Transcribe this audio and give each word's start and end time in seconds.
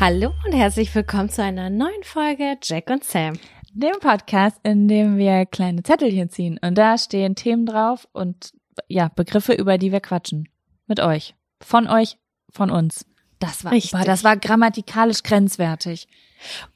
Hallo 0.00 0.32
und 0.46 0.54
herzlich 0.54 0.94
willkommen 0.94 1.28
zu 1.28 1.42
einer 1.42 1.68
neuen 1.68 2.02
Folge 2.04 2.56
Jack 2.62 2.88
und 2.88 3.04
Sam. 3.04 3.38
Dem 3.74 3.98
Podcast, 4.00 4.58
in 4.62 4.88
dem 4.88 5.18
wir 5.18 5.44
kleine 5.44 5.82
Zettelchen 5.82 6.30
ziehen 6.30 6.58
und 6.62 6.78
da 6.78 6.96
stehen 6.96 7.34
Themen 7.34 7.66
drauf 7.66 8.08
und 8.12 8.54
ja, 8.88 9.08
Begriffe, 9.14 9.52
über 9.52 9.76
die 9.76 9.92
wir 9.92 10.00
quatschen. 10.00 10.48
Mit 10.86 11.00
euch. 11.00 11.34
Von 11.60 11.86
euch, 11.86 12.16
von 12.50 12.70
uns. 12.70 13.04
Das 13.40 13.62
war, 13.62 13.72
Richtig. 13.72 13.92
boah, 13.92 14.02
das 14.02 14.24
war 14.24 14.38
grammatikalisch 14.38 15.22
grenzwertig. 15.22 16.08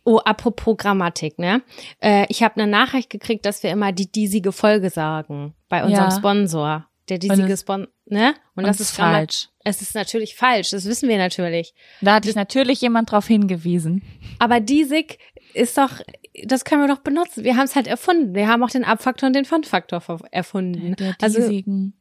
Oh, 0.04 0.18
apropos 0.18 0.76
Grammatik, 0.76 1.38
ne? 1.38 1.62
Äh, 2.00 2.26
ich 2.28 2.42
habe 2.42 2.60
eine 2.60 2.70
Nachricht 2.70 3.08
gekriegt, 3.08 3.46
dass 3.46 3.62
wir 3.62 3.70
immer 3.70 3.92
die 3.92 4.12
diesige 4.12 4.52
Folge 4.52 4.90
sagen 4.90 5.54
bei 5.70 5.82
unserem 5.82 6.10
Ja. 6.10 6.14
Sponsor. 6.14 6.86
Der 7.08 7.18
diesige 7.18 7.52
es- 7.52 7.60
Sponsor, 7.60 7.92
ne? 8.06 8.34
Und, 8.54 8.64
das 8.64 8.80
es 8.80 8.88
ist 8.88 8.96
falsch. 8.96 9.48
Es 9.62 9.82
ist 9.82 9.94
natürlich 9.94 10.36
falsch, 10.36 10.70
das 10.70 10.84
wissen 10.86 11.08
wir 11.08 11.18
natürlich. 11.18 11.74
Da 12.00 12.14
hat 12.14 12.24
dich 12.24 12.34
natürlich 12.34 12.80
jemand 12.80 13.10
drauf 13.10 13.26
hingewiesen. 13.26 14.02
Aber 14.38 14.60
diesig 14.60 15.18
ist 15.54 15.76
doch, 15.78 16.00
das 16.44 16.64
können 16.64 16.82
wir 16.82 16.88
doch 16.88 17.02
benutzen. 17.02 17.44
Wir 17.44 17.56
haben 17.56 17.64
es 17.64 17.76
halt 17.76 17.86
erfunden. 17.86 18.34
Wir 18.34 18.48
haben 18.48 18.62
auch 18.62 18.70
den 18.70 18.84
Abfaktor 18.84 19.26
und 19.26 19.34
den 19.34 19.44
Fun-Faktor 19.44 20.02
erfunden. 20.30 20.96
Der 20.96 21.14
also, 21.20 21.40
diesigen. 21.40 21.94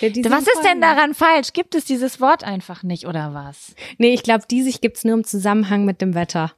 der 0.00 0.10
diesigen 0.10 0.34
was 0.34 0.46
ist 0.46 0.62
denn 0.64 0.80
daran 0.80 1.14
falsch? 1.14 1.52
Gibt 1.52 1.74
es 1.74 1.84
dieses 1.84 2.20
Wort 2.20 2.42
einfach 2.44 2.82
nicht 2.82 3.06
oder 3.06 3.34
was? 3.34 3.74
Nee, 3.98 4.14
ich 4.14 4.22
glaube, 4.22 4.44
diesig 4.50 4.80
gibt's 4.80 5.04
nur 5.04 5.14
im 5.14 5.24
Zusammenhang 5.24 5.84
mit 5.84 6.00
dem 6.00 6.14
Wetter. 6.14 6.52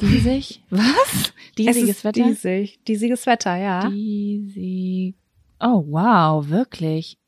Diesig? 0.00 0.62
Was? 0.70 1.32
Diesiges 1.56 1.82
es 1.82 1.96
ist 1.96 2.04
Wetter? 2.04 2.24
Diesig. 2.24 2.84
Diesiges 2.84 3.24
Wetter, 3.24 3.56
ja. 3.56 3.88
Diesig. 3.88 5.14
Oh, 5.60 5.84
wow, 5.88 6.48
wirklich. 6.48 7.18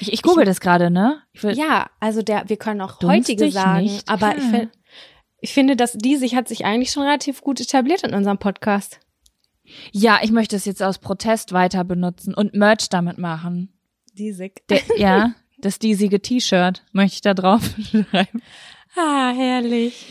Ich, 0.00 0.12
ich 0.12 0.22
google 0.22 0.44
das 0.44 0.60
gerade, 0.60 0.90
ne? 0.90 1.22
Ich 1.32 1.42
Ja, 1.42 1.90
also 2.00 2.22
der, 2.22 2.48
wir 2.48 2.56
können 2.56 2.80
auch 2.80 3.00
heutige 3.02 3.50
sagen, 3.50 3.82
nicht 3.82 4.08
aber 4.08 4.36
ich, 4.36 4.42
find, 4.42 4.70
ich 5.40 5.52
finde, 5.52 5.76
dass 5.76 5.92
diesig 5.92 6.34
hat 6.34 6.48
sich 6.48 6.64
eigentlich 6.64 6.90
schon 6.90 7.02
relativ 7.02 7.42
gut 7.42 7.60
etabliert 7.60 8.02
in 8.02 8.14
unserem 8.14 8.38
Podcast. 8.38 9.00
ja, 9.92 10.20
ich 10.22 10.30
möchte 10.30 10.56
es 10.56 10.64
jetzt 10.64 10.82
aus 10.82 10.98
Protest 10.98 11.52
weiter 11.52 11.84
benutzen 11.84 12.34
und 12.34 12.54
Merch 12.54 12.88
damit 12.88 13.18
machen. 13.18 13.72
Diesig. 14.14 14.66
Der, 14.68 14.80
ja, 14.96 15.34
das 15.58 15.78
diesige 15.78 16.20
T-Shirt 16.20 16.82
möchte 16.92 17.14
ich 17.16 17.20
da 17.20 17.34
drauf 17.34 17.62
schreiben. 17.90 18.42
Ah, 18.96 19.32
herrlich. 19.34 20.06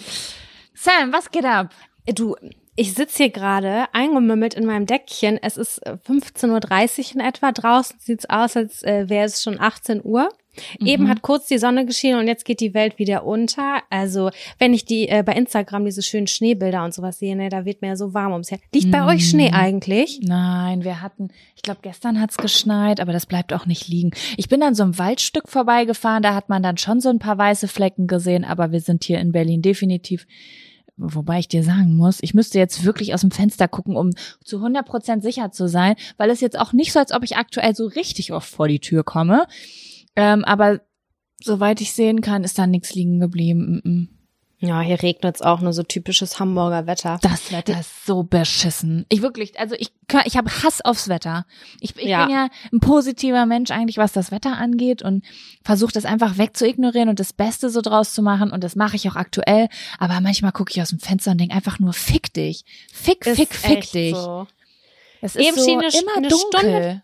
Sam, 0.73 1.11
was 1.13 1.29
geht 1.31 1.45
ab? 1.45 1.73
Du, 2.15 2.35
ich 2.75 2.93
sitze 2.93 3.23
hier 3.23 3.29
gerade 3.31 3.85
eingemümmelt 3.93 4.53
in 4.53 4.65
meinem 4.65 4.85
Deckchen. 4.85 5.37
Es 5.41 5.57
ist 5.57 5.79
äh, 5.85 5.97
15.30 6.07 6.99
Uhr 6.99 7.15
in 7.15 7.27
etwa. 7.27 7.51
Draußen 7.51 7.97
sieht's 7.99 8.29
aus, 8.29 8.55
als 8.55 8.83
äh, 8.83 9.09
wäre 9.09 9.25
es 9.25 9.43
schon 9.43 9.59
18 9.59 10.01
Uhr. 10.03 10.29
Eben 10.79 11.07
hat 11.07 11.21
kurz 11.21 11.47
die 11.47 11.57
Sonne 11.57 11.85
geschienen 11.85 12.19
und 12.19 12.27
jetzt 12.27 12.43
geht 12.43 12.59
die 12.59 12.73
Welt 12.73 12.99
wieder 12.99 13.25
unter. 13.25 13.81
Also, 13.89 14.31
wenn 14.59 14.73
ich 14.73 14.83
die 14.83 15.07
äh, 15.07 15.23
bei 15.25 15.33
Instagram 15.33 15.85
diese 15.85 16.01
schönen 16.01 16.27
Schneebilder 16.27 16.83
und 16.83 16.93
sowas 16.93 17.19
sehe, 17.19 17.37
ne, 17.37 17.47
da 17.47 17.63
wird 17.63 17.81
mir 17.81 17.89
ja 17.89 17.95
so 17.95 18.13
warm 18.13 18.33
ums 18.33 18.51
Herz. 18.51 18.61
Liegt 18.73 18.91
bei 18.91 19.05
euch 19.05 19.29
Schnee 19.29 19.51
eigentlich? 19.51 20.19
Nein, 20.21 20.83
wir 20.83 21.01
hatten, 21.01 21.29
ich 21.55 21.61
glaube, 21.61 21.79
gestern 21.81 22.19
hat's 22.19 22.35
geschneit, 22.35 22.99
aber 22.99 23.13
das 23.13 23.25
bleibt 23.25 23.53
auch 23.53 23.65
nicht 23.65 23.87
liegen. 23.87 24.11
Ich 24.35 24.49
bin 24.49 24.61
an 24.61 24.75
so 24.75 24.83
einem 24.83 24.97
Waldstück 24.97 25.47
vorbeigefahren, 25.47 26.21
da 26.21 26.35
hat 26.35 26.49
man 26.49 26.61
dann 26.61 26.77
schon 26.77 26.99
so 26.99 27.09
ein 27.09 27.19
paar 27.19 27.37
weiße 27.37 27.69
Flecken 27.69 28.07
gesehen, 28.07 28.43
aber 28.43 28.73
wir 28.73 28.81
sind 28.81 29.05
hier 29.05 29.19
in 29.19 29.31
Berlin 29.31 29.61
definitiv, 29.61 30.27
wobei 31.01 31.39
ich 31.39 31.47
dir 31.47 31.63
sagen 31.63 31.95
muss, 31.95 32.19
ich 32.21 32.33
müsste 32.33 32.59
jetzt 32.59 32.83
wirklich 32.83 33.13
aus 33.13 33.21
dem 33.21 33.31
Fenster 33.31 33.67
gucken, 33.67 33.95
um 33.95 34.11
zu 34.43 34.57
100 34.57 34.85
Prozent 34.85 35.23
sicher 35.23 35.51
zu 35.51 35.67
sein, 35.67 35.95
weil 36.17 36.29
es 36.29 36.41
jetzt 36.41 36.59
auch 36.59 36.73
nicht 36.73 36.93
so, 36.93 36.99
als 36.99 37.11
ob 37.11 37.23
ich 37.23 37.37
aktuell 37.37 37.75
so 37.75 37.87
richtig 37.87 38.33
oft 38.33 38.49
vor 38.49 38.67
die 38.67 38.79
Tür 38.79 39.03
komme. 39.03 39.47
Ähm, 40.15 40.45
aber 40.45 40.81
soweit 41.41 41.81
ich 41.81 41.93
sehen 41.93 42.21
kann, 42.21 42.43
ist 42.43 42.57
da 42.57 42.67
nichts 42.67 42.93
liegen 42.93 43.19
geblieben. 43.19 43.81
Mm, 43.83 43.89
mm. 43.89 44.09
Ja, 44.63 44.79
hier 44.81 45.01
regnet's 45.01 45.41
auch 45.41 45.59
nur 45.59 45.73
so 45.73 45.81
typisches 45.81 46.39
Hamburger 46.39 46.85
Wetter. 46.85 47.17
Das 47.23 47.51
Wetter 47.51 47.79
ist 47.79 48.05
so 48.05 48.21
beschissen. 48.21 49.07
Ich 49.09 49.23
wirklich, 49.23 49.59
also 49.59 49.73
ich 49.77 49.91
ich 50.25 50.37
habe 50.37 50.51
Hass 50.51 50.81
aufs 50.81 51.07
Wetter. 51.09 51.45
Ich, 51.79 51.95
ich 51.97 52.05
Ja. 52.05 52.25
bin 52.25 52.35
ja 52.35 52.47
ein 52.71 52.79
positiver 52.79 53.47
Mensch 53.47 53.71
eigentlich, 53.71 53.97
was 53.97 54.11
das 54.13 54.29
Wetter 54.31 54.57
angeht 54.57 55.01
und 55.01 55.25
versuche 55.63 55.93
das 55.93 56.05
einfach 56.05 56.37
wegzuignorieren 56.37 57.09
und 57.09 57.19
das 57.19 57.33
Beste 57.33 57.71
so 57.71 57.81
draus 57.81 58.13
zu 58.13 58.21
machen 58.21 58.51
und 58.51 58.63
das 58.63 58.75
mache 58.75 58.95
ich 58.97 59.09
auch 59.09 59.15
aktuell. 59.15 59.67
Aber 59.97 60.21
manchmal 60.21 60.51
gucke 60.51 60.71
ich 60.71 60.81
aus 60.81 60.89
dem 60.89 60.99
Fenster 60.99 61.31
und 61.31 61.39
denke 61.39 61.55
einfach 61.55 61.79
nur 61.79 61.93
fick 61.93 62.31
dich, 62.33 62.63
fick, 62.93 63.25
Ist 63.25 63.37
fick, 63.37 63.53
fick 63.55 63.91
dich. 63.91 64.13
So. 64.15 64.45
Es 65.21 65.35
ist 65.35 65.43
Eben 65.47 65.57
so 65.57 65.71
eine- 65.71 65.87
immer 65.89 66.17
eine 66.17 66.27
dunkel. 66.27 66.59
Stunde- 66.59 67.01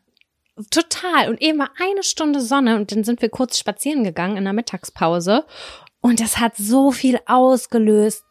Total. 0.71 1.29
Und 1.29 1.41
eben 1.41 1.59
war 1.59 1.69
eine 1.79 2.03
Stunde 2.03 2.41
Sonne 2.41 2.75
und 2.77 2.91
dann 2.91 3.03
sind 3.03 3.21
wir 3.21 3.29
kurz 3.29 3.57
spazieren 3.59 4.03
gegangen 4.03 4.37
in 4.37 4.43
der 4.43 4.53
Mittagspause. 4.53 5.45
Und 6.01 6.19
das 6.19 6.39
hat 6.39 6.55
so 6.55 6.91
viel 6.91 7.19
ausgelöst. 7.25 8.23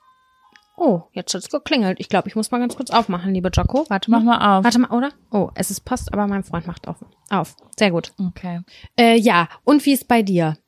Oh, 0.77 1.03
jetzt 1.13 1.33
hat's 1.35 1.49
geklingelt. 1.49 2.01
Ich 2.01 2.09
glaube, 2.09 2.29
ich 2.29 2.37
muss 2.37 2.51
mal 2.51 2.59
ganz 2.59 2.77
kurz 2.77 2.91
aufmachen, 2.91 3.33
liebe 3.33 3.51
Jocko. 3.53 3.87
Warte 3.89 4.11
mal. 4.11 4.21
Mach 4.21 4.39
mal 4.39 4.59
auf. 4.59 4.65
Warte 4.65 4.79
mal, 4.79 4.91
oder? 4.91 5.11
Oh, 5.31 5.51
es 5.55 5.71
ist 5.71 5.81
Post, 5.81 6.13
aber 6.13 6.27
mein 6.27 6.45
Freund 6.45 6.67
macht 6.67 6.87
auf. 6.87 6.99
Auf. 7.31 7.57
Sehr 7.79 7.91
gut. 7.91 8.13
Okay. 8.19 8.61
Äh, 8.99 9.19
ja, 9.19 9.49
und 9.65 9.85
wie 9.87 9.93
ist 9.93 10.07
bei 10.07 10.23
dir? 10.23 10.59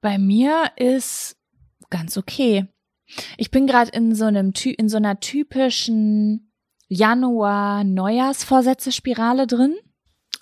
Bei 0.00 0.18
mir 0.18 0.72
ist 0.76 1.36
ganz 1.90 2.16
okay. 2.16 2.66
Ich 3.36 3.50
bin 3.50 3.66
gerade 3.66 3.90
in 3.90 4.14
so 4.14 4.24
einem 4.24 4.52
in 4.64 4.88
so 4.88 4.96
einer 4.96 5.20
typischen 5.20 6.52
Januar 6.88 7.84
Neujahrsvorsätze 7.84 8.92
Spirale 8.92 9.46
drin. 9.46 9.76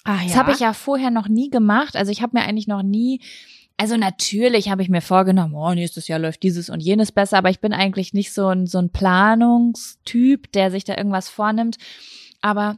Ah 0.05 0.21
Das 0.25 0.37
habe 0.37 0.53
ich 0.53 0.61
ja 0.61 0.73
vorher 0.73 1.11
noch 1.11 1.29
nie 1.29 1.51
gemacht. 1.51 1.95
Also 1.95 2.11
ich 2.11 2.23
habe 2.23 2.39
mir 2.39 2.45
eigentlich 2.45 2.69
noch 2.69 2.83
nie, 2.83 3.21
also 3.79 3.97
natürlich 3.97 4.69
habe 4.69 4.83
ich 4.83 4.89
mir 4.89 5.01
vorgenommen, 5.01 5.55
oh, 5.55 5.73
nächstes 5.73 6.09
Jahr 6.09 6.19
läuft 6.19 6.43
dieses 6.43 6.69
und 6.69 6.81
jenes 6.81 7.13
besser, 7.13 7.39
aber 7.39 7.49
ich 7.49 7.61
bin 7.61 7.73
eigentlich 7.73 8.13
nicht 8.13 8.33
so 8.33 8.49
ein, 8.49 8.67
so 8.67 8.79
ein 8.79 8.91
Planungstyp, 8.91 10.51
der 10.51 10.73
sich 10.73 10.83
da 10.83 10.97
irgendwas 10.97 11.29
vornimmt. 11.29 11.79
Aber 12.41 12.77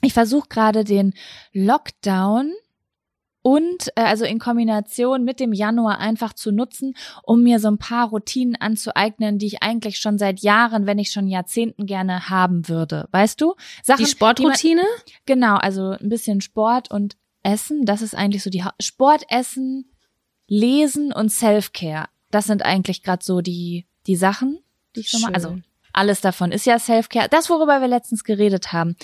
ich 0.00 0.14
versuche 0.14 0.48
gerade 0.48 0.82
den 0.84 1.12
Lockdown 1.52 2.52
und 3.42 3.88
äh, 3.96 4.02
also 4.02 4.24
in 4.24 4.38
Kombination 4.38 5.24
mit 5.24 5.40
dem 5.40 5.52
Januar 5.52 5.98
einfach 5.98 6.32
zu 6.32 6.52
nutzen, 6.52 6.94
um 7.22 7.42
mir 7.42 7.60
so 7.60 7.68
ein 7.68 7.78
paar 7.78 8.08
Routinen 8.08 8.56
anzueignen, 8.56 9.38
die 9.38 9.46
ich 9.46 9.62
eigentlich 9.62 9.98
schon 9.98 10.16
seit 10.16 10.40
Jahren, 10.40 10.86
wenn 10.86 10.96
nicht 10.96 11.12
schon 11.12 11.28
Jahrzehnten 11.28 11.84
gerne 11.84 12.30
haben 12.30 12.66
würde. 12.66 13.08
Weißt 13.12 13.42
du? 13.42 13.56
Sachen, 13.82 14.04
Die 14.04 14.10
Sportroutine? 14.10 14.84
Genau, 15.26 15.56
also 15.56 15.90
ein 15.90 16.08
bisschen 16.08 16.40
Sport 16.40 16.90
und 16.90 17.18
Essen, 17.42 17.84
das 17.84 18.02
ist 18.02 18.14
eigentlich 18.14 18.42
so 18.42 18.50
die 18.50 18.64
ha 18.64 18.74
Sport, 18.80 19.24
Essen, 19.28 19.89
Lesen 20.50 21.12
und 21.12 21.30
Self-Care. 21.30 22.08
Das 22.30 22.44
sind 22.44 22.62
eigentlich 22.62 23.02
gerade 23.02 23.24
so 23.24 23.40
die 23.40 23.86
die 24.06 24.16
Sachen, 24.16 24.58
die 24.96 25.00
ich 25.00 25.10
so 25.10 25.18
mache. 25.20 25.34
Also 25.34 25.58
alles 25.92 26.20
davon 26.20 26.52
ist 26.52 26.66
ja 26.66 26.78
Self-Care. 26.78 27.28
Das, 27.30 27.48
worüber 27.48 27.80
wir 27.80 27.88
letztens 27.88 28.24
geredet 28.24 28.72
haben. 28.72 28.96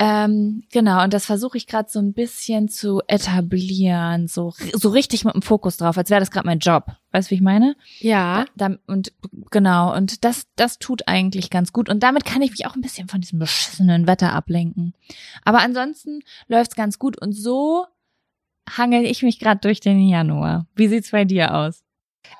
Ähm, 0.00 0.62
genau, 0.70 1.02
und 1.02 1.12
das 1.12 1.26
versuche 1.26 1.56
ich 1.56 1.66
gerade 1.66 1.90
so 1.90 1.98
ein 1.98 2.12
bisschen 2.12 2.68
zu 2.68 3.02
etablieren, 3.08 4.28
so, 4.28 4.54
so 4.72 4.90
richtig 4.90 5.24
mit 5.24 5.34
dem 5.34 5.42
Fokus 5.42 5.76
drauf, 5.76 5.98
als 5.98 6.08
wäre 6.08 6.20
das 6.20 6.30
gerade 6.30 6.46
mein 6.46 6.60
Job. 6.60 6.92
Weißt 7.10 7.28
du, 7.28 7.30
wie 7.32 7.36
ich 7.36 7.40
meine? 7.40 7.74
Ja. 7.98 8.44
Da, 8.54 8.76
und 8.86 9.12
genau, 9.50 9.96
und 9.96 10.24
das, 10.24 10.46
das 10.54 10.78
tut 10.78 11.08
eigentlich 11.08 11.50
ganz 11.50 11.72
gut. 11.72 11.88
Und 11.88 12.04
damit 12.04 12.24
kann 12.24 12.42
ich 12.42 12.52
mich 12.52 12.64
auch 12.66 12.76
ein 12.76 12.80
bisschen 12.80 13.08
von 13.08 13.20
diesem 13.20 13.40
beschissenen 13.40 14.06
Wetter 14.06 14.32
ablenken. 14.32 14.94
Aber 15.44 15.58
ansonsten 15.60 16.20
läuft's 16.46 16.76
ganz 16.76 17.00
gut. 17.00 17.20
Und 17.20 17.32
so 17.32 17.86
hangel 18.76 19.04
ich 19.06 19.22
mich 19.22 19.38
gerade 19.38 19.60
durch 19.60 19.80
den 19.80 20.00
Januar. 20.06 20.66
Wie 20.74 20.88
sieht's 20.88 21.10
bei 21.12 21.24
dir 21.24 21.54
aus? 21.54 21.82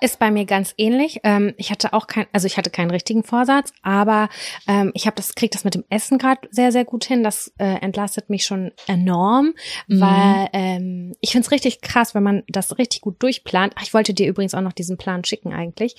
Ist 0.03 0.19
bei 0.19 0.31
mir 0.31 0.45
ganz 0.45 0.75
ähnlich. 0.77 1.21
Ähm, 1.25 1.55
ich 1.57 1.71
hatte 1.71 1.95
auch 1.95 2.07
kein, 2.09 2.27
also 2.33 2.47
ich 2.47 2.59
hatte 2.59 2.69
keinen 2.69 2.91
richtigen 2.91 3.25
Vorsatz, 3.25 3.73
aber 3.83 4.29
ähm, 4.67 4.91
ich 4.95 5.07
habe 5.07 5.17
das 5.17 5.35
krieg 5.35 5.51
das 5.51 5.65
mit 5.65 5.75
dem 5.75 5.85
Essen 5.89 6.19
gerade 6.19 6.47
sehr 6.51 6.73
sehr 6.73 6.85
gut 6.85 7.05
hin. 7.07 7.23
Das 7.23 7.55
äh, 7.59 7.65
entlastet 7.81 8.29
mich 8.29 8.45
schon 8.45 8.73
enorm, 8.87 9.55
Mhm. 9.87 10.01
weil 10.01 10.49
ähm, 10.53 11.15
ich 11.23 11.31
find's 11.33 11.51
richtig 11.51 11.81
krass, 11.81 12.15
wenn 12.15 12.23
man 12.23 12.43
das 12.49 12.77
richtig 12.77 13.01
gut 13.01 13.23
durchplant. 13.23 13.73
Ach, 13.77 13.83
ich 13.83 13.95
wollte 13.95 14.13
dir 14.13 14.29
übrigens 14.29 14.53
auch 14.55 14.61
noch 14.61 14.75
diesen 14.75 14.99
Plan 14.99 15.25
schicken 15.25 15.55
eigentlich. 15.55 15.97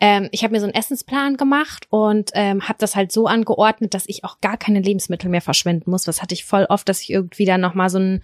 Ähm, 0.00 0.28
ich 0.32 0.42
habe 0.44 0.52
mir 0.52 0.60
so 0.60 0.66
einen 0.66 0.74
Essensplan 0.74 1.38
gemacht 1.38 1.86
und 1.88 2.30
ähm, 2.34 2.68
habe 2.68 2.78
das 2.78 2.94
halt 2.94 3.10
so 3.10 3.26
angeordnet, 3.26 3.94
dass 3.94 4.04
ich 4.06 4.22
auch 4.22 4.40
gar 4.42 4.58
keine 4.58 4.80
Lebensmittel 4.80 5.30
mehr 5.30 5.40
verschwenden 5.40 5.90
muss. 5.90 6.06
Was 6.06 6.20
hatte 6.20 6.34
ich 6.34 6.44
voll 6.44 6.66
oft, 6.68 6.86
dass 6.90 7.00
ich 7.00 7.10
irgendwie 7.10 7.46
dann 7.46 7.62
noch 7.62 7.74
mal 7.74 7.88
so 7.88 7.98
ein 7.98 8.22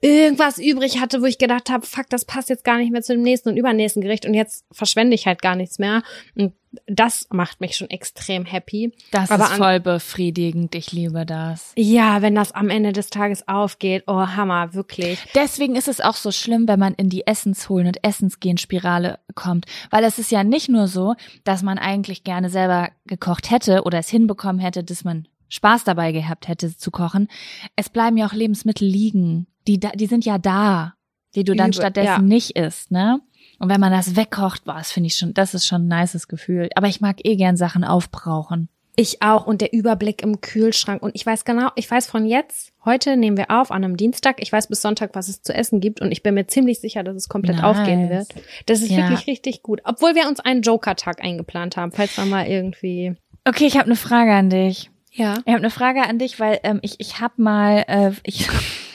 irgendwas 0.00 0.58
übrig 0.58 1.00
hatte, 1.00 1.22
wo 1.22 1.26
ich 1.26 1.38
gedacht 1.38 1.70
habe, 1.70 1.86
fuck, 1.86 2.08
das 2.10 2.24
passt 2.24 2.48
jetzt 2.48 2.64
gar 2.64 2.78
nicht 2.78 2.92
mehr 2.92 3.02
zu 3.02 3.14
dem 3.14 3.22
nächsten 3.22 3.48
und 3.48 3.56
übernächsten 3.56 4.02
Gericht 4.02 4.26
und 4.26 4.34
jetzt 4.34 4.64
verschwende 4.70 5.14
ich 5.14 5.26
halt 5.26 5.40
gar 5.40 5.56
nichts 5.56 5.78
mehr. 5.78 6.02
Und 6.34 6.52
das 6.86 7.26
macht 7.30 7.60
mich 7.60 7.76
schon 7.76 7.88
extrem 7.88 8.44
happy. 8.44 8.92
Das 9.10 9.30
Aber 9.30 9.44
ist 9.44 9.52
voll 9.54 9.80
befriedigend. 9.80 10.74
Ich 10.74 10.92
liebe 10.92 11.24
das. 11.24 11.72
Ja, 11.76 12.20
wenn 12.20 12.34
das 12.34 12.52
am 12.52 12.68
Ende 12.68 12.92
des 12.92 13.08
Tages 13.08 13.48
aufgeht, 13.48 14.04
oh 14.06 14.26
Hammer, 14.26 14.74
wirklich. 14.74 15.18
Deswegen 15.34 15.74
ist 15.74 15.88
es 15.88 16.02
auch 16.02 16.16
so 16.16 16.30
schlimm, 16.32 16.68
wenn 16.68 16.78
man 16.78 16.94
in 16.94 17.08
die 17.08 17.26
Essensholen 17.26 17.86
und 17.86 18.04
Essensgehen-Spirale 18.04 19.18
kommt. 19.34 19.64
Weil 19.90 20.04
es 20.04 20.18
ist 20.18 20.30
ja 20.30 20.44
nicht 20.44 20.68
nur 20.68 20.86
so, 20.86 21.14
dass 21.44 21.62
man 21.62 21.78
eigentlich 21.78 22.24
gerne 22.24 22.50
selber 22.50 22.90
gekocht 23.06 23.50
hätte 23.50 23.84
oder 23.84 23.98
es 23.98 24.10
hinbekommen 24.10 24.60
hätte, 24.60 24.84
dass 24.84 25.04
man 25.04 25.26
Spaß 25.48 25.84
dabei 25.84 26.12
gehabt 26.12 26.48
hätte 26.48 26.76
zu 26.76 26.90
kochen. 26.90 27.28
Es 27.76 27.88
bleiben 27.88 28.16
ja 28.16 28.26
auch 28.26 28.32
Lebensmittel 28.32 28.86
liegen. 28.86 29.46
Die, 29.66 29.80
da, 29.80 29.90
die 29.90 30.06
sind 30.06 30.24
ja 30.24 30.38
da, 30.38 30.94
die 31.34 31.44
du 31.44 31.54
dann 31.54 31.68
Übel, 31.70 31.74
stattdessen 31.80 32.06
ja. 32.06 32.18
nicht 32.18 32.52
isst, 32.56 32.90
ne? 32.90 33.20
Und 33.58 33.68
wenn 33.70 33.80
man 33.80 33.92
das 33.92 34.16
wegkocht, 34.16 34.64
boah, 34.64 34.74
das 34.74 34.92
finde 34.92 35.06
ich 35.08 35.16
schon, 35.16 35.32
das 35.32 35.54
ist 35.54 35.66
schon 35.66 35.88
ein 35.88 36.00
nices 36.00 36.28
Gefühl. 36.28 36.68
Aber 36.74 36.88
ich 36.88 37.00
mag 37.00 37.24
eh 37.24 37.36
gern 37.36 37.56
Sachen 37.56 37.84
aufbrauchen. 37.84 38.68
Ich 38.98 39.20
auch 39.22 39.46
und 39.46 39.60
der 39.60 39.72
Überblick 39.74 40.22
im 40.22 40.40
Kühlschrank 40.40 41.02
und 41.02 41.10
ich 41.14 41.26
weiß 41.26 41.44
genau, 41.44 41.68
ich 41.74 41.90
weiß 41.90 42.06
von 42.06 42.24
jetzt, 42.24 42.72
heute 42.84 43.16
nehmen 43.18 43.36
wir 43.36 43.50
auf 43.50 43.70
an 43.70 43.84
einem 43.84 43.98
Dienstag, 43.98 44.36
ich 44.40 44.50
weiß 44.50 44.68
bis 44.68 44.80
Sonntag, 44.80 45.10
was 45.14 45.28
es 45.28 45.42
zu 45.42 45.52
essen 45.54 45.80
gibt 45.80 46.00
und 46.00 46.12
ich 46.12 46.22
bin 46.22 46.32
mir 46.32 46.46
ziemlich 46.46 46.80
sicher, 46.80 47.02
dass 47.04 47.14
es 47.14 47.28
komplett 47.28 47.56
Nice. 47.56 47.64
aufgehen 47.64 48.08
wird. 48.08 48.28
Das 48.64 48.80
ist 48.80 48.90
Ja. 48.90 48.98
wirklich 49.10 49.26
richtig 49.26 49.62
gut, 49.62 49.82
obwohl 49.84 50.14
wir 50.14 50.26
uns 50.26 50.40
einen 50.40 50.62
Joker-Tag 50.62 51.22
eingeplant 51.22 51.76
haben, 51.76 51.92
falls 51.92 52.16
man 52.16 52.30
mal 52.30 52.46
irgendwie 52.46 53.14
Okay, 53.44 53.66
ich 53.66 53.74
habe 53.76 53.84
eine 53.86 53.96
Frage 53.96 54.32
an 54.32 54.48
dich. 54.48 54.90
ja. 55.12 55.34
Ich 55.44 55.52
habe 55.52 55.58
eine 55.58 55.70
Frage 55.70 56.02
an 56.02 56.18
dich, 56.18 56.40
weil 56.40 56.60
ähm, 56.62 56.78
ich 56.82 56.94
ich 56.98 57.20
habe 57.20 57.34
mal 57.36 57.84
äh, 57.88 58.12
ich 58.22 58.48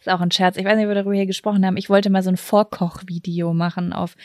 ist 0.00 0.08
auch 0.08 0.20
ein 0.20 0.30
Scherz. 0.30 0.56
Ich 0.56 0.64
weiß 0.64 0.76
nicht, 0.76 0.86
ob 0.86 0.90
wir 0.90 0.94
darüber 0.94 1.14
hier 1.14 1.26
gesprochen 1.26 1.64
haben. 1.64 1.76
Ich 1.76 1.90
wollte 1.90 2.10
mal 2.10 2.22
so 2.22 2.30
ein 2.30 2.36
Vorkochvideo 2.36 3.52
machen 3.52 3.92
auf 3.92 4.16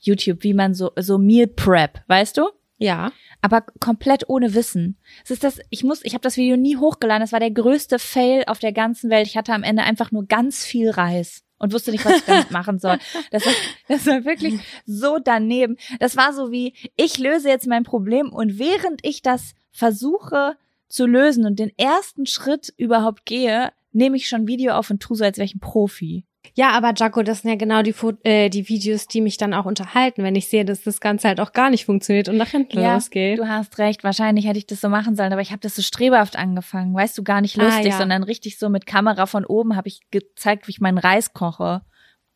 YouTube, 0.00 0.42
wie 0.42 0.54
man 0.54 0.74
so 0.74 0.92
so 0.98 1.18
Meal 1.18 1.46
Prep, 1.46 2.02
weißt 2.06 2.36
du? 2.36 2.48
Ja. 2.78 3.12
aber 3.40 3.64
komplett 3.78 4.28
ohne 4.28 4.54
Wissen. 4.54 4.96
Es 5.22 5.30
ist 5.30 5.44
das, 5.44 5.60
ich 5.70 5.84
muss, 5.84 6.04
ich 6.04 6.14
habe 6.14 6.22
das 6.22 6.36
Video 6.36 6.56
nie 6.56 6.76
hochgeladen. 6.76 7.20
Das 7.20 7.30
war 7.30 7.38
der 7.38 7.52
größte 7.52 8.00
Fail 8.00 8.42
auf 8.48 8.58
der 8.58 8.72
ganzen 8.72 9.08
Welt. 9.08 9.28
Ich 9.28 9.36
hatte 9.36 9.52
am 9.52 9.62
Ende 9.62 9.84
einfach 9.84 10.10
nur 10.10 10.26
ganz 10.26 10.64
viel 10.64 10.90
Reis 10.90 11.44
und 11.58 11.72
wusste 11.72 11.92
nicht, 11.92 12.04
was 12.04 12.16
ich 12.16 12.24
damit 12.24 12.50
machen 12.50 12.80
soll. 12.80 12.98
Das 13.30 13.46
war, 13.46 13.52
das 13.86 14.06
war 14.06 14.24
wirklich 14.24 14.58
so 14.84 15.18
daneben. 15.22 15.76
Das 16.00 16.16
war 16.16 16.32
so 16.32 16.50
wie, 16.50 16.74
ich 16.96 17.18
löse 17.18 17.48
jetzt 17.48 17.68
mein 17.68 17.84
Problem 17.84 18.32
und 18.32 18.58
während 18.58 19.04
ich 19.04 19.22
das 19.22 19.54
versuche 19.70 20.56
zu 20.88 21.06
lösen 21.06 21.46
und 21.46 21.60
den 21.60 21.70
ersten 21.78 22.26
Schritt 22.26 22.74
überhaupt 22.76 23.26
gehe, 23.26 23.72
nehme 23.92 24.16
ich 24.16 24.28
schon 24.28 24.46
Video 24.46 24.74
auf 24.74 24.90
und 24.90 25.02
tue 25.02 25.16
so, 25.16 25.24
als 25.24 25.38
wäre 25.38 25.44
ich 25.46 25.54
ein 25.54 25.60
Profi. 25.60 26.24
Ja, 26.54 26.70
aber 26.70 26.92
Jaco, 26.96 27.22
das 27.22 27.42
sind 27.42 27.50
ja 27.50 27.56
genau 27.56 27.82
die, 27.82 27.94
äh, 28.24 28.50
die 28.50 28.68
Videos, 28.68 29.06
die 29.06 29.20
mich 29.20 29.36
dann 29.36 29.54
auch 29.54 29.64
unterhalten, 29.64 30.24
wenn 30.24 30.34
ich 30.34 30.48
sehe, 30.48 30.64
dass 30.64 30.82
das 30.82 31.00
Ganze 31.00 31.28
halt 31.28 31.40
auch 31.40 31.52
gar 31.52 31.70
nicht 31.70 31.84
funktioniert 31.84 32.28
und 32.28 32.36
nach 32.36 32.48
hinten 32.48 32.80
losgeht. 32.82 33.38
Du 33.38 33.48
hast 33.48 33.78
recht, 33.78 34.02
wahrscheinlich 34.02 34.46
hätte 34.46 34.58
ich 34.58 34.66
das 34.66 34.80
so 34.80 34.88
machen 34.88 35.14
sollen, 35.14 35.32
aber 35.32 35.40
ich 35.40 35.52
habe 35.52 35.60
das 35.60 35.76
so 35.76 35.82
strebhaft 35.82 36.36
angefangen, 36.36 36.94
weißt 36.94 37.16
du, 37.16 37.22
gar 37.22 37.40
nicht 37.40 37.58
Ah, 37.60 37.64
lustig, 37.64 37.92
ja. 37.92 37.98
sondern 37.98 38.24
richtig 38.24 38.58
so 38.58 38.68
mit 38.68 38.86
Kamera 38.86 39.26
von 39.26 39.44
oben 39.46 39.76
habe 39.76 39.88
ich 39.88 40.00
gezeigt, 40.10 40.66
wie 40.66 40.72
ich 40.72 40.80
meinen 40.80 40.98
Reis 40.98 41.32
koche 41.32 41.82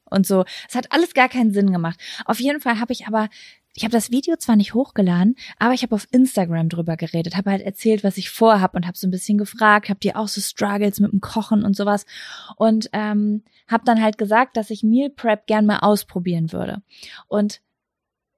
und 0.08 0.24
so. 0.24 0.44
Es 0.68 0.76
hat 0.76 0.92
alles 0.92 1.12
gar 1.12 1.28
keinen 1.28 1.52
Sinn 1.52 1.72
gemacht. 1.72 1.98
Auf 2.26 2.38
jeden 2.38 2.60
Fall 2.60 2.78
habe 2.78 2.92
ich 2.92 3.08
aber 3.08 3.28
ich 3.76 3.84
habe 3.84 3.92
das 3.92 4.10
Video 4.10 4.36
zwar 4.36 4.56
nicht 4.56 4.72
hochgeladen, 4.72 5.36
aber 5.58 5.74
ich 5.74 5.82
habe 5.82 5.94
auf 5.94 6.08
Instagram 6.10 6.70
drüber 6.70 6.96
geredet, 6.96 7.36
habe 7.36 7.50
halt 7.50 7.62
erzählt, 7.62 8.04
was 8.04 8.16
ich 8.16 8.30
vorhab 8.30 8.74
und 8.74 8.86
habe 8.86 8.96
so 8.96 9.06
ein 9.06 9.10
bisschen 9.10 9.36
gefragt, 9.36 9.90
habt 9.90 10.04
ihr 10.06 10.16
auch 10.16 10.28
so 10.28 10.40
Struggles 10.40 10.98
mit 10.98 11.12
dem 11.12 11.20
Kochen 11.20 11.62
und 11.62 11.76
sowas 11.76 12.06
und 12.56 12.88
ähm, 12.94 13.44
habe 13.68 13.84
dann 13.84 14.02
halt 14.02 14.16
gesagt, 14.16 14.56
dass 14.56 14.70
ich 14.70 14.82
Meal 14.82 15.10
Prep 15.10 15.46
gern 15.46 15.66
mal 15.66 15.80
ausprobieren 15.80 16.52
würde. 16.52 16.82
Und 17.28 17.60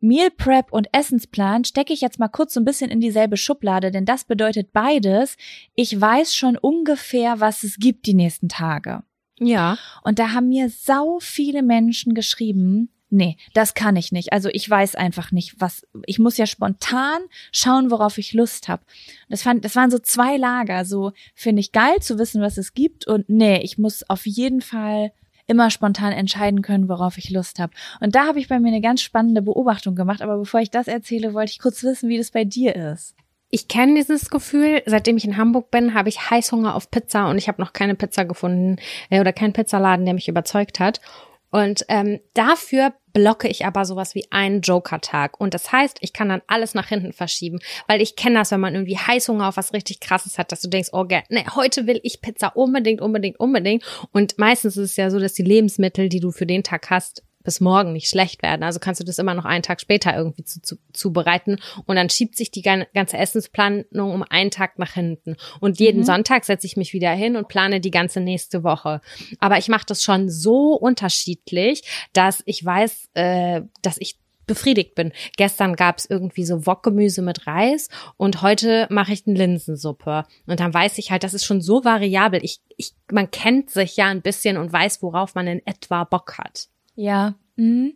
Meal 0.00 0.30
Prep 0.30 0.72
und 0.72 0.88
Essensplan 0.92 1.64
stecke 1.64 1.92
ich 1.92 2.00
jetzt 2.00 2.18
mal 2.18 2.28
kurz 2.28 2.54
so 2.54 2.60
ein 2.60 2.64
bisschen 2.64 2.90
in 2.90 3.00
dieselbe 3.00 3.36
Schublade, 3.36 3.92
denn 3.92 4.04
das 4.04 4.24
bedeutet 4.24 4.72
beides, 4.72 5.36
ich 5.76 6.00
weiß 6.00 6.34
schon 6.34 6.56
ungefähr, 6.56 7.38
was 7.38 7.62
es 7.62 7.76
gibt 7.76 8.06
die 8.06 8.14
nächsten 8.14 8.48
Tage. 8.48 9.04
Ja. 9.38 9.78
Und 10.02 10.18
da 10.18 10.32
haben 10.32 10.48
mir 10.48 10.68
sau 10.68 11.18
viele 11.20 11.62
Menschen 11.62 12.14
geschrieben, 12.14 12.90
nee, 13.10 13.36
das 13.54 13.74
kann 13.74 13.96
ich 13.96 14.12
nicht. 14.12 14.32
Also 14.32 14.48
ich 14.52 14.68
weiß 14.68 14.94
einfach 14.94 15.32
nicht, 15.32 15.60
was, 15.60 15.86
ich 16.06 16.18
muss 16.18 16.36
ja 16.36 16.46
spontan 16.46 17.20
schauen, 17.52 17.90
worauf 17.90 18.18
ich 18.18 18.32
Lust 18.32 18.68
habe. 18.68 18.82
Das 19.28 19.42
fand, 19.42 19.64
das 19.64 19.76
waren 19.76 19.90
so 19.90 19.98
zwei 19.98 20.36
Lager, 20.36 20.84
so 20.84 21.12
finde 21.34 21.60
ich 21.60 21.72
geil 21.72 21.96
zu 22.00 22.18
wissen, 22.18 22.42
was 22.42 22.58
es 22.58 22.74
gibt 22.74 23.06
und 23.06 23.28
nee, 23.28 23.60
ich 23.62 23.78
muss 23.78 24.08
auf 24.08 24.26
jeden 24.26 24.60
Fall 24.60 25.12
immer 25.46 25.70
spontan 25.70 26.12
entscheiden 26.12 26.62
können, 26.62 26.88
worauf 26.88 27.18
ich 27.18 27.30
Lust 27.30 27.58
habe. 27.58 27.72
Und 28.00 28.14
da 28.14 28.26
habe 28.26 28.38
ich 28.38 28.48
bei 28.48 28.60
mir 28.60 28.68
eine 28.68 28.82
ganz 28.82 29.00
spannende 29.00 29.42
Beobachtung 29.42 29.94
gemacht, 29.94 30.22
aber 30.22 30.36
bevor 30.36 30.60
ich 30.60 30.70
das 30.70 30.88
erzähle, 30.88 31.34
wollte 31.34 31.52
ich 31.52 31.58
kurz 31.58 31.82
wissen, 31.82 32.08
wie 32.08 32.18
das 32.18 32.30
bei 32.30 32.44
dir 32.44 32.76
ist. 32.76 33.14
Ich 33.50 33.66
kenne 33.66 33.94
dieses 33.94 34.28
Gefühl. 34.28 34.82
Seitdem 34.84 35.16
ich 35.16 35.24
in 35.24 35.38
Hamburg 35.38 35.70
bin, 35.70 35.94
habe 35.94 36.10
ich 36.10 36.30
Heißhunger 36.30 36.74
auf 36.74 36.90
Pizza 36.90 37.30
und 37.30 37.38
ich 37.38 37.48
habe 37.48 37.62
noch 37.62 37.72
keine 37.72 37.94
Pizza 37.94 38.26
gefunden 38.26 38.76
äh, 39.08 39.20
oder 39.20 39.32
keinen 39.32 39.54
Pizzaladen, 39.54 40.04
der 40.04 40.12
mich 40.12 40.28
überzeugt 40.28 40.80
hat. 40.80 41.00
Und 41.50 41.84
ähm, 41.88 42.20
dafür 42.34 42.92
blocke 43.12 43.48
ich 43.48 43.64
aber 43.64 43.84
sowas 43.84 44.14
wie 44.14 44.26
einen 44.30 44.60
Joker-Tag. 44.60 45.40
Und 45.40 45.54
das 45.54 45.72
heißt, 45.72 45.98
ich 46.00 46.12
kann 46.12 46.28
dann 46.28 46.42
alles 46.46 46.74
nach 46.74 46.88
hinten 46.88 47.12
verschieben, 47.12 47.58
weil 47.86 48.00
ich 48.00 48.16
kenne 48.16 48.38
das, 48.38 48.50
wenn 48.50 48.60
man 48.60 48.74
irgendwie 48.74 48.98
Heißhunger 48.98 49.48
auf 49.48 49.56
was 49.56 49.72
richtig 49.72 50.00
Krasses 50.00 50.38
hat, 50.38 50.52
dass 50.52 50.60
du 50.60 50.68
denkst, 50.68 50.90
oh, 50.92 51.06
nee, 51.28 51.44
heute 51.54 51.86
will 51.86 52.00
ich 52.02 52.20
Pizza 52.20 52.56
unbedingt, 52.56 53.00
unbedingt, 53.00 53.40
unbedingt. 53.40 53.82
Und 54.12 54.38
meistens 54.38 54.76
ist 54.76 54.90
es 54.90 54.96
ja 54.96 55.10
so, 55.10 55.18
dass 55.18 55.32
die 55.32 55.42
Lebensmittel, 55.42 56.08
die 56.08 56.20
du 56.20 56.30
für 56.30 56.46
den 56.46 56.62
Tag 56.62 56.90
hast, 56.90 57.22
bis 57.48 57.60
morgen 57.60 57.94
nicht 57.94 58.08
schlecht 58.10 58.42
werden. 58.42 58.62
Also 58.62 58.78
kannst 58.78 59.00
du 59.00 59.04
das 59.06 59.18
immer 59.18 59.32
noch 59.32 59.46
einen 59.46 59.62
Tag 59.62 59.80
später 59.80 60.14
irgendwie 60.14 60.44
zu, 60.44 60.60
zu, 60.60 60.76
zubereiten 60.92 61.56
und 61.86 61.96
dann 61.96 62.10
schiebt 62.10 62.36
sich 62.36 62.50
die 62.50 62.60
gan- 62.60 62.84
ganze 62.92 63.16
Essensplanung 63.16 64.12
um 64.12 64.22
einen 64.28 64.50
Tag 64.50 64.78
nach 64.78 64.92
hinten. 64.92 65.36
Und 65.60 65.80
jeden 65.80 66.00
Mhm. 66.00 66.04
Sonntag 66.04 66.44
setze 66.44 66.66
ich 66.66 66.76
mich 66.76 66.92
wieder 66.92 67.10
hin 67.12 67.36
und 67.36 67.48
plane 67.48 67.80
die 67.80 67.90
ganze 67.90 68.20
nächste 68.20 68.64
Woche. 68.64 69.00
Aber 69.38 69.56
ich 69.56 69.68
mache 69.68 69.86
das 69.86 70.02
schon 70.02 70.28
so 70.28 70.74
unterschiedlich, 70.74 71.82
dass 72.12 72.42
ich 72.44 72.62
weiß, 72.62 73.08
äh, 73.14 73.62
dass 73.80 73.96
ich 73.98 74.18
befriedigt 74.46 74.94
bin. 74.94 75.12
Gestern 75.36 75.74
gab's 75.76 76.06
irgendwie 76.08 76.44
so 76.44 76.66
Wokgemüse 76.66 77.20
mit 77.22 77.46
Reis 77.46 77.88
und 78.16 78.40
heute 78.42 78.86
mache 78.90 79.12
ich 79.12 79.26
eine 79.26 79.36
Linsensuppe. 79.38 80.24
Und 80.46 80.60
dann 80.60 80.72
weiß 80.72 80.98
ich 80.98 81.10
halt, 81.10 81.22
das 81.22 81.34
ist 81.34 81.44
schon 81.44 81.60
so 81.60 81.84
variabel. 81.84 82.42
Ich, 82.42 82.60
ich, 82.76 82.92
man 83.10 83.30
kennt 83.30 83.70
sich 83.70 83.96
ja 83.96 84.06
ein 84.06 84.22
bisschen 84.22 84.56
und 84.56 84.72
weiß, 84.72 85.02
worauf 85.02 85.34
man 85.34 85.46
in 85.46 85.66
etwa 85.66 86.04
Bock 86.04 86.38
hat. 86.38 86.68
Ja. 86.98 87.34
Mhm. 87.56 87.94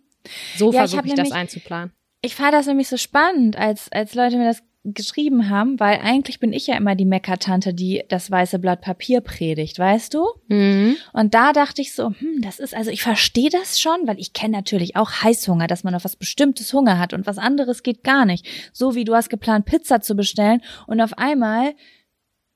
So 0.56 0.72
Ja, 0.72 0.84
ich 0.84 0.90
versuche 0.90 1.02
ich, 1.06 1.14
das 1.14 1.16
nämlich- 1.16 1.34
einzuplanen. 1.34 1.92
Ich 2.22 2.36
fand 2.36 2.54
das 2.54 2.66
nämlich 2.66 2.86
so 2.88 2.96
spannend, 2.96 3.56
als, 3.56 3.90
als 3.90 4.14
Leute 4.14 4.36
mir 4.36 4.44
das 4.44 4.62
geschrieben 4.84 5.48
haben, 5.50 5.78
weil 5.80 5.98
eigentlich 6.00 6.38
bin 6.40 6.52
ich 6.52 6.66
ja 6.68 6.76
immer 6.76 6.94
die 6.94 7.04
Meckertante, 7.04 7.74
die 7.74 8.04
das 8.08 8.30
weiße 8.30 8.58
Blatt 8.60 8.80
Papier 8.80 9.20
predigt, 9.20 9.78
weißt 9.78 10.14
du? 10.14 10.24
Mhm. 10.48 10.96
Und 11.12 11.34
da 11.34 11.52
dachte 11.52 11.82
ich 11.82 11.94
so, 11.94 12.10
hm, 12.10 12.40
das 12.42 12.58
ist, 12.60 12.74
also 12.74 12.90
ich 12.90 13.02
verstehe 13.02 13.50
das 13.50 13.80
schon, 13.80 14.06
weil 14.06 14.18
ich 14.20 14.32
kenne 14.32 14.56
natürlich 14.56 14.94
auch 14.96 15.10
Heißhunger, 15.22 15.66
dass 15.66 15.82
man 15.84 15.94
auf 15.96 16.04
was 16.04 16.16
Bestimmtes 16.16 16.72
Hunger 16.72 16.98
hat 16.98 17.12
und 17.12 17.26
was 17.26 17.38
anderes 17.38 17.82
geht 17.82 18.02
gar 18.04 18.24
nicht. 18.24 18.46
So 18.72 18.94
wie 18.94 19.04
du 19.04 19.14
hast 19.14 19.28
geplant, 19.30 19.66
Pizza 19.66 20.00
zu 20.00 20.14
bestellen 20.16 20.62
und 20.86 21.00
auf 21.00 21.16
einmal 21.18 21.74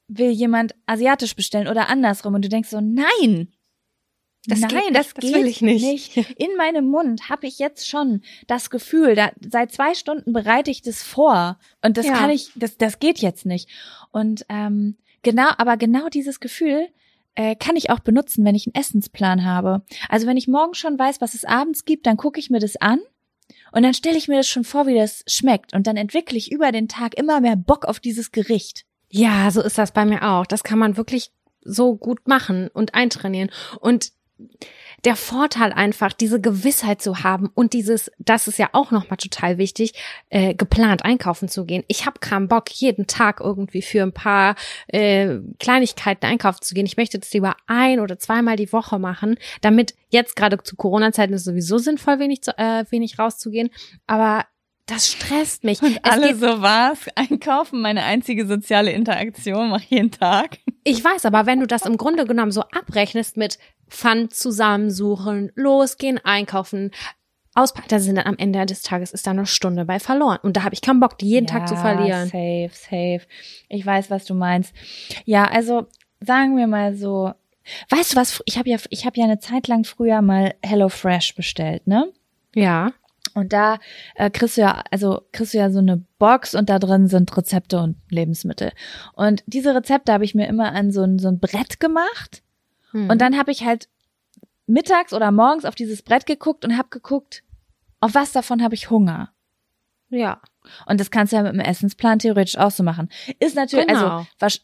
will 0.09 0.31
jemand 0.31 0.75
asiatisch 0.87 1.35
bestellen 1.35 1.69
oder 1.69 1.89
andersrum 1.89 2.35
und 2.35 2.45
du 2.45 2.49
denkst 2.49 2.69
so, 2.71 2.81
nein, 2.81 3.49
Das 4.47 4.61
Nein, 4.61 4.71
geht 4.71 4.79
das, 4.79 4.85
nicht, 4.87 4.97
das 4.97 5.15
geht 5.15 5.35
will 5.35 5.47
ich 5.47 5.63
nicht. 5.63 6.17
In 6.39 6.57
meinem 6.57 6.87
Mund 6.87 7.29
habe 7.29 7.47
ich 7.47 7.59
jetzt 7.59 7.89
schon 7.89 8.23
das 8.47 8.71
Gefühl, 8.71 9.15
da, 9.15 9.31
seit 9.49 9.73
zwei 9.73 9.95
Stunden 9.95 10.33
bereite 10.33 10.71
ich 10.71 10.83
das 10.83 11.03
vor 11.03 11.59
und 11.83 11.97
das 11.97 12.07
Ja. 12.07 12.15
kann 12.15 12.31
ich, 12.31 12.51
das, 12.55 12.77
das 12.77 12.99
geht 12.99 13.19
jetzt 13.19 13.47
nicht. 13.47 13.69
Und 14.13 14.47
ähm, 14.49 14.97
genau, 15.23 15.49
aber 15.59 15.77
genau 15.77 16.09
dieses 16.09 16.41
Gefühl 16.41 16.89
äh, 17.35 17.57
kann 17.57 17.77
ich 17.77 17.91
auch 17.91 18.01
benutzen, 18.01 18.45
wenn 18.45 18.55
ich 18.55 18.67
einen 18.67 18.75
Essensplan 18.81 19.45
habe. 19.45 19.83
Also 20.09 20.27
wenn 20.27 20.37
ich 20.37 20.49
morgen 20.49 20.75
schon 20.75 20.99
weiß, 20.99 21.21
was 21.21 21.35
es 21.35 21.45
abends 21.45 21.85
gibt, 21.85 22.07
dann 22.07 22.17
gucke 22.17 22.41
ich 22.41 22.51
mir 22.51 22.61
das 22.61 22.77
an 22.77 23.01
und 23.73 23.83
dann 23.83 23.95
stelle 23.95 24.17
ich 24.17 24.29
mir 24.29 24.37
das 24.37 24.49
schon 24.49 24.65
vor, 24.65 24.87
wie 24.87 24.95
das 24.95 25.23
schmeckt 25.27 25.75
und 25.75 25.87
dann 25.87 25.97
entwickle 25.97 26.39
ich 26.39 26.51
über 26.53 26.73
den 26.73 26.89
Tag 26.89 27.19
immer 27.19 27.41
mehr 27.41 27.57
Bock 27.57 27.85
auf 27.85 28.01
dieses 28.01 28.33
Gericht. 28.33 28.85
Ja, 29.11 29.51
so 29.51 29.61
ist 29.63 29.79
das 29.79 29.93
bei 29.93 30.05
mir 30.05 30.23
auch. 30.29 30.47
Das 30.47 30.65
kann 30.65 30.79
man 30.79 30.97
wirklich 30.97 31.31
so 31.63 31.97
gut 31.97 32.27
machen 32.29 32.69
und 32.69 32.95
eintrainieren. 32.95 33.51
Und 33.81 34.13
der 35.05 35.17
Vorteil 35.17 35.73
einfach, 35.73 36.13
diese 36.13 36.41
Gewissheit 36.41 37.01
zu 37.01 37.23
haben 37.23 37.51
und 37.55 37.73
dieses, 37.73 38.11
das 38.19 38.49
ist 38.49 38.59
ja 38.59 38.71
auch 38.73 38.91
nochmal 38.91 39.17
total 39.17 39.59
wichtig, 39.59 39.93
äh, 40.31 40.55
geplant 40.55 41.05
einkaufen 41.05 41.49
zu 41.49 41.65
gehen. 41.65 41.85
Ich 41.89 42.07
habe 42.07 42.19
keinen 42.19 42.49
Bock, 42.49 42.71
jeden 42.71 43.07
Tag 43.07 43.41
irgendwie 43.41 43.83
für 43.83 44.03
ein 44.03 44.13
paar 44.13 44.57
äh, 44.89 45.39
Kleinigkeiten 45.59 46.27
einkaufen 46.27 46.63
zu 46.63 46.75
gehen. 46.75 46.87
Ich 46.87 46.97
möchte 46.97 47.19
das 47.19 47.33
lieber 47.33 47.57
ein 47.67 48.01
oder 48.01 48.19
zweimal 48.19 48.57
die 48.57 48.73
Woche 48.73 48.99
machen, 48.99 49.37
damit 49.61 49.95
jetzt 50.09 50.37
gerade 50.37 50.59
zu 50.63 50.77
Corona-Zeiten 50.77 51.35
ist 51.35 51.45
sowieso 51.45 51.79
sinnvoll, 51.79 52.19
wenig, 52.19 52.43
zu, 52.43 52.57
äh, 52.59 52.85
wenig 52.91 53.19
rauszugehen. 53.19 53.71
Aber 54.07 54.45
das 54.87 55.09
stresst 55.09 55.65
mich. 55.65 55.83
Es 55.83 55.99
Alle 56.03 56.37
so 56.37 56.63
was, 56.63 57.07
einkaufen, 57.17 57.81
meine 57.81 58.05
einzige 58.05 58.47
soziale 58.47 58.93
Interaktion, 58.93 59.71
mache 59.71 59.85
jeden 59.89 60.11
Tag. 60.13 60.59
Ich 60.89 61.03
weiß, 61.03 61.25
aber 61.25 61.47
wenn 61.47 61.59
du 61.59 61.67
das 61.67 61.85
im 61.85 61.97
Grunde 61.97 62.27
genommen 62.27 62.53
so 62.53 62.61
abrechnest 62.61 63.37
mit 63.37 63.59
Pfand 63.89 64.33
zusammensuchen, 64.33 65.51
losgehen, 65.57 66.21
einkaufen, 66.25 66.93
auspacken, 67.57 67.89
da 67.89 67.99
sind 67.99 68.15
dann 68.15 68.27
am 68.27 68.39
Ende 68.39 68.65
des 68.67 68.83
Tages 68.83 69.11
ist 69.11 69.27
da 69.27 69.33
eine 69.33 69.47
Stunde 69.47 69.85
bei 69.85 69.99
verloren. 69.99 70.39
Und 70.45 70.57
da 70.57 70.63
habe 70.63 70.75
ich 70.75 70.83
keinen 70.83 71.01
Bock, 71.01 71.19
die 71.19 71.27
jeden 71.27 71.49
Tag 71.49 71.67
zu 71.67 71.75
verlieren. 71.75 72.27
Safe, 72.27 72.71
safe. 72.73 73.23
Ich 73.69 73.85
weiß, 73.85 74.13
was 74.13 74.27
du 74.27 74.35
meinst. 74.35 74.73
Ja, 75.25 75.47
also 75.47 75.89
sagen 76.21 76.57
wir 76.57 76.69
mal 76.69 76.95
so. 76.95 77.33
Weißt 77.89 78.13
du 78.13 78.17
was? 78.17 78.41
Ich 78.45 78.57
habe 78.57 78.69
ja, 78.69 78.77
ich 78.91 79.07
habe 79.07 79.19
ja 79.19 79.25
eine 79.25 79.41
Zeit 79.41 79.67
lang 79.67 79.83
früher 79.83 80.23
mal 80.23 80.55
HelloFresh 80.63 81.35
bestellt, 81.35 81.85
ne? 81.89 82.13
Ja. 82.55 82.93
Und 83.37 83.53
da 83.53 83.79
äh, 84.15 84.31
kriegst 84.31 84.57
du 84.57 84.63
ja, 84.63 84.83
also 84.91 85.21
kriegst 85.31 85.53
du 85.53 85.59
ja 85.59 85.71
so 85.71 85.79
eine 85.79 86.03
Box 86.19 86.55
und 86.55 86.71
da 86.71 86.79
drin 86.79 87.07
sind 87.07 87.37
Rezepte 87.37 87.79
und 87.79 87.97
Lebensmittel. 88.09 88.73
Und 89.13 89.45
diese 89.47 89.75
Rezepte 89.75 90.11
habe 90.11 90.25
ich 90.25 90.35
mir 90.35 90.49
immer 90.49 90.73
an 90.73 90.91
so 90.91 91.03
ein, 91.03 91.19
so 91.19 91.29
ein 91.29 91.39
Brett 91.39 91.79
gemacht. 91.79 92.43
Hm. 92.93 93.11
Und 93.11 93.21
dann 93.21 93.37
habe 93.37 93.53
ich 93.53 93.67
halt 93.67 93.91
mittags 94.67 95.13
oder 95.13 95.31
morgens 95.33 95.67
auf 95.67 95.75
dieses 95.75 96.01
Brett 96.01 96.25
geguckt 96.25 96.65
und 96.65 96.79
habe 96.79 96.89
geguckt, 96.89 97.45
auf 98.01 98.15
was 98.15 98.33
davon 98.33 98.63
habe 98.63 98.75
ich 98.75 98.89
Hunger? 98.89 99.33
Ja. 100.09 100.41
Und 100.87 101.01
das 101.01 101.11
kannst 101.11 101.33
du 101.33 101.37
ja 101.37 101.43
mit 101.43 101.53
dem 101.53 101.61
Essensplan 101.61 102.19
theoretisch 102.19 102.57
auch 102.59 102.71
so 102.71 102.83
machen. 102.83 103.09
Ist 103.39 103.57
natürlich, 103.57 103.87
Genau. 103.87 104.27
also 104.41 104.59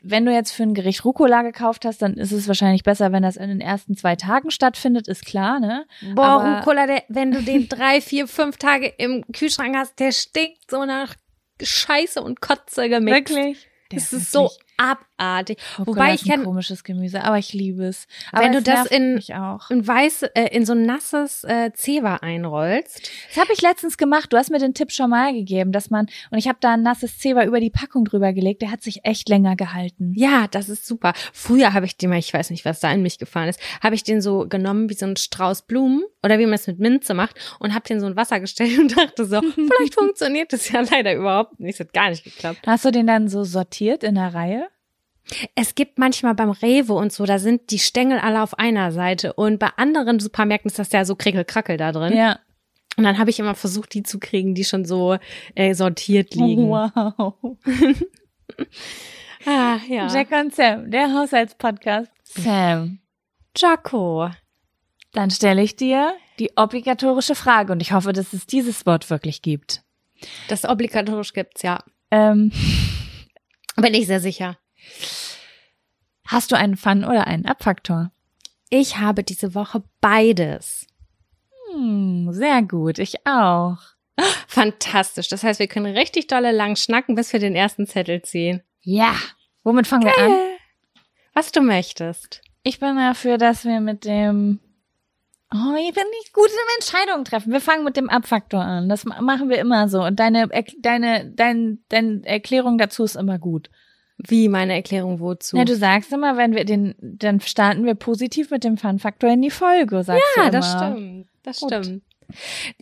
wenn 0.00 0.24
du 0.24 0.32
jetzt 0.32 0.52
für 0.52 0.62
ein 0.64 0.74
Gericht 0.74 1.04
Rucola 1.04 1.42
gekauft 1.42 1.84
hast, 1.84 2.02
dann 2.02 2.14
ist 2.14 2.32
es 2.32 2.48
wahrscheinlich 2.48 2.82
besser, 2.82 3.12
wenn 3.12 3.22
das 3.22 3.36
in 3.36 3.48
den 3.48 3.60
ersten 3.60 3.96
zwei 3.96 4.16
Tagen 4.16 4.50
stattfindet, 4.50 5.08
ist 5.08 5.24
klar, 5.24 5.60
ne? 5.60 5.86
Boah, 6.14 6.24
Aber- 6.26 6.58
Rucola, 6.58 6.86
der, 6.86 7.02
wenn 7.08 7.30
du 7.30 7.42
den 7.42 7.68
drei, 7.68 8.00
vier, 8.00 8.26
fünf 8.28 8.56
Tage 8.56 8.86
im 8.98 9.24
Kühlschrank 9.32 9.76
hast, 9.76 9.98
der 10.00 10.12
stinkt 10.12 10.70
so 10.70 10.84
nach 10.84 11.14
Scheiße 11.62 12.20
und 12.22 12.40
Kotze 12.40 12.88
gemixt. 12.88 13.34
Der 13.36 13.54
Das 13.90 14.12
ist 14.12 14.32
so 14.32 14.50
abartig. 14.82 15.58
Rucola 15.78 15.96
Wobei 15.96 16.14
ich 16.14 16.24
ein 16.24 16.30
kann, 16.30 16.44
komisches 16.44 16.84
Gemüse, 16.84 17.22
aber 17.22 17.38
ich 17.38 17.52
liebe 17.52 17.84
es. 17.84 18.06
Aber 18.32 18.44
wenn 18.44 18.52
du 18.52 18.62
das 18.62 18.86
in, 18.86 19.20
in 19.70 19.86
weiß, 19.86 20.22
äh, 20.34 20.48
in 20.52 20.66
so 20.66 20.72
ein 20.72 20.84
nasses 20.84 21.44
äh, 21.44 21.72
Zewa 21.72 22.16
einrollst. 22.16 23.10
Das 23.28 23.42
habe 23.42 23.52
ich 23.52 23.62
letztens 23.62 23.96
gemacht. 23.96 24.32
Du 24.32 24.36
hast 24.36 24.50
mir 24.50 24.58
den 24.58 24.74
Tipp 24.74 24.92
schon 24.92 25.10
mal 25.10 25.32
gegeben, 25.32 25.72
dass 25.72 25.90
man 25.90 26.06
und 26.30 26.38
ich 26.38 26.48
habe 26.48 26.58
da 26.60 26.74
ein 26.74 26.82
nasses 26.82 27.18
Zewa 27.18 27.44
über 27.44 27.60
die 27.60 27.70
Packung 27.70 28.04
drüber 28.04 28.32
gelegt. 28.32 28.62
Der 28.62 28.70
hat 28.70 28.82
sich 28.82 29.04
echt 29.04 29.28
länger 29.28 29.56
gehalten. 29.56 30.12
Ja, 30.16 30.46
das 30.50 30.68
ist 30.68 30.86
super. 30.86 31.12
Früher 31.32 31.72
habe 31.72 31.86
ich 31.86 31.96
den 31.96 32.10
mal, 32.10 32.18
ich 32.18 32.32
weiß 32.32 32.50
nicht, 32.50 32.64
was 32.64 32.80
da 32.80 32.92
in 32.92 33.02
mich 33.02 33.18
gefahren 33.18 33.48
ist, 33.48 33.60
habe 33.82 33.94
ich 33.94 34.02
den 34.02 34.20
so 34.20 34.46
genommen 34.48 34.88
wie 34.90 34.94
so 34.94 35.06
ein 35.06 35.16
Strauß 35.16 35.62
Blumen 35.62 36.02
oder 36.22 36.38
wie 36.38 36.46
man 36.46 36.54
es 36.54 36.66
mit 36.66 36.78
Minze 36.78 37.14
macht 37.14 37.36
und 37.58 37.74
habe 37.74 37.86
den 37.86 38.00
so 38.00 38.06
in 38.06 38.16
Wasser 38.16 38.40
gestellt 38.40 38.78
und 38.78 38.96
dachte 38.96 39.24
so, 39.24 39.40
vielleicht 39.54 39.94
funktioniert 39.94 40.52
das 40.52 40.68
ja 40.70 40.80
leider 40.80 41.14
überhaupt 41.14 41.60
nicht. 41.60 41.74
Es 41.74 41.80
hat 41.80 41.92
gar 41.92 42.10
nicht 42.10 42.24
geklappt. 42.24 42.60
Hast 42.66 42.84
du 42.84 42.90
den 42.90 43.06
dann 43.06 43.28
so 43.28 43.44
sortiert 43.44 44.04
in 44.04 44.14
der 44.16 44.34
Reihe? 44.34 44.68
Es 45.54 45.74
gibt 45.74 45.98
manchmal 45.98 46.34
beim 46.34 46.50
Rewe 46.50 46.94
und 46.94 47.12
so, 47.12 47.24
da 47.24 47.38
sind 47.38 47.70
die 47.70 47.78
Stängel 47.78 48.18
alle 48.18 48.42
auf 48.42 48.58
einer 48.58 48.92
Seite 48.92 49.32
und 49.32 49.58
bei 49.58 49.70
anderen 49.76 50.20
Supermärkten 50.20 50.70
ist 50.70 50.78
das 50.78 50.92
ja 50.92 51.04
so 51.04 51.14
krickelkrackel 51.14 51.76
da 51.76 51.92
drin. 51.92 52.16
Ja. 52.16 52.38
Und 52.96 53.04
dann 53.04 53.18
habe 53.18 53.30
ich 53.30 53.38
immer 53.38 53.54
versucht, 53.54 53.94
die 53.94 54.02
zu 54.02 54.18
kriegen, 54.18 54.54
die 54.54 54.64
schon 54.64 54.84
so 54.84 55.16
äh, 55.54 55.74
sortiert 55.74 56.34
liegen. 56.34 56.68
Wow. 56.68 57.34
Ah, 59.44 59.78
ja. 59.88 60.06
Jack 60.06 60.30
und 60.30 60.54
Sam, 60.54 60.90
der 60.90 61.12
Haushaltspodcast. 61.12 62.12
Sam, 62.22 63.00
Jaco. 63.56 64.30
dann 65.12 65.30
stelle 65.30 65.62
ich 65.62 65.74
dir 65.74 66.14
die 66.38 66.52
obligatorische 66.56 67.34
Frage 67.34 67.72
und 67.72 67.82
ich 67.82 67.92
hoffe, 67.92 68.12
dass 68.12 68.32
es 68.32 68.46
dieses 68.46 68.86
Wort 68.86 69.10
wirklich 69.10 69.42
gibt. 69.42 69.82
Das 70.48 70.64
obligatorisch 70.64 71.32
gibt's, 71.32 71.62
ja. 71.62 71.82
Ähm, 72.12 72.52
Bin 73.76 73.94
ich 73.94 74.06
sehr 74.06 74.20
sicher. 74.20 74.58
Hast 76.26 76.52
du 76.52 76.56
einen 76.56 76.76
Fun- 76.76 77.04
oder 77.04 77.26
einen 77.26 77.46
Abfaktor? 77.46 78.10
Ich 78.70 78.98
habe 78.98 79.22
diese 79.22 79.54
Woche 79.54 79.82
beides. 80.00 80.86
Hm, 81.72 82.28
sehr 82.32 82.62
gut, 82.62 82.98
ich 82.98 83.26
auch. 83.26 83.78
Fantastisch. 84.46 85.28
Das 85.28 85.42
heißt, 85.42 85.58
wir 85.60 85.66
können 85.68 85.96
richtig 85.96 86.26
dolle 86.26 86.52
lang 86.52 86.76
schnacken, 86.76 87.14
bis 87.14 87.32
wir 87.32 87.40
den 87.40 87.54
ersten 87.54 87.86
Zettel 87.86 88.22
ziehen. 88.22 88.62
Ja. 88.82 89.14
Womit 89.64 89.86
fangen 89.86 90.04
wir 90.04 90.18
an? 90.18 90.32
Was 91.34 91.52
du 91.52 91.60
möchtest. 91.60 92.42
Ich 92.62 92.78
bin 92.78 92.96
dafür, 92.96 93.38
dass 93.38 93.64
wir 93.64 93.80
mit 93.80 94.04
dem. 94.04 94.60
Oh, 95.54 95.74
ich 95.78 95.94
bin 95.94 96.04
nicht 96.20 96.32
gut 96.32 96.48
im 96.48 96.74
Entscheidungen 96.80 97.24
treffen. 97.24 97.52
Wir 97.52 97.60
fangen 97.60 97.84
mit 97.84 97.96
dem 97.96 98.08
Abfaktor 98.08 98.60
an. 98.62 98.88
Das 98.88 99.04
ma- 99.04 99.20
machen 99.20 99.48
wir 99.50 99.58
immer 99.58 99.88
so. 99.88 100.02
Und 100.02 100.18
deine, 100.18 100.48
deine, 100.80 101.30
dein, 101.34 101.84
deine 101.88 102.22
Erklärung 102.24 102.78
dazu 102.78 103.04
ist 103.04 103.16
immer 103.16 103.38
gut. 103.38 103.70
Wie 104.24 104.48
meine 104.48 104.74
Erklärung 104.74 105.18
wozu? 105.20 105.56
Ja, 105.56 105.64
du 105.64 105.74
sagst 105.74 106.12
immer, 106.12 106.36
wenn 106.36 106.54
wir 106.54 106.64
den, 106.64 106.94
dann 107.00 107.40
starten 107.40 107.84
wir 107.84 107.96
positiv 107.96 108.50
mit 108.50 108.62
dem 108.62 108.76
Fun-Faktor 108.78 109.30
in 109.30 109.42
die 109.42 109.50
Folge, 109.50 110.04
sagst 110.04 110.22
du 110.36 110.40
ja, 110.42 110.50
das 110.50 110.72
stimmt. 110.72 111.26
Das 111.42 111.58
Gut. 111.58 111.72
stimmt. 111.72 112.02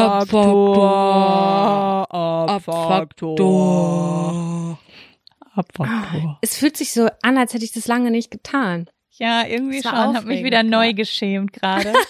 Abfaktor. 5.54 6.38
Es 6.40 6.56
fühlt 6.56 6.76
sich 6.76 6.92
so 6.92 7.08
an, 7.22 7.36
als 7.36 7.52
hätte 7.52 7.64
ich 7.64 7.72
das 7.72 7.86
lange 7.86 8.10
nicht 8.10 8.30
getan. 8.30 8.88
Ja, 9.10 9.46
irgendwie 9.46 9.82
schon. 9.82 9.92
war 9.92 10.14
Hab 10.14 10.24
mich 10.24 10.42
wieder 10.42 10.62
neu 10.62 10.94
geschämt 10.94 11.52
gerade. 11.52 11.92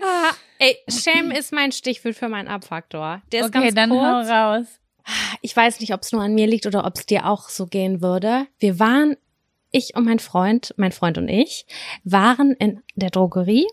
Ah, 0.00 0.32
ey, 0.58 0.76
Shame 0.88 1.30
ist 1.36 1.52
mein 1.52 1.72
Stichwort 1.72 2.14
für 2.14 2.28
meinen 2.28 2.48
Abfaktor. 2.48 3.22
Der 3.32 3.40
ist 3.40 3.48
okay, 3.48 3.60
ganz 3.60 3.74
dann 3.74 3.90
kurz. 3.90 4.28
hau 4.28 4.32
raus. 4.32 4.66
Ich 5.40 5.56
weiß 5.56 5.80
nicht, 5.80 5.94
ob 5.94 6.02
es 6.02 6.12
nur 6.12 6.22
an 6.22 6.34
mir 6.34 6.46
liegt 6.46 6.66
oder 6.66 6.84
ob 6.84 6.96
es 6.96 7.06
dir 7.06 7.26
auch 7.26 7.48
so 7.48 7.66
gehen 7.66 8.02
würde. 8.02 8.46
Wir 8.58 8.78
waren, 8.78 9.16
ich 9.70 9.96
und 9.96 10.04
mein 10.04 10.18
Freund, 10.18 10.74
mein 10.76 10.92
Freund 10.92 11.16
und 11.18 11.28
ich, 11.28 11.66
waren 12.04 12.52
in 12.52 12.82
der 12.94 13.10
Drogerie 13.10 13.66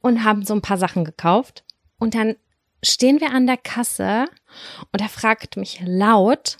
und 0.00 0.24
haben 0.24 0.44
so 0.44 0.54
ein 0.54 0.62
paar 0.62 0.78
Sachen 0.78 1.04
gekauft. 1.04 1.64
Und 1.98 2.14
dann 2.14 2.36
stehen 2.82 3.20
wir 3.20 3.30
an 3.30 3.46
der 3.46 3.56
Kasse 3.56 4.26
und 4.92 5.00
er 5.00 5.08
fragt 5.08 5.56
mich 5.56 5.80
laut 5.84 6.58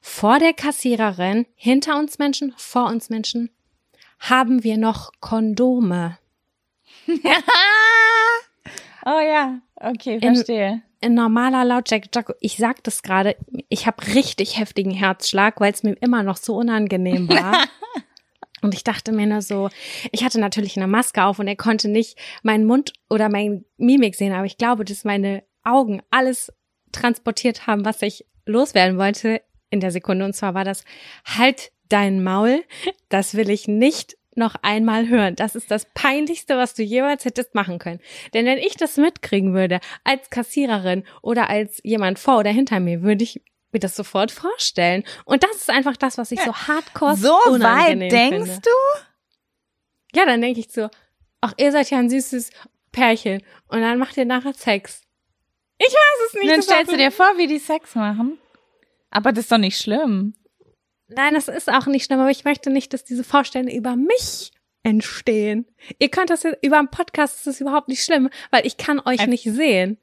vor 0.00 0.38
der 0.38 0.54
Kassiererin, 0.54 1.46
hinter 1.54 1.98
uns 1.98 2.18
Menschen, 2.18 2.54
vor 2.56 2.86
uns 2.86 3.10
Menschen, 3.10 3.50
haben 4.18 4.64
wir 4.64 4.78
noch 4.78 5.12
Kondome? 5.20 6.18
Oh 9.06 9.18
ja, 9.20 9.60
okay, 9.76 10.16
In- 10.20 10.34
verstehe. 10.34 10.82
in 11.00 11.14
normaler 11.14 11.64
Lautstärke, 11.64 12.08
Jaco, 12.14 12.34
ich 12.40 12.56
sag 12.58 12.84
das 12.84 13.02
gerade, 13.02 13.34
ich 13.70 13.86
habe 13.86 14.06
richtig 14.14 14.58
heftigen 14.58 14.90
Herzschlag, 14.90 15.58
weil 15.60 15.72
es 15.72 15.82
mir 15.82 15.94
immer 16.02 16.22
noch 16.22 16.36
so 16.36 16.54
unangenehm 16.56 17.28
war. 17.28 17.64
Und 18.62 18.74
ich 18.74 18.84
dachte 18.84 19.12
mir 19.12 19.26
nur 19.26 19.40
so, 19.40 19.70
ich 20.12 20.22
hatte 20.22 20.38
natürlich 20.38 20.76
eine 20.76 20.86
Maske 20.86 21.24
auf 21.24 21.38
und 21.38 21.48
er 21.48 21.56
konnte 21.56 21.88
nicht 21.88 22.18
meinen 22.42 22.66
Mund 22.66 22.92
oder 23.08 23.30
mein 23.30 23.64
Mimik 23.78 24.14
sehen, 24.14 24.34
aber 24.34 24.44
ich 24.44 24.58
glaube, 24.58 24.84
dass 24.84 25.02
meine 25.02 25.44
Augen 25.64 26.02
alles 26.10 26.52
transportiert 26.92 27.66
haben, 27.66 27.86
was 27.86 28.02
ich 28.02 28.26
loswerden 28.44 28.98
wollte 28.98 29.40
in 29.70 29.80
der 29.80 29.90
Sekunde. 29.90 30.26
Und 30.26 30.34
zwar 30.34 30.52
war 30.52 30.64
das, 30.64 30.84
halt 31.24 31.72
dein 31.88 32.22
Maul, 32.22 32.62
das 33.08 33.34
will 33.34 33.48
ich 33.48 33.66
nicht 33.66 34.18
noch 34.40 34.56
einmal 34.62 35.08
hören. 35.08 35.36
Das 35.36 35.54
ist 35.54 35.70
das 35.70 35.86
Peinlichste, 35.94 36.56
was 36.56 36.74
du 36.74 36.82
jemals 36.82 37.24
hättest 37.24 37.54
machen 37.54 37.78
können. 37.78 38.00
Denn 38.34 38.46
wenn 38.46 38.58
ich 38.58 38.74
das 38.76 38.96
mitkriegen 38.96 39.54
würde, 39.54 39.78
als 40.02 40.30
Kassiererin 40.30 41.04
oder 41.22 41.48
als 41.48 41.80
jemand 41.84 42.18
vor 42.18 42.38
oder 42.38 42.50
hinter 42.50 42.80
mir, 42.80 43.02
würde 43.02 43.22
ich 43.22 43.40
mir 43.72 43.78
das 43.78 43.94
sofort 43.94 44.32
vorstellen. 44.32 45.04
Und 45.24 45.44
das 45.44 45.54
ist 45.56 45.70
einfach 45.70 45.96
das, 45.96 46.18
was 46.18 46.32
ich 46.32 46.40
so 46.40 46.52
hardcore 46.52 47.16
So 47.16 47.28
weit 47.28 48.10
denkst 48.10 48.50
finde. 48.50 48.60
du? 48.62 50.18
Ja, 50.18 50.26
dann 50.26 50.40
denke 50.40 50.58
ich 50.58 50.72
so, 50.72 50.88
ach, 51.40 51.52
ihr 51.56 51.70
seid 51.70 51.88
ja 51.90 51.98
ein 51.98 52.10
süßes 52.10 52.50
Pärchen. 52.90 53.42
Und 53.68 53.80
dann 53.82 53.98
macht 53.98 54.16
ihr 54.16 54.24
nachher 54.24 54.54
Sex. 54.54 55.02
Ich 55.78 55.86
weiß 55.86 56.26
es 56.28 56.34
nicht. 56.34 56.50
Dann 56.50 56.62
stellst 56.62 56.92
du 56.92 56.96
dir 56.96 57.12
vor, 57.12 57.32
wie 57.36 57.46
die 57.46 57.58
Sex 57.58 57.94
machen. 57.94 58.38
Aber 59.10 59.32
das 59.32 59.44
ist 59.44 59.52
doch 59.52 59.58
nicht 59.58 59.78
schlimm. 59.78 60.34
Nein, 61.14 61.34
das 61.34 61.48
ist 61.48 61.70
auch 61.70 61.86
nicht 61.86 62.04
schlimm, 62.04 62.20
aber 62.20 62.30
ich 62.30 62.44
möchte 62.44 62.70
nicht, 62.70 62.92
dass 62.92 63.04
diese 63.04 63.24
Vorstellungen 63.24 63.74
über 63.74 63.96
mich 63.96 64.52
entstehen. 64.82 65.66
Ihr 65.98 66.08
könnt 66.08 66.30
das 66.30 66.44
über 66.62 66.78
einen 66.78 66.90
Podcast 66.90 67.38
ist 67.38 67.46
das 67.46 67.60
überhaupt 67.60 67.88
nicht 67.88 68.04
schlimm, 68.04 68.30
weil 68.50 68.66
ich 68.66 68.76
kann 68.76 69.00
euch 69.04 69.26
nicht 69.26 69.44
sehen. 69.44 69.98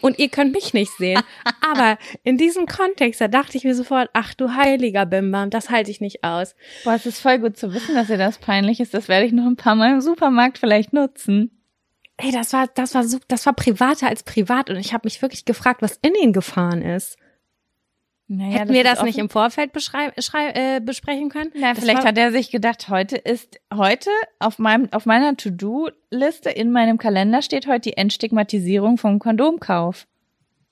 Und 0.00 0.18
ihr 0.18 0.30
könnt 0.30 0.54
mich 0.54 0.72
nicht 0.72 0.92
sehen. 0.96 1.20
Aber 1.60 1.98
in 2.22 2.38
diesem 2.38 2.66
Kontext, 2.66 3.20
da 3.20 3.28
dachte 3.28 3.58
ich 3.58 3.64
mir 3.64 3.74
sofort, 3.74 4.08
ach 4.14 4.32
du 4.32 4.54
heiliger 4.54 5.04
Bimbam, 5.04 5.50
das 5.50 5.68
halte 5.68 5.90
ich 5.90 6.00
nicht 6.00 6.24
aus. 6.24 6.54
Boah, 6.84 6.94
es 6.94 7.04
ist 7.04 7.20
voll 7.20 7.38
gut 7.38 7.58
zu 7.58 7.74
wissen, 7.74 7.94
dass 7.94 8.06
dir 8.06 8.16
das 8.16 8.38
peinlich 8.38 8.80
ist. 8.80 8.94
Das 8.94 9.08
werde 9.08 9.26
ich 9.26 9.32
noch 9.32 9.44
ein 9.44 9.56
paar 9.56 9.74
Mal 9.74 9.92
im 9.92 10.00
Supermarkt 10.00 10.56
vielleicht 10.56 10.94
nutzen. 10.94 11.50
Ey, 12.16 12.30
das 12.30 12.52
war, 12.52 12.68
das 12.68 12.94
war 12.94 13.04
das 13.28 13.44
war 13.44 13.52
privater 13.52 14.08
als 14.08 14.22
privat 14.22 14.70
und 14.70 14.76
ich 14.76 14.94
habe 14.94 15.06
mich 15.06 15.20
wirklich 15.20 15.44
gefragt, 15.44 15.82
was 15.82 15.98
in 16.00 16.14
ihn 16.14 16.32
gefahren 16.32 16.80
ist. 16.80 17.18
Naja, 18.26 18.60
Hätten 18.60 18.72
wir 18.72 18.84
das 18.84 19.02
nicht 19.02 19.18
im 19.18 19.28
Vorfeld 19.28 19.72
äh, 19.74 20.80
besprechen 20.80 21.28
können? 21.28 21.50
Na, 21.54 21.74
Das 21.74 21.80
vielleicht 21.80 22.04
hat 22.04 22.16
er 22.16 22.32
sich 22.32 22.50
gedacht, 22.50 22.88
heute 22.88 23.16
ist, 23.16 23.60
heute 23.72 24.10
auf 24.38 24.58
meinem, 24.58 24.90
auf 24.92 25.04
meiner 25.04 25.36
To-Do-Liste 25.36 26.48
in 26.48 26.72
meinem 26.72 26.96
Kalender 26.96 27.42
steht 27.42 27.66
heute 27.66 27.90
die 27.90 27.96
Entstigmatisierung 27.96 28.96
vom 28.96 29.18
Kondomkauf. 29.18 30.06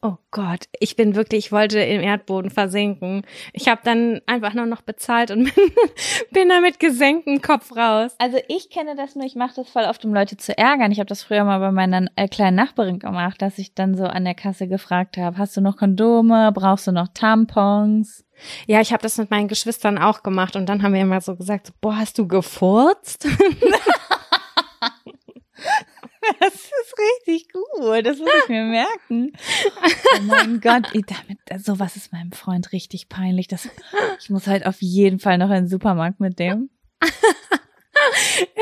Oh 0.04 0.16
Gott, 0.32 0.64
ich 0.80 0.96
bin 0.96 1.14
wirklich, 1.14 1.46
ich 1.46 1.52
wollte 1.52 1.78
im 1.78 2.00
Erdboden 2.00 2.50
versinken. 2.50 3.22
Ich 3.52 3.68
habe 3.68 3.82
dann 3.84 4.20
einfach 4.26 4.52
nur 4.52 4.66
noch 4.66 4.82
bezahlt 4.82 5.30
und 5.30 5.44
bin, 5.54 5.72
bin 6.32 6.48
da 6.48 6.60
mit 6.60 6.80
gesenktem 6.80 7.40
Kopf 7.40 7.70
raus. 7.76 8.12
Also 8.18 8.38
ich 8.48 8.68
kenne 8.68 8.96
das 8.96 9.14
nur, 9.14 9.24
ich 9.24 9.36
mache 9.36 9.54
das 9.54 9.68
voll 9.68 9.84
oft, 9.84 10.04
um 10.04 10.12
Leute 10.12 10.36
zu 10.36 10.58
ärgern. 10.58 10.90
Ich 10.90 10.98
habe 10.98 11.06
das 11.06 11.22
früher 11.22 11.44
mal 11.44 11.60
bei 11.60 11.70
meiner 11.70 12.08
äh, 12.16 12.26
kleinen 12.26 12.56
Nachbarin 12.56 12.98
gemacht, 12.98 13.40
dass 13.40 13.58
ich 13.58 13.74
dann 13.74 13.96
so 13.96 14.02
an 14.02 14.24
der 14.24 14.34
Kasse 14.34 14.66
gefragt 14.66 15.18
habe, 15.18 15.38
hast 15.38 15.56
du 15.56 15.60
noch 15.60 15.76
Kondome, 15.76 16.50
brauchst 16.52 16.88
du 16.88 16.90
noch 16.90 17.06
Tampons? 17.14 18.24
Ja, 18.66 18.80
ich 18.80 18.92
habe 18.92 19.04
das 19.04 19.18
mit 19.18 19.30
meinen 19.30 19.46
Geschwistern 19.46 19.98
auch 19.98 20.24
gemacht 20.24 20.56
und 20.56 20.68
dann 20.68 20.82
haben 20.82 20.94
wir 20.94 21.00
immer 21.00 21.20
so 21.20 21.36
gesagt, 21.36 21.72
boah, 21.80 21.96
hast 21.96 22.18
du 22.18 22.26
gefurzt? 22.26 23.28
Das 26.40 26.54
ist 26.54 26.94
richtig 26.98 27.52
gut, 27.52 28.06
das 28.06 28.18
muss 28.18 28.28
ich 28.44 28.48
mir 28.48 28.64
merken. 28.64 29.32
Oh 30.16 30.22
mein 30.22 30.60
Gott, 30.60 30.84
damit, 30.92 31.64
sowas 31.64 31.96
ist 31.96 32.12
meinem 32.12 32.32
Freund 32.32 32.72
richtig 32.72 33.08
peinlich. 33.08 33.48
Das, 33.48 33.68
ich 34.20 34.30
muss 34.30 34.46
halt 34.46 34.66
auf 34.66 34.80
jeden 34.80 35.18
Fall 35.18 35.38
noch 35.38 35.48
in 35.48 35.64
den 35.64 35.68
Supermarkt 35.68 36.20
mit 36.20 36.38
dem. 36.38 36.70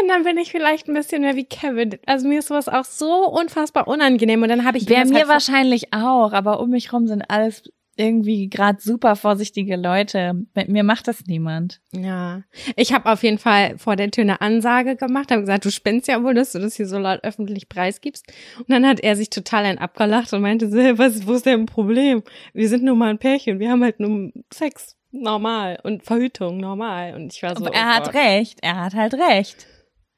Und 0.00 0.08
dann 0.08 0.24
bin 0.24 0.38
ich 0.38 0.50
vielleicht 0.50 0.88
ein 0.88 0.94
bisschen 0.94 1.22
mehr 1.22 1.36
wie 1.36 1.44
Kevin. 1.44 1.98
Also 2.06 2.28
mir 2.28 2.40
ist 2.40 2.48
sowas 2.48 2.68
auch 2.68 2.84
so 2.84 3.26
unfassbar 3.28 3.88
unangenehm. 3.88 4.42
Und 4.42 4.48
dann 4.48 4.64
habe 4.64 4.78
ich 4.78 4.88
Wäre 4.88 5.06
mir 5.06 5.20
halt 5.20 5.28
wahrscheinlich 5.28 5.92
auch, 5.92 6.32
aber 6.32 6.60
um 6.60 6.70
mich 6.70 6.92
rum 6.92 7.06
sind 7.06 7.22
alles 7.30 7.62
irgendwie 7.96 8.48
gerade 8.48 8.80
super 8.80 9.16
vorsichtige 9.16 9.76
Leute. 9.76 10.34
Mit 10.54 10.68
mir 10.68 10.84
macht 10.84 11.08
das 11.08 11.26
niemand. 11.26 11.80
Ja, 11.92 12.42
ich 12.76 12.92
habe 12.92 13.10
auf 13.10 13.22
jeden 13.22 13.38
Fall 13.38 13.76
vor 13.78 13.96
der 13.96 14.10
Tür 14.10 14.22
eine 14.22 14.40
Ansage 14.40 14.96
gemacht, 14.96 15.30
habe 15.30 15.42
gesagt, 15.42 15.64
du 15.64 15.70
spinnst 15.70 16.08
ja 16.08 16.22
wohl, 16.22 16.34
dass 16.34 16.52
du 16.52 16.58
das 16.58 16.76
hier 16.76 16.86
so 16.86 16.98
laut 16.98 17.22
öffentlich 17.22 17.68
preisgibst. 17.68 18.26
Und 18.58 18.70
dann 18.70 18.86
hat 18.86 19.00
er 19.00 19.16
sich 19.16 19.30
total 19.30 19.64
ein 19.64 19.78
abgelacht 19.78 20.32
und 20.32 20.42
meinte, 20.42 20.70
so, 20.70 20.76
was, 20.76 21.26
wo 21.26 21.34
ist 21.34 21.46
denn 21.46 21.60
ein 21.60 21.66
Problem? 21.66 22.22
Wir 22.54 22.68
sind 22.68 22.84
nur 22.84 22.96
mal 22.96 23.10
ein 23.10 23.18
Pärchen, 23.18 23.58
wir 23.58 23.70
haben 23.70 23.82
halt 23.82 24.00
nur 24.00 24.32
Sex 24.52 24.96
normal 25.12 25.78
und 25.82 26.04
Verhütung 26.04 26.58
normal. 26.58 27.14
Und 27.14 27.32
ich 27.34 27.42
war 27.42 27.56
so. 27.56 27.66
Aber 27.66 27.74
er 27.74 27.82
oh 27.82 27.94
hat 27.94 28.14
recht, 28.14 28.58
er 28.62 28.76
hat 28.76 28.94
halt 28.94 29.14
recht. 29.14 29.66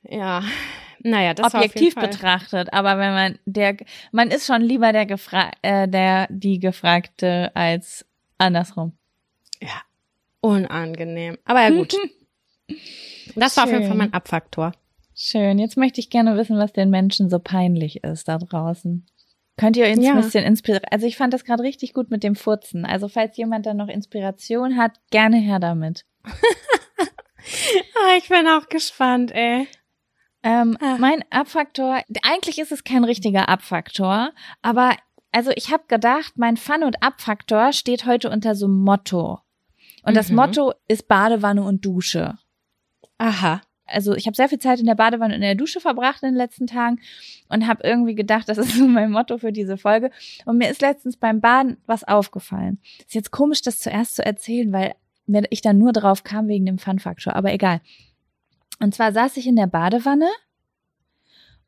Ja, 0.04 0.42
naja, 1.02 1.34
das 1.34 1.54
Objektiv 1.54 1.94
betrachtet, 1.94 2.72
aber 2.72 2.98
wenn 2.98 3.12
man 3.12 3.38
der 3.44 3.76
man 4.12 4.30
ist 4.30 4.46
schon 4.46 4.62
lieber 4.62 4.92
der 4.92 5.06
gefra 5.06 5.50
äh, 5.62 5.88
der 5.88 6.26
die 6.30 6.58
gefragte 6.58 7.50
als 7.54 8.04
andersrum. 8.38 8.92
Ja, 9.60 9.82
unangenehm. 10.40 11.38
Aber 11.44 11.62
ja 11.62 11.70
gut. 11.70 11.94
Das 13.34 13.56
war 13.56 13.64
auf 13.64 13.70
jeden 13.70 13.82
Schön. 13.82 13.88
Fall 13.88 13.96
mein 13.98 14.12
Abfaktor. 14.12 14.72
Schön. 15.14 15.58
Jetzt 15.58 15.76
möchte 15.76 16.00
ich 16.00 16.10
gerne 16.10 16.36
wissen, 16.36 16.58
was 16.58 16.72
den 16.72 16.90
Menschen 16.90 17.30
so 17.30 17.38
peinlich 17.38 18.02
ist 18.02 18.28
da 18.28 18.38
draußen. 18.38 19.06
Könnt 19.56 19.76
ihr 19.76 19.86
uns 19.88 20.04
Ja. 20.04 20.12
ein 20.12 20.16
bisschen 20.22 20.44
inspirieren? 20.44 20.84
Also 20.90 21.06
ich 21.06 21.16
fand 21.16 21.32
das 21.34 21.44
gerade 21.44 21.62
richtig 21.62 21.92
gut 21.94 22.10
mit 22.10 22.22
dem 22.24 22.34
Furzen. 22.34 22.84
Also 22.86 23.08
falls 23.08 23.36
jemand 23.36 23.66
da 23.66 23.74
noch 23.74 23.88
Inspiration 23.88 24.76
hat, 24.76 24.92
gerne 25.10 25.36
her 25.38 25.58
damit. 25.60 26.04
Ah, 27.94 28.16
ich 28.18 28.28
bin 28.28 28.46
auch 28.46 28.68
gespannt, 28.68 29.32
ey. 29.32 29.66
Ähm, 30.42 30.76
Ah. 30.80 30.96
Mein 30.98 31.24
Abfaktor, 31.30 32.02
eigentlich 32.22 32.58
ist 32.58 32.72
es 32.72 32.84
kein 32.84 33.04
richtiger 33.04 33.48
Abfaktor, 33.48 34.32
aber 34.60 34.96
also 35.30 35.50
ich 35.54 35.72
habe 35.72 35.84
gedacht, 35.88 36.32
mein 36.36 36.56
Fun- 36.56 36.82
und 36.82 37.02
Abfaktor 37.02 37.72
steht 37.72 38.04
heute 38.06 38.28
unter 38.30 38.54
so 38.54 38.66
einem 38.66 38.82
Motto. 38.82 39.40
Und 40.02 40.16
das 40.16 40.30
Mhm. 40.30 40.36
Motto 40.36 40.72
ist 40.88 41.06
Badewanne 41.08 41.62
und 41.62 41.84
Dusche. 41.86 42.38
Aha. 43.18 43.62
Also 43.86 44.14
ich 44.14 44.26
habe 44.26 44.34
sehr 44.36 44.48
viel 44.48 44.58
Zeit 44.58 44.80
in 44.80 44.86
der 44.86 44.94
Badewanne 44.94 45.34
und 45.34 45.36
in 45.36 45.42
der 45.46 45.54
Dusche 45.54 45.78
verbracht 45.80 46.22
in 46.22 46.30
den 46.30 46.36
letzten 46.36 46.66
Tagen 46.66 46.98
und 47.48 47.66
habe 47.66 47.84
irgendwie 47.84 48.14
gedacht, 48.14 48.48
das 48.48 48.58
ist 48.58 48.74
so 48.76 48.86
mein 48.86 49.10
Motto 49.12 49.38
für 49.38 49.52
diese 49.52 49.76
Folge. 49.76 50.10
Und 50.44 50.58
mir 50.58 50.70
ist 50.70 50.80
letztens 50.82 51.16
beim 51.16 51.40
Baden 51.40 51.76
was 51.86 52.02
aufgefallen. 52.04 52.78
Ist 53.00 53.14
jetzt 53.14 53.30
komisch, 53.30 53.62
das 53.62 53.78
zuerst 53.78 54.16
zu 54.16 54.24
erzählen, 54.24 54.72
weil 54.72 54.94
ich 55.50 55.60
da 55.62 55.72
nur 55.72 55.92
drauf 55.92 56.24
kam 56.24 56.48
wegen 56.48 56.66
dem 56.66 56.78
Fun-Faktor, 56.78 57.36
aber 57.36 57.52
egal. 57.52 57.80
Und 58.80 58.94
zwar 58.94 59.12
saß 59.12 59.36
ich 59.36 59.46
in 59.46 59.56
der 59.56 59.66
Badewanne 59.66 60.28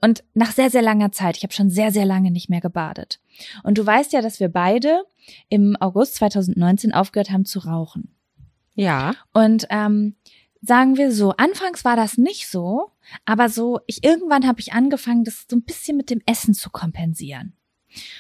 und 0.01 0.23
nach 0.35 0.53
sehr, 0.53 0.69
sehr 0.69 0.83
langer 0.83 1.13
Zeit, 1.13 1.37
ich 1.37 1.45
habe 1.45 1.55
schon 1.55 1.71
sehr, 1.71 1.91
sehr 1.91 2.05
lange 2.05 2.31
nicht 2.31 2.51
mehr 2.51 2.61
gebadet. 2.61 3.21
Und 3.63 3.79
du 3.79 3.87
weißt 3.87 4.13
ja, 4.13 4.21
dass 4.21 4.39
wir 4.39 4.49
beide 4.49 5.05
im 5.49 5.77
August 5.81 6.17
2019 6.17 6.93
aufgehört 6.93 7.31
haben 7.31 7.47
zu 7.47 7.61
rauchen. 7.61 8.15
Ja. 8.75 9.15
Und 9.33 9.67
ähm, 9.71 10.17
sagen 10.61 10.97
wir 10.97 11.13
so, 11.13 11.31
anfangs 11.31 11.85
war 11.85 11.97
das 11.97 12.19
nicht 12.19 12.49
so, 12.49 12.91
aber 13.25 13.49
so, 13.49 13.81
ich 13.87 14.05
irgendwann 14.05 14.47
habe 14.47 14.61
ich 14.61 14.73
angefangen, 14.73 15.25
das 15.25 15.47
so 15.49 15.57
ein 15.57 15.63
bisschen 15.63 15.97
mit 15.97 16.11
dem 16.11 16.21
Essen 16.27 16.55
zu 16.55 16.71
kompensieren. 16.71 17.55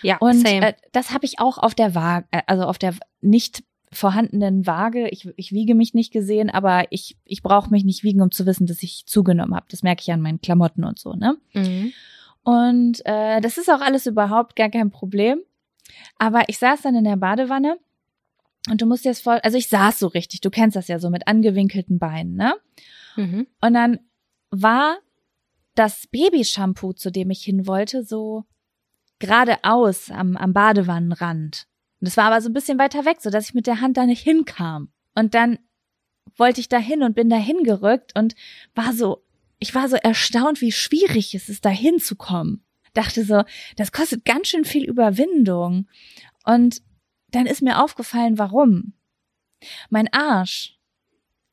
Ja, 0.02 0.18
Und 0.18 0.44
äh, 0.46 0.74
das 0.92 1.10
habe 1.10 1.26
ich 1.26 1.40
auch 1.40 1.58
auf 1.58 1.74
der 1.74 1.94
Waage, 1.94 2.26
äh, 2.30 2.42
also 2.46 2.64
auf 2.64 2.78
der 2.78 2.94
nicht 3.20 3.64
vorhandenen 3.94 4.66
Waage. 4.66 5.08
Ich, 5.08 5.28
ich 5.36 5.52
wiege 5.52 5.74
mich 5.74 5.94
nicht 5.94 6.12
gesehen, 6.12 6.50
aber 6.50 6.84
ich, 6.90 7.16
ich 7.24 7.42
brauche 7.42 7.70
mich 7.70 7.84
nicht 7.84 8.04
wiegen, 8.04 8.20
um 8.20 8.30
zu 8.30 8.46
wissen, 8.46 8.66
dass 8.66 8.82
ich 8.82 9.06
zugenommen 9.06 9.54
habe. 9.54 9.66
Das 9.70 9.82
merke 9.82 10.02
ich 10.02 10.12
an 10.12 10.20
meinen 10.20 10.40
Klamotten 10.40 10.84
und 10.84 10.98
so, 10.98 11.14
ne? 11.14 11.36
mhm. 11.52 11.92
Und 12.42 13.00
äh, 13.06 13.40
das 13.40 13.56
ist 13.56 13.70
auch 13.70 13.80
alles 13.80 14.06
überhaupt 14.06 14.54
gar 14.54 14.68
kein 14.68 14.90
Problem. 14.90 15.40
Aber 16.18 16.42
ich 16.48 16.58
saß 16.58 16.82
dann 16.82 16.94
in 16.94 17.04
der 17.04 17.16
Badewanne 17.16 17.78
und 18.70 18.82
du 18.82 18.86
musst 18.86 19.04
dir 19.04 19.10
das 19.10 19.20
voll, 19.20 19.38
also 19.42 19.56
ich 19.56 19.68
saß 19.68 19.98
so 19.98 20.08
richtig, 20.08 20.42
du 20.42 20.50
kennst 20.50 20.76
das 20.76 20.88
ja 20.88 20.98
so 20.98 21.10
mit 21.10 21.26
angewinkelten 21.26 21.98
Beinen, 21.98 22.36
ne? 22.36 22.54
Mhm. 23.16 23.46
Und 23.60 23.74
dann 23.74 24.00
war 24.50 24.98
das 25.74 26.06
Babyshampoo, 26.08 26.92
zu 26.92 27.10
dem 27.10 27.30
ich 27.30 27.42
hin 27.42 27.66
wollte, 27.66 28.04
so 28.04 28.44
geradeaus 29.18 30.10
am, 30.10 30.36
am 30.36 30.52
Badewannenrand. 30.52 31.66
Und 32.04 32.08
es 32.08 32.18
war 32.18 32.26
aber 32.26 32.42
so 32.42 32.50
ein 32.50 32.52
bisschen 32.52 32.78
weiter 32.78 33.06
weg, 33.06 33.22
so 33.22 33.30
dass 33.30 33.48
ich 33.48 33.54
mit 33.54 33.66
der 33.66 33.80
Hand 33.80 33.96
da 33.96 34.04
nicht 34.04 34.22
hinkam. 34.22 34.90
Und 35.14 35.32
dann 35.32 35.58
wollte 36.36 36.60
ich 36.60 36.68
da 36.68 36.76
hin 36.76 37.02
und 37.02 37.14
bin 37.14 37.30
da 37.30 37.36
hingerückt 37.38 38.12
und 38.14 38.34
war 38.74 38.92
so, 38.92 39.24
ich 39.58 39.74
war 39.74 39.88
so 39.88 39.96
erstaunt, 39.96 40.60
wie 40.60 40.70
schwierig 40.70 41.34
es 41.34 41.48
ist, 41.48 41.64
da 41.64 41.70
hinzukommen. 41.70 42.62
Dachte 42.92 43.24
so, 43.24 43.44
das 43.76 43.90
kostet 43.90 44.26
ganz 44.26 44.48
schön 44.48 44.66
viel 44.66 44.84
Überwindung. 44.84 45.88
Und 46.44 46.82
dann 47.30 47.46
ist 47.46 47.62
mir 47.62 47.82
aufgefallen, 47.82 48.36
warum. 48.36 48.92
Mein 49.88 50.12
Arsch 50.12 50.78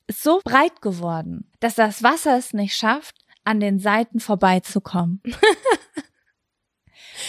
ist 0.07 0.21
so 0.21 0.41
breit 0.43 0.81
geworden, 0.81 1.49
dass 1.61 1.75
das 1.75 2.03
Wasser 2.03 2.37
es 2.37 2.51
nicht 2.51 2.75
schafft, 2.75 3.15
an 3.45 3.61
den 3.61 3.79
Seiten 3.79 4.19
vorbeizukommen. 4.19 5.21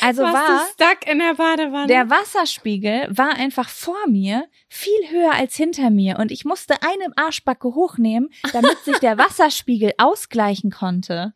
Also 0.00 0.22
Warst 0.22 0.34
war 0.34 0.58
du 0.58 0.72
stuck 0.72 1.10
in 1.10 1.18
der 1.18 1.34
Badewanne? 1.34 1.86
der 1.86 2.08
Wasserspiegel 2.10 3.08
war 3.10 3.34
einfach 3.34 3.68
vor 3.68 4.08
mir 4.08 4.48
viel 4.68 5.10
höher 5.10 5.32
als 5.34 5.56
hinter 5.56 5.90
mir 5.90 6.18
und 6.18 6.30
ich 6.32 6.44
musste 6.44 6.74
eine 6.82 7.12
Arschbacke 7.16 7.74
hochnehmen, 7.74 8.30
damit 8.52 8.78
sich 8.84 8.98
der 8.98 9.18
Wasserspiegel 9.18 9.92
ausgleichen 9.98 10.70
konnte. 10.70 11.34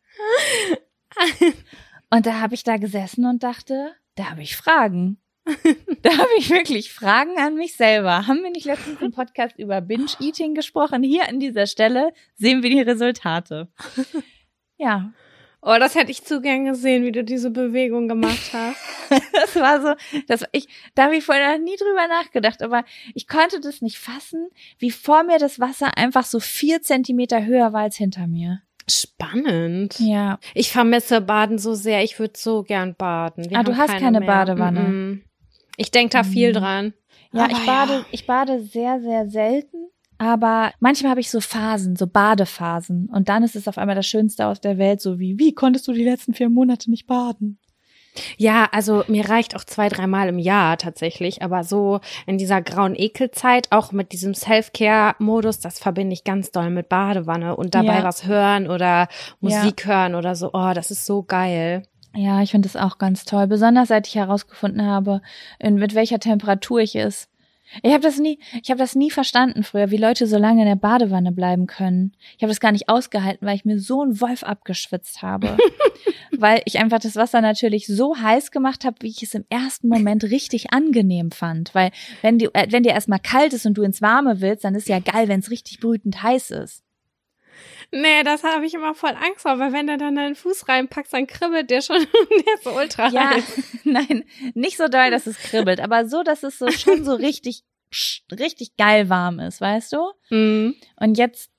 Und 2.10 2.26
da 2.26 2.40
habe 2.40 2.54
ich 2.54 2.62
da 2.62 2.76
gesessen 2.76 3.24
und 3.26 3.42
dachte, 3.42 3.94
da 4.14 4.30
habe 4.30 4.42
ich 4.42 4.56
Fragen. 4.56 5.18
Da 6.02 6.10
habe 6.18 6.30
ich 6.38 6.50
wirklich 6.50 6.92
Fragen 6.92 7.38
an 7.38 7.54
mich 7.54 7.76
selber. 7.76 8.26
Haben 8.26 8.42
wir 8.42 8.50
nicht 8.50 8.66
letztens 8.66 9.00
im 9.00 9.12
Podcast 9.12 9.56
über 9.58 9.80
Binge-Eating 9.80 10.54
gesprochen? 10.54 11.02
Hier 11.02 11.28
an 11.28 11.38
dieser 11.38 11.66
Stelle 11.66 12.12
sehen 12.34 12.62
wir 12.62 12.70
die 12.70 12.80
Resultate. 12.80 13.68
Ja, 14.76 15.12
oh, 15.66 15.76
das 15.78 15.94
hätte 15.94 16.10
ich 16.10 16.24
zu 16.24 16.40
gern 16.40 16.64
gesehen, 16.64 17.04
wie 17.04 17.12
du 17.12 17.22
diese 17.24 17.50
Bewegung 17.50 18.08
gemacht 18.08 18.52
hast. 18.54 18.80
das 19.32 19.54
war 19.56 19.82
so, 19.82 19.94
das 20.28 20.44
ich, 20.52 20.68
da 20.94 21.04
habe 21.04 21.16
ich 21.16 21.24
vorher 21.24 21.58
noch 21.58 21.64
nie 21.64 21.76
drüber 21.76 22.06
nachgedacht, 22.08 22.62
aber 22.62 22.84
ich 23.14 23.26
konnte 23.28 23.60
das 23.60 23.82
nicht 23.82 23.98
fassen, 23.98 24.48
wie 24.78 24.90
vor 24.90 25.22
mir 25.24 25.38
das 25.38 25.60
Wasser 25.60 25.98
einfach 25.98 26.24
so 26.24 26.40
vier 26.40 26.80
Zentimeter 26.82 27.44
höher 27.44 27.72
war 27.72 27.82
als 27.82 27.96
hinter 27.96 28.26
mir. 28.26 28.62
Spannend. 28.88 29.98
Ja. 29.98 30.38
Ich 30.54 30.70
vermisse 30.70 31.20
Baden 31.20 31.58
so 31.58 31.74
sehr. 31.74 32.04
Ich 32.04 32.18
würde 32.18 32.34
so 32.36 32.62
gern 32.62 32.94
baden. 32.94 33.50
Wir 33.50 33.58
Ah, 33.58 33.62
du 33.64 33.76
hast 33.76 33.90
keine 33.98 34.20
mehr. 34.20 34.26
Badewanne. 34.28 34.80
Mm-mm. 34.80 35.20
Ich 35.76 35.90
denke 35.90 36.12
da 36.16 36.22
viel 36.24 36.50
Mhm. 36.50 36.54
dran. 36.54 36.94
Ja, 37.32 37.44
Aber 37.44 37.52
ich 37.52 37.66
bade, 37.66 38.04
ich 38.12 38.26
bade 38.26 38.60
sehr, 38.62 39.00
sehr 39.00 39.28
selten. 39.28 39.88
Aber 40.18 40.70
manchmal 40.80 41.10
habe 41.10 41.20
ich 41.20 41.30
so 41.30 41.40
Phasen, 41.40 41.96
so 41.96 42.06
Badephasen. 42.06 43.08
Und 43.12 43.28
dann 43.28 43.42
ist 43.42 43.56
es 43.56 43.68
auf 43.68 43.78
einmal 43.78 43.96
das 43.96 44.06
Schönste 44.06 44.46
aus 44.46 44.60
der 44.60 44.78
Welt, 44.78 45.00
so 45.00 45.18
wie, 45.18 45.38
wie 45.38 45.52
konntest 45.54 45.86
du 45.88 45.92
die 45.92 46.04
letzten 46.04 46.34
vier 46.34 46.48
Monate 46.48 46.90
nicht 46.90 47.06
baden? 47.06 47.58
Ja, 48.38 48.66
also 48.72 49.04
mir 49.08 49.28
reicht 49.28 49.54
auch 49.54 49.64
zwei, 49.64 49.90
dreimal 49.90 50.28
im 50.28 50.38
Jahr 50.38 50.78
tatsächlich, 50.78 51.42
aber 51.42 51.64
so 51.64 52.00
in 52.26 52.38
dieser 52.38 52.62
grauen 52.62 52.94
Ekelzeit, 52.96 53.68
auch 53.72 53.92
mit 53.92 54.12
diesem 54.12 54.32
Self-Care-Modus, 54.32 55.60
das 55.60 55.78
verbinde 55.78 56.14
ich 56.14 56.24
ganz 56.24 56.50
doll 56.50 56.70
mit 56.70 56.88
Badewanne 56.88 57.56
und 57.56 57.74
dabei 57.74 57.98
Ja. 57.98 58.04
was 58.04 58.26
hören 58.26 58.68
oder 58.68 58.86
Ja. 58.86 59.08
Musik 59.40 59.86
hören 59.86 60.14
oder 60.14 60.34
so. 60.34 60.50
Oh, 60.54 60.72
das 60.74 60.90
ist 60.90 61.04
so 61.04 61.22
geil. 61.22 61.82
Ja, 62.14 62.40
ich 62.40 62.52
finde 62.52 62.66
das 62.68 62.80
auch 62.82 62.96
ganz 62.96 63.26
toll. 63.26 63.46
Besonders 63.46 63.88
seit 63.88 64.06
ich 64.06 64.14
herausgefunden 64.14 64.82
habe, 64.86 65.20
in, 65.58 65.74
mit 65.74 65.94
welcher 65.94 66.18
Temperatur 66.18 66.80
ich 66.80 66.96
ist. 66.96 67.28
Ich 67.82 67.92
habe 67.92 68.02
das 68.02 68.18
nie, 68.18 68.38
ich 68.62 68.70
habe 68.70 68.78
das 68.78 68.94
nie 68.94 69.10
verstanden 69.10 69.62
früher, 69.62 69.90
wie 69.90 69.96
Leute 69.96 70.26
so 70.26 70.38
lange 70.38 70.62
in 70.62 70.68
der 70.68 70.76
Badewanne 70.76 71.32
bleiben 71.32 71.66
können. 71.66 72.12
Ich 72.36 72.42
habe 72.42 72.50
das 72.50 72.60
gar 72.60 72.72
nicht 72.72 72.88
ausgehalten, 72.88 73.46
weil 73.46 73.56
ich 73.56 73.64
mir 73.64 73.78
so 73.78 74.02
einen 74.02 74.20
Wolf 74.20 74.42
abgeschwitzt 74.42 75.22
habe. 75.22 75.56
weil 76.38 76.62
ich 76.64 76.78
einfach 76.78 76.98
das 76.98 77.16
Wasser 77.16 77.40
natürlich 77.40 77.86
so 77.86 78.16
heiß 78.16 78.50
gemacht 78.50 78.84
habe, 78.84 78.96
wie 79.00 79.08
ich 79.08 79.22
es 79.22 79.34
im 79.34 79.44
ersten 79.48 79.88
Moment 79.88 80.24
richtig 80.24 80.72
angenehm 80.72 81.30
fand. 81.30 81.74
Weil 81.74 81.90
wenn, 82.22 82.38
die, 82.38 82.46
äh, 82.52 82.66
wenn 82.70 82.82
dir 82.82 82.92
erstmal 82.92 83.20
kalt 83.20 83.52
ist 83.52 83.66
und 83.66 83.74
du 83.74 83.82
ins 83.82 84.02
Warme 84.02 84.40
willst, 84.40 84.64
dann 84.64 84.74
ist 84.74 84.88
ja 84.88 84.98
geil, 84.98 85.28
wenn 85.28 85.40
es 85.40 85.50
richtig 85.50 85.80
brütend 85.80 86.22
heiß 86.22 86.50
ist. 86.50 86.85
Nee, 87.92 88.22
das 88.24 88.42
habe 88.44 88.66
ich 88.66 88.74
immer 88.74 88.94
voll 88.94 89.10
Angst 89.10 89.42
vor, 89.42 89.58
weil 89.58 89.72
wenn 89.72 89.86
du 89.86 89.96
dann 89.96 90.16
deinen 90.16 90.34
Fuß 90.34 90.68
reinpackst, 90.68 91.12
dann 91.12 91.26
kribbelt 91.26 91.70
der 91.70 91.80
schon, 91.80 91.98
der 92.46 92.54
ist 92.54 92.64
so 92.64 92.70
ultra 92.76 93.08
Ja, 93.08 93.30
heiß. 93.30 93.44
nein, 93.84 94.24
nicht 94.54 94.76
so 94.76 94.88
doll, 94.88 95.10
dass 95.10 95.26
es 95.26 95.38
kribbelt, 95.38 95.80
aber 95.80 96.06
so, 96.08 96.22
dass 96.22 96.42
es 96.42 96.58
so 96.58 96.70
schon 96.70 97.04
so 97.04 97.14
richtig, 97.14 97.62
richtig 98.32 98.76
geil 98.76 99.08
warm 99.08 99.38
ist, 99.40 99.60
weißt 99.60 99.92
du? 99.92 100.10
Mhm. 100.30 100.74
Und 100.96 101.16
jetzt, 101.18 101.50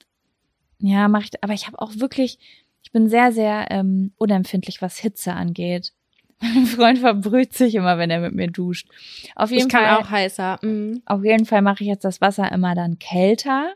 ja, 0.79 1.07
mache 1.07 1.23
ich, 1.25 1.43
aber 1.43 1.53
ich 1.53 1.67
habe 1.67 1.79
auch 1.79 1.91
wirklich, 1.95 2.37
ich 2.83 2.91
bin 2.91 3.09
sehr, 3.09 3.31
sehr 3.31 3.67
ähm, 3.71 4.13
unempfindlich, 4.17 4.81
was 4.81 4.97
Hitze 4.97 5.33
angeht. 5.33 5.93
Mein 6.41 6.65
Freund 6.67 6.99
verbrüht 6.99 7.53
sich 7.53 7.73
immer, 7.75 7.97
wenn 7.97 8.11
er 8.11 8.19
mit 8.19 8.33
mir 8.35 8.47
duscht. 8.47 8.87
Auf 9.35 9.49
jeden 9.49 9.67
Ich 9.67 9.73
kann 9.73 9.85
Fall, 9.85 9.97
auch 10.03 10.09
heißer. 10.11 10.59
Mhm. 10.61 11.01
auf 11.05 11.23
jeden 11.23 11.45
Fall 11.45 11.61
mache 11.63 11.83
ich 11.83 11.89
jetzt 11.89 12.05
das 12.05 12.21
Wasser 12.21 12.51
immer 12.51 12.75
dann 12.75 12.99
kälter. 12.99 13.73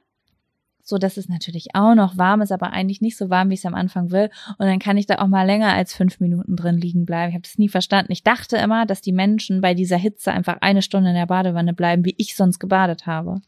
So 0.92 0.98
dass 0.98 1.18
es 1.18 1.30
natürlich 1.30 1.70
auch 1.74 1.96
noch 1.96 2.18
warm 2.18 2.42
ist, 2.42 2.52
aber 2.52 2.72
eigentlich 2.72 3.02
nicht 3.02 3.18
so 3.18 3.30
warm, 3.30 3.50
wie 3.50 3.56
ich 3.56 3.62
es 3.62 3.66
am 3.66 3.74
Anfang 3.74 4.12
will. 4.12 4.30
Und 4.60 4.68
dann 4.68 4.78
kann 4.78 4.98
ich 4.98 5.08
da 5.08 5.20
auch 5.20 5.28
mal 5.28 5.48
länger 5.48 5.74
als 5.74 5.96
fünf 5.96 6.20
Minuten 6.20 6.56
drin 6.56 6.78
liegen 6.78 7.06
bleiben. 7.06 7.30
Ich 7.30 7.36
habe 7.36 7.44
das 7.44 7.58
nie 7.58 7.70
verstanden. 7.70 8.12
Ich 8.12 8.24
dachte 8.24 8.58
immer, 8.58 8.86
dass 8.86 9.02
die 9.02 9.14
Menschen 9.14 9.62
bei 9.62 9.74
dieser 9.74 9.98
Hitze 9.98 10.32
einfach 10.32 10.58
eine 10.62 10.82
Stunde 10.82 11.10
in 11.10 11.16
der 11.16 11.26
Badewanne 11.26 11.74
bleiben, 11.74 12.06
wie 12.06 12.14
ich 12.18 12.36
sonst 12.36 12.60
gebadet 12.60 13.08
habe. 13.08 13.42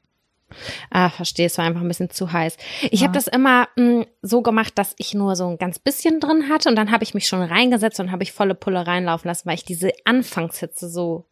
Ah, 0.89 1.09
verstehe, 1.09 1.47
es 1.47 1.57
war 1.57 1.65
einfach 1.65 1.81
ein 1.81 1.87
bisschen 1.87 2.11
zu 2.11 2.31
heiß. 2.31 2.57
Ich 2.91 3.01
ja. 3.01 3.07
habe 3.07 3.13
das 3.13 3.27
immer 3.27 3.67
mh, 3.75 4.05
so 4.21 4.41
gemacht, 4.41 4.77
dass 4.77 4.95
ich 4.97 5.13
nur 5.13 5.35
so 5.35 5.47
ein 5.47 5.57
ganz 5.57 5.79
bisschen 5.79 6.19
drin 6.19 6.49
hatte 6.49 6.69
und 6.69 6.75
dann 6.75 6.91
habe 6.91 7.03
ich 7.03 7.13
mich 7.13 7.27
schon 7.27 7.41
reingesetzt 7.41 7.99
und 7.99 8.11
habe 8.11 8.23
ich 8.23 8.31
volle 8.31 8.55
Pulle 8.55 8.87
reinlaufen 8.87 9.27
lassen, 9.27 9.47
weil 9.47 9.55
ich 9.55 9.65
diese 9.65 9.91
Anfangshitze 10.05 10.89
so 10.89 11.25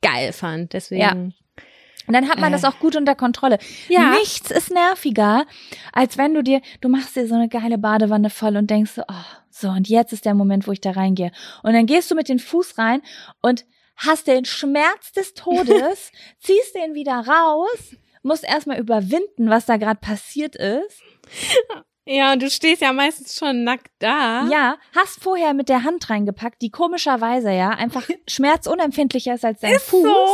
geil 0.00 0.32
fand. 0.32 0.72
Deswegen. 0.72 1.00
Ja. 1.00 1.41
Und 2.06 2.14
dann 2.14 2.28
hat 2.28 2.38
man 2.38 2.52
äh. 2.52 2.56
das 2.56 2.64
auch 2.64 2.78
gut 2.78 2.96
unter 2.96 3.14
Kontrolle. 3.14 3.58
Ja. 3.88 4.10
Nichts 4.10 4.50
ist 4.50 4.70
nerviger, 4.70 5.46
als 5.92 6.18
wenn 6.18 6.34
du 6.34 6.42
dir, 6.42 6.60
du 6.80 6.88
machst 6.88 7.16
dir 7.16 7.26
so 7.26 7.34
eine 7.34 7.48
geile 7.48 7.78
Badewanne 7.78 8.30
voll 8.30 8.56
und 8.56 8.70
denkst 8.70 8.92
so, 8.92 9.02
oh, 9.08 9.14
so, 9.50 9.68
und 9.68 9.88
jetzt 9.88 10.12
ist 10.12 10.24
der 10.24 10.34
Moment, 10.34 10.66
wo 10.66 10.72
ich 10.72 10.80
da 10.80 10.92
reingehe. 10.92 11.30
Und 11.62 11.74
dann 11.74 11.86
gehst 11.86 12.10
du 12.10 12.14
mit 12.14 12.28
den 12.28 12.38
Fuß 12.38 12.78
rein 12.78 13.02
und 13.42 13.64
hast 13.96 14.26
den 14.26 14.44
Schmerz 14.44 15.12
des 15.12 15.34
Todes, 15.34 16.10
ziehst 16.40 16.74
den 16.74 16.94
wieder 16.94 17.26
raus, 17.26 17.96
musst 18.22 18.44
erstmal 18.44 18.78
überwinden, 18.78 19.50
was 19.50 19.66
da 19.66 19.76
gerade 19.76 20.00
passiert 20.00 20.56
ist. 20.56 21.02
Ja, 22.04 22.32
und 22.32 22.42
du 22.42 22.50
stehst 22.50 22.82
ja 22.82 22.92
meistens 22.92 23.36
schon 23.36 23.62
nackt 23.62 23.92
da. 24.00 24.48
Ja, 24.48 24.76
hast 24.94 25.22
vorher 25.22 25.54
mit 25.54 25.68
der 25.68 25.84
Hand 25.84 26.10
reingepackt, 26.10 26.60
die 26.60 26.70
komischerweise 26.70 27.52
ja 27.52 27.70
einfach 27.70 28.08
schmerzunempfindlicher 28.28 29.34
ist 29.34 29.44
als 29.44 29.60
dein 29.60 29.74
ist 29.74 29.88
Fuß. 29.88 30.02
So. 30.02 30.26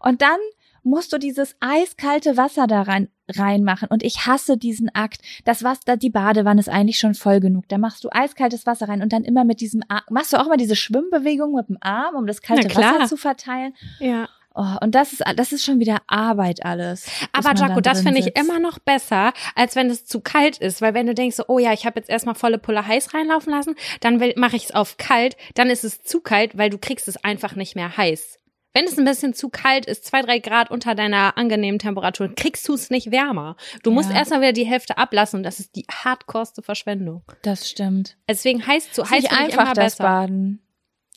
Und 0.00 0.20
dann 0.20 0.38
musst 0.82 1.12
du 1.12 1.18
dieses 1.18 1.56
eiskalte 1.60 2.36
Wasser 2.36 2.66
da 2.66 2.82
rein, 2.82 3.08
reinmachen. 3.28 3.88
Und 3.88 4.02
ich 4.02 4.26
hasse 4.26 4.56
diesen 4.56 4.94
Akt. 4.94 5.20
Das 5.44 5.62
Wasser, 5.62 5.96
die 5.96 6.10
Badewanne 6.10 6.60
ist 6.60 6.68
eigentlich 6.68 6.98
schon 6.98 7.14
voll 7.14 7.40
genug. 7.40 7.68
Da 7.68 7.78
machst 7.78 8.04
du 8.04 8.08
eiskaltes 8.10 8.66
Wasser 8.66 8.88
rein 8.88 9.02
und 9.02 9.12
dann 9.12 9.24
immer 9.24 9.44
mit 9.44 9.60
diesem 9.60 9.82
Arm, 9.88 10.02
machst 10.10 10.32
du 10.32 10.38
auch 10.38 10.48
mal 10.48 10.56
diese 10.56 10.76
Schwimmbewegung 10.76 11.54
mit 11.54 11.68
dem 11.68 11.78
Arm, 11.80 12.16
um 12.16 12.26
das 12.26 12.42
kalte 12.42 12.74
Wasser 12.74 13.06
zu 13.06 13.16
verteilen. 13.16 13.74
Ja. 14.00 14.28
Oh, 14.54 14.76
und 14.82 14.94
das 14.94 15.14
ist, 15.14 15.22
das 15.36 15.52
ist 15.52 15.64
schon 15.64 15.80
wieder 15.80 15.98
Arbeit 16.06 16.64
alles. 16.64 17.06
Aber 17.32 17.54
Jaco, 17.54 17.80
das 17.80 18.02
finde 18.02 18.20
ich 18.20 18.36
immer 18.36 18.58
noch 18.58 18.78
besser, 18.78 19.32
als 19.54 19.76
wenn 19.76 19.88
es 19.88 20.04
zu 20.04 20.20
kalt 20.20 20.58
ist. 20.58 20.82
Weil 20.82 20.92
wenn 20.92 21.06
du 21.06 21.14
denkst, 21.14 21.38
oh 21.48 21.58
ja, 21.58 21.72
ich 21.72 21.86
habe 21.86 21.98
jetzt 21.98 22.10
erstmal 22.10 22.34
volle 22.34 22.58
Pulle 22.58 22.86
heiß 22.86 23.14
reinlaufen 23.14 23.50
lassen, 23.50 23.76
dann 24.00 24.22
mache 24.36 24.56
ich 24.56 24.64
es 24.64 24.74
auf 24.74 24.98
kalt, 24.98 25.36
dann 25.54 25.70
ist 25.70 25.84
es 25.84 26.02
zu 26.02 26.20
kalt, 26.20 26.58
weil 26.58 26.68
du 26.68 26.76
kriegst 26.76 27.08
es 27.08 27.22
einfach 27.24 27.54
nicht 27.56 27.76
mehr 27.76 27.96
heiß. 27.96 28.38
Wenn 28.74 28.86
es 28.86 28.98
ein 28.98 29.04
bisschen 29.04 29.34
zu 29.34 29.50
kalt 29.50 29.86
ist, 29.86 30.06
zwei, 30.06 30.22
drei 30.22 30.38
Grad 30.38 30.70
unter 30.70 30.94
deiner 30.94 31.36
angenehmen 31.36 31.78
Temperatur, 31.78 32.34
kriegst 32.34 32.66
du 32.68 32.74
es 32.74 32.88
nicht 32.90 33.10
wärmer. 33.10 33.56
Du 33.82 33.90
musst 33.90 34.10
ja. 34.10 34.16
erstmal 34.16 34.40
wieder 34.40 34.52
die 34.52 34.64
Hälfte 34.64 34.96
ablassen 34.96 35.38
und 35.38 35.42
das 35.42 35.60
ist 35.60 35.76
die 35.76 35.86
hardcoreste 35.90 36.62
Verschwendung. 36.62 37.22
Das 37.42 37.68
stimmt. 37.68 38.16
Deswegen 38.28 38.66
heißt 38.66 38.94
zu 38.94 39.08
heiß 39.08 39.26
einfach 39.26 39.64
immer 39.64 39.74
das 39.74 39.96
besser. 39.96 40.04
Baden. 40.04 40.62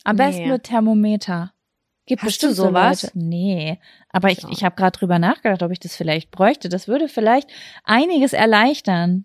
Am 0.04 0.16
nee. 0.16 0.26
besten 0.26 0.48
mit 0.50 0.64
Thermometer. 0.64 1.52
Gibt 2.06 2.22
Hast 2.22 2.28
bestimmt 2.28 2.52
du 2.52 2.56
sowas? 2.56 3.02
Leute. 3.02 3.18
Nee, 3.18 3.80
aber 4.10 4.30
ich, 4.30 4.44
ich 4.50 4.62
habe 4.62 4.76
gerade 4.76 4.96
drüber 4.96 5.18
nachgedacht, 5.18 5.62
ob 5.62 5.72
ich 5.72 5.80
das 5.80 5.96
vielleicht 5.96 6.30
bräuchte. 6.30 6.68
Das 6.68 6.86
würde 6.86 7.08
vielleicht 7.08 7.50
einiges 7.82 8.32
erleichtern. 8.32 9.24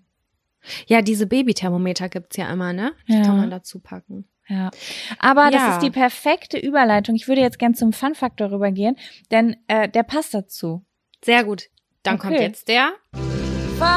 Ja, 0.87 1.01
diese 1.01 1.27
Babythermometer 1.27 2.09
gibt's 2.09 2.37
ja 2.37 2.51
immer, 2.51 2.73
ne? 2.73 2.93
Die 3.07 3.13
ja. 3.13 3.21
kann 3.21 3.37
man 3.37 3.51
dazu 3.51 3.79
packen. 3.79 4.27
Ja. 4.51 4.69
Aber 5.17 5.45
ja. 5.45 5.51
das 5.51 5.75
ist 5.75 5.79
die 5.81 5.91
perfekte 5.91 6.57
Überleitung. 6.59 7.15
Ich 7.15 7.29
würde 7.29 7.39
jetzt 7.39 7.57
gern 7.57 7.73
zum 7.73 7.93
Fun-Faktor 7.93 8.51
rübergehen, 8.51 8.97
denn 9.31 9.55
äh, 9.67 9.87
der 9.87 10.03
passt 10.03 10.33
dazu. 10.33 10.83
Sehr 11.23 11.45
gut. 11.45 11.69
Dann 12.03 12.15
okay. 12.15 12.27
kommt 12.27 12.39
jetzt 12.41 12.67
der 12.67 12.91
Fun, 13.13 13.87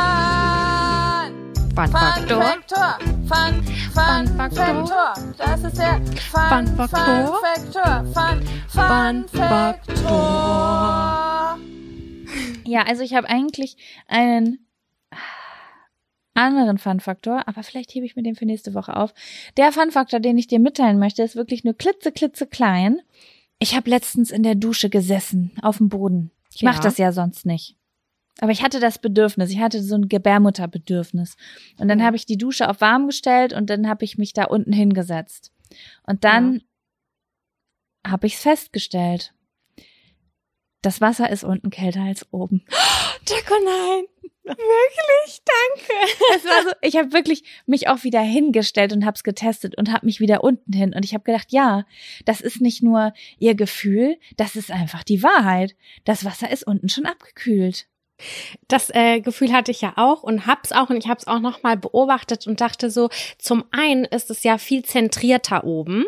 Fun 1.74 1.88
Faktor. 1.88 2.42
Fun 2.42 2.62
Faktor. 2.62 2.98
Fun, 3.26 3.64
Fun, 3.92 4.26
Fun 4.28 4.36
Faktor. 4.36 5.14
Das 5.38 5.64
ist 5.64 5.78
der 5.78 6.00
Fun, 6.30 6.66
Fun 6.66 6.88
Faktor. 6.88 7.40
Fun 8.12 8.40
Fun, 8.68 9.24
Fun 9.28 9.40
Faktor. 9.40 10.84
Ja, 12.64 12.82
also 12.82 13.02
ich 13.02 13.14
habe 13.14 13.28
eigentlich 13.28 13.76
einen 14.06 14.63
anderen 16.34 16.78
Fun-Faktor, 16.78 17.46
aber 17.48 17.62
vielleicht 17.62 17.94
hebe 17.94 18.04
ich 18.06 18.16
mir 18.16 18.22
den 18.22 18.34
für 18.34 18.46
nächste 18.46 18.74
Woche 18.74 18.96
auf. 18.96 19.14
Der 19.56 19.72
Fun-Faktor, 19.72 20.20
den 20.20 20.36
ich 20.36 20.46
dir 20.46 20.58
mitteilen 20.58 20.98
möchte, 20.98 21.22
ist 21.22 21.36
wirklich 21.36 21.64
nur 21.64 21.74
klitze, 21.74 22.12
klitze 22.12 22.46
klein. 22.46 23.00
Ich 23.58 23.74
habe 23.74 23.88
letztens 23.88 24.30
in 24.30 24.42
der 24.42 24.56
Dusche 24.56 24.90
gesessen, 24.90 25.52
auf 25.62 25.78
dem 25.78 25.88
Boden. 25.88 26.30
Ich 26.54 26.62
ja. 26.62 26.70
mache 26.70 26.82
das 26.82 26.98
ja 26.98 27.12
sonst 27.12 27.46
nicht. 27.46 27.76
Aber 28.40 28.50
ich 28.50 28.62
hatte 28.62 28.80
das 28.80 28.98
Bedürfnis, 28.98 29.50
ich 29.50 29.60
hatte 29.60 29.82
so 29.82 29.94
ein 29.94 30.08
Gebärmutterbedürfnis. 30.08 31.36
Und 31.78 31.88
dann 31.88 32.02
habe 32.02 32.16
ich 32.16 32.26
die 32.26 32.36
Dusche 32.36 32.68
auf 32.68 32.80
warm 32.80 33.06
gestellt 33.06 33.52
und 33.52 33.70
dann 33.70 33.88
habe 33.88 34.04
ich 34.04 34.18
mich 34.18 34.32
da 34.32 34.44
unten 34.44 34.72
hingesetzt. 34.72 35.52
Und 36.04 36.24
dann 36.24 36.62
ja. 38.04 38.12
habe 38.12 38.26
ich 38.26 38.34
es 38.34 38.40
festgestellt. 38.40 39.32
Das 40.84 41.00
Wasser 41.00 41.30
ist 41.30 41.44
unten 41.44 41.70
kälter 41.70 42.02
als 42.02 42.26
oben. 42.30 42.62
Jaco, 43.26 43.54
nein. 43.64 44.04
Wirklich, 44.44 45.40
danke. 45.46 46.12
Es 46.36 46.44
war 46.44 46.62
so, 46.62 46.70
ich 46.82 46.96
habe 46.96 47.14
wirklich 47.14 47.44
mich 47.64 47.88
auch 47.88 48.04
wieder 48.04 48.20
hingestellt 48.20 48.92
und 48.92 49.06
habe 49.06 49.14
es 49.14 49.24
getestet 49.24 49.78
und 49.78 49.90
habe 49.90 50.04
mich 50.04 50.20
wieder 50.20 50.44
unten 50.44 50.74
hin 50.74 50.92
und 50.94 51.02
ich 51.02 51.14
habe 51.14 51.24
gedacht, 51.24 51.46
ja, 51.48 51.86
das 52.26 52.42
ist 52.42 52.60
nicht 52.60 52.82
nur 52.82 53.14
ihr 53.38 53.54
Gefühl, 53.54 54.18
das 54.36 54.56
ist 54.56 54.70
einfach 54.70 55.04
die 55.04 55.22
Wahrheit. 55.22 55.74
Das 56.04 56.26
Wasser 56.26 56.50
ist 56.50 56.66
unten 56.66 56.90
schon 56.90 57.06
abgekühlt. 57.06 57.86
Das 58.68 58.90
äh, 58.90 59.22
Gefühl 59.22 59.54
hatte 59.54 59.70
ich 59.70 59.80
ja 59.80 59.94
auch 59.96 60.22
und 60.22 60.46
hab's 60.46 60.72
auch 60.72 60.90
und 60.90 60.98
ich 60.98 61.08
hab's 61.08 61.26
auch 61.26 61.40
noch 61.40 61.62
mal 61.62 61.78
beobachtet 61.78 62.46
und 62.46 62.60
dachte 62.60 62.90
so, 62.90 63.08
zum 63.38 63.64
einen 63.70 64.04
ist 64.04 64.30
es 64.30 64.42
ja 64.42 64.58
viel 64.58 64.84
zentrierter 64.84 65.64
oben. 65.64 66.04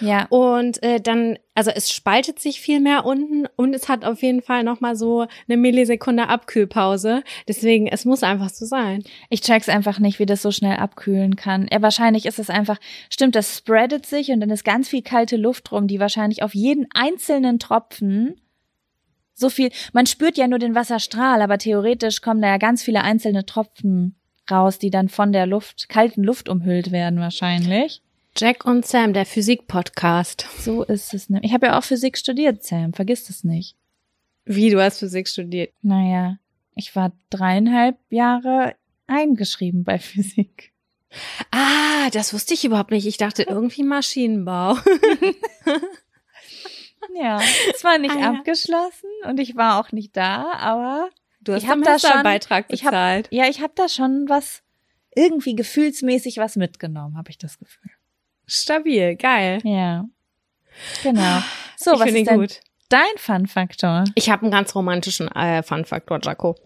Ja. 0.00 0.26
Und 0.30 0.82
äh, 0.82 1.00
dann, 1.00 1.38
also 1.54 1.70
es 1.70 1.90
spaltet 1.90 2.38
sich 2.38 2.60
viel 2.60 2.80
mehr 2.80 3.04
unten 3.04 3.46
und 3.56 3.74
es 3.74 3.88
hat 3.88 4.04
auf 4.04 4.22
jeden 4.22 4.42
Fall 4.42 4.64
nochmal 4.64 4.96
so 4.96 5.26
eine 5.48 5.56
Millisekunde 5.56 6.28
Abkühlpause. 6.28 7.22
Deswegen, 7.48 7.86
es 7.86 8.04
muss 8.04 8.22
einfach 8.22 8.48
so 8.48 8.64
sein. 8.64 9.02
Ich 9.28 9.42
check's 9.42 9.68
einfach 9.68 9.98
nicht, 9.98 10.18
wie 10.18 10.26
das 10.26 10.42
so 10.42 10.50
schnell 10.50 10.76
abkühlen 10.76 11.36
kann. 11.36 11.68
Ja, 11.70 11.82
wahrscheinlich 11.82 12.26
ist 12.26 12.38
es 12.38 12.50
einfach, 12.50 12.78
stimmt, 13.10 13.34
das 13.34 13.58
spreadet 13.58 14.06
sich 14.06 14.30
und 14.30 14.40
dann 14.40 14.50
ist 14.50 14.64
ganz 14.64 14.88
viel 14.88 15.02
kalte 15.02 15.36
Luft 15.36 15.72
rum, 15.72 15.86
die 15.86 16.00
wahrscheinlich 16.00 16.42
auf 16.42 16.54
jeden 16.54 16.86
einzelnen 16.94 17.58
Tropfen 17.58 18.36
so 19.34 19.48
viel, 19.48 19.70
man 19.92 20.06
spürt 20.06 20.36
ja 20.36 20.46
nur 20.46 20.58
den 20.58 20.74
Wasserstrahl, 20.74 21.42
aber 21.42 21.58
theoretisch 21.58 22.20
kommen 22.20 22.42
da 22.42 22.48
ja 22.48 22.58
ganz 22.58 22.82
viele 22.82 23.02
einzelne 23.02 23.44
Tropfen 23.46 24.14
raus, 24.50 24.78
die 24.78 24.90
dann 24.90 25.08
von 25.08 25.32
der 25.32 25.46
Luft, 25.46 25.88
kalten 25.88 26.22
Luft 26.22 26.48
umhüllt 26.48 26.92
werden 26.92 27.20
wahrscheinlich. 27.20 28.01
Jack 28.34 28.64
und 28.64 28.86
Sam, 28.86 29.12
der 29.12 29.26
Physik-Podcast. 29.26 30.46
So 30.58 30.84
ist 30.84 31.12
es. 31.12 31.28
Ne? 31.28 31.40
Ich 31.42 31.52
habe 31.52 31.66
ja 31.66 31.78
auch 31.78 31.84
Physik 31.84 32.16
studiert, 32.16 32.64
Sam. 32.64 32.94
Vergiss 32.94 33.26
das 33.26 33.44
nicht. 33.44 33.76
Wie, 34.46 34.70
du 34.70 34.82
hast 34.82 35.00
Physik 35.00 35.28
studiert? 35.28 35.74
Naja, 35.82 36.38
ich 36.74 36.96
war 36.96 37.12
dreieinhalb 37.28 37.98
Jahre 38.08 38.74
eingeschrieben 39.06 39.84
bei 39.84 39.98
Physik. 39.98 40.72
Ah, 41.50 42.08
das 42.12 42.32
wusste 42.32 42.54
ich 42.54 42.64
überhaupt 42.64 42.90
nicht. 42.90 43.06
Ich 43.06 43.18
dachte 43.18 43.42
irgendwie 43.42 43.82
Maschinenbau. 43.82 44.76
ja, 47.14 47.38
es 47.74 47.84
war 47.84 47.98
nicht 47.98 48.16
ah, 48.16 48.18
ja. 48.18 48.30
abgeschlossen 48.30 49.10
und 49.28 49.40
ich 49.40 49.56
war 49.56 49.78
auch 49.78 49.92
nicht 49.92 50.16
da, 50.16 50.52
aber 50.52 51.10
du 51.42 51.52
hast 51.52 51.64
ich 51.64 51.68
da 51.68 51.98
schon 51.98 52.22
Beitrag 52.22 52.68
bezahlt. 52.68 53.28
Ich 53.30 53.38
hab, 53.38 53.46
ja, 53.46 53.50
ich 53.50 53.60
habe 53.60 53.74
da 53.76 53.90
schon 53.90 54.30
was 54.30 54.62
irgendwie 55.14 55.54
gefühlsmäßig 55.54 56.38
was 56.38 56.56
mitgenommen, 56.56 57.18
habe 57.18 57.28
ich 57.28 57.36
das 57.36 57.58
Gefühl. 57.58 57.90
Stabil, 58.46 59.16
geil. 59.16 59.60
Ja. 59.64 60.04
Genau. 61.02 61.42
So, 61.76 61.94
ich 61.94 62.00
was 62.00 62.06
ist 62.10 62.26
denn 62.26 62.38
gut. 62.38 62.60
dein 62.88 63.16
Fun-Faktor? 63.16 64.04
Ich 64.14 64.30
habe 64.30 64.42
einen 64.42 64.50
ganz 64.50 64.74
romantischen 64.74 65.28
äh, 65.28 65.62
Fun-Faktor, 65.62 66.20
Jaco. 66.22 66.56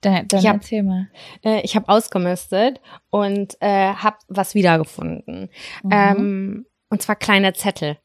Dann, 0.00 0.28
dann 0.28 0.40
ich 0.40 0.46
hab, 0.46 0.56
erzähl 0.56 0.82
mal. 0.82 1.08
Äh, 1.44 1.60
ich 1.62 1.76
habe 1.76 1.88
ausgemistet 1.88 2.80
und 3.10 3.56
äh, 3.60 3.94
habe 3.94 4.18
was 4.28 4.54
wiedergefunden. 4.54 5.50
Mhm. 5.82 5.90
Ähm, 5.90 6.66
und 6.90 7.02
zwar 7.02 7.16
kleine 7.16 7.54
Zettel. 7.54 7.98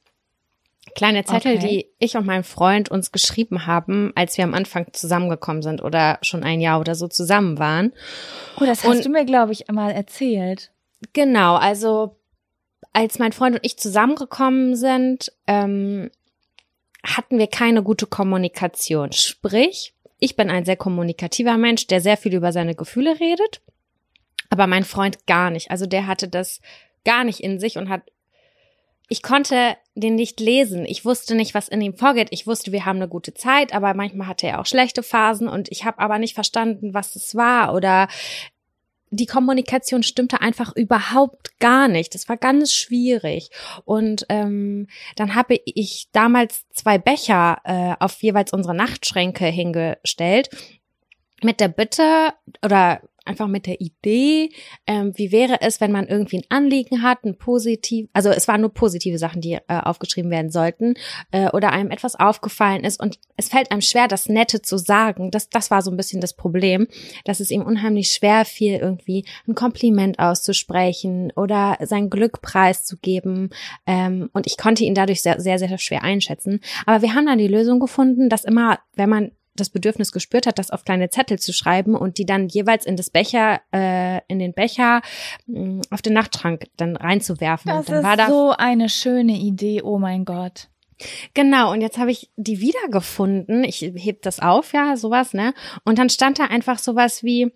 Kleine 0.95 1.23
Zettel, 1.23 1.57
okay. 1.57 1.67
die 1.67 1.85
ich 1.99 2.17
und 2.17 2.25
mein 2.25 2.43
Freund 2.43 2.89
uns 2.89 3.11
geschrieben 3.11 3.67
haben, 3.67 4.11
als 4.15 4.37
wir 4.37 4.43
am 4.43 4.53
Anfang 4.53 4.87
zusammengekommen 4.91 5.61
sind 5.61 5.83
oder 5.83 6.17
schon 6.21 6.43
ein 6.43 6.61
Jahr 6.61 6.79
oder 6.79 6.95
so 6.95 7.07
zusammen 7.07 7.59
waren. 7.59 7.93
Oh, 8.59 8.65
das 8.65 8.83
hast 8.83 8.97
und, 8.97 9.05
du 9.05 9.09
mir, 9.09 9.25
glaube 9.25 9.51
ich, 9.51 9.69
einmal 9.69 9.91
erzählt. 9.91 10.71
Genau, 11.13 11.55
also 11.55 12.18
als 12.93 13.19
mein 13.19 13.31
Freund 13.31 13.55
und 13.55 13.65
ich 13.65 13.77
zusammengekommen 13.77 14.75
sind, 14.75 15.31
ähm, 15.47 16.09
hatten 17.03 17.37
wir 17.37 17.47
keine 17.47 17.83
gute 17.83 18.07
Kommunikation. 18.07 19.11
Sprich, 19.11 19.93
ich 20.17 20.35
bin 20.35 20.49
ein 20.49 20.65
sehr 20.65 20.75
kommunikativer 20.75 21.57
Mensch, 21.57 21.87
der 21.87 22.01
sehr 22.01 22.17
viel 22.17 22.33
über 22.33 22.51
seine 22.51 22.75
Gefühle 22.75 23.19
redet, 23.19 23.61
aber 24.49 24.67
mein 24.67 24.83
Freund 24.83 25.25
gar 25.27 25.49
nicht. 25.49 25.71
Also 25.71 25.85
der 25.85 26.07
hatte 26.07 26.27
das 26.27 26.59
gar 27.05 27.23
nicht 27.23 27.39
in 27.39 27.59
sich 27.59 27.77
und 27.77 27.89
hat 27.89 28.03
ich 29.11 29.23
konnte 29.23 29.75
den 29.95 30.15
nicht 30.15 30.39
lesen. 30.39 30.85
Ich 30.85 31.03
wusste 31.03 31.33
nicht, 31.33 31.55
was 31.55 31.67
in 31.67 31.81
ihm 31.81 31.95
vorgeht. 31.95 32.27
Ich 32.29 32.45
wusste, 32.45 32.71
wir 32.71 32.85
haben 32.85 32.97
eine 32.97 33.07
gute 33.07 33.33
Zeit, 33.33 33.73
aber 33.73 33.95
manchmal 33.95 34.27
hatte 34.27 34.47
er 34.47 34.61
auch 34.61 34.67
schlechte 34.67 35.01
Phasen 35.01 35.47
und 35.47 35.69
ich 35.71 35.83
habe 35.83 35.97
aber 35.97 36.19
nicht 36.19 36.35
verstanden, 36.35 36.93
was 36.93 37.15
es 37.15 37.33
war 37.33 37.73
oder 37.73 38.07
die 39.11 39.25
Kommunikation 39.25 40.03
stimmte 40.03 40.41
einfach 40.41 40.75
überhaupt 40.75 41.59
gar 41.59 41.87
nicht. 41.87 42.13
Das 42.13 42.29
war 42.29 42.37
ganz 42.37 42.73
schwierig. 42.73 43.49
Und 43.85 44.25
ähm, 44.29 44.87
dann 45.15 45.35
habe 45.35 45.59
ich 45.65 46.09
damals 46.11 46.65
zwei 46.71 46.97
Becher 46.97 47.61
äh, 47.63 48.03
auf 48.03 48.21
jeweils 48.21 48.53
unsere 48.53 48.75
Nachtschränke 48.75 49.45
hingestellt 49.45 50.49
mit 51.41 51.59
der 51.59 51.69
Bitte 51.69 52.33
oder 52.63 53.01
einfach 53.29 53.47
mit 53.47 53.65
der 53.65 53.79
Idee, 53.79 54.49
ähm, 54.87 55.13
wie 55.15 55.31
wäre 55.31 55.61
es, 55.61 55.79
wenn 55.79 55.91
man 55.91 56.07
irgendwie 56.07 56.37
ein 56.37 56.45
Anliegen 56.49 57.03
hat, 57.03 57.23
ein 57.23 57.37
positiv, 57.37 58.09
also 58.13 58.29
es 58.29 58.47
waren 58.47 58.61
nur 58.61 58.73
positive 58.73 59.17
Sachen, 59.17 59.41
die 59.41 59.53
äh, 59.53 59.61
aufgeschrieben 59.67 60.31
werden 60.31 60.51
sollten, 60.51 60.95
äh, 61.31 61.49
oder 61.51 61.71
einem 61.71 61.91
etwas 61.91 62.15
aufgefallen 62.15 62.83
ist 62.83 62.99
und 62.99 63.19
es 63.37 63.49
fällt 63.49 63.71
einem 63.71 63.81
schwer, 63.81 64.07
das 64.07 64.27
Nette 64.27 64.61
zu 64.61 64.77
sagen. 64.77 65.31
Das, 65.31 65.49
das 65.49 65.71
war 65.71 65.81
so 65.81 65.91
ein 65.91 65.97
bisschen 65.97 66.19
das 66.19 66.33
Problem, 66.33 66.87
dass 67.23 67.39
es 67.39 67.51
ihm 67.51 67.61
unheimlich 67.61 68.11
schwer 68.11 68.43
fiel, 68.45 68.75
irgendwie 68.75 69.25
ein 69.47 69.55
Kompliment 69.55 70.19
auszusprechen 70.19 71.31
oder 71.35 71.77
sein 71.81 72.09
Glück 72.09 72.41
preiszugeben. 72.41 73.51
Ähm, 73.85 74.29
und 74.33 74.47
ich 74.47 74.57
konnte 74.57 74.83
ihn 74.83 74.95
dadurch 74.95 75.21
sehr, 75.21 75.39
sehr, 75.39 75.59
sehr 75.59 75.77
schwer 75.77 76.03
einschätzen. 76.03 76.59
Aber 76.85 77.01
wir 77.01 77.13
haben 77.13 77.27
dann 77.27 77.37
die 77.37 77.47
Lösung 77.47 77.79
gefunden, 77.79 78.29
dass 78.29 78.43
immer, 78.43 78.79
wenn 78.95 79.09
man 79.09 79.31
das 79.59 79.69
Bedürfnis 79.69 80.11
gespürt 80.11 80.47
hat, 80.47 80.59
das 80.59 80.71
auf 80.71 80.83
kleine 80.83 81.09
Zettel 81.09 81.39
zu 81.39 81.53
schreiben 81.53 81.95
und 81.95 82.17
die 82.17 82.25
dann 82.25 82.47
jeweils 82.47 82.85
in 82.85 82.95
das 82.95 83.09
Becher, 83.09 83.61
äh, 83.73 84.21
in 84.27 84.39
den 84.39 84.53
Becher 84.53 85.01
mh, 85.47 85.59
mm, 85.59 85.81
auf 85.89 86.01
den 86.01 86.13
Nachtschrank 86.13 86.65
dann 86.77 86.95
reinzuwerfen. 86.95 87.69
Das 87.69 87.79
und 87.79 87.89
dann 87.89 87.97
ist 87.97 88.03
war 88.03 88.17
da 88.17 88.27
so 88.27 88.51
eine 88.57 88.89
schöne 88.89 89.37
Idee, 89.37 89.81
oh 89.83 89.99
mein 89.99 90.25
Gott. 90.25 90.69
Genau, 91.33 91.71
und 91.71 91.81
jetzt 91.81 91.97
habe 91.97 92.11
ich 92.11 92.29
die 92.35 92.59
wiedergefunden. 92.59 93.63
Ich 93.63 93.81
heb 93.81 94.21
das 94.21 94.39
auf, 94.39 94.73
ja, 94.73 94.97
sowas, 94.97 95.33
ne? 95.33 95.53
Und 95.85 95.97
dann 95.97 96.09
stand 96.09 96.39
da 96.39 96.45
einfach 96.45 96.77
sowas 96.77 97.23
wie, 97.23 97.53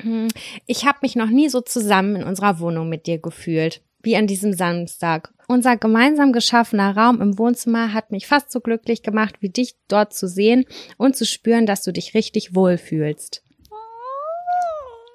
hm, 0.00 0.28
ich 0.66 0.86
habe 0.86 0.98
mich 1.02 1.16
noch 1.16 1.28
nie 1.28 1.48
so 1.48 1.60
zusammen 1.60 2.16
in 2.16 2.24
unserer 2.24 2.58
Wohnung 2.60 2.88
mit 2.88 3.06
dir 3.06 3.18
gefühlt, 3.18 3.82
wie 4.06 4.16
an 4.16 4.26
diesem 4.26 4.54
Samstag. 4.54 5.34
Unser 5.48 5.76
gemeinsam 5.76 6.32
geschaffener 6.32 6.96
Raum 6.96 7.20
im 7.20 7.38
Wohnzimmer 7.38 7.92
hat 7.92 8.10
mich 8.10 8.26
fast 8.26 8.50
so 8.50 8.60
glücklich 8.60 9.02
gemacht, 9.02 9.36
wie 9.40 9.50
dich 9.50 9.74
dort 9.88 10.14
zu 10.14 10.28
sehen 10.28 10.64
und 10.96 11.16
zu 11.16 11.26
spüren, 11.26 11.66
dass 11.66 11.82
du 11.82 11.92
dich 11.92 12.14
richtig 12.14 12.54
wohlfühlst. 12.54 13.42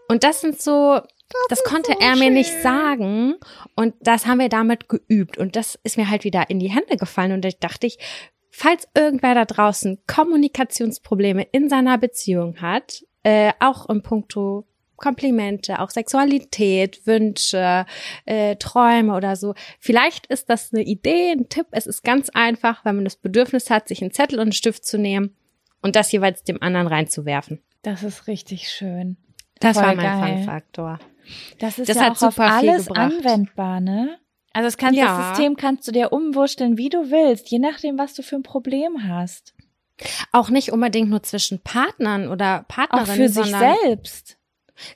Und 0.08 0.24
das 0.24 0.42
sind 0.42 0.62
so, 0.62 1.00
das, 1.00 1.62
das 1.62 1.64
konnte 1.64 1.94
so 1.94 2.00
er 2.00 2.18
mir 2.18 2.30
nicht 2.30 2.52
sagen. 2.62 3.36
Und 3.76 3.96
das 4.02 4.26
haben 4.26 4.40
wir 4.40 4.50
damit 4.50 4.90
geübt. 4.90 5.38
Und 5.38 5.56
das 5.56 5.80
ist 5.84 5.98
mir 5.98 6.10
halt 6.10 6.26
wieder 6.26 6.50
in 6.50 6.60
die 6.60 6.70
Hände 6.70 6.98
gefallen. 6.98 7.32
Und 7.32 7.46
ich 7.46 7.60
dachte 7.60 7.88
ich, 7.88 7.98
falls 8.50 8.88
irgendwer 8.94 9.36
da 9.36 9.46
draußen 9.46 10.00
Kommunikationsprobleme 10.06 11.44
in 11.54 11.70
seiner 11.70 11.98
Beziehung 11.98 12.62
hat, 12.62 13.04
äh, 13.24 13.54
auch 13.60 13.88
im 13.88 14.04
Punkto 14.04 14.68
Komplimente, 15.02 15.80
auch 15.80 15.90
Sexualität, 15.90 17.06
Wünsche, 17.06 17.86
äh, 18.26 18.56
Träume 18.56 19.16
oder 19.16 19.36
so. 19.36 19.54
Vielleicht 19.80 20.28
ist 20.28 20.50
das 20.50 20.72
eine 20.72 20.84
Idee, 20.84 21.32
ein 21.32 21.50
Tipp. 21.50 21.68
Es 21.72 21.88
ist 21.88 22.04
ganz 22.04 22.30
einfach, 22.30 22.86
wenn 22.86 22.96
man 22.96 23.04
das 23.04 23.18
Bedürfnis 23.18 23.70
hat, 23.70 23.88
sich 23.88 24.02
einen 24.02 24.12
Zettel 24.12 24.38
und 24.40 24.44
einen 24.44 24.52
Stift 24.54 24.86
zu 24.86 24.98
nehmen 24.98 25.36
und 25.82 25.96
das 25.96 26.12
jeweils 26.12 26.44
dem 26.44 26.62
anderen 26.62 26.88
reinzuwerfen. 26.88 27.62
Das 27.82 28.04
ist 28.04 28.28
richtig 28.28 28.70
schön. 28.70 29.18
Das 29.60 29.78
Voll 29.78 29.86
war 29.86 29.96
mein 29.96 30.38
Fun-Faktor. 30.38 31.00
Das 31.60 31.80
ist 31.80 31.90
das 31.90 31.98
ja 31.98 32.12
auch 32.12 32.22
auf 32.22 32.40
alles 32.40 32.90
anwendbar, 32.90 33.80
ne? 33.80 34.18
Also 34.54 34.68
das, 34.68 34.78
kann, 34.78 34.94
ja. 34.94 35.18
das 35.18 35.28
System 35.30 35.56
kannst 35.56 35.88
du 35.88 35.92
dir 35.92 36.12
umwurschteln, 36.12 36.78
wie 36.78 36.90
du 36.90 37.10
willst, 37.10 37.50
je 37.50 37.60
nachdem, 37.60 37.98
was 37.98 38.14
du 38.14 38.22
für 38.22 38.36
ein 38.36 38.44
Problem 38.44 39.08
hast. 39.08 39.54
Auch 40.32 40.50
nicht 40.50 40.72
unbedingt 40.72 41.10
nur 41.10 41.24
zwischen 41.24 41.62
Partnern 41.62 42.28
oder 42.28 42.66
Partnerinnen, 42.68 43.12
auch 43.12 43.16
für 43.16 43.30
sich 43.30 43.46
selbst. 43.46 44.38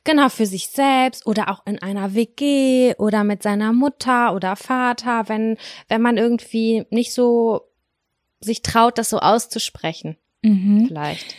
Genau, 0.04 0.30
für 0.30 0.46
sich 0.46 0.68
selbst 0.68 1.26
oder 1.26 1.50
auch 1.50 1.66
in 1.66 1.82
einer 1.82 2.14
WG 2.14 2.96
oder 2.96 3.24
mit 3.24 3.44
seiner 3.44 3.74
Mutter 3.74 4.34
oder 4.34 4.56
Vater, 4.56 5.28
wenn, 5.28 5.58
wenn 5.88 6.02
man 6.02 6.18
irgendwie 6.18 6.86
nicht 6.90 7.14
so 7.14 7.62
sich 8.40 8.62
traut, 8.62 8.98
das 8.98 9.10
so 9.10 9.20
auszusprechen. 9.20 10.18
Mhm. 10.42 10.88
Vielleicht. 10.88 11.36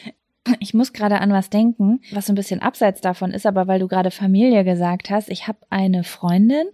Ich 0.61 0.75
muss 0.75 0.93
gerade 0.93 1.21
an 1.21 1.33
was 1.33 1.51
denken, 1.51 2.01
was 2.13 2.29
ein 2.29 2.37
bisschen 2.37 2.63
abseits 2.63 3.01
davon 3.01 3.33
ist, 3.33 3.47
aber 3.47 3.67
weil 3.67 3.81
du 3.81 3.89
gerade 3.89 4.11
Familie 4.11 4.63
gesagt 4.63 5.11
hast, 5.11 5.29
ich 5.29 5.49
habe 5.49 5.59
eine 5.71 6.05
Freundin 6.05 6.67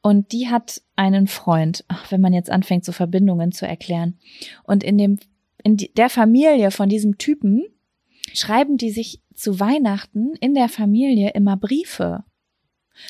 und 0.00 0.32
die 0.32 0.48
hat 0.48 0.80
einen 0.94 1.26
Freund, 1.26 1.84
ach, 1.88 2.10
wenn 2.12 2.20
man 2.20 2.32
jetzt 2.32 2.50
anfängt, 2.50 2.84
so 2.84 2.92
Verbindungen 2.92 3.52
zu 3.52 3.66
erklären. 3.66 4.18
Und 4.62 4.84
in 4.84 4.96
dem, 4.96 5.18
in 5.64 5.76
der 5.76 6.08
Familie 6.08 6.70
von 6.70 6.88
diesem 6.88 7.18
Typen 7.18 7.64
schreiben 8.32 8.76
die 8.76 8.90
sich 8.90 9.20
zu 9.38 9.60
Weihnachten 9.60 10.34
in 10.40 10.54
der 10.54 10.68
Familie 10.68 11.30
immer 11.30 11.56
Briefe. 11.56 12.24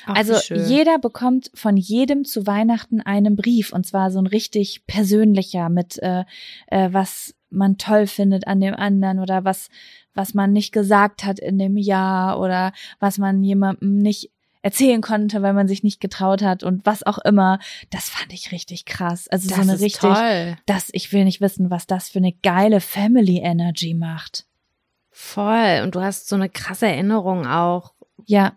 Ach, 0.06 0.16
also 0.16 0.54
jeder 0.54 0.98
bekommt 0.98 1.50
von 1.54 1.76
jedem 1.76 2.24
zu 2.24 2.46
Weihnachten 2.46 3.00
einen 3.00 3.36
Brief 3.36 3.72
und 3.72 3.86
zwar 3.86 4.10
so 4.10 4.18
ein 4.18 4.26
richtig 4.26 4.86
persönlicher 4.86 5.70
mit 5.70 5.98
äh, 6.02 6.24
äh, 6.66 6.92
was 6.92 7.34
man 7.50 7.78
toll 7.78 8.06
findet 8.06 8.46
an 8.46 8.60
dem 8.60 8.74
anderen 8.74 9.18
oder 9.18 9.44
was 9.44 9.68
was 10.14 10.34
man 10.34 10.52
nicht 10.52 10.72
gesagt 10.72 11.24
hat 11.24 11.38
in 11.38 11.58
dem 11.58 11.76
Jahr 11.76 12.38
oder 12.40 12.72
was 13.00 13.18
man 13.18 13.42
jemandem 13.42 13.96
nicht 13.98 14.30
erzählen 14.60 15.00
konnte, 15.00 15.40
weil 15.40 15.54
man 15.54 15.68
sich 15.68 15.84
nicht 15.84 16.00
getraut 16.00 16.42
hat 16.42 16.64
und 16.64 16.84
was 16.84 17.04
auch 17.04 17.18
immer. 17.18 17.60
Das 17.90 18.08
fand 18.10 18.32
ich 18.32 18.50
richtig 18.52 18.84
krass. 18.84 19.28
Also 19.28 19.48
das 19.48 19.56
so 19.56 19.62
eine 19.62 19.80
richtig, 19.80 20.00
toll. 20.00 20.58
das 20.66 20.88
ich 20.92 21.12
will 21.12 21.24
nicht 21.24 21.40
wissen, 21.40 21.70
was 21.70 21.86
das 21.86 22.08
für 22.10 22.18
eine 22.18 22.32
geile 22.32 22.80
Family 22.80 23.38
Energy 23.38 23.94
macht. 23.94 24.47
Voll. 25.20 25.80
Und 25.82 25.96
du 25.96 26.00
hast 26.00 26.28
so 26.28 26.36
eine 26.36 26.48
krasse 26.48 26.86
Erinnerung 26.86 27.44
auch. 27.44 27.92
Ja. 28.24 28.56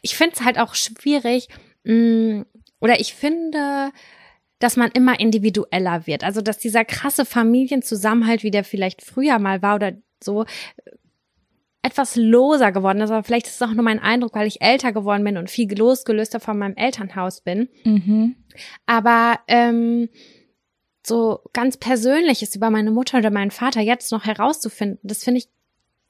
Ich 0.00 0.16
finde 0.16 0.34
es 0.34 0.42
halt 0.42 0.58
auch 0.58 0.74
schwierig, 0.74 1.48
mh, 1.84 1.94
mm, 1.94 2.46
oder 2.80 3.00
ich 3.00 3.12
finde, 3.12 3.92
dass 4.58 4.78
man 4.78 4.90
immer 4.92 5.20
individueller 5.20 6.06
wird. 6.06 6.24
Also, 6.24 6.40
dass 6.40 6.56
dieser 6.56 6.86
krasse 6.86 7.26
Familienzusammenhalt, 7.26 8.42
wie 8.42 8.50
der 8.50 8.64
vielleicht 8.64 9.02
früher 9.02 9.38
mal 9.38 9.60
war 9.60 9.74
oder 9.74 9.92
so, 10.22 10.46
etwas 11.82 12.16
loser 12.16 12.72
geworden 12.72 13.02
ist. 13.02 13.10
Aber 13.10 13.22
vielleicht 13.22 13.46
ist 13.46 13.56
es 13.56 13.62
auch 13.62 13.74
nur 13.74 13.84
mein 13.84 14.00
Eindruck, 14.00 14.34
weil 14.34 14.46
ich 14.46 14.62
älter 14.62 14.90
geworden 14.92 15.22
bin 15.22 15.36
und 15.36 15.50
viel 15.50 15.70
losgelöster 15.78 16.40
von 16.40 16.58
meinem 16.58 16.76
Elternhaus 16.76 17.42
bin. 17.42 17.68
Mhm. 17.84 18.36
Aber 18.86 19.38
ähm, 19.48 20.08
so 21.06 21.40
ganz 21.52 21.76
Persönliches 21.76 22.56
über 22.56 22.70
meine 22.70 22.90
Mutter 22.90 23.18
oder 23.18 23.30
meinen 23.30 23.50
Vater 23.50 23.82
jetzt 23.82 24.12
noch 24.12 24.24
herauszufinden, 24.24 24.98
das 25.02 25.22
finde 25.22 25.40
ich 25.40 25.48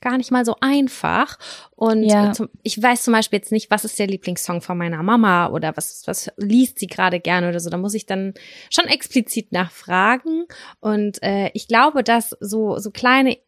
gar 0.05 0.17
nicht 0.17 0.31
mal 0.31 0.45
so 0.45 0.55
einfach. 0.61 1.39
Und 1.75 2.05
ja. 2.05 2.33
zum, 2.33 2.49
ich 2.63 2.81
weiß 2.81 3.03
zum 3.03 3.13
Beispiel 3.13 3.39
jetzt 3.41 3.51
nicht, 3.51 3.71
was 3.71 3.85
ist 3.85 3.99
der 3.99 4.07
Lieblingssong 4.07 4.61
von 4.61 4.79
meiner 4.79 5.03
Mama 5.03 5.49
oder 5.49 5.77
was, 5.77 6.05
was 6.07 6.31
liest 6.37 6.79
sie 6.79 6.87
gerade 6.87 7.19
gerne 7.19 7.49
oder 7.49 7.59
so. 7.59 7.71
Da 7.71 7.79
muss 7.79 7.95
ich 7.95 8.07
dann 8.07 8.35
schon 8.71 8.87
explizit 8.87 9.51
nachfragen. 9.51 10.45
Und 10.81 11.21
äh, 11.23 11.51
ich 11.55 11.67
glaube, 11.67 12.05
dass 12.05 12.37
so, 12.39 12.79
so 12.79 12.93
kleine 12.93 13.39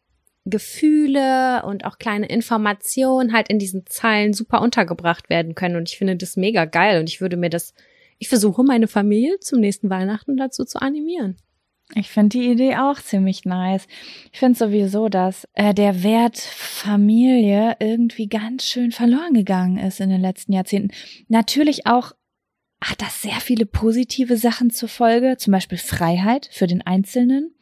Gefühle 0.45 1.63
und 1.63 1.85
auch 1.85 1.97
kleine 1.97 2.27
Informationen 2.27 3.33
halt 3.33 3.49
in 3.49 3.59
diesen 3.59 3.85
Zeilen 3.85 4.33
super 4.33 4.61
untergebracht 4.61 5.29
werden 5.29 5.55
können. 5.55 5.75
Und 5.75 5.89
ich 5.89 5.97
finde 5.97 6.15
das 6.15 6.35
mega 6.37 6.65
geil. 6.65 6.99
Und 6.99 7.09
ich 7.09 7.21
würde 7.21 7.37
mir 7.37 7.49
das, 7.49 7.73
ich 8.17 8.29
versuche 8.29 8.63
meine 8.63 8.87
Familie 8.87 9.39
zum 9.39 9.59
nächsten 9.59 9.89
Weihnachten 9.89 10.37
dazu 10.37 10.65
zu 10.65 10.81
animieren. 10.81 11.37
Ich 11.95 12.09
finde 12.09 12.37
die 12.37 12.51
Idee 12.51 12.75
auch 12.75 12.99
ziemlich 12.99 13.45
nice. 13.45 13.87
Ich 14.33 14.39
finde 14.39 14.59
sowieso, 14.59 15.07
dass 15.07 15.47
äh, 15.53 15.73
der 15.73 16.03
Wert 16.03 16.37
Familie 16.37 17.77
irgendwie 17.79 18.27
ganz 18.27 18.65
schön 18.65 18.91
verloren 18.91 19.33
gegangen 19.33 19.77
ist 19.77 20.01
in 20.01 20.09
den 20.09 20.21
letzten 20.21 20.51
Jahrzehnten. 20.51 20.93
Natürlich 21.29 21.87
auch 21.87 22.11
hat 22.83 23.01
das 23.01 23.21
sehr 23.21 23.39
viele 23.39 23.65
positive 23.65 24.37
Sachen 24.37 24.69
zur 24.69 24.89
Folge, 24.89 25.37
zum 25.37 25.51
Beispiel 25.51 25.77
Freiheit 25.77 26.49
für 26.51 26.67
den 26.67 26.85
Einzelnen. 26.85 27.55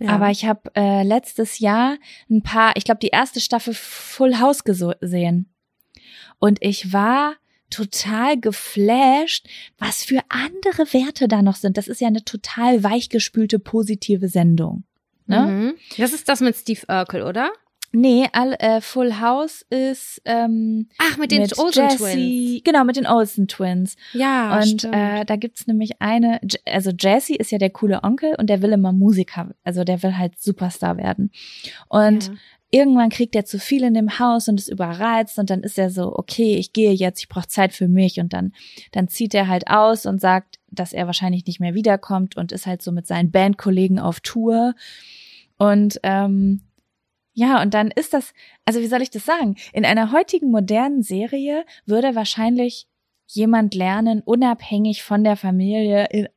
Ja. 0.00 0.10
Aber 0.10 0.30
ich 0.30 0.46
habe 0.46 0.70
äh, 0.74 1.02
letztes 1.02 1.58
Jahr 1.58 1.98
ein 2.30 2.42
paar, 2.42 2.76
ich 2.76 2.84
glaube, 2.84 3.00
die 3.00 3.08
erste 3.08 3.40
Staffel 3.40 3.74
Full 3.74 4.38
House 4.38 4.64
gesehen. 4.64 5.52
Und 6.38 6.58
ich 6.62 6.92
war 6.92 7.34
total 7.74 8.38
geflasht, 8.38 9.46
was 9.78 10.04
für 10.04 10.20
andere 10.28 10.92
Werte 10.92 11.26
da 11.28 11.42
noch 11.42 11.56
sind. 11.56 11.76
Das 11.76 11.88
ist 11.88 12.00
ja 12.00 12.08
eine 12.08 12.24
total 12.24 12.82
weichgespülte 12.84 13.58
positive 13.58 14.28
Sendung. 14.28 14.84
Ne? 15.26 15.40
Mhm. 15.40 15.74
Das 15.96 16.12
ist 16.12 16.28
das 16.28 16.40
mit 16.40 16.56
Steve 16.56 16.82
Urkel, 16.88 17.22
oder? 17.22 17.52
Nee, 17.96 18.26
all, 18.32 18.54
äh, 18.54 18.80
Full 18.80 19.20
House 19.20 19.64
ist 19.70 20.20
ähm, 20.24 20.88
Ach, 20.98 21.16
mit 21.16 21.30
den 21.30 21.42
mit 21.42 21.56
Olsen 21.56 21.84
Jessie, 21.84 21.96
Twins. 21.96 22.64
Genau, 22.64 22.82
mit 22.82 22.96
den 22.96 23.06
Olsen 23.06 23.46
Twins. 23.46 23.94
Ja, 24.12 24.58
und 24.58 24.80
stimmt. 24.80 24.94
äh, 24.96 25.24
da 25.24 25.36
gibt's 25.36 25.68
nämlich 25.68 26.02
eine, 26.02 26.40
also 26.66 26.90
Jesse 26.90 27.36
ist 27.36 27.52
ja 27.52 27.58
der 27.58 27.70
coole 27.70 28.02
Onkel 28.02 28.34
und 28.36 28.50
der 28.50 28.62
will 28.62 28.72
immer 28.72 28.92
Musiker, 28.92 29.54
also 29.62 29.84
der 29.84 30.02
will 30.02 30.18
halt 30.18 30.40
Superstar 30.40 30.96
werden. 30.96 31.30
Und 31.88 32.26
ja. 32.26 32.34
irgendwann 32.72 33.10
kriegt 33.10 33.36
er 33.36 33.44
zu 33.44 33.60
viel 33.60 33.84
in 33.84 33.94
dem 33.94 34.18
Haus 34.18 34.48
und 34.48 34.58
ist 34.58 34.70
überreizt 34.70 35.38
und 35.38 35.50
dann 35.50 35.62
ist 35.62 35.78
er 35.78 35.90
so, 35.90 36.16
okay, 36.16 36.56
ich 36.56 36.72
gehe 36.72 36.92
jetzt, 36.92 37.20
ich 37.20 37.28
brauche 37.28 37.46
Zeit 37.46 37.72
für 37.72 37.86
mich 37.86 38.18
und 38.18 38.32
dann, 38.32 38.54
dann 38.90 39.06
zieht 39.06 39.34
er 39.34 39.46
halt 39.46 39.68
aus 39.68 40.04
und 40.04 40.20
sagt, 40.20 40.58
dass 40.72 40.92
er 40.92 41.06
wahrscheinlich 41.06 41.46
nicht 41.46 41.60
mehr 41.60 41.74
wiederkommt 41.74 42.36
und 42.36 42.50
ist 42.50 42.66
halt 42.66 42.82
so 42.82 42.90
mit 42.90 43.06
seinen 43.06 43.30
Bandkollegen 43.30 44.00
auf 44.00 44.18
Tour 44.18 44.74
und 45.58 46.00
ähm, 46.02 46.62
ja, 47.34 47.60
und 47.60 47.74
dann 47.74 47.90
ist 47.90 48.14
das, 48.14 48.32
also 48.64 48.80
wie 48.80 48.86
soll 48.86 49.02
ich 49.02 49.10
das 49.10 49.24
sagen? 49.24 49.56
In 49.72 49.84
einer 49.84 50.12
heutigen 50.12 50.50
modernen 50.50 51.02
Serie 51.02 51.64
würde 51.84 52.14
wahrscheinlich 52.14 52.86
jemand 53.26 53.74
lernen, 53.74 54.22
unabhängig 54.24 55.02
von 55.02 55.24
der 55.24 55.36
Familie 55.36 56.06
in, 56.10 56.28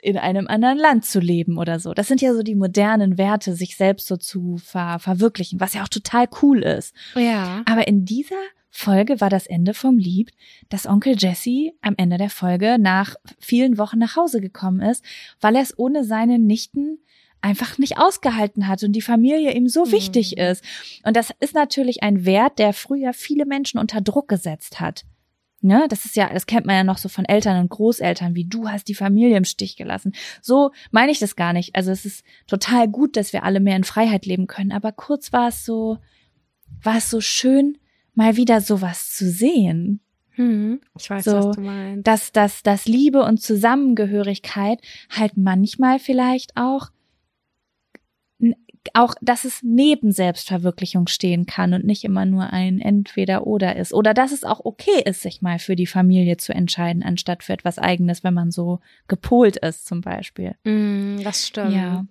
in 0.00 0.16
einem 0.16 0.48
anderen 0.48 0.78
Land 0.78 1.04
zu 1.04 1.20
leben 1.20 1.58
oder 1.58 1.78
so. 1.78 1.92
Das 1.92 2.08
sind 2.08 2.22
ja 2.22 2.32
so 2.34 2.42
die 2.42 2.54
modernen 2.54 3.18
Werte, 3.18 3.54
sich 3.54 3.76
selbst 3.76 4.06
so 4.06 4.16
zu 4.16 4.56
ver 4.56 4.98
verwirklichen, 4.98 5.60
was 5.60 5.74
ja 5.74 5.82
auch 5.82 5.88
total 5.88 6.26
cool 6.42 6.62
ist. 6.62 6.94
ja. 7.14 7.62
Aber 7.66 7.86
in 7.86 8.04
dieser 8.04 8.36
Folge 8.70 9.20
war 9.20 9.28
das 9.28 9.46
Ende 9.46 9.74
vom 9.74 9.98
Lied, 9.98 10.32
dass 10.70 10.86
Onkel 10.86 11.14
Jesse 11.18 11.72
am 11.82 11.94
Ende 11.98 12.16
der 12.16 12.30
Folge 12.30 12.78
nach 12.80 13.16
vielen 13.38 13.76
Wochen 13.76 13.98
nach 13.98 14.16
Hause 14.16 14.40
gekommen 14.40 14.80
ist, 14.80 15.04
weil 15.42 15.56
er 15.56 15.62
es 15.62 15.78
ohne 15.78 16.04
seine 16.04 16.38
Nichten 16.38 16.98
einfach 17.42 17.76
nicht 17.78 17.98
ausgehalten 17.98 18.68
hat 18.68 18.82
und 18.82 18.92
die 18.92 19.02
Familie 19.02 19.52
ihm 19.52 19.68
so 19.68 19.84
Mhm. 19.86 19.92
wichtig 19.92 20.38
ist. 20.38 20.64
Und 21.04 21.16
das 21.16 21.30
ist 21.40 21.54
natürlich 21.54 22.02
ein 22.02 22.24
Wert, 22.24 22.58
der 22.58 22.72
früher 22.72 23.12
viele 23.12 23.44
Menschen 23.46 23.78
unter 23.78 24.00
Druck 24.00 24.28
gesetzt 24.28 24.80
hat. 24.80 25.04
Ne, 25.64 25.86
das 25.88 26.04
ist 26.04 26.16
ja, 26.16 26.28
das 26.32 26.46
kennt 26.46 26.66
man 26.66 26.74
ja 26.74 26.82
noch 26.82 26.98
so 26.98 27.08
von 27.08 27.24
Eltern 27.24 27.60
und 27.60 27.68
Großeltern, 27.70 28.34
wie 28.34 28.46
du 28.46 28.68
hast 28.68 28.88
die 28.88 28.96
Familie 28.96 29.36
im 29.36 29.44
Stich 29.44 29.76
gelassen. 29.76 30.12
So 30.40 30.72
meine 30.90 31.12
ich 31.12 31.20
das 31.20 31.36
gar 31.36 31.52
nicht. 31.52 31.76
Also 31.76 31.92
es 31.92 32.04
ist 32.04 32.24
total 32.48 32.88
gut, 32.88 33.16
dass 33.16 33.32
wir 33.32 33.44
alle 33.44 33.60
mehr 33.60 33.76
in 33.76 33.84
Freiheit 33.84 34.26
leben 34.26 34.48
können. 34.48 34.72
Aber 34.72 34.90
kurz 34.90 35.32
war 35.32 35.48
es 35.48 35.64
so, 35.64 35.98
war 36.82 36.96
es 36.96 37.10
so 37.10 37.20
schön, 37.20 37.78
mal 38.14 38.36
wieder 38.36 38.60
sowas 38.60 39.10
zu 39.14 39.30
sehen. 39.30 40.00
Hm. 40.30 40.80
Ich 40.98 41.08
weiß, 41.08 41.24
So, 41.26 41.32
was 41.36 41.54
du 41.56 41.60
meinst. 41.62 42.06
Dass, 42.08 42.32
dass, 42.32 42.62
dass 42.64 42.86
Liebe 42.86 43.22
und 43.22 43.40
Zusammengehörigkeit 43.40 44.80
halt 45.10 45.36
manchmal 45.36 46.00
vielleicht 46.00 46.56
auch 46.56 46.88
auch, 48.94 49.14
dass 49.20 49.44
es 49.44 49.62
neben 49.62 50.12
Selbstverwirklichung 50.12 51.06
stehen 51.06 51.46
kann 51.46 51.74
und 51.74 51.84
nicht 51.84 52.04
immer 52.04 52.24
nur 52.24 52.52
ein 52.52 52.80
Entweder-Oder 52.80 53.76
ist. 53.76 53.94
Oder 53.94 54.14
dass 54.14 54.32
es 54.32 54.44
auch 54.44 54.64
okay 54.64 55.02
ist, 55.04 55.22
sich 55.22 55.42
mal 55.42 55.58
für 55.58 55.76
die 55.76 55.86
Familie 55.86 56.36
zu 56.36 56.52
entscheiden, 56.52 57.02
anstatt 57.02 57.42
für 57.42 57.52
etwas 57.52 57.78
Eigenes, 57.78 58.24
wenn 58.24 58.34
man 58.34 58.50
so 58.50 58.80
gepolt 59.08 59.56
ist, 59.56 59.86
zum 59.86 60.00
Beispiel. 60.00 60.54
Mm, 60.64 61.22
das 61.22 61.46
stimmt. 61.46 61.74
Ja. 61.74 62.04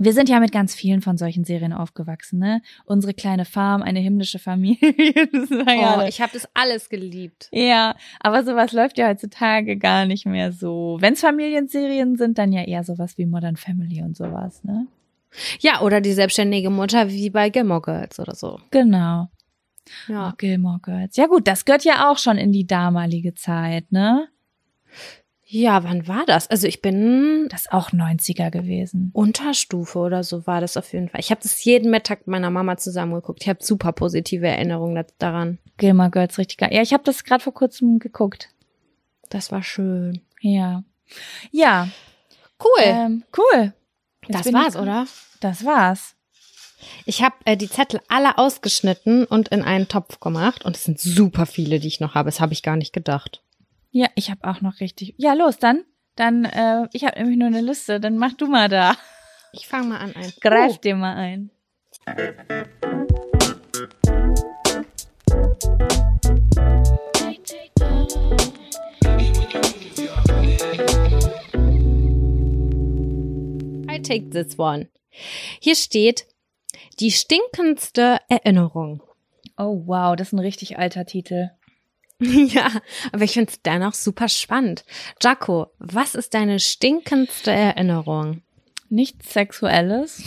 Wir 0.00 0.12
sind 0.12 0.28
ja 0.28 0.38
mit 0.38 0.52
ganz 0.52 0.76
vielen 0.76 1.02
von 1.02 1.18
solchen 1.18 1.42
Serien 1.42 1.72
aufgewachsen, 1.72 2.38
ne? 2.38 2.62
Unsere 2.84 3.14
kleine 3.14 3.44
Farm, 3.44 3.82
eine 3.82 3.98
himmlische 3.98 4.38
Familie. 4.38 4.78
das 5.32 5.50
war 5.50 5.74
ja, 5.74 5.98
Oh, 5.98 6.06
ich 6.06 6.20
habe 6.20 6.32
das 6.32 6.48
alles 6.54 6.88
geliebt. 6.88 7.48
ja, 7.50 7.96
aber 8.20 8.44
sowas 8.44 8.70
läuft 8.72 8.96
ja 8.96 9.08
heutzutage 9.08 9.76
gar 9.76 10.06
nicht 10.06 10.24
mehr 10.24 10.52
so. 10.52 10.98
Wenn's 11.00 11.20
Familienserien 11.20 12.16
sind, 12.16 12.38
dann 12.38 12.52
ja 12.52 12.62
eher 12.62 12.84
sowas 12.84 13.18
wie 13.18 13.26
Modern 13.26 13.56
Family 13.56 14.00
und 14.02 14.16
sowas, 14.16 14.62
ne? 14.62 14.86
Ja, 15.60 15.80
oder 15.82 16.00
die 16.00 16.12
selbstständige 16.12 16.70
Mutter 16.70 17.08
wie 17.10 17.30
bei 17.30 17.50
Gilmore 17.50 17.82
Girls 17.82 18.18
oder 18.18 18.34
so. 18.34 18.58
Genau. 18.70 19.28
Ja. 20.06 20.30
Oh, 20.30 20.36
Gilmore 20.36 20.80
Girls. 20.82 21.16
Ja 21.16 21.26
gut, 21.26 21.46
das 21.46 21.64
gehört 21.64 21.84
ja 21.84 22.10
auch 22.10 22.18
schon 22.18 22.36
in 22.38 22.52
die 22.52 22.66
damalige 22.66 23.34
Zeit, 23.34 23.90
ne? 23.92 24.28
Ja, 25.50 25.82
wann 25.82 26.06
war 26.06 26.26
das? 26.26 26.50
Also 26.50 26.66
ich 26.66 26.82
bin 26.82 27.46
Das 27.50 27.62
ist 27.62 27.72
auch 27.72 27.90
90er 27.92 28.50
gewesen. 28.50 29.10
Unterstufe 29.14 29.98
oder 29.98 30.22
so 30.22 30.46
war 30.46 30.60
das 30.60 30.76
auf 30.76 30.92
jeden 30.92 31.08
Fall. 31.08 31.20
Ich 31.20 31.30
habe 31.30 31.40
das 31.42 31.64
jeden 31.64 31.90
Mittag 31.90 32.20
mit 32.20 32.28
meiner 32.28 32.50
Mama 32.50 32.76
zusammengeguckt. 32.76 33.42
Ich 33.42 33.48
habe 33.48 33.62
super 33.64 33.92
positive 33.92 34.46
Erinnerungen 34.46 34.94
da- 34.96 35.06
daran. 35.18 35.58
Gilmore 35.78 36.10
Girls, 36.10 36.36
richtig 36.36 36.58
geil. 36.58 36.68
Ja, 36.72 36.82
ich 36.82 36.92
habe 36.92 37.04
das 37.04 37.24
gerade 37.24 37.42
vor 37.42 37.54
kurzem 37.54 37.98
geguckt. 37.98 38.50
Das 39.30 39.50
war 39.50 39.62
schön. 39.62 40.20
Ja. 40.40 40.84
Ja, 41.50 41.88
Cool. 42.62 42.82
ähm, 42.84 43.24
cool. 43.38 43.72
Jetzt 44.28 44.46
das 44.46 44.52
war's, 44.52 44.74
ich- 44.74 44.80
oder? 44.80 45.06
Das 45.40 45.64
war's. 45.64 46.14
Ich 47.06 47.22
habe 47.22 47.34
äh, 47.44 47.56
die 47.56 47.68
Zettel 47.68 48.00
alle 48.08 48.38
ausgeschnitten 48.38 49.24
und 49.24 49.48
in 49.48 49.62
einen 49.62 49.88
Topf 49.88 50.20
gemacht. 50.20 50.64
Und 50.64 50.76
es 50.76 50.84
sind 50.84 51.00
super 51.00 51.44
viele, 51.46 51.80
die 51.80 51.88
ich 51.88 51.98
noch 52.00 52.14
habe. 52.14 52.28
Das 52.28 52.40
habe 52.40 52.52
ich 52.52 52.62
gar 52.62 52.76
nicht 52.76 52.92
gedacht. 52.92 53.42
Ja, 53.90 54.06
ich 54.14 54.30
habe 54.30 54.48
auch 54.48 54.60
noch 54.60 54.78
richtig. 54.80 55.14
Ja, 55.16 55.32
los, 55.32 55.58
dann. 55.58 55.84
Dann, 56.14 56.44
äh, 56.44 56.86
ich 56.92 57.04
habe 57.04 57.18
nämlich 57.18 57.36
nur 57.38 57.48
eine 57.48 57.60
Liste. 57.62 57.98
Dann 58.00 58.16
mach 58.18 58.34
du 58.34 58.46
mal 58.46 58.68
da. 58.68 58.94
Ich 59.52 59.66
fange 59.66 59.88
mal 59.88 59.98
an. 59.98 60.14
Ein. 60.14 60.32
Greif 60.40 60.72
Oh, 60.74 60.78
dir 60.80 60.94
mal 60.94 61.16
ein. 61.16 61.50
Take 74.08 74.30
this 74.30 74.58
one. 74.58 74.88
Hier 75.60 75.74
steht 75.76 76.26
die 77.00 77.10
stinkendste 77.10 78.18
Erinnerung. 78.28 79.02
Oh, 79.56 79.82
wow, 79.86 80.14
das 80.16 80.28
ist 80.28 80.32
ein 80.32 80.38
richtig 80.38 80.78
alter 80.78 81.04
Titel. 81.06 81.50
ja, 82.20 82.68
aber 83.12 83.24
ich 83.24 83.32
finde 83.32 83.50
es 83.52 83.62
dennoch 83.62 83.94
super 83.94 84.28
spannend. 84.28 84.84
Jaco, 85.22 85.68
was 85.78 86.14
ist 86.14 86.34
deine 86.34 86.58
stinkendste 86.60 87.50
Erinnerung? 87.52 88.42
Nichts 88.88 89.32
Sexuelles. 89.32 90.22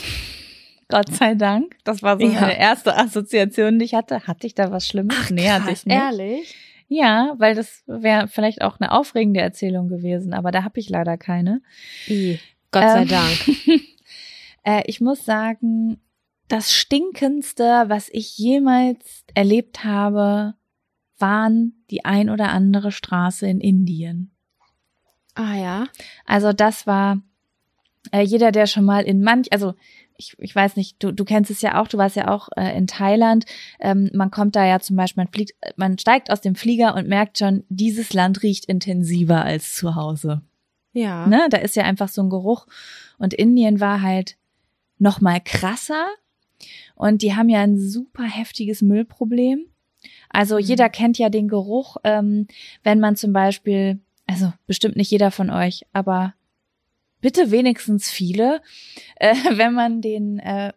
Gott 0.88 1.12
sei 1.14 1.34
Dank. 1.34 1.76
Das 1.84 2.02
war 2.02 2.18
so 2.18 2.26
Ja. 2.26 2.40
meine 2.40 2.58
erste 2.58 2.96
Assoziation, 2.96 3.78
die 3.78 3.86
ich 3.86 3.94
hatte. 3.94 4.26
Hatte 4.26 4.46
ich 4.46 4.54
da 4.54 4.70
was 4.70 4.86
Schlimmes? 4.86 5.30
nee, 5.30 5.48
hatte 5.50 5.70
ich 5.70 5.86
nicht. 5.86 5.96
ehrlich? 5.96 6.54
Ja, 6.88 7.34
weil 7.38 7.54
das 7.54 7.82
wäre 7.86 8.28
vielleicht 8.28 8.60
auch 8.60 8.78
eine 8.78 8.92
aufregende 8.92 9.40
Erzählung 9.40 9.88
gewesen, 9.88 10.34
aber 10.34 10.50
da 10.50 10.62
habe 10.64 10.78
ich 10.78 10.90
leider 10.90 11.16
keine. 11.16 11.62
I, 12.08 12.38
Gott 12.72 12.82
sei 12.82 13.02
Ähm, 13.02 13.08
Dank. 13.08 13.38
Äh, 14.64 14.84
ich 14.86 15.00
muss 15.00 15.24
sagen, 15.24 16.00
das 16.46 16.72
Stinkendste, 16.72 17.86
was 17.88 18.08
ich 18.12 18.38
jemals 18.38 19.24
erlebt 19.34 19.82
habe, 19.82 20.54
waren 21.18 21.84
die 21.90 22.04
ein 22.04 22.30
oder 22.30 22.50
andere 22.50 22.92
Straße 22.92 23.44
in 23.48 23.60
Indien. 23.60 24.30
Ah 25.34 25.56
ja. 25.56 25.86
Also 26.26 26.52
das 26.52 26.86
war 26.86 27.20
äh, 28.12 28.22
jeder, 28.22 28.52
der 28.52 28.66
schon 28.66 28.84
mal 28.84 29.02
in 29.02 29.22
manch, 29.22 29.52
also 29.52 29.74
ich, 30.16 30.36
ich 30.38 30.54
weiß 30.54 30.76
nicht, 30.76 31.02
du, 31.02 31.12
du 31.12 31.24
kennst 31.24 31.50
es 31.50 31.62
ja 31.62 31.80
auch, 31.80 31.88
du 31.88 31.98
warst 31.98 32.16
ja 32.16 32.28
auch 32.28 32.48
äh, 32.56 32.76
in 32.76 32.86
Thailand. 32.86 33.46
Ähm, 33.80 34.10
man 34.12 34.30
kommt 34.30 34.54
da 34.56 34.64
ja 34.64 34.78
zum 34.78 34.96
Beispiel, 34.96 35.24
man 35.24 35.32
fliegt, 35.32 35.52
man 35.76 35.98
steigt 35.98 36.30
aus 36.30 36.40
dem 36.40 36.54
Flieger 36.54 36.94
und 36.94 37.08
merkt 37.08 37.38
schon, 37.38 37.64
dieses 37.68 38.12
Land 38.12 38.42
riecht 38.42 38.66
intensiver 38.66 39.44
als 39.44 39.74
zu 39.74 39.94
Hause. 39.94 40.42
Ja. 40.92 41.26
Ne? 41.26 41.46
Da 41.50 41.58
ist 41.58 41.76
ja 41.76 41.84
einfach 41.84 42.08
so 42.08 42.22
ein 42.22 42.30
Geruch. 42.30 42.66
Und 43.18 43.34
Indien 43.34 43.80
war 43.80 44.02
halt 44.02 44.36
noch 44.98 45.20
mal 45.20 45.40
krasser. 45.40 46.06
Und 46.94 47.22
die 47.22 47.34
haben 47.34 47.48
ja 47.48 47.60
ein 47.62 47.78
super 47.78 48.24
heftiges 48.24 48.82
Müllproblem. 48.82 49.66
Also 50.28 50.56
Mhm. 50.56 50.60
jeder 50.62 50.88
kennt 50.88 51.18
ja 51.18 51.28
den 51.28 51.48
Geruch, 51.48 51.96
ähm, 52.04 52.46
wenn 52.82 53.00
man 53.00 53.16
zum 53.16 53.32
Beispiel, 53.32 54.00
also 54.26 54.52
bestimmt 54.66 54.96
nicht 54.96 55.10
jeder 55.10 55.30
von 55.30 55.50
euch, 55.50 55.84
aber 55.92 56.34
bitte 57.20 57.50
wenigstens 57.50 58.10
viele, 58.10 58.60
äh, 59.16 59.34
wenn 59.56 59.74
man 59.74 60.00
den 60.00 60.38
äh, 60.40 60.72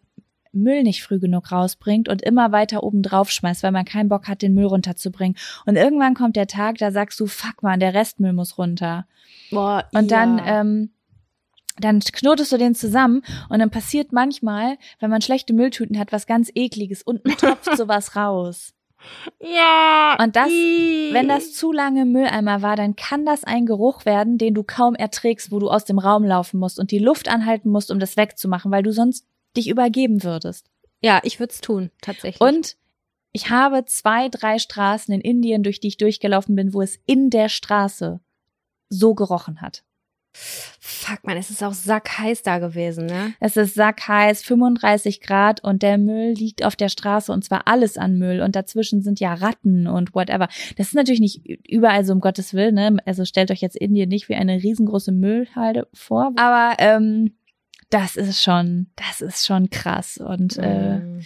Müll 0.56 0.84
nicht 0.84 1.04
früh 1.04 1.20
genug 1.20 1.52
rausbringt 1.52 2.10
und 2.10 2.22
immer 2.22 2.52
weiter 2.52 2.84
oben 2.84 3.02
drauf 3.02 3.30
schmeißt, 3.32 3.64
weil 3.64 3.72
man 3.72 3.86
keinen 3.86 4.10
Bock 4.10 4.28
hat, 4.28 4.42
den 4.42 4.54
Müll 4.54 4.66
runterzubringen. 4.66 5.38
Und 5.66 5.76
irgendwann 5.76 6.14
kommt 6.14 6.36
der 6.36 6.48
Tag, 6.48 6.78
da 6.78 6.92
sagst 6.92 7.20
du, 7.20 7.28
fuck 7.28 7.62
man, 7.62 7.80
der 7.80 7.94
Restmüll 7.94 8.34
muss 8.34 8.58
runter. 8.58 9.06
Boah, 9.52 9.86
Und 9.94 10.12
ja. 10.12 10.26
dann, 10.26 10.42
ähm, 10.46 10.90
dann 11.78 12.00
knotest 12.00 12.52
du 12.52 12.58
den 12.58 12.76
zusammen 12.76 13.22
und 13.50 13.60
dann 13.60 13.70
passiert 13.70 14.12
manchmal, 14.12 14.78
wenn 15.00 15.10
man 15.10 15.22
schlechte 15.22 15.54
Mülltüten 15.54 16.00
hat, 16.00 16.12
was 16.12 16.26
ganz 16.26 16.50
ekliges. 16.56 17.04
Unten 17.04 17.30
tropft 17.32 17.66
sowas 17.78 18.16
raus. 18.16 18.74
ja. 19.42 20.16
Und 20.22 20.36
das, 20.36 20.48
wenn 20.48 21.28
das 21.28 21.54
zu 21.54 21.72
lange 21.74 22.04
im 22.04 22.12
Mülleimer 22.14 22.62
war, 22.62 22.76
dann 22.76 22.96
kann 22.96 23.26
das 23.26 23.44
ein 23.44 23.66
Geruch 23.66 24.06
werden, 24.06 24.38
den 24.38 24.54
du 24.54 24.64
kaum 24.64 24.96
erträgst, 24.96 25.52
wo 25.52 25.60
du 25.60 25.70
aus 25.70 25.84
dem 25.86 26.00
Raum 26.00 26.24
laufen 26.24 26.60
musst 26.60 26.80
und 26.80 26.92
die 26.92 27.00
Luft 27.00 27.28
anhalten 27.28 27.70
musst, 27.70 27.92
um 27.92 28.00
das 28.00 28.16
wegzumachen, 28.16 28.72
weil 28.72 28.84
du 28.84 28.94
sonst 28.94 29.28
dich 29.56 29.70
übergeben 29.70 30.24
würdest. 30.24 30.70
Ja, 31.02 31.20
ich 31.24 31.40
würde 31.40 31.54
es 31.54 31.62
tun, 31.62 31.92
tatsächlich. 32.02 32.42
Und 32.42 32.78
ich 33.32 33.50
habe 33.50 33.86
zwei, 33.86 34.30
drei 34.30 34.60
Straßen 34.60 35.14
in 35.14 35.22
Indien, 35.22 35.62
durch 35.62 35.80
die 35.80 35.90
ich 35.90 35.98
durchgelaufen 35.98 36.56
bin, 36.56 36.74
wo 36.74 36.82
es 36.82 37.00
in 37.06 37.30
der 37.30 37.50
Straße 37.50 38.22
so 38.90 39.14
gerochen 39.14 39.62
hat. 39.62 39.84
Fuck, 40.38 41.20
man, 41.24 41.38
es 41.38 41.50
ist 41.50 41.64
auch 41.64 41.74
sackheiß 41.74 42.42
da 42.44 42.60
gewesen, 42.60 43.06
ne? 43.06 43.34
Es 43.40 43.56
ist 43.56 43.74
sackheiß, 43.74 44.44
35 44.44 45.22
Grad 45.22 45.64
und 45.64 45.82
der 45.82 45.98
Müll 45.98 46.34
liegt 46.34 46.66
auf 46.66 46.76
der 46.76 46.90
Straße 46.90 47.32
und 47.32 47.46
zwar 47.46 47.68
alles 47.68 47.98
an 47.98 48.18
Müll 48.18 48.42
und 48.42 48.56
dazwischen 48.56 49.02
sind 49.02 49.22
ja 49.22 49.34
Ratten 49.34 49.88
und 49.88 50.14
whatever. 50.14 50.50
Das 50.78 50.88
ist 50.88 50.96
natürlich 50.96 51.22
nicht 51.22 51.46
überall 51.70 52.04
so 52.04 52.12
um 52.12 52.20
Gottes 52.20 52.54
Willen, 52.54 52.76
ne? 52.76 52.98
Also 53.06 53.24
stellt 53.24 53.50
euch 53.50 53.62
jetzt 53.62 53.78
Indien 53.78 54.10
nicht 54.10 54.28
wie 54.28 54.36
eine 54.36 54.62
riesengroße 54.62 55.14
Müllhalde 55.14 55.88
vor, 55.94 56.34
aber 56.36 56.76
ähm, 56.80 57.36
das 57.90 58.16
ist 58.16 58.42
schon, 58.44 58.88
das 58.96 59.22
ist 59.22 59.46
schon 59.46 59.70
krass 59.70 60.18
und 60.18 60.58
äh, 60.58 60.98
Mm. 61.00 61.22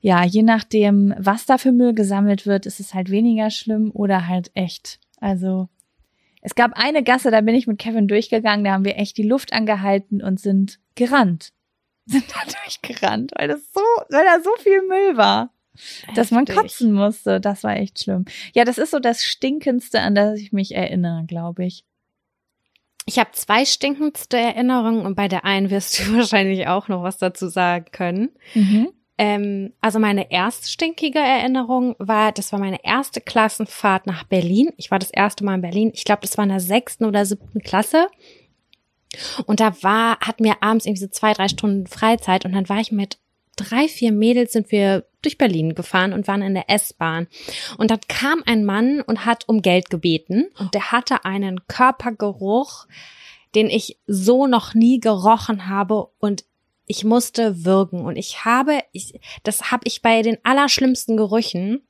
ja, 0.00 0.24
je 0.24 0.42
nachdem, 0.42 1.14
was 1.18 1.46
da 1.46 1.58
für 1.58 1.72
Müll 1.72 1.94
gesammelt 1.94 2.46
wird, 2.46 2.66
ist 2.66 2.80
es 2.80 2.92
halt 2.94 3.10
weniger 3.10 3.50
schlimm 3.50 3.90
oder 3.94 4.26
halt 4.26 4.50
echt. 4.54 4.98
Also 5.20 5.68
es 6.40 6.54
gab 6.54 6.72
eine 6.74 7.02
Gasse, 7.04 7.30
da 7.30 7.40
bin 7.40 7.54
ich 7.54 7.66
mit 7.68 7.78
Kevin 7.78 8.08
durchgegangen, 8.08 8.64
da 8.64 8.72
haben 8.72 8.84
wir 8.84 8.98
echt 8.98 9.16
die 9.16 9.22
Luft 9.22 9.52
angehalten 9.52 10.22
und 10.22 10.40
sind 10.40 10.80
gerannt. 10.96 11.52
Sind 12.06 12.24
da 12.34 12.40
durchgerannt, 12.64 13.30
weil 13.36 13.46
das 13.46 13.60
so, 13.72 13.80
weil 14.10 14.24
da 14.24 14.42
so 14.42 14.50
viel 14.60 14.82
Müll 14.82 15.16
war, 15.16 15.50
dass 16.16 16.32
man 16.32 16.46
Heftig. 16.46 16.56
kotzen 16.56 16.92
musste. 16.92 17.40
Das 17.40 17.62
war 17.62 17.76
echt 17.76 18.00
schlimm. 18.02 18.24
Ja, 18.54 18.64
das 18.64 18.76
ist 18.76 18.90
so 18.90 18.98
das 18.98 19.22
Stinkendste, 19.22 20.00
an 20.00 20.16
das 20.16 20.40
ich 20.40 20.50
mich 20.52 20.74
erinnere, 20.74 21.24
glaube 21.26 21.64
ich. 21.64 21.84
Ich 23.04 23.18
habe 23.18 23.32
zwei 23.32 23.64
stinkendste 23.64 24.36
Erinnerungen 24.36 25.04
und 25.04 25.14
bei 25.14 25.28
der 25.28 25.44
einen 25.44 25.70
wirst 25.70 25.98
du 25.98 26.16
wahrscheinlich 26.16 26.66
auch 26.68 26.88
noch 26.88 27.02
was 27.02 27.18
dazu 27.18 27.48
sagen 27.48 27.86
können. 27.92 28.30
Mhm. 28.54 28.88
Ähm, 29.18 29.72
also 29.80 29.98
meine 29.98 30.30
erste 30.30 30.68
stinkige 30.68 31.18
Erinnerung 31.18 31.94
war, 31.98 32.32
das 32.32 32.52
war 32.52 32.58
meine 32.58 32.82
erste 32.84 33.20
Klassenfahrt 33.20 34.06
nach 34.06 34.24
Berlin. 34.24 34.70
Ich 34.76 34.90
war 34.90 34.98
das 34.98 35.10
erste 35.10 35.44
Mal 35.44 35.56
in 35.56 35.60
Berlin. 35.60 35.90
Ich 35.94 36.04
glaube, 36.04 36.22
das 36.22 36.36
war 36.38 36.44
in 36.44 36.50
der 36.50 36.60
sechsten 36.60 37.04
oder 37.04 37.26
siebten 37.26 37.60
Klasse. 37.60 38.08
Und 39.46 39.60
da 39.60 39.74
war, 39.82 40.18
hatten 40.20 40.44
wir 40.44 40.62
abends 40.62 40.86
irgendwie 40.86 41.02
so 41.02 41.08
zwei, 41.08 41.34
drei 41.34 41.48
Stunden 41.48 41.86
Freizeit 41.86 42.44
und 42.44 42.52
dann 42.52 42.68
war 42.68 42.80
ich 42.80 42.92
mit 42.92 43.18
drei, 43.56 43.88
vier 43.88 44.12
Mädels 44.12 44.52
sind 44.52 44.70
wir 44.70 45.04
durch 45.22 45.38
Berlin 45.38 45.74
gefahren 45.74 46.12
und 46.12 46.26
waren 46.26 46.42
in 46.42 46.54
der 46.54 46.68
S-Bahn. 46.68 47.28
Und 47.78 47.90
dann 47.90 48.00
kam 48.08 48.42
ein 48.46 48.64
Mann 48.64 49.00
und 49.00 49.24
hat 49.24 49.48
um 49.48 49.62
Geld 49.62 49.90
gebeten. 49.90 50.48
Und 50.58 50.74
der 50.74 50.92
hatte 50.92 51.24
einen 51.24 51.66
Körpergeruch, 51.68 52.86
den 53.54 53.70
ich 53.70 53.98
so 54.06 54.46
noch 54.46 54.74
nie 54.74 55.00
gerochen 55.00 55.68
habe. 55.68 56.08
Und 56.18 56.44
ich 56.86 57.04
musste 57.04 57.64
würgen. 57.64 58.04
Und 58.04 58.16
ich 58.16 58.44
habe, 58.44 58.80
ich, 58.92 59.20
das 59.44 59.70
habe 59.70 59.82
ich 59.86 60.02
bei 60.02 60.22
den 60.22 60.38
allerschlimmsten 60.42 61.16
Gerüchen, 61.16 61.82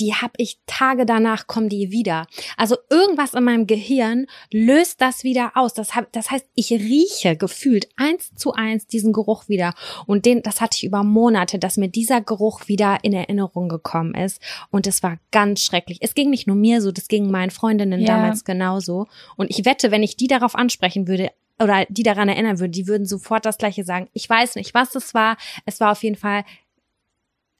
die 0.00 0.14
habe 0.14 0.32
ich 0.38 0.58
Tage 0.66 1.06
danach 1.06 1.46
kommen 1.46 1.68
die 1.68 1.90
wieder. 1.90 2.26
Also 2.56 2.76
irgendwas 2.90 3.34
in 3.34 3.44
meinem 3.44 3.66
Gehirn 3.66 4.26
löst 4.52 5.00
das 5.00 5.24
wieder 5.24 5.52
aus. 5.54 5.74
Das, 5.74 5.94
hab, 5.94 6.12
das 6.12 6.30
heißt, 6.30 6.46
ich 6.54 6.70
rieche 6.70 7.36
gefühlt 7.36 7.88
eins 7.96 8.34
zu 8.34 8.52
eins 8.52 8.86
diesen 8.86 9.12
Geruch 9.12 9.48
wieder. 9.48 9.74
Und 10.06 10.24
den, 10.26 10.42
das 10.42 10.60
hatte 10.60 10.76
ich 10.78 10.84
über 10.84 11.02
Monate, 11.02 11.58
dass 11.58 11.76
mir 11.76 11.88
dieser 11.88 12.20
Geruch 12.20 12.68
wieder 12.68 12.98
in 13.02 13.12
Erinnerung 13.12 13.68
gekommen 13.68 14.14
ist. 14.14 14.40
Und 14.70 14.86
es 14.86 15.02
war 15.02 15.18
ganz 15.30 15.62
schrecklich. 15.62 15.98
Es 16.00 16.14
ging 16.14 16.30
nicht 16.30 16.46
nur 16.46 16.56
mir 16.56 16.80
so, 16.80 16.90
das 16.90 17.08
ging 17.08 17.30
meinen 17.30 17.50
Freundinnen 17.50 18.00
Ja. 18.00 18.16
damals 18.16 18.44
genauso. 18.44 19.06
Und 19.36 19.50
ich 19.50 19.64
wette, 19.64 19.90
wenn 19.90 20.02
ich 20.02 20.16
die 20.16 20.26
darauf 20.28 20.54
ansprechen 20.54 21.06
würde, 21.06 21.30
oder 21.62 21.84
die 21.88 22.02
daran 22.02 22.28
erinnern 22.28 22.58
würde, 22.58 22.70
die 22.70 22.88
würden 22.88 23.06
sofort 23.06 23.44
das 23.46 23.58
gleiche 23.58 23.84
sagen. 23.84 24.08
Ich 24.14 24.28
weiß 24.28 24.56
nicht, 24.56 24.74
was 24.74 24.94
es 24.96 25.14
war. 25.14 25.36
Es 25.64 25.78
war 25.80 25.92
auf 25.92 26.02
jeden 26.02 26.16
Fall 26.16 26.44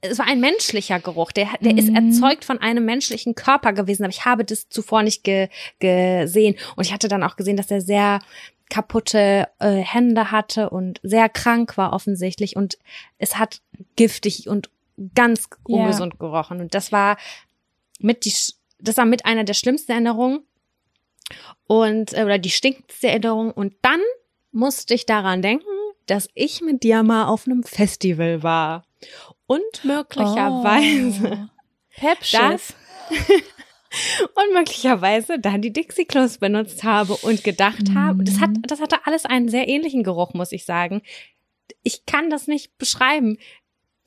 es 0.02 0.18
war 0.18 0.26
ein 0.26 0.40
menschlicher 0.40 0.98
Geruch, 0.98 1.30
der, 1.32 1.48
der 1.60 1.78
ist 1.78 1.88
Mhm. 1.88 2.10
erzeugt 2.10 2.44
von 2.44 2.58
einem 2.58 2.84
menschlichen 2.84 3.34
Körper 3.34 3.72
gewesen, 3.72 4.02
aber 4.02 4.10
ich 4.10 4.24
habe 4.24 4.44
das 4.44 4.68
zuvor 4.68 5.02
nicht 5.04 5.22
ge, 5.22 5.48
gesehen. 5.78 6.56
Und 6.76 6.84
ich 6.84 6.92
hatte 6.92 7.08
dann 7.08 7.22
auch 7.22 7.36
gesehen, 7.36 7.56
dass 7.56 7.70
er 7.70 7.80
sehr 7.80 8.20
kaputte 8.68 9.48
äh, 9.60 9.76
Hände 9.76 10.30
hatte 10.32 10.70
und 10.70 10.98
sehr 11.04 11.28
krank 11.28 11.76
war 11.76 11.92
offensichtlich. 11.92 12.56
Und 12.56 12.78
es 13.18 13.38
hat 13.38 13.60
giftig 13.96 14.48
und 14.48 14.70
ganz 15.14 15.48
ungesund 15.62 16.18
gerochen. 16.18 16.60
Und 16.60 16.74
das 16.74 16.90
war 16.90 17.16
mit 18.00 18.24
die, 18.24 18.34
das 18.80 18.96
war 18.96 19.04
mit 19.04 19.24
einer 19.24 19.44
der 19.44 19.54
schlimmsten 19.54 19.92
Erinnerungen 19.92 20.40
und 21.68 22.12
äh, 22.12 22.24
oder 22.24 22.38
die 22.38 22.50
stinkendste 22.50 23.06
Erinnerung. 23.08 23.52
Und 23.52 23.74
dann 23.82 24.00
musste 24.50 24.94
ich 24.94 25.06
daran 25.06 25.42
denken, 25.42 25.66
dass 26.06 26.28
ich 26.34 26.60
mit 26.60 26.82
dir 26.82 27.04
mal 27.04 27.26
auf 27.26 27.46
einem 27.46 27.62
Festival 27.62 28.42
war. 28.42 28.84
Und 29.54 29.84
möglicherweise 29.84 31.48
Oh. 31.48 31.96
Pepschiss. 32.00 32.74
und 34.34 34.54
möglicherweise 34.54 35.38
dann 35.38 35.60
die 35.60 35.72
Dixie 35.72 36.04
Klos 36.06 36.38
benutzt 36.38 36.82
habe 36.84 37.14
und 37.16 37.44
gedacht 37.44 37.94
habe, 37.94 38.24
das 38.24 38.40
hat, 38.40 38.50
Mhm. 38.50 38.62
das 38.62 38.80
hatte 38.80 39.06
alles 39.06 39.24
einen 39.26 39.48
sehr 39.48 39.68
ähnlichen 39.68 40.02
Geruch, 40.02 40.32
muss 40.34 40.52
ich 40.52 40.64
sagen. 40.64 41.02
Ich 41.82 42.06
kann 42.06 42.30
das 42.30 42.46
nicht 42.46 42.78
beschreiben. 42.78 43.38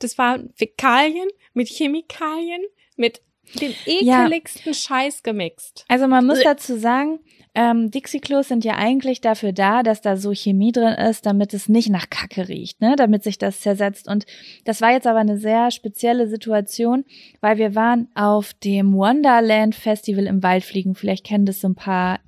Das 0.00 0.18
war 0.18 0.40
Fäkalien 0.56 1.28
mit 1.54 1.68
Chemikalien, 1.68 2.62
mit 2.96 3.22
dem 3.60 3.72
Ja. 4.00 4.24
ekeligsten 4.24 4.74
Scheiß 4.74 5.22
gemixt. 5.22 5.84
Also 5.88 6.08
man 6.08 6.26
muss 6.26 6.42
dazu 6.42 6.76
sagen, 6.78 7.20
ähm, 7.56 7.90
Dixie-Klos 7.90 8.48
sind 8.48 8.64
ja 8.64 8.76
eigentlich 8.76 9.22
dafür 9.22 9.52
da, 9.52 9.82
dass 9.82 10.02
da 10.02 10.16
so 10.16 10.32
Chemie 10.32 10.72
drin 10.72 10.92
ist, 10.92 11.24
damit 11.24 11.54
es 11.54 11.68
nicht 11.68 11.88
nach 11.88 12.10
Kacke 12.10 12.48
riecht, 12.48 12.82
ne? 12.82 12.94
damit 12.96 13.24
sich 13.24 13.38
das 13.38 13.60
zersetzt. 13.60 14.08
Und 14.08 14.26
das 14.64 14.82
war 14.82 14.92
jetzt 14.92 15.06
aber 15.06 15.20
eine 15.20 15.38
sehr 15.38 15.70
spezielle 15.70 16.28
Situation, 16.28 17.04
weil 17.40 17.56
wir 17.56 17.74
waren 17.74 18.08
auf 18.14 18.52
dem 18.52 18.92
Wonderland 18.92 19.74
Festival 19.74 20.26
im 20.26 20.42
Waldfliegen. 20.42 20.94
Vielleicht 20.94 21.24
kennen 21.24 21.46
das 21.46 21.60
so 21.62 21.68
ein 21.68 21.74
paar 21.74 22.20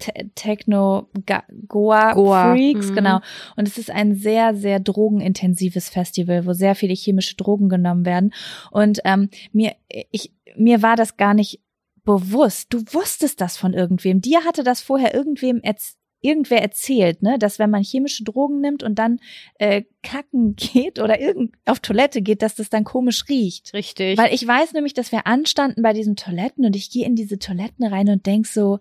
Te- 0.00 0.30
Techno 0.34 1.08
Ga- 1.24 1.44
Goa, 1.68 2.14
Goa, 2.14 2.52
Freaks, 2.52 2.90
mhm. 2.90 2.94
genau. 2.96 3.20
Und 3.54 3.68
es 3.68 3.78
ist 3.78 3.92
ein 3.92 4.16
sehr, 4.16 4.56
sehr 4.56 4.80
drogenintensives 4.80 5.88
Festival, 5.88 6.46
wo 6.46 6.52
sehr 6.52 6.74
viele 6.74 6.94
chemische 6.94 7.36
Drogen 7.36 7.68
genommen 7.68 8.04
werden. 8.04 8.34
Und 8.72 8.98
ähm, 9.04 9.28
mir, 9.52 9.72
ich, 10.10 10.32
mir 10.56 10.82
war 10.82 10.96
das 10.96 11.16
gar 11.16 11.32
nicht 11.32 11.60
bewusst. 12.04 12.72
Du 12.72 12.80
wusstest 12.92 13.40
das 13.40 13.56
von 13.56 13.74
irgendwem. 13.74 14.20
Dir 14.20 14.44
hatte 14.44 14.62
das 14.62 14.82
vorher 14.82 15.14
irgendwem 15.14 15.60
erz 15.62 15.96
irgendwer 16.24 16.62
erzählt, 16.62 17.22
ne, 17.22 17.38
dass 17.38 17.58
wenn 17.58 17.68
man 17.68 17.82
chemische 17.82 18.24
Drogen 18.24 18.62
nimmt 18.62 18.82
und 18.82 18.94
dann 18.98 19.20
äh, 19.58 19.82
kacken 20.02 20.56
geht 20.56 20.98
oder 20.98 21.20
irgend 21.20 21.54
auf 21.66 21.80
Toilette 21.80 22.22
geht, 22.22 22.40
dass 22.40 22.54
das 22.54 22.70
dann 22.70 22.84
komisch 22.84 23.24
riecht. 23.28 23.74
Richtig. 23.74 24.16
Weil 24.16 24.32
ich 24.32 24.46
weiß 24.46 24.72
nämlich, 24.72 24.94
dass 24.94 25.12
wir 25.12 25.26
anstanden 25.26 25.82
bei 25.82 25.92
diesen 25.92 26.16
Toiletten 26.16 26.64
und 26.64 26.74
ich 26.74 26.90
gehe 26.90 27.04
in 27.04 27.14
diese 27.14 27.38
Toiletten 27.38 27.86
rein 27.86 28.08
und 28.08 28.24
denk 28.24 28.46
so, 28.46 28.78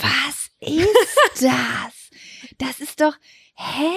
was 0.00 0.50
ist 0.60 0.88
das? 1.42 2.10
Das 2.58 2.80
ist 2.80 3.00
doch, 3.00 3.14
hä? 3.54 3.94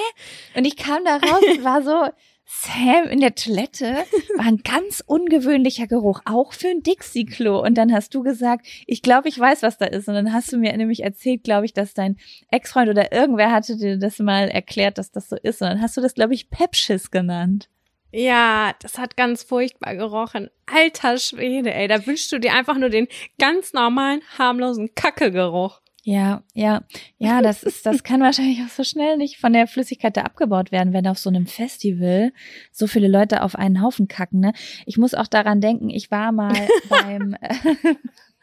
Und 0.55 0.65
ich 0.65 0.77
kam 0.77 1.03
da 1.03 1.17
raus 1.17 1.43
und 1.49 1.63
war 1.63 1.81
so, 1.81 2.11
Sam 2.49 3.09
in 3.09 3.19
der 3.19 3.35
Toilette 3.35 4.05
war 4.37 4.45
ein 4.45 4.63
ganz 4.63 5.03
ungewöhnlicher 5.05 5.85
Geruch, 5.85 6.21
auch 6.23 6.53
für 6.53 6.69
ein 6.69 6.81
Dixie-Klo. 6.81 7.61
Und 7.61 7.75
dann 7.75 7.91
hast 7.91 8.15
du 8.15 8.23
gesagt, 8.23 8.65
ich 8.85 9.01
glaube, 9.01 9.27
ich 9.27 9.37
weiß, 9.37 9.63
was 9.63 9.77
da 9.77 9.85
ist. 9.85 10.07
Und 10.07 10.13
dann 10.13 10.31
hast 10.31 10.53
du 10.53 10.57
mir 10.57 10.75
nämlich 10.77 11.03
erzählt, 11.03 11.43
glaube 11.43 11.65
ich, 11.65 11.73
dass 11.73 11.93
dein 11.93 12.15
Ex-Freund 12.49 12.89
oder 12.89 13.11
irgendwer 13.11 13.51
hatte 13.51 13.75
dir 13.75 13.97
das 13.97 14.19
mal 14.19 14.47
erklärt, 14.47 14.97
dass 14.97 15.11
das 15.11 15.27
so 15.27 15.35
ist. 15.35 15.61
Und 15.61 15.67
dann 15.67 15.81
hast 15.81 15.97
du 15.97 16.01
das, 16.01 16.13
glaube 16.13 16.33
ich, 16.35 16.49
Pepschiss 16.49 17.11
genannt. 17.11 17.69
Ja, 18.13 18.73
das 18.81 18.97
hat 18.97 19.17
ganz 19.17 19.43
furchtbar 19.43 19.95
gerochen. 19.95 20.49
Alter 20.67 21.17
Schwede, 21.17 21.73
ey, 21.73 21.89
da 21.89 22.05
wünschst 22.05 22.31
du 22.31 22.39
dir 22.39 22.53
einfach 22.53 22.77
nur 22.77 22.89
den 22.89 23.09
ganz 23.37 23.73
normalen, 23.73 24.21
harmlosen 24.37 24.95
Kackegeruch. 24.95 25.81
Ja, 26.09 26.41
ja, 26.53 26.85
ja, 27.17 27.41
das 27.41 27.63
ist, 27.63 27.85
das 27.85 28.01
kann 28.01 28.21
wahrscheinlich 28.21 28.61
auch 28.61 28.69
so 28.69 28.85
schnell 28.85 29.17
nicht 29.17 29.39
von 29.39 29.51
der 29.51 29.67
Flüssigkeit 29.67 30.15
da 30.15 30.21
abgebaut 30.21 30.71
werden, 30.71 30.93
wenn 30.93 31.05
auf 31.05 31.19
so 31.19 31.29
einem 31.29 31.47
Festival 31.47 32.31
so 32.71 32.87
viele 32.87 33.09
Leute 33.09 33.43
auf 33.43 33.55
einen 33.55 33.81
Haufen 33.81 34.07
kacken. 34.07 34.39
Ne? 34.39 34.53
Ich 34.85 34.97
muss 34.97 35.13
auch 35.13 35.27
daran 35.27 35.59
denken, 35.59 35.89
ich 35.89 36.09
war 36.09 36.31
mal 36.31 36.53
beim, 36.89 37.35
äh, 37.41 37.95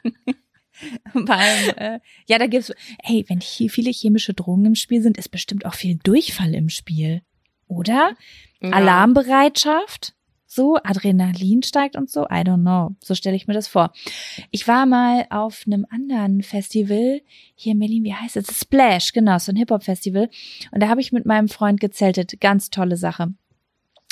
beim, 1.15 1.77
äh, 1.77 2.01
ja, 2.29 2.39
da 2.39 2.49
gibt's, 2.49 2.71
hey, 3.03 3.25
wenn 3.29 3.41
hier 3.41 3.71
viele 3.71 3.93
chemische 3.93 4.35
Drogen 4.35 4.67
im 4.67 4.75
Spiel 4.75 5.01
sind, 5.01 5.17
ist 5.17 5.31
bestimmt 5.31 5.65
auch 5.65 5.75
viel 5.75 5.97
Durchfall 5.97 6.55
im 6.55 6.69
Spiel, 6.69 7.23
oder? 7.67 8.15
Ja. 8.61 8.73
Alarmbereitschaft, 8.73 10.14
so 10.55 10.77
Adrenalin 10.83 11.63
steigt 11.63 11.97
und 11.97 12.11
so. 12.11 12.25
I 12.25 12.43
don't 12.43 12.63
know. 12.63 12.95
So 13.03 13.15
stelle 13.15 13.37
ich 13.37 13.47
mir 13.47 13.55
das 13.55 13.69
vor. 13.69 13.93
Ich 14.51 14.69
war 14.69 14.87
mal 14.87 15.27
auf 15.31 15.65
einem 15.67 15.87
anderen 15.91 16.43
Festival 16.43 17.21
hier 17.55 17.73
in 17.73 17.79
Berlin. 17.79 18.05
Wie 18.05 18.15
heißt 18.15 18.37
es? 18.37 18.47
Splash, 18.59 19.13
genau, 19.13 19.39
so 19.39 19.53
ein 19.53 19.57
Hip 19.57 19.71
Hop 19.71 19.83
Festival. 19.83 20.31
Und 20.71 20.83
da 20.83 20.89
habe 20.89 21.01
ich 21.01 21.13
mit 21.13 21.27
meinem 21.27 21.49
Freund 21.49 21.81
gezeltet. 21.81 22.41
Ganz 22.41 22.71
tolle 22.71 22.97
Sache. 22.97 23.35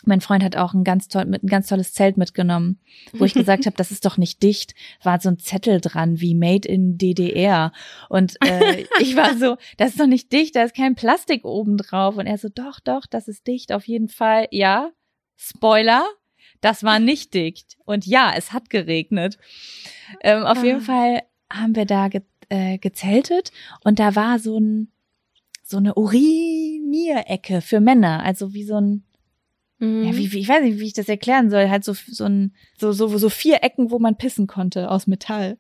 Mein 0.05 0.21
Freund 0.21 0.43
hat 0.43 0.57
auch 0.57 0.75
ein 0.75 0.83
ganz, 0.83 1.07
toll, 1.07 1.23
ein 1.23 1.47
ganz 1.47 1.69
tolles 1.69 1.93
Zelt 1.93 2.17
mitgenommen, 2.17 2.81
wo 3.13 3.25
ich 3.25 3.35
gesagt 3.35 3.67
habe, 3.67 3.77
das 3.77 3.93
ist 3.93 4.05
doch 4.05 4.17
nicht 4.17 4.43
dicht. 4.43 4.75
War 5.05 5.21
so 5.21 5.29
ein 5.29 5.39
Zettel 5.39 5.81
dran 5.81 6.21
wie 6.21 6.35
Made 6.35 6.67
in 6.67 6.99
DDR. 6.99 7.73
Und 8.09 8.35
äh, 8.45 8.85
ich 9.01 9.15
war 9.15 9.37
so, 9.37 9.59
das 9.77 9.91
ist 9.91 10.01
doch 10.01 10.09
nicht 10.09 10.33
dicht, 10.33 10.57
da 10.57 10.65
ist 10.65 10.75
kein 10.75 10.97
Plastik 10.97 11.45
oben 11.45 11.77
drauf. 11.77 12.17
Und 12.17 12.27
er 12.27 12.37
so, 12.37 12.49
doch, 12.49 12.81
doch, 12.81 13.07
das 13.07 13.29
ist 13.29 13.47
dicht, 13.47 13.71
auf 13.71 13.87
jeden 13.87 14.09
Fall. 14.09 14.49
Ja, 14.51 14.91
Spoiler, 15.37 16.05
das 16.63 16.83
war 16.83 16.99
nicht 16.99 17.35
dicht. 17.35 17.77
Und 17.85 18.07
ja, 18.07 18.33
es 18.35 18.53
hat 18.55 18.71
geregnet. 18.71 19.37
Ähm, 20.23 20.45
auf 20.45 20.65
jeden 20.65 20.81
Ah. 20.81 20.85
Fall 20.85 21.23
haben 21.53 21.77
wir 21.77 21.85
da 21.85 22.09
ge 22.09 22.23
äh, 22.49 22.79
gezeltet 22.79 23.51
und 23.85 23.99
da 23.99 24.15
war 24.17 24.39
so 24.39 24.59
ein 24.59 24.89
so 25.63 25.77
eine 25.79 25.95
Urinierecke 25.95 27.61
für 27.61 27.81
Männer, 27.81 28.23
also 28.23 28.53
wie 28.55 28.65
so 28.65 28.77
ein 28.81 29.05
Mhm. 29.79 30.05
ja, 30.05 30.17
wie, 30.17 30.31
wie, 30.33 30.39
ich 30.39 30.49
weiß 30.49 30.63
nicht, 30.63 30.79
wie 30.79 30.87
ich 30.87 30.93
das 30.93 31.09
erklären 31.09 31.51
soll, 31.51 31.69
halt 31.69 31.83
so 31.83 31.93
so 31.95 32.25
ein 32.25 32.55
so 32.79 32.93
so 32.93 33.09
so 33.19 33.29
vier 33.29 33.65
Ecken, 33.65 33.91
wo 33.91 33.99
man 33.99 34.17
pissen 34.17 34.47
konnte 34.47 34.89
aus 34.91 35.07
Metall. 35.09 35.59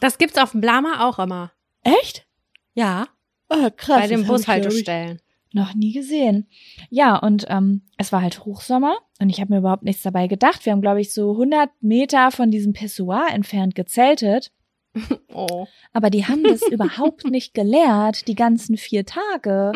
Das 0.00 0.16
gibt's 0.16 0.38
auf 0.38 0.52
dem 0.52 0.62
Blama 0.62 1.06
auch 1.06 1.18
immer. 1.18 1.52
Echt? 1.82 2.26
Ja, 2.74 3.08
Ah, 3.50 3.68
krass. 3.68 4.00
bei 4.00 4.06
den 4.06 4.26
Bushaltestellen. 4.26 5.20
Noch 5.52 5.74
nie 5.74 5.92
gesehen. 5.92 6.46
Ja, 6.88 7.16
und 7.16 7.44
ähm, 7.48 7.82
es 7.98 8.10
war 8.10 8.22
halt 8.22 8.44
Hochsommer 8.44 8.96
und 9.20 9.28
ich 9.28 9.40
habe 9.40 9.52
mir 9.52 9.58
überhaupt 9.58 9.82
nichts 9.82 10.02
dabei 10.02 10.26
gedacht. 10.26 10.64
Wir 10.64 10.72
haben, 10.72 10.80
glaube 10.80 11.00
ich, 11.00 11.12
so 11.12 11.32
100 11.32 11.70
Meter 11.82 12.30
von 12.30 12.50
diesem 12.50 12.72
Pissoir 12.72 13.26
entfernt 13.32 13.74
gezeltet. 13.74 14.52
Oh. 15.34 15.66
Aber 15.94 16.10
die 16.10 16.26
haben 16.26 16.44
das 16.44 16.60
überhaupt 16.70 17.24
nicht 17.24 17.54
geleert, 17.54 18.28
die 18.28 18.34
ganzen 18.34 18.76
vier 18.76 19.06
Tage. 19.06 19.72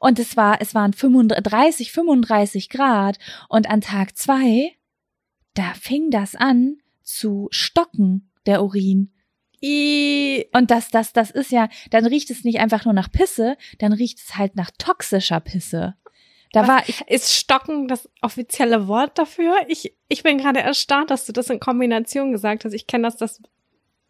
Und 0.00 0.18
es 0.18 0.36
war, 0.36 0.60
es 0.60 0.74
waren 0.74 0.92
35, 0.94 1.92
35 1.92 2.70
Grad. 2.70 3.18
Und 3.48 3.68
an 3.68 3.82
Tag 3.82 4.16
zwei, 4.16 4.72
da 5.54 5.74
fing 5.74 6.10
das 6.10 6.34
an 6.34 6.78
zu 7.02 7.48
stocken, 7.50 8.30
der 8.46 8.62
Urin. 8.62 9.12
I 9.62 10.46
Und 10.52 10.70
das, 10.70 10.90
das, 10.90 11.12
das 11.12 11.30
ist 11.30 11.50
ja, 11.50 11.68
dann 11.90 12.06
riecht 12.06 12.30
es 12.30 12.44
nicht 12.44 12.60
einfach 12.60 12.84
nur 12.84 12.94
nach 12.94 13.10
Pisse, 13.10 13.56
dann 13.78 13.92
riecht 13.92 14.18
es 14.18 14.36
halt 14.36 14.56
nach 14.56 14.70
toxischer 14.78 15.40
Pisse. 15.40 15.94
Da 16.52 16.62
Was? 16.62 16.68
war 16.68 16.88
ich, 16.88 17.00
ist 17.08 17.34
Stocken 17.34 17.88
das 17.88 18.08
offizielle 18.22 18.88
Wort 18.88 19.18
dafür? 19.18 19.54
Ich, 19.68 19.94
ich 20.08 20.22
bin 20.22 20.38
gerade 20.38 20.60
erstaunt, 20.60 21.10
dass 21.10 21.26
du 21.26 21.32
das 21.32 21.50
in 21.50 21.60
Kombination 21.60 22.32
gesagt 22.32 22.64
hast. 22.64 22.72
Ich 22.72 22.86
kenne 22.86 23.04
das, 23.04 23.16
dass 23.16 23.42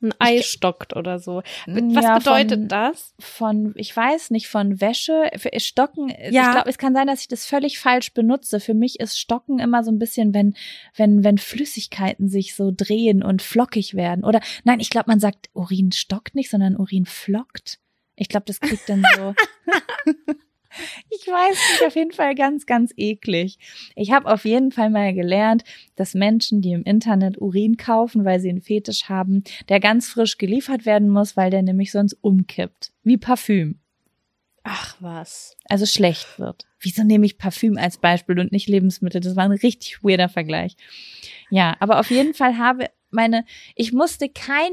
ein 0.01 0.13
Ei 0.19 0.43
stockt 0.43 0.95
oder 0.95 1.19
so. 1.19 1.43
Was 1.67 2.05
ja, 2.05 2.19
bedeutet 2.19 2.61
von, 2.61 2.69
das? 2.69 3.15
Von, 3.19 3.73
ich 3.77 3.95
weiß 3.97 4.31
nicht, 4.31 4.49
von 4.49 4.81
Wäsche, 4.81 5.31
für 5.37 5.51
Stocken. 5.59 6.09
Ja. 6.31 6.47
Ich 6.47 6.51
glaube, 6.53 6.71
es 6.71 6.79
kann 6.79 6.95
sein, 6.95 7.07
dass 7.07 7.23
ich 7.23 7.29
das 7.29 7.47
völlig 7.47 7.79
falsch 7.79 8.13
benutze. 8.15 8.61
Für 8.61 8.75
mich 8.75 9.01
ist 9.01 9.19
Stocken 9.19 9.59
immer 9.59 9.83
so 9.83 9.91
ein 9.91 9.99
bisschen, 9.99 10.35
wenn, 10.35 10.55
wenn, 10.97 11.25
wenn 11.25 11.39
Flüssigkeiten 11.39 12.29
sich 12.29 12.55
so 12.55 12.73
drehen 12.75 13.23
und 13.23 13.43
flockig 13.43 13.95
werden. 13.95 14.25
Oder, 14.25 14.41
nein, 14.65 14.81
ich 14.81 14.91
glaube, 14.91 15.11
man 15.11 15.21
sagt 15.21 15.51
Urin 15.53 15.93
stockt 15.93 16.35
nicht, 16.35 16.51
sondern 16.51 16.77
Urin 16.77 17.07
flockt. 17.07 17.79
Ich 18.15 18.29
glaube, 18.29 18.47
das 18.47 18.61
kriegt 18.61 18.89
dann 18.89 19.05
so. 19.17 19.35
Ich 21.11 21.27
weiß 21.27 21.57
nicht, 21.73 21.87
auf 21.87 21.95
jeden 21.97 22.13
Fall 22.13 22.35
ganz, 22.35 22.67
ganz 22.67 22.93
eklig. 22.97 23.59
Ich 23.95 24.13
habe 24.13 24.31
auf 24.33 24.45
jeden 24.45 24.73
Fall 24.73 24.91
mal 24.91 25.13
gelernt, 25.15 25.65
dass 25.97 26.15
Menschen, 26.15 26.61
die 26.61 26.73
im 26.73 26.83
Internet 26.85 27.41
Urin 27.41 27.77
kaufen, 27.77 28.25
weil 28.25 28.41
sie 28.41 28.49
einen 28.49 28.63
Fetisch 28.63 29.09
haben, 29.09 29.45
der 29.69 29.81
ganz 29.81 30.09
frisch 30.09 30.39
geliefert 30.39 30.87
werden 30.87 31.09
muss, 31.09 31.37
weil 31.37 31.51
der 31.51 31.63
nämlich 31.63 31.93
sonst 31.93 32.15
umkippt. 32.21 32.93
Wie 33.03 33.17
Parfüm. 33.17 33.79
Ach 34.65 34.97
was. 35.01 35.57
Also 35.69 35.87
schlecht 35.87 36.39
wird. 36.39 36.67
Wieso 36.81 37.03
nehme 37.03 37.27
ich 37.27 37.39
Parfüm 37.39 37.79
als 37.79 37.99
Beispiel 37.99 38.39
und 38.39 38.53
nicht 38.53 38.69
Lebensmittel? 38.69 39.21
Das 39.21 39.35
war 39.35 39.45
ein 39.45 39.53
richtig 39.53 40.05
weirder 40.05 40.29
Vergleich. 40.29 40.77
Ja, 41.51 41.77
aber 41.81 41.99
auf 41.99 42.11
jeden 42.11 42.35
Fall 42.35 42.59
habe 42.59 42.87
meine, 43.11 43.45
ich 43.75 43.93
musste 43.93 44.29
kein 44.29 44.71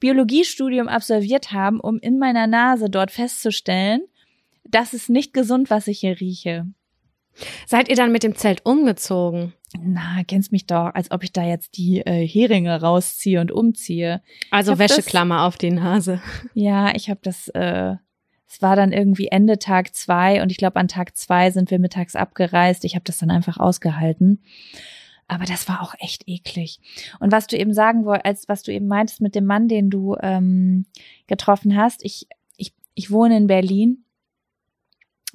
Biologiestudium 0.00 0.88
absolviert 0.88 1.52
haben, 1.52 1.80
um 1.80 1.98
in 1.98 2.18
meiner 2.18 2.46
Nase 2.46 2.88
dort 2.88 3.10
festzustellen, 3.10 4.02
das 4.70 4.94
ist 4.94 5.08
nicht 5.10 5.32
gesund, 5.32 5.70
was 5.70 5.86
ich 5.86 6.00
hier 6.00 6.18
rieche. 6.20 6.66
Seid 7.66 7.88
ihr 7.88 7.94
dann 7.96 8.10
mit 8.12 8.22
dem 8.24 8.34
Zelt 8.34 8.64
umgezogen? 8.66 9.52
Na, 9.80 10.24
kennst 10.26 10.50
mich 10.50 10.66
doch, 10.66 10.92
als 10.94 11.10
ob 11.10 11.22
ich 11.22 11.32
da 11.32 11.44
jetzt 11.44 11.76
die 11.76 12.00
äh, 12.00 12.26
Heringe 12.26 12.80
rausziehe 12.80 13.40
und 13.40 13.52
umziehe. 13.52 14.22
Also 14.50 14.72
hab 14.72 14.78
das- 14.78 14.90
Wäscheklammer 14.96 15.44
auf 15.44 15.56
die 15.56 15.70
Nase. 15.70 16.20
Ja, 16.54 16.94
ich 16.96 17.10
habe 17.10 17.20
das, 17.22 17.48
äh, 17.48 17.94
es 18.48 18.62
war 18.62 18.74
dann 18.76 18.92
irgendwie 18.92 19.28
Ende 19.28 19.58
Tag 19.58 19.94
zwei 19.94 20.42
und 20.42 20.50
ich 20.50 20.56
glaube, 20.56 20.76
an 20.80 20.88
Tag 20.88 21.16
zwei 21.16 21.50
sind 21.50 21.70
wir 21.70 21.78
mittags 21.78 22.16
abgereist. 22.16 22.84
Ich 22.84 22.94
habe 22.94 23.04
das 23.04 23.18
dann 23.18 23.30
einfach 23.30 23.58
ausgehalten. 23.58 24.42
Aber 25.28 25.44
das 25.44 25.68
war 25.68 25.82
auch 25.82 25.94
echt 25.98 26.26
eklig. 26.26 26.80
Und 27.20 27.30
was 27.30 27.46
du 27.46 27.56
eben 27.58 27.74
sagen 27.74 28.06
wolltest, 28.06 28.24
als 28.26 28.48
was 28.48 28.62
du 28.62 28.72
eben 28.72 28.86
meintest 28.88 29.20
mit 29.20 29.34
dem 29.34 29.44
Mann, 29.44 29.68
den 29.68 29.90
du 29.90 30.16
ähm, 30.22 30.86
getroffen 31.26 31.76
hast, 31.76 32.02
ich, 32.02 32.26
ich, 32.56 32.72
ich 32.94 33.10
wohne 33.10 33.36
in 33.36 33.46
Berlin. 33.46 34.04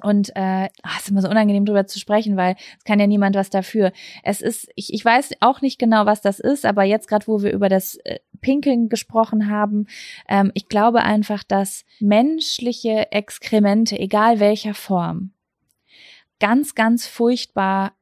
Und 0.00 0.30
äh, 0.34 0.68
ach, 0.82 1.00
ist 1.00 1.08
immer 1.08 1.22
so 1.22 1.28
unangenehm 1.28 1.64
drüber 1.64 1.86
zu 1.86 2.00
sprechen, 2.00 2.36
weil 2.36 2.56
es 2.78 2.84
kann 2.84 2.98
ja 2.98 3.06
niemand 3.06 3.36
was 3.36 3.48
dafür. 3.48 3.92
Es 4.24 4.40
ist, 4.40 4.68
ich, 4.74 4.92
ich 4.92 5.04
weiß 5.04 5.34
auch 5.40 5.60
nicht 5.60 5.78
genau, 5.78 6.04
was 6.04 6.20
das 6.20 6.40
ist, 6.40 6.66
aber 6.66 6.82
jetzt 6.82 7.08
gerade, 7.08 7.26
wo 7.28 7.42
wir 7.42 7.52
über 7.52 7.68
das 7.68 7.96
äh, 8.04 8.18
Pinkeln 8.40 8.88
gesprochen 8.88 9.48
haben, 9.48 9.86
ähm, 10.28 10.50
ich 10.54 10.68
glaube 10.68 11.02
einfach, 11.02 11.44
dass 11.44 11.84
menschliche 12.00 13.12
Exkremente, 13.12 13.98
egal 13.98 14.40
welcher 14.40 14.74
Form, 14.74 15.30
ganz, 16.40 16.74
ganz 16.74 17.06
furchtbar 17.06 17.92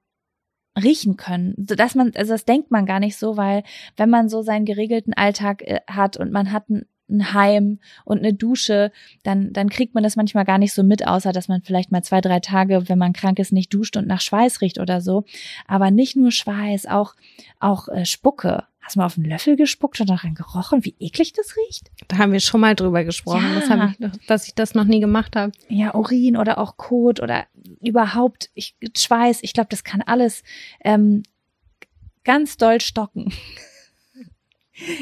riechen 0.83 1.17
können. 1.17 1.55
Dass 1.59 1.95
man, 1.95 2.13
also 2.15 2.33
das 2.33 2.45
denkt 2.45 2.71
man 2.71 2.87
gar 2.87 3.01
nicht 3.01 3.17
so, 3.17 3.37
weil 3.37 3.63
wenn 3.97 4.09
man 4.09 4.29
so 4.29 4.43
seinen 4.43 4.65
geregelten 4.65 5.13
Alltag 5.13 5.63
äh, 5.63 5.81
hat 5.87 6.17
und 6.17 6.33
man 6.33 6.53
hat 6.53 6.71
ein, 6.71 6.87
ein 7.13 7.33
Heim 7.35 7.79
und 8.05 8.19
eine 8.19 8.35
Dusche, 8.35 8.91
dann, 9.23 9.53
dann 9.53 9.69
kriegt 9.69 9.95
man 9.95 10.03
das 10.03 10.17
manchmal 10.17 10.45
gar 10.45 10.59
nicht 10.59 10.73
so 10.73 10.83
mit, 10.83 11.07
außer 11.07 11.33
dass 11.33 11.49
man 11.49 11.63
vielleicht 11.63 11.93
mal 11.93 12.03
zwei, 12.03 12.21
drei 12.21 12.41
Tage, 12.41 12.89
wenn 12.89 12.99
man 12.99 13.13
krank 13.13 13.39
ist, 13.39 13.53
nicht 13.53 13.73
duscht 13.73 13.97
und 13.97 14.07
nach 14.09 14.21
Schweiß 14.21 14.61
riecht 14.61 14.79
oder 14.79 15.01
so. 15.01 15.25
Aber 15.67 15.91
nicht 15.91 16.17
nur 16.17 16.31
Schweiß, 16.33 16.87
auch, 16.87 17.15
auch 17.61 17.89
äh, 17.89 18.05
Spucke. 18.05 18.65
Hast 18.81 18.97
du 18.97 18.99
mal 18.99 19.07
auf 19.07 19.17
einen 19.17 19.29
Löffel 19.29 19.55
gespuckt 19.57 20.01
und 20.01 20.11
daran 20.11 20.35
gerochen, 20.35 20.85
wie 20.85 20.97
eklig 20.99 21.33
das 21.35 21.55
riecht? 21.57 21.93
Da 22.09 22.19
haben 22.19 22.33
wir 22.33 22.41
schon 22.41 22.61
mal 22.61 22.75
drüber 22.75 23.05
gesprochen, 23.05 23.45
Ja. 23.55 23.61
das 23.61 24.11
ich, 24.21 24.27
dass 24.27 24.49
ich 24.49 24.55
das 24.57 24.75
noch 24.75 24.85
nie 24.85 24.99
gemacht 24.99 25.37
habe. 25.37 25.53
ja, 25.69 25.95
Urin 25.95 26.37
oder 26.37 26.59
auch 26.59 26.77
Kot 26.77 27.21
oder 27.21 27.47
überhaupt 27.81 28.51
ich, 28.55 28.75
Schweiß, 28.97 29.39
ich 29.43 29.53
glaube, 29.53 29.69
das 29.71 29.85
kann 29.85 30.03
alles 30.03 30.43
ähm, 30.83 31.23
ganz 32.25 32.57
doll 32.57 32.81
stocken. 32.81 33.33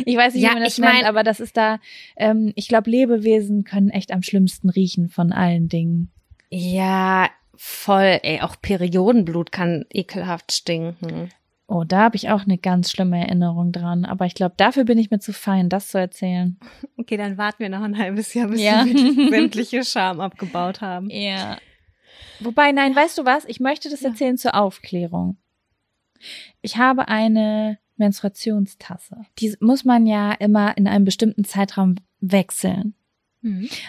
Ich 0.04 0.16
weiß 0.16 0.34
nicht, 0.34 0.42
Ja, 0.42 0.50
wie 0.50 0.54
man 0.54 0.64
das 0.64 0.72
ich 0.74 0.78
nennt, 0.80 0.92
mein- 0.94 1.04
aber 1.06 1.22
das 1.22 1.38
ist 1.40 1.56
da, 1.56 1.78
ähm, 2.16 2.52
ich 2.56 2.68
glaube, 2.68 2.90
Lebewesen 2.90 3.64
können 3.64 3.90
echt 3.90 4.12
am 4.12 4.22
schlimmsten 4.22 4.68
riechen 4.68 5.08
von 5.08 5.32
allen 5.32 5.68
Dingen. 5.68 6.10
Ja, 6.50 7.28
voll. 7.56 8.18
Ey, 8.22 8.40
auch 8.40 8.56
Periodenblut 8.60 9.52
kann 9.52 9.84
ekelhaft 9.92 10.52
stinken. 10.52 11.30
Oh, 11.68 11.84
da 11.84 11.98
habe 12.00 12.16
ich 12.16 12.30
auch 12.30 12.42
eine 12.42 12.58
ganz 12.58 12.90
schlimme 12.90 13.20
Erinnerung 13.20 13.70
dran, 13.70 14.04
aber 14.04 14.26
ich 14.26 14.34
glaube, 14.34 14.54
dafür 14.56 14.82
bin 14.82 14.98
ich 14.98 15.12
mir 15.12 15.20
zu 15.20 15.32
fein, 15.32 15.68
das 15.68 15.86
zu 15.86 15.98
erzählen. 15.98 16.58
Okay, 16.96 17.16
dann 17.16 17.38
warten 17.38 17.60
wir 17.60 17.68
noch 17.68 17.82
ein 17.82 17.96
halbes 17.96 18.34
Jahr, 18.34 18.48
bis 18.48 18.60
Ja. 18.60 18.84
wir 18.84 18.92
sämtliche 19.30 19.84
Scham 19.84 20.18
abgebaut 20.20 20.80
haben. 20.80 21.08
Ja. 21.10 21.58
Wobei, 22.40 22.72
nein, 22.72 22.96
weißt 22.96 23.18
du 23.18 23.24
was? 23.24 23.44
Ich 23.44 23.60
möchte 23.60 23.88
das 23.88 24.00
Ja. 24.00 24.08
erzählen 24.08 24.36
zur 24.36 24.56
Aufklärung. 24.56 25.36
Ich 26.60 26.76
habe 26.76 27.06
eine 27.06 27.78
Menstruationstasse. 28.00 29.16
Die 29.38 29.54
muss 29.60 29.84
man 29.84 30.06
ja 30.06 30.32
immer 30.32 30.76
in 30.76 30.88
einem 30.88 31.04
bestimmten 31.04 31.44
Zeitraum 31.44 31.96
wechseln. 32.20 32.94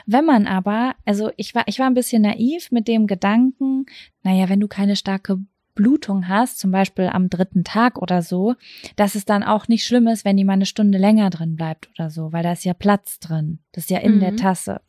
Wenn 0.05 0.23
man 0.25 0.47
aber, 0.47 0.95
also 1.05 1.29
ich 1.35 1.53
war, 1.53 1.63
ich 1.67 1.77
war 1.79 1.87
ein 1.87 1.93
bisschen 1.93 2.21
naiv 2.21 2.71
mit 2.71 2.87
dem 2.87 3.05
Gedanken, 3.05 3.85
naja, 4.23 4.47
wenn 4.47 4.61
du 4.61 4.69
keine 4.69 4.95
starke 4.95 5.39
Blutung 5.75 6.29
hast, 6.29 6.57
zum 6.59 6.71
Beispiel 6.71 7.07
am 7.07 7.29
dritten 7.29 7.65
Tag 7.65 8.01
oder 8.01 8.21
so, 8.21 8.55
dass 8.95 9.15
es 9.15 9.25
dann 9.25 9.43
auch 9.43 9.67
nicht 9.67 9.85
schlimm 9.85 10.07
ist, 10.07 10.23
wenn 10.23 10.37
die 10.37 10.45
mal 10.45 10.53
eine 10.53 10.65
Stunde 10.65 10.97
länger 10.97 11.29
drin 11.29 11.57
bleibt 11.57 11.89
oder 11.95 12.09
so, 12.09 12.31
weil 12.31 12.43
da 12.43 12.53
ist 12.53 12.63
ja 12.63 12.73
Platz 12.73 13.19
drin. 13.19 13.59
Das 13.73 13.85
ist 13.85 13.89
ja 13.89 13.99
in 13.99 14.15
Mhm. 14.15 14.19
der 14.21 14.35
Tasse. 14.37 14.81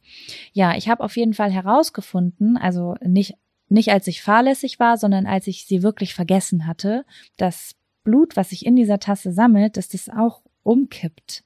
Ja, 0.52 0.76
ich 0.76 0.88
habe 0.88 1.02
auf 1.02 1.16
jeden 1.16 1.34
Fall 1.34 1.50
herausgefunden, 1.50 2.56
also 2.56 2.94
nicht, 3.04 3.34
nicht 3.68 3.90
als 3.90 4.06
ich 4.06 4.22
fahrlässig 4.22 4.78
war, 4.78 4.96
sondern 4.96 5.26
als 5.26 5.48
ich 5.48 5.66
sie 5.66 5.82
wirklich 5.82 6.14
vergessen 6.14 6.66
hatte, 6.68 7.04
das 7.36 7.74
Blut, 8.04 8.36
was 8.36 8.50
sich 8.50 8.66
in 8.66 8.76
dieser 8.76 8.98
Tasse 8.98 9.32
sammelt, 9.32 9.76
dass 9.76 9.88
das 9.88 10.08
auch 10.08 10.42
umkippt. 10.62 11.44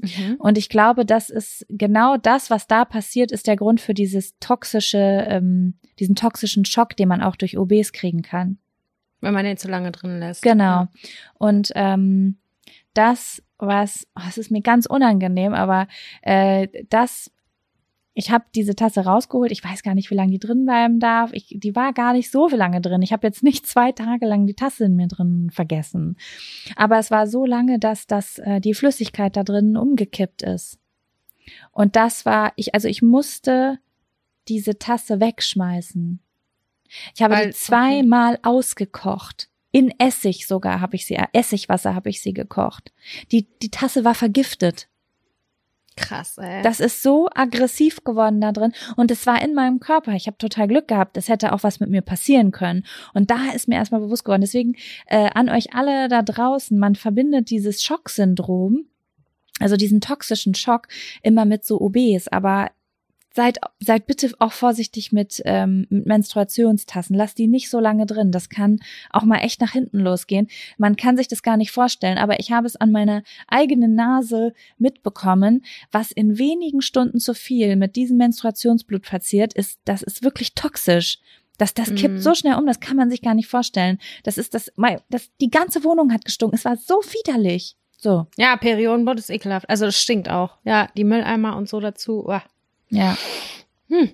Mhm. 0.00 0.36
Und 0.38 0.58
ich 0.58 0.68
glaube, 0.68 1.04
das 1.04 1.28
ist 1.30 1.66
genau 1.68 2.16
das, 2.16 2.50
was 2.50 2.66
da 2.66 2.84
passiert, 2.84 3.32
ist 3.32 3.46
der 3.46 3.56
Grund 3.56 3.80
für 3.80 3.94
dieses 3.94 4.38
toxische, 4.38 5.26
ähm, 5.28 5.74
diesen 5.98 6.14
toxischen 6.14 6.64
Schock, 6.64 6.96
den 6.96 7.08
man 7.08 7.22
auch 7.22 7.36
durch 7.36 7.58
OBs 7.58 7.92
kriegen 7.92 8.22
kann. 8.22 8.58
Wenn 9.20 9.34
man 9.34 9.44
den 9.44 9.56
zu 9.56 9.68
lange 9.68 9.90
drin 9.90 10.20
lässt. 10.20 10.42
Genau. 10.42 10.86
Und 11.34 11.72
ähm, 11.74 12.38
das, 12.94 13.42
was, 13.58 14.06
oh, 14.16 14.22
es 14.28 14.38
ist 14.38 14.50
mir 14.50 14.62
ganz 14.62 14.86
unangenehm, 14.86 15.54
aber 15.54 15.88
äh, 16.22 16.68
das, 16.88 17.32
ich 18.18 18.32
habe 18.32 18.46
diese 18.52 18.74
Tasse 18.74 19.04
rausgeholt. 19.04 19.52
Ich 19.52 19.62
weiß 19.62 19.84
gar 19.84 19.94
nicht, 19.94 20.10
wie 20.10 20.16
lange 20.16 20.32
die 20.32 20.40
drin 20.40 20.64
bleiben 20.64 20.98
darf. 20.98 21.32
Ich, 21.32 21.54
die 21.56 21.76
war 21.76 21.92
gar 21.92 22.12
nicht 22.12 22.32
so 22.32 22.48
lange 22.48 22.80
drin. 22.80 23.00
Ich 23.00 23.12
habe 23.12 23.24
jetzt 23.24 23.44
nicht 23.44 23.64
zwei 23.64 23.92
Tage 23.92 24.26
lang 24.26 24.44
die 24.44 24.54
Tasse 24.54 24.86
in 24.86 24.96
mir 24.96 25.06
drin 25.06 25.50
vergessen. 25.52 26.16
Aber 26.74 26.98
es 26.98 27.12
war 27.12 27.28
so 27.28 27.46
lange, 27.46 27.78
dass 27.78 28.08
das 28.08 28.38
äh, 28.38 28.60
die 28.60 28.74
Flüssigkeit 28.74 29.36
da 29.36 29.44
drin 29.44 29.76
umgekippt 29.76 30.42
ist. 30.42 30.80
Und 31.70 31.94
das 31.94 32.26
war 32.26 32.52
ich, 32.56 32.74
also 32.74 32.88
ich 32.88 33.02
musste 33.02 33.78
diese 34.48 34.80
Tasse 34.80 35.20
wegschmeißen. 35.20 36.18
Ich 37.14 37.22
habe 37.22 37.34
Weil- 37.34 37.46
die 37.46 37.52
zweimal 37.52 38.40
ausgekocht. 38.42 39.48
In 39.70 39.94
Essig 40.00 40.48
sogar 40.48 40.80
habe 40.80 40.96
ich 40.96 41.06
sie, 41.06 41.14
äh, 41.14 41.26
Essigwasser 41.32 41.94
habe 41.94 42.10
ich 42.10 42.20
sie 42.20 42.32
gekocht. 42.32 42.92
Die, 43.30 43.46
die 43.62 43.70
Tasse 43.70 44.04
war 44.04 44.16
vergiftet. 44.16 44.88
Krass, 45.98 46.38
ey. 46.38 46.62
Das 46.62 46.80
ist 46.80 47.02
so 47.02 47.28
aggressiv 47.34 48.04
geworden 48.04 48.40
da 48.40 48.52
drin 48.52 48.72
und 48.96 49.10
es 49.10 49.26
war 49.26 49.42
in 49.42 49.54
meinem 49.54 49.80
Körper. 49.80 50.12
Ich 50.12 50.26
habe 50.26 50.38
total 50.38 50.68
Glück 50.68 50.88
gehabt. 50.88 51.16
Es 51.16 51.28
hätte 51.28 51.52
auch 51.52 51.62
was 51.62 51.80
mit 51.80 51.90
mir 51.90 52.02
passieren 52.02 52.52
können. 52.52 52.84
Und 53.14 53.30
da 53.30 53.50
ist 53.54 53.68
mir 53.68 53.74
erstmal 53.74 54.00
bewusst 54.00 54.24
geworden. 54.24 54.42
Deswegen 54.42 54.76
äh, 55.06 55.28
an 55.34 55.48
euch 55.48 55.74
alle 55.74 56.08
da 56.08 56.22
draußen, 56.22 56.78
man 56.78 56.94
verbindet 56.94 57.50
dieses 57.50 57.82
Schocksyndrom, 57.82 58.86
also 59.60 59.76
diesen 59.76 60.00
toxischen 60.00 60.54
Schock, 60.54 60.86
immer 61.22 61.44
mit 61.44 61.64
so 61.64 61.80
OBs. 61.80 62.28
Aber 62.28 62.70
seid, 63.38 63.58
seid 63.78 64.08
bitte 64.08 64.32
auch 64.40 64.50
vorsichtig 64.50 65.12
mit, 65.12 65.40
ähm, 65.44 65.86
mit 65.90 66.06
Menstruationstassen. 66.06 67.14
Lasst 67.14 67.38
die 67.38 67.46
nicht 67.46 67.70
so 67.70 67.78
lange 67.78 68.04
drin. 68.04 68.32
Das 68.32 68.48
kann 68.48 68.80
auch 69.10 69.22
mal 69.22 69.38
echt 69.38 69.60
nach 69.60 69.70
hinten 69.70 70.00
losgehen. 70.00 70.48
Man 70.76 70.96
kann 70.96 71.16
sich 71.16 71.28
das 71.28 71.44
gar 71.44 71.56
nicht 71.56 71.70
vorstellen, 71.70 72.18
aber 72.18 72.40
ich 72.40 72.50
habe 72.50 72.66
es 72.66 72.74
an 72.74 72.90
meiner 72.90 73.22
eigenen 73.46 73.94
Nase 73.94 74.54
mitbekommen, 74.76 75.62
was 75.92 76.10
in 76.10 76.36
wenigen 76.36 76.82
Stunden 76.82 77.20
zu 77.20 77.32
viel 77.32 77.76
mit 77.76 77.94
diesem 77.94 78.16
Menstruationsblut 78.16 79.02
passiert, 79.02 79.54
ist, 79.54 79.78
das 79.84 80.02
ist 80.02 80.24
wirklich 80.24 80.56
toxisch. 80.56 81.18
Das, 81.58 81.74
das 81.74 81.94
kippt 81.94 82.14
Mhm. 82.14 82.20
so 82.20 82.34
schnell 82.34 82.54
um, 82.56 82.66
das 82.66 82.80
kann 82.80 82.96
man 82.96 83.08
sich 83.08 83.22
gar 83.22 83.34
nicht 83.34 83.46
vorstellen. 83.48 83.98
Das 84.24 84.36
ist 84.36 84.52
das, 84.54 84.72
das, 85.10 85.30
die 85.40 85.50
ganze 85.50 85.84
Wohnung 85.84 86.12
hat 86.12 86.24
gestunken. 86.24 86.56
Es 86.56 86.64
war 86.64 86.76
so 86.76 86.96
widerlich. 86.96 87.76
So, 88.00 88.26
Ja, 88.36 88.56
Periodenblut 88.56 89.18
ist 89.18 89.30
ekelhaft. 89.30 89.68
Also 89.70 89.84
das 89.84 90.00
stinkt 90.00 90.28
auch. 90.28 90.58
Ja, 90.64 90.88
die 90.96 91.04
Mülleimer 91.04 91.56
und 91.56 91.68
so 91.68 91.78
dazu. 91.78 92.24
Uah. 92.26 92.42
Ja. 92.90 93.16
Hm. 93.88 94.10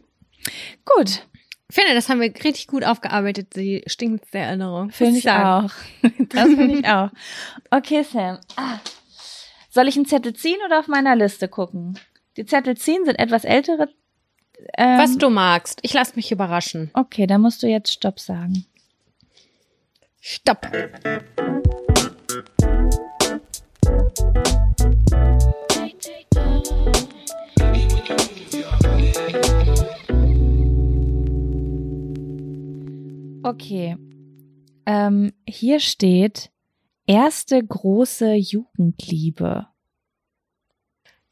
Gut, 0.85 1.27
Ich 1.69 1.75
finde, 1.75 1.95
das 1.95 2.09
haben 2.09 2.21
wir 2.21 2.33
richtig 2.45 2.67
gut 2.69 2.85
aufgearbeitet, 2.85 3.57
die 3.57 3.83
stinkendste 3.87 4.39
Erinnerung. 4.39 4.91
Finde 4.91 5.19
ich 5.19 5.25
sagen. 5.25 5.67
auch. 5.67 5.73
Das 6.29 6.45
finde 6.45 6.79
ich 6.79 6.87
auch. 6.87 7.11
Okay, 7.71 8.03
Sam. 8.05 8.39
Ah. 8.57 8.79
Soll 9.71 9.89
ich 9.89 9.97
einen 9.97 10.07
Zettel 10.07 10.35
ziehen 10.35 10.59
oder 10.67 10.79
auf 10.79 10.87
meiner 10.89 11.17
Liste 11.17 11.49
gucken? 11.49 11.99
Die 12.37 12.47
Zettel 12.47 12.77
ziehen 12.77 13.05
sind 13.05 13.17
etwas 13.19 13.45
ältere. 13.45 13.89
Ähm, 14.77 14.99
Was 14.99 15.17
du 15.19 15.31
magst. 15.31 15.81
Ich 15.83 15.93
lass 15.95 16.15
mich 16.15 16.31
überraschen. 16.31 16.91
Okay, 16.95 17.27
dann 17.27 17.41
musst 17.41 17.63
du 17.63 17.67
jetzt 17.67 17.93
Stopp 17.93 18.21
sagen. 18.21 18.67
Stopp. 20.21 20.67
Okay. 33.43 33.97
Ähm, 34.87 35.33
hier 35.47 35.81
steht 35.81 36.51
erste 37.07 37.63
große 37.63 38.35
Jugendliebe. 38.35 39.67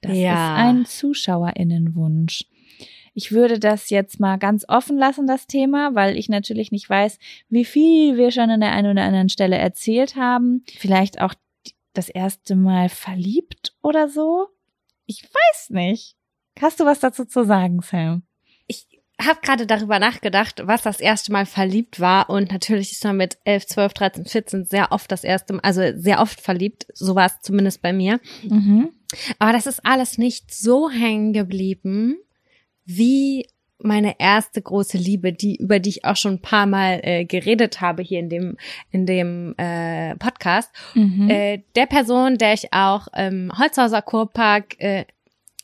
Das 0.03 0.17
Ja. 0.17 0.33
ist 0.33 0.61
ein 0.61 0.85
Zuschauerinnenwunsch. 0.85 2.45
Ich 3.15 3.33
würde 3.33 3.59
das 3.59 3.91
jetzt 3.91 4.21
mal 4.21 4.37
ganz 4.39 4.65
offen 4.69 4.97
lassen, 4.97 5.27
das 5.27 5.47
Thema, 5.47 5.95
weil 5.95 6.17
ich 6.17 6.29
natürlich 6.29 6.73
nicht 6.73 6.89
weiß, 6.89 7.19
wie 7.49 7.65
viel 7.65 8.17
wir 8.17 8.31
schon 8.31 8.51
an 8.51 8.61
der 8.61 8.73
einen 8.73 8.91
oder 8.93 9.03
anderen 9.05 9.29
Stelle 9.29 9.57
erzählt 9.57 10.17
haben. 10.17 10.65
Vielleicht 10.79 11.21
auch 11.21 11.35
das 11.93 12.09
erste 12.09 12.57
Mal 12.57 12.89
verliebt 12.89 13.75
oder 13.83 14.09
so. 14.09 14.49
Ich 15.07 15.25
weiß 15.25 15.71
nicht. 15.71 16.17
Hast 16.61 16.81
du 16.81 16.85
was 16.85 17.01
dazu 17.01 17.25
zu 17.25 17.45
sagen, 17.45 17.81
Sam? 17.83 18.23
Ich 18.67 18.87
habe 19.21 19.41
gerade 19.43 19.67
darüber 19.67 19.99
nachgedacht, 19.99 20.63
was 20.65 20.83
das 20.83 21.01
erste 21.01 21.33
Mal 21.33 21.47
verliebt 21.47 22.01
war. 22.01 22.31
Und 22.31 22.53
natürlich 22.53 22.93
ist 22.93 23.05
man 23.05 23.17
mit 23.17 23.39
11, 23.45 23.67
12, 23.67 23.95
13, 23.95 24.25
14 24.27 24.65
sehr 24.65 24.93
oft 24.93 25.11
das 25.11 25.25
erste 25.25 25.55
Mal, 25.55 25.61
also 25.63 25.83
sehr 25.97 26.21
oft 26.21 26.41
verliebt. 26.41 26.87
So 26.95 27.15
war 27.15 27.27
es 27.27 27.41
zumindest 27.43 27.83
bei 27.83 27.93
mir. 27.93 28.21
Mhm. 28.43 28.91
Aber 29.39 29.53
das 29.53 29.67
ist 29.67 29.85
alles 29.85 30.19
nicht 30.19 30.55
so 30.55 30.91
hängen 30.91 31.33
geblieben 31.33 32.17
wie 32.85 33.47
meine 33.85 34.21
erste 34.21 34.63
große 34.63 34.97
Liebe, 34.97 35.33
die 35.33 35.57
über 35.57 35.81
die 35.81 35.91
ich 35.91 36.05
auch 36.05 36.17
schon 36.17 36.35
ein 36.35 36.43
paar 36.43 36.67
Mal 36.67 37.01
äh, 37.03 37.25
geredet 37.25 37.81
habe 37.81 38.03
hier 38.03 38.21
in 38.21 38.29
dem 38.29 38.57
in 38.91 39.07
dem 39.07 39.55
äh, 39.59 40.15
Podcast. 40.17 40.71
Mhm. 40.95 41.29
Äh, 41.29 41.63
der 41.75 41.87
Person, 41.87 42.39
der 42.39 42.55
ich 42.55 42.73
auch 42.73 43.09
im 43.09 43.53
Holzhauser 43.57 44.03
Kurpark 44.03 44.81
äh, 44.81 45.05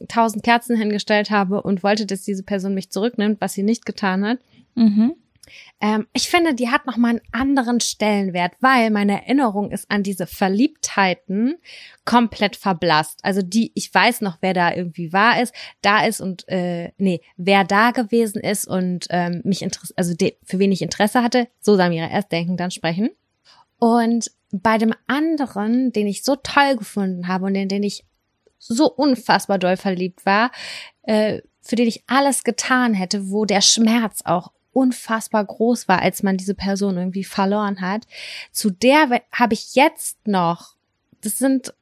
tausend 0.06 0.44
Kerzen 0.44 0.76
hingestellt 0.76 1.30
habe 1.30 1.62
und 1.62 1.82
wollte, 1.82 2.06
dass 2.06 2.22
diese 2.22 2.42
Person 2.42 2.74
mich 2.74 2.90
zurücknimmt, 2.90 3.40
was 3.40 3.54
sie 3.54 3.62
nicht 3.62 3.86
getan 3.86 4.24
hat. 4.24 4.38
Mhm. 4.74 5.14
Ähm, 5.80 6.06
ich 6.12 6.28
finde, 6.28 6.54
die 6.54 6.68
hat 6.68 6.86
nochmal 6.86 7.12
einen 7.12 7.20
anderen 7.32 7.80
Stellenwert, 7.80 8.52
weil 8.60 8.90
meine 8.90 9.22
Erinnerung 9.22 9.70
ist 9.70 9.90
an 9.90 10.02
diese 10.02 10.26
Verliebtheiten 10.26 11.56
komplett 12.04 12.56
verblasst. 12.56 13.20
Also 13.22 13.42
die, 13.42 13.72
ich 13.74 13.92
weiß 13.92 14.20
noch, 14.20 14.38
wer 14.40 14.54
da 14.54 14.74
irgendwie 14.74 15.12
war 15.12 15.40
ist, 15.40 15.54
da 15.82 16.04
ist 16.04 16.20
und 16.20 16.48
äh, 16.48 16.92
nee, 16.98 17.20
wer 17.36 17.64
da 17.64 17.92
gewesen 17.92 18.40
ist 18.40 18.66
und 18.66 19.06
ähm, 19.10 19.40
mich 19.44 19.62
interessiert, 19.62 19.98
also 19.98 20.14
für 20.44 20.58
wen 20.58 20.72
ich 20.72 20.82
Interesse 20.82 21.22
hatte, 21.22 21.48
so 21.60 21.76
Samira 21.76 22.08
erst 22.10 22.32
denken, 22.32 22.56
dann 22.56 22.70
sprechen. 22.70 23.10
Und 23.78 24.30
bei 24.50 24.78
dem 24.78 24.94
anderen, 25.06 25.92
den 25.92 26.06
ich 26.06 26.24
so 26.24 26.36
toll 26.36 26.76
gefunden 26.76 27.28
habe 27.28 27.46
und 27.46 27.54
in 27.54 27.68
den 27.68 27.82
ich 27.82 28.04
so 28.58 28.90
unfassbar 28.90 29.58
doll 29.58 29.76
verliebt 29.76 30.26
war, 30.26 30.50
äh, 31.02 31.40
für 31.62 31.76
den 31.76 31.88
ich 31.88 32.04
alles 32.06 32.44
getan 32.44 32.94
hätte, 32.94 33.30
wo 33.30 33.44
der 33.44 33.60
Schmerz 33.60 34.22
auch 34.24 34.52
unfassbar 34.72 35.44
groß 35.44 35.88
war, 35.88 36.02
als 36.02 36.22
man 36.22 36.36
diese 36.36 36.54
Person 36.54 36.96
irgendwie 36.96 37.24
verloren 37.24 37.80
hat. 37.80 38.06
Zu 38.52 38.70
der 38.70 39.22
habe 39.32 39.54
ich 39.54 39.74
jetzt 39.74 40.26
noch, 40.26 40.74
das 41.20 41.38
sind 41.38 41.74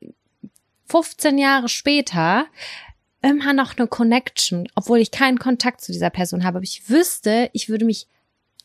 15 0.87 1.39
Jahre 1.39 1.69
später, 1.69 2.47
immer 3.23 3.53
noch 3.53 3.77
eine 3.77 3.89
Connection, 3.89 4.69
obwohl 4.75 4.99
ich 4.99 5.11
keinen 5.11 5.39
Kontakt 5.39 5.81
zu 5.81 5.93
dieser 5.93 6.11
Person 6.11 6.45
habe. 6.45 6.59
Aber 6.59 6.65
ich 6.65 6.89
wüsste, 6.89 7.51
ich 7.53 7.69
würde 7.69 7.85
mich 7.85 8.07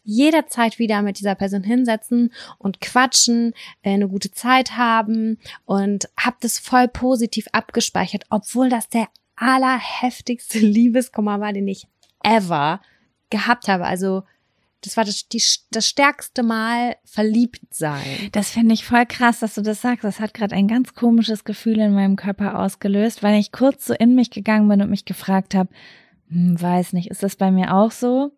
jederzeit 0.04 0.80
wieder 0.80 1.02
mit 1.02 1.20
dieser 1.20 1.36
Person 1.36 1.64
hinsetzen 1.64 2.34
und 2.58 2.82
quatschen, 2.82 3.54
äh, 3.82 3.94
eine 3.94 4.08
gute 4.08 4.32
Zeit 4.32 4.78
haben 4.78 5.38
und 5.66 6.10
habe 6.18 6.38
das 6.42 6.60
voll 6.60 6.88
positiv 6.88 7.48
abgespeichert, 7.52 8.26
obwohl 8.30 8.70
das 8.70 8.90
der 8.90 9.08
allerheftigste 9.36 10.60
Liebeskummer 10.60 11.40
war, 11.40 11.54
den 11.54 11.68
ich 11.68 11.88
ever 12.24 12.82
gehabt 13.30 13.68
habe. 13.68 13.86
Also 13.86 14.24
das 14.84 14.98
war 14.98 15.06
das, 15.06 15.28
die, 15.28 15.42
das 15.70 15.88
stärkste 15.88 16.42
Mal 16.42 16.96
verliebt 17.06 17.62
sein. 17.74 18.30
Das 18.32 18.50
finde 18.50 18.74
ich 18.74 18.86
voll 18.86 19.06
krass, 19.06 19.40
dass 19.40 19.56
du 19.56 19.62
das 19.62 19.82
sagst. 19.82 20.04
Das 20.04 20.20
hat 20.20 20.34
gerade 20.34 20.56
ein 20.56 20.68
ganz 20.68 20.96
komisches 20.96 21.44
Gefühl 21.44 21.80
in 21.80 21.94
meinem 21.94 22.16
Körper 22.16 22.60
ausgelöst, 22.60 23.22
weil 23.22 23.40
ich 23.40 23.52
kurz 23.52 23.86
so 23.86 23.94
in 23.94 24.16
mich 24.16 24.32
gegangen 24.32 24.68
bin 24.68 24.82
und 24.82 24.90
mich 24.90 25.06
gefragt 25.06 25.54
habe, 25.54 25.70
hm, 26.30 26.60
weiß 26.60 26.94
nicht, 26.94 27.12
ist 27.12 27.22
das 27.22 27.36
bei 27.36 27.52
mir 27.52 27.76
auch 27.76 27.92
so? 27.92 28.32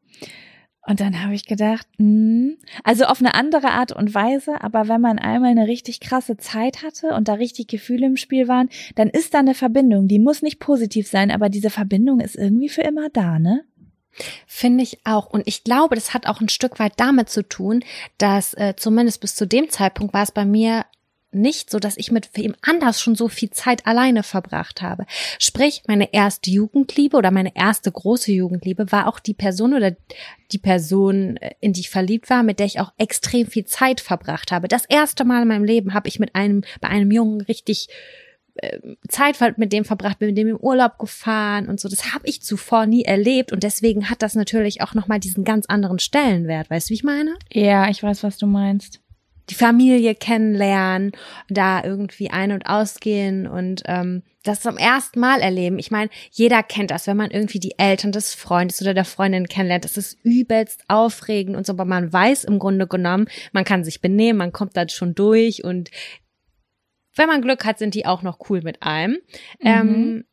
Und 0.85 0.99
dann 0.99 1.23
habe 1.23 1.33
ich 1.33 1.45
gedacht, 1.45 1.87
hm, 1.97 2.57
also 2.83 3.05
auf 3.05 3.19
eine 3.19 3.35
andere 3.35 3.69
Art 3.69 3.93
und 3.93 4.13
Weise, 4.13 4.61
aber 4.61 4.89
wenn 4.89 4.99
man 4.99 5.17
einmal 5.17 5.51
eine 5.51 5.67
richtig 5.67 6.01
krasse 6.01 6.35
Zeit 6.35 6.83
hatte 6.83 7.13
und 7.15 7.29
da 7.29 7.35
richtig 7.35 7.67
Gefühle 7.67 8.05
im 8.05 8.17
Spiel 8.17 8.49
waren, 8.49 8.69
dann 8.95 9.09
ist 9.09 9.33
da 9.33 9.39
eine 9.39 9.53
Verbindung. 9.53 10.09
Die 10.09 10.19
muss 10.19 10.41
nicht 10.41 10.59
positiv 10.59 11.07
sein, 11.07 11.31
aber 11.31 11.47
diese 11.47 11.69
Verbindung 11.69 12.19
ist 12.19 12.35
irgendwie 12.35 12.69
für 12.69 12.81
immer 12.81 13.09
da, 13.09 13.39
ne? 13.39 13.63
Finde 14.45 14.83
ich 14.83 14.99
auch. 15.05 15.27
Und 15.27 15.47
ich 15.47 15.63
glaube, 15.63 15.95
das 15.95 16.13
hat 16.13 16.27
auch 16.27 16.39
ein 16.39 16.49
Stück 16.49 16.79
weit 16.79 16.93
damit 16.97 17.29
zu 17.29 17.47
tun, 17.47 17.83
dass 18.17 18.53
äh, 18.53 18.75
zumindest 18.75 19.21
bis 19.21 19.35
zu 19.35 19.47
dem 19.47 19.69
Zeitpunkt 19.69 20.13
war 20.13 20.23
es 20.23 20.31
bei 20.31 20.45
mir 20.45 20.85
nicht 21.35 21.69
so, 21.69 21.79
dass 21.79 21.97
ich 21.97 22.11
mit 22.11 22.29
wem 22.33 22.55
anders 22.61 23.01
schon 23.01 23.15
so 23.15 23.27
viel 23.27 23.49
Zeit 23.49 23.85
alleine 23.85 24.23
verbracht 24.23 24.81
habe. 24.81 25.05
Sprich, 25.39 25.83
meine 25.87 26.13
erste 26.13 26.49
Jugendliebe 26.49 27.17
oder 27.17 27.31
meine 27.31 27.55
erste 27.55 27.91
große 27.91 28.31
Jugendliebe 28.31 28.91
war 28.91 29.07
auch 29.07 29.19
die 29.19 29.33
Person 29.33 29.73
oder 29.73 29.95
die 30.51 30.57
Person, 30.57 31.37
äh, 31.37 31.51
in 31.59 31.73
die 31.73 31.81
ich 31.81 31.89
verliebt 31.89 32.29
war, 32.29 32.43
mit 32.43 32.59
der 32.59 32.65
ich 32.65 32.79
auch 32.79 32.93
extrem 32.97 33.47
viel 33.47 33.65
Zeit 33.65 34.01
verbracht 34.01 34.51
habe. 34.51 34.67
Das 34.67 34.85
erste 34.85 35.25
Mal 35.25 35.41
in 35.41 35.47
meinem 35.47 35.65
Leben 35.65 35.93
habe 35.93 36.07
ich 36.07 36.19
mit 36.19 36.35
einem, 36.35 36.63
bei 36.81 36.89
einem 36.89 37.11
Jungen 37.11 37.41
richtig 37.41 37.89
äh, 38.55 38.79
Zeit 39.07 39.57
mit 39.57 39.73
dem 39.73 39.83
verbracht, 39.83 40.19
bin 40.19 40.29
mit 40.29 40.37
dem 40.37 40.47
im 40.47 40.57
Urlaub 40.57 40.99
gefahren 40.99 41.67
und 41.67 41.79
so. 41.79 41.89
Das 41.89 42.13
habe 42.13 42.27
ich 42.27 42.43
zuvor 42.43 42.85
nie 42.85 43.03
erlebt 43.03 43.51
und 43.51 43.63
deswegen 43.63 44.09
hat 44.09 44.21
das 44.21 44.35
natürlich 44.35 44.81
auch 44.81 44.93
nochmal 44.93 45.19
diesen 45.19 45.43
ganz 45.43 45.65
anderen 45.65 45.97
Stellenwert. 45.99 46.69
Weißt 46.69 46.87
du, 46.87 46.91
wie 46.91 46.95
ich 46.95 47.03
meine? 47.03 47.35
Ja, 47.51 47.89
ich 47.89 48.03
weiß, 48.03 48.23
was 48.23 48.37
du 48.37 48.45
meinst. 48.45 49.02
Die 49.49 49.55
Familie 49.55 50.15
kennenlernen, 50.15 51.11
da 51.49 51.83
irgendwie 51.83 52.29
ein- 52.29 52.51
und 52.51 52.65
ausgehen 52.65 53.47
und 53.47 53.83
ähm, 53.85 54.23
das 54.43 54.61
zum 54.61 54.77
ersten 54.77 55.19
Mal 55.19 55.41
erleben. 55.41 55.79
Ich 55.79 55.91
meine, 55.91 56.09
jeder 56.31 56.63
kennt 56.63 56.91
das, 56.91 57.07
wenn 57.07 57.17
man 57.17 57.31
irgendwie 57.31 57.59
die 57.59 57.77
Eltern 57.77 58.11
des 58.11 58.33
Freundes 58.33 58.81
oder 58.81 58.93
der 58.93 59.05
Freundin 59.05 59.47
kennenlernt. 59.47 59.85
Das 59.85 59.97
ist 59.97 60.17
übelst 60.23 60.83
aufregend 60.87 61.55
und 61.55 61.65
so, 61.65 61.73
aber 61.73 61.85
man 61.85 62.11
weiß 62.11 62.43
im 62.43 62.59
Grunde 62.59 62.87
genommen, 62.87 63.27
man 63.53 63.63
kann 63.63 63.83
sich 63.83 64.01
benehmen, 64.01 64.37
man 64.37 64.51
kommt 64.51 64.77
da 64.77 64.87
schon 64.87 65.15
durch 65.15 65.63
und 65.63 65.91
wenn 67.15 67.27
man 67.27 67.41
Glück 67.41 67.63
hat, 67.65 67.77
sind 67.77 67.95
die 67.95 68.05
auch 68.05 68.23
noch 68.23 68.49
cool 68.49 68.61
mit 68.61 68.81
einem. 68.81 69.11
Mhm. 69.11 69.67
Ähm, 69.67 70.25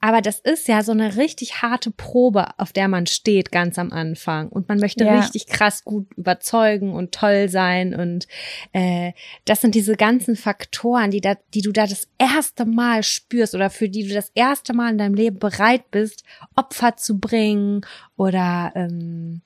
Aber 0.00 0.20
das 0.22 0.38
ist 0.38 0.68
ja 0.68 0.84
so 0.84 0.92
eine 0.92 1.16
richtig 1.16 1.60
harte 1.60 1.90
Probe, 1.90 2.46
auf 2.58 2.72
der 2.72 2.86
man 2.86 3.06
steht 3.06 3.50
ganz 3.50 3.78
am 3.80 3.90
Anfang. 3.92 4.48
Und 4.48 4.68
man 4.68 4.78
möchte 4.78 5.04
Ja. 5.04 5.18
richtig 5.18 5.46
krass 5.48 5.82
gut 5.84 6.06
überzeugen 6.14 6.92
und 6.92 7.12
toll 7.12 7.48
sein. 7.48 7.94
Und 7.94 8.28
äh, 8.72 9.12
das 9.44 9.60
sind 9.60 9.74
diese 9.74 9.96
ganzen 9.96 10.36
Faktoren, 10.36 11.10
die, 11.10 11.20
da, 11.20 11.34
die 11.52 11.62
du 11.62 11.72
da 11.72 11.86
das 11.88 12.06
erste 12.16 12.64
Mal 12.64 13.02
spürst 13.02 13.56
oder 13.56 13.70
für 13.70 13.88
die 13.88 14.06
du 14.06 14.14
das 14.14 14.30
erste 14.36 14.72
Mal 14.72 14.92
in 14.92 14.98
deinem 14.98 15.14
Leben 15.14 15.40
bereit 15.40 15.90
bist, 15.90 16.22
Opfer 16.54 16.96
zu 16.96 17.18
bringen 17.18 17.80
oder 18.16 18.72
ähm, 18.76 19.40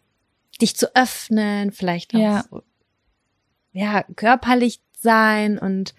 dich 0.60 0.76
zu 0.76 0.94
öffnen, 0.94 1.72
vielleicht 1.72 2.14
auch 2.14 2.18
Ja. 2.20 2.44
so, 2.50 2.62
ja, 3.72 4.02
körperlich 4.16 4.80
sein. 4.98 5.58
Und 5.58 5.94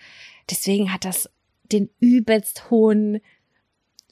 deswegen 0.52 0.94
hat 0.94 1.06
das 1.06 1.28
den 1.72 1.90
übelst 2.00 2.70
hohen 2.70 3.20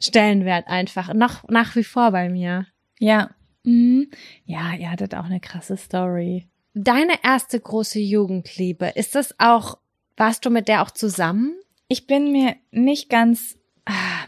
Stellenwert 0.02 0.68
einfach 0.68 1.14
noch 1.14 1.47
nach 1.49 1.76
wie 1.76 1.84
vor 1.84 2.12
bei 2.12 2.30
mir. 2.30 2.66
Ja. 2.99 3.30
Mhm. 3.64 4.10
Ja, 4.45 4.74
ihr 4.74 4.89
hattet 4.91 5.14
auch 5.16 5.26
eine 5.26 5.39
krasse 5.39 5.78
Story. 5.78 6.47
Deine 6.74 7.14
erste 7.24 7.60
große 7.60 7.99
Jugendliebe, 7.99 8.88
ist 8.95 9.14
das 9.16 9.36
auch, 9.39 9.78
warst 10.18 10.45
du 10.45 10.49
mit 10.49 10.68
der 10.68 10.82
auch 10.82 10.91
zusammen? 10.91 11.54
Ich 11.88 12.08
bin 12.08 12.32
mir 12.32 12.56
nicht 12.72 13.10
ganz. 13.10 13.58
ah, 13.86 14.26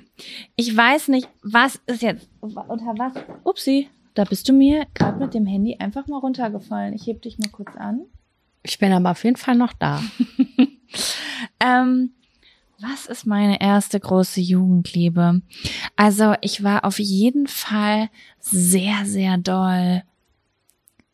Ich 0.55 0.75
weiß 0.75 1.07
nicht, 1.07 1.29
was 1.41 1.79
ist 1.87 2.01
jetzt. 2.01 2.29
Unter 2.41 2.93
was? 2.97 3.13
Upsi, 3.43 3.89
da 4.13 4.25
bist 4.25 4.49
du 4.49 4.53
mir 4.53 4.85
gerade 4.93 5.17
mit 5.19 5.33
dem 5.33 5.45
Handy 5.45 5.77
einfach 5.79 6.05
mal 6.07 6.17
runtergefallen. 6.19 6.93
Ich 6.93 7.07
heb 7.07 7.21
dich 7.21 7.39
mal 7.39 7.49
kurz 7.49 7.75
an. 7.77 8.01
Ich 8.61 8.77
bin 8.79 8.91
aber 8.91 9.11
auf 9.11 9.23
jeden 9.23 9.37
Fall 9.37 9.55
noch 9.55 9.73
da. 9.73 10.01
Ähm, 11.59 12.13
was 12.79 13.05
ist 13.05 13.25
meine 13.25 13.61
erste 13.61 13.99
große 13.99 14.41
Jugendliebe? 14.41 15.41
Also 15.95 16.35
ich 16.41 16.63
war 16.63 16.85
auf 16.85 16.99
jeden 16.99 17.47
Fall 17.47 18.09
sehr, 18.39 19.05
sehr 19.05 19.37
doll 19.37 20.03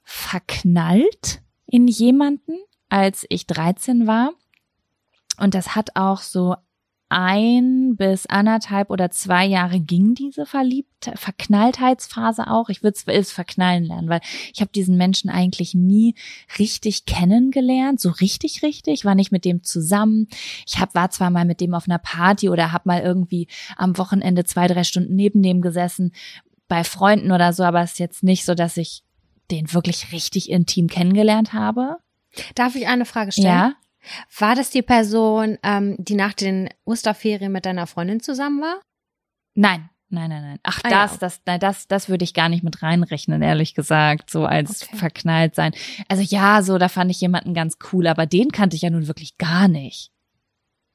verknallt 0.03 1.41
in 1.67 1.87
jemanden, 1.87 2.57
als 2.89 3.25
ich 3.29 3.45
13 3.45 4.07
war. 4.07 4.31
Und 5.37 5.53
das 5.53 5.75
hat 5.75 5.95
auch 5.95 6.21
so 6.21 6.55
ein 7.09 7.95
bis 7.95 8.27
anderthalb 8.27 8.91
oder 8.91 9.09
zwei 9.09 9.45
Jahre 9.45 9.79
ging 9.79 10.13
diese 10.13 10.45
verliebt 10.45 11.11
Verknalltheitsphase 11.15 12.47
auch. 12.47 12.69
Ich 12.69 12.83
würde 12.83 12.99
es 13.07 13.31
verknallen 13.31 13.83
lernen, 13.83 14.09
weil 14.09 14.21
ich 14.53 14.61
habe 14.61 14.71
diesen 14.73 14.95
Menschen 14.95 15.29
eigentlich 15.29 15.73
nie 15.73 16.13
richtig 16.59 17.05
kennengelernt, 17.05 17.99
so 17.99 18.09
richtig 18.09 18.61
richtig, 18.61 19.05
war 19.05 19.15
nicht 19.15 19.31
mit 19.31 19.43
dem 19.43 19.63
zusammen. 19.63 20.27
Ich 20.67 20.79
hab, 20.79 20.93
war 20.93 21.09
zwar 21.09 21.31
mal 21.31 21.45
mit 21.45 21.61
dem 21.61 21.73
auf 21.73 21.87
einer 21.87 21.97
Party 21.97 22.47
oder 22.49 22.71
hab 22.71 22.85
mal 22.85 23.01
irgendwie 23.01 23.47
am 23.75 23.97
Wochenende 23.97 24.43
zwei, 24.43 24.67
drei 24.67 24.83
Stunden 24.83 25.15
neben 25.15 25.41
dem 25.41 25.61
gesessen 25.61 26.13
bei 26.67 26.83
Freunden 26.83 27.31
oder 27.31 27.53
so, 27.53 27.63
aber 27.63 27.81
es 27.81 27.93
ist 27.93 27.99
jetzt 27.99 28.23
nicht 28.23 28.45
so, 28.45 28.53
dass 28.53 28.77
ich 28.77 29.03
den 29.49 29.73
wirklich 29.73 30.11
richtig 30.11 30.49
intim 30.49 30.87
kennengelernt 30.87 31.53
habe. 31.53 31.97
Darf 32.53 32.75
ich 32.75 32.87
eine 32.87 33.05
Frage 33.05 33.31
stellen? 33.31 33.47
Ja, 33.47 33.73
War 34.37 34.55
das 34.55 34.69
die 34.69 34.81
Person, 34.81 35.57
ähm, 35.63 35.95
die 35.99 36.15
nach 36.15 36.33
den 36.33 36.69
Osterferien 36.85 37.51
mit 37.51 37.65
deiner 37.65 37.87
Freundin 37.87 38.19
zusammen 38.21 38.61
war? 38.61 38.81
Nein, 39.55 39.89
nein, 40.09 40.29
nein, 40.29 40.41
nein. 40.41 40.59
Ach, 40.63 40.79
Ah, 40.83 40.89
ja. 40.89 41.01
das, 41.07 41.19
das, 41.19 41.41
nein, 41.45 41.59
das, 41.59 41.87
das 41.87 42.07
würde 42.09 42.23
ich 42.23 42.33
gar 42.33 42.49
nicht 42.49 42.63
mit 42.63 42.81
reinrechnen, 42.81 43.41
ehrlich 43.41 43.73
gesagt, 43.73 44.29
so 44.29 44.45
als 44.45 44.83
Okay. 44.83 44.95
verknallt 44.97 45.55
sein. 45.55 45.73
Also 46.07 46.23
ja, 46.23 46.61
so, 46.61 46.77
da 46.77 46.87
fand 46.89 47.11
ich 47.11 47.19
jemanden 47.21 47.53
ganz 47.53 47.77
cool, 47.91 48.07
aber 48.07 48.25
den 48.25 48.51
kannte 48.51 48.75
ich 48.75 48.83
ja 48.83 48.89
nun 48.89 49.07
wirklich 49.07 49.37
gar 49.37 49.67
nicht. 49.67 50.11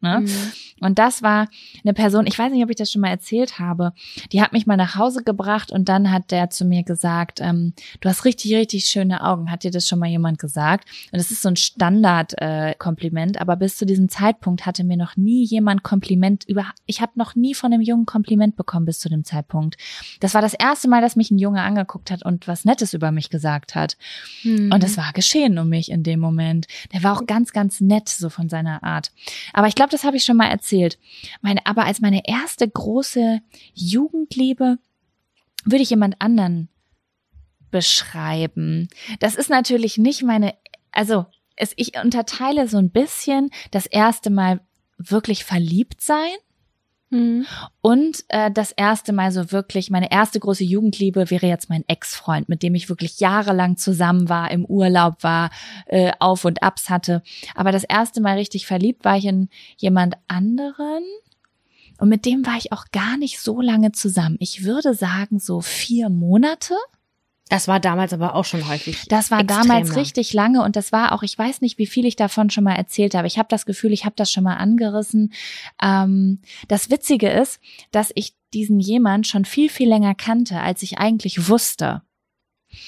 Ne? 0.04 0.20
Mhm. 0.20 0.52
Und 0.80 0.98
das 0.98 1.22
war 1.22 1.48
eine 1.82 1.94
Person, 1.94 2.26
ich 2.26 2.38
weiß 2.38 2.52
nicht, 2.52 2.62
ob 2.62 2.68
ich 2.68 2.76
das 2.76 2.92
schon 2.92 3.00
mal 3.00 3.08
erzählt 3.08 3.58
habe, 3.58 3.94
die 4.32 4.42
hat 4.42 4.52
mich 4.52 4.66
mal 4.66 4.76
nach 4.76 4.96
Hause 4.96 5.22
gebracht 5.22 5.72
und 5.72 5.88
dann 5.88 6.10
hat 6.10 6.30
der 6.30 6.50
zu 6.50 6.66
mir 6.66 6.82
gesagt, 6.82 7.40
ähm, 7.40 7.72
du 8.00 8.08
hast 8.10 8.26
richtig, 8.26 8.54
richtig 8.54 8.84
schöne 8.84 9.24
Augen. 9.24 9.50
Hat 9.50 9.64
dir 9.64 9.70
das 9.70 9.88
schon 9.88 9.98
mal 9.98 10.08
jemand 10.08 10.38
gesagt? 10.38 10.86
Und 11.10 11.18
das 11.18 11.30
ist 11.30 11.40
so 11.40 11.48
ein 11.48 11.56
Standard-Kompliment, 11.56 13.36
äh, 13.36 13.38
aber 13.38 13.56
bis 13.56 13.76
zu 13.76 13.86
diesem 13.86 14.10
Zeitpunkt 14.10 14.66
hatte 14.66 14.84
mir 14.84 14.98
noch 14.98 15.16
nie 15.16 15.44
jemand 15.44 15.84
Kompliment 15.84 16.44
über, 16.46 16.66
ich 16.84 17.00
habe 17.00 17.12
noch 17.14 17.34
nie 17.34 17.54
von 17.54 17.72
einem 17.72 17.80
Jungen 17.80 18.04
Kompliment 18.04 18.56
bekommen 18.56 18.84
bis 18.84 18.98
zu 18.98 19.08
dem 19.08 19.24
Zeitpunkt. 19.24 19.78
Das 20.20 20.34
war 20.34 20.42
das 20.42 20.52
erste 20.52 20.88
Mal, 20.88 21.00
dass 21.00 21.16
mich 21.16 21.30
ein 21.30 21.38
Junge 21.38 21.62
angeguckt 21.62 22.10
hat 22.10 22.26
und 22.26 22.46
was 22.46 22.66
Nettes 22.66 22.92
über 22.92 23.10
mich 23.10 23.30
gesagt 23.30 23.74
hat. 23.74 23.96
Mhm. 24.42 24.70
Und 24.70 24.84
es 24.84 24.98
war 24.98 25.14
geschehen 25.14 25.58
um 25.58 25.70
mich 25.70 25.90
in 25.90 26.02
dem 26.02 26.20
Moment. 26.20 26.66
Der 26.92 27.02
war 27.02 27.16
auch 27.16 27.24
ganz, 27.26 27.52
ganz 27.52 27.80
nett 27.80 28.10
so 28.10 28.28
von 28.28 28.50
seiner 28.50 28.82
Art. 28.82 29.12
Aber 29.54 29.66
ich 29.66 29.74
glaube, 29.74 29.93
das 29.94 30.04
habe 30.04 30.16
ich 30.16 30.24
schon 30.24 30.36
mal 30.36 30.48
erzählt. 30.48 30.98
Meine, 31.40 31.64
aber 31.64 31.84
als 31.84 32.00
meine 32.00 32.26
erste 32.26 32.68
große 32.68 33.40
Jugendliebe 33.72 34.78
würde 35.64 35.82
ich 35.82 35.90
jemand 35.90 36.20
anderen 36.20 36.68
beschreiben. 37.70 38.88
Das 39.20 39.34
ist 39.34 39.50
natürlich 39.50 39.96
nicht 39.98 40.22
meine, 40.22 40.54
also 40.92 41.26
es, 41.56 41.72
ich 41.76 41.98
unterteile 41.98 42.68
so 42.68 42.76
ein 42.78 42.90
bisschen 42.90 43.50
das 43.70 43.86
erste 43.86 44.30
Mal 44.30 44.60
wirklich 44.98 45.44
verliebt 45.44 46.00
sein 46.00 46.34
Mhm. 47.10 47.46
und 47.80 48.24
äh, 48.28 48.50
das 48.50 48.72
erste 48.72 49.12
Mal 49.12 49.30
so 49.30 49.52
wirklich, 49.52 49.90
meine 49.90 50.10
erste 50.10 50.40
große 50.40 50.64
Jugendliebe 50.64 51.30
wäre 51.30 51.46
jetzt 51.46 51.68
mein 51.68 51.84
Ex-Freund, 51.86 52.48
mit 52.48 52.62
dem 52.62 52.74
ich 52.74 52.88
wirklich 52.88 53.20
jahrelang 53.20 53.76
zusammen 53.76 54.28
war, 54.28 54.50
im 54.50 54.64
Urlaub 54.64 55.22
war, 55.22 55.50
äh, 55.86 56.12
Auf 56.18 56.44
und 56.44 56.62
Abs 56.62 56.90
hatte. 56.90 57.22
Aber 57.54 57.72
das 57.72 57.84
erste 57.84 58.20
Mal 58.20 58.36
richtig 58.36 58.66
verliebt 58.66 59.04
war 59.04 59.16
ich 59.16 59.26
in 59.26 59.48
jemand 59.76 60.16
anderen. 60.28 61.04
Und 61.98 62.08
mit 62.08 62.24
dem 62.26 62.44
war 62.44 62.56
ich 62.56 62.72
auch 62.72 62.86
gar 62.90 63.16
nicht 63.16 63.38
so 63.38 63.60
lange 63.60 63.92
zusammen. 63.92 64.36
Ich 64.40 64.64
würde 64.64 64.94
sagen, 64.94 65.38
so 65.38 65.60
vier 65.60 66.08
Monate. 66.08 66.74
Das 67.50 67.68
war 67.68 67.78
damals 67.78 68.12
aber 68.12 68.34
auch 68.34 68.44
schon 68.44 68.68
häufig. 68.68 69.06
Das 69.08 69.30
war 69.30 69.44
damals 69.44 69.88
lang. 69.88 69.98
richtig 69.98 70.32
lange 70.32 70.62
und 70.62 70.76
das 70.76 70.92
war 70.92 71.12
auch, 71.12 71.22
ich 71.22 71.38
weiß 71.38 71.60
nicht, 71.60 71.78
wie 71.78 71.86
viel 71.86 72.06
ich 72.06 72.16
davon 72.16 72.48
schon 72.48 72.64
mal 72.64 72.74
erzählt 72.74 73.14
habe. 73.14 73.26
Ich 73.26 73.38
habe 73.38 73.48
das 73.50 73.66
Gefühl, 73.66 73.92
ich 73.92 74.04
habe 74.04 74.14
das 74.16 74.32
schon 74.32 74.44
mal 74.44 74.56
angerissen. 74.56 75.32
Ähm, 75.82 76.40
das 76.68 76.90
Witzige 76.90 77.28
ist, 77.28 77.60
dass 77.90 78.12
ich 78.14 78.34
diesen 78.54 78.80
jemand 78.80 79.26
schon 79.26 79.44
viel, 79.44 79.68
viel 79.68 79.88
länger 79.88 80.14
kannte, 80.14 80.60
als 80.60 80.82
ich 80.82 80.98
eigentlich 80.98 81.48
wusste. 81.48 82.02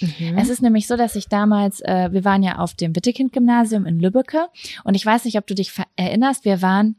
Mhm. 0.00 0.38
Es 0.38 0.48
ist 0.48 0.62
nämlich 0.62 0.86
so, 0.86 0.96
dass 0.96 1.16
ich 1.16 1.28
damals, 1.28 1.80
äh, 1.82 2.08
wir 2.12 2.24
waren 2.24 2.42
ja 2.42 2.58
auf 2.58 2.74
dem 2.74 2.96
Wittekind-Gymnasium 2.96 3.84
in 3.84 4.00
Lübbecke 4.00 4.48
und 4.84 4.94
ich 4.94 5.04
weiß 5.04 5.26
nicht, 5.26 5.36
ob 5.38 5.46
du 5.46 5.54
dich 5.54 5.72
erinnerst, 5.96 6.44
wir 6.44 6.62
waren 6.62 6.96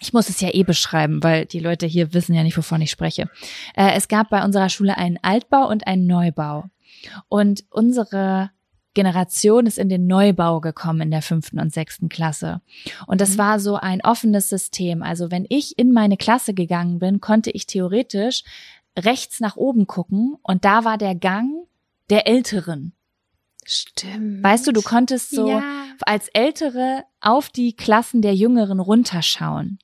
ich 0.00 0.12
muss 0.12 0.28
es 0.28 0.42
ja 0.42 0.52
eh 0.52 0.62
beschreiben, 0.62 1.22
weil 1.22 1.46
die 1.46 1.58
Leute 1.58 1.86
hier 1.86 2.12
wissen 2.12 2.34
ja 2.34 2.42
nicht, 2.42 2.58
wovon 2.58 2.82
ich 2.82 2.90
spreche. 2.90 3.30
Äh, 3.74 3.92
es 3.94 4.08
gab 4.08 4.28
bei 4.28 4.44
unserer 4.44 4.68
Schule 4.68 4.98
einen 4.98 5.18
Altbau 5.22 5.68
und 5.68 5.86
einen 5.86 6.06
Neubau. 6.06 6.64
Und 7.28 7.64
unsere 7.70 8.50
Generation 8.94 9.66
ist 9.66 9.78
in 9.78 9.88
den 9.90 10.06
Neubau 10.06 10.60
gekommen 10.60 11.02
in 11.02 11.10
der 11.10 11.20
fünften 11.22 11.60
und 11.60 11.72
sechsten 11.72 12.08
Klasse. 12.08 12.62
Und 13.06 13.20
das 13.20 13.34
Mhm. 13.34 13.38
war 13.38 13.60
so 13.60 13.76
ein 13.76 14.00
offenes 14.02 14.48
System. 14.48 15.02
Also 15.02 15.30
wenn 15.30 15.44
ich 15.50 15.78
in 15.78 15.92
meine 15.92 16.16
Klasse 16.16 16.54
gegangen 16.54 16.98
bin, 16.98 17.20
konnte 17.20 17.50
ich 17.50 17.66
theoretisch 17.66 18.42
rechts 18.98 19.40
nach 19.40 19.56
oben 19.56 19.86
gucken 19.86 20.36
und 20.42 20.64
da 20.64 20.84
war 20.86 20.96
der 20.96 21.14
Gang 21.14 21.50
der 22.08 22.26
Älteren. 22.26 22.94
Stimmt. 23.66 24.42
Weißt 24.42 24.66
du, 24.66 24.72
du 24.72 24.80
konntest 24.80 25.30
so 25.30 25.48
ja. 25.48 25.62
als 26.02 26.28
Ältere 26.28 27.02
auf 27.20 27.50
die 27.50 27.74
Klassen 27.74 28.22
der 28.22 28.34
Jüngeren 28.34 28.80
runterschauen. 28.80 29.78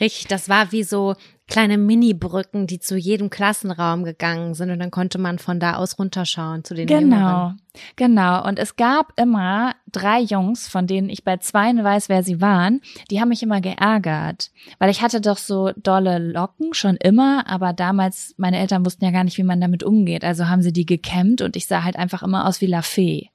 Richtig, 0.00 0.28
das 0.28 0.48
war 0.48 0.72
wie 0.72 0.84
so 0.84 1.14
kleine 1.46 1.76
Mini-Brücken, 1.76 2.66
die 2.66 2.78
zu 2.80 2.96
jedem 2.96 3.28
Klassenraum 3.30 4.04
gegangen 4.04 4.54
sind 4.54 4.70
und 4.70 4.78
dann 4.78 4.90
konnte 4.90 5.18
man 5.18 5.38
von 5.38 5.60
da 5.60 5.76
aus 5.76 5.98
runterschauen 5.98 6.64
zu 6.64 6.74
den 6.74 6.86
Genau, 6.86 7.00
Jüngeren. 7.16 7.60
genau. 7.96 8.46
Und 8.46 8.58
es 8.58 8.76
gab 8.76 9.12
immer 9.20 9.74
drei 9.92 10.20
Jungs, 10.20 10.68
von 10.68 10.86
denen 10.86 11.08
ich 11.10 11.22
bei 11.24 11.36
zweien 11.36 11.84
weiß, 11.84 12.08
wer 12.08 12.22
sie 12.22 12.40
waren. 12.40 12.80
Die 13.10 13.20
haben 13.20 13.28
mich 13.28 13.42
immer 13.42 13.60
geärgert, 13.60 14.50
weil 14.78 14.90
ich 14.90 15.02
hatte 15.02 15.20
doch 15.20 15.36
so 15.38 15.70
dolle 15.76 16.18
Locken 16.18 16.72
schon 16.72 16.96
immer, 16.96 17.48
aber 17.48 17.72
damals 17.72 18.34
meine 18.38 18.58
Eltern 18.58 18.84
wussten 18.86 19.04
ja 19.04 19.10
gar 19.10 19.24
nicht, 19.24 19.36
wie 19.38 19.42
man 19.44 19.60
damit 19.60 19.82
umgeht. 19.82 20.24
Also 20.24 20.48
haben 20.48 20.62
sie 20.62 20.72
die 20.72 20.86
gekämmt 20.86 21.42
und 21.42 21.56
ich 21.56 21.66
sah 21.66 21.84
halt 21.84 21.96
einfach 21.96 22.22
immer 22.22 22.46
aus 22.48 22.60
wie 22.60 22.66
La 22.66 22.82
Fee. 22.82 23.28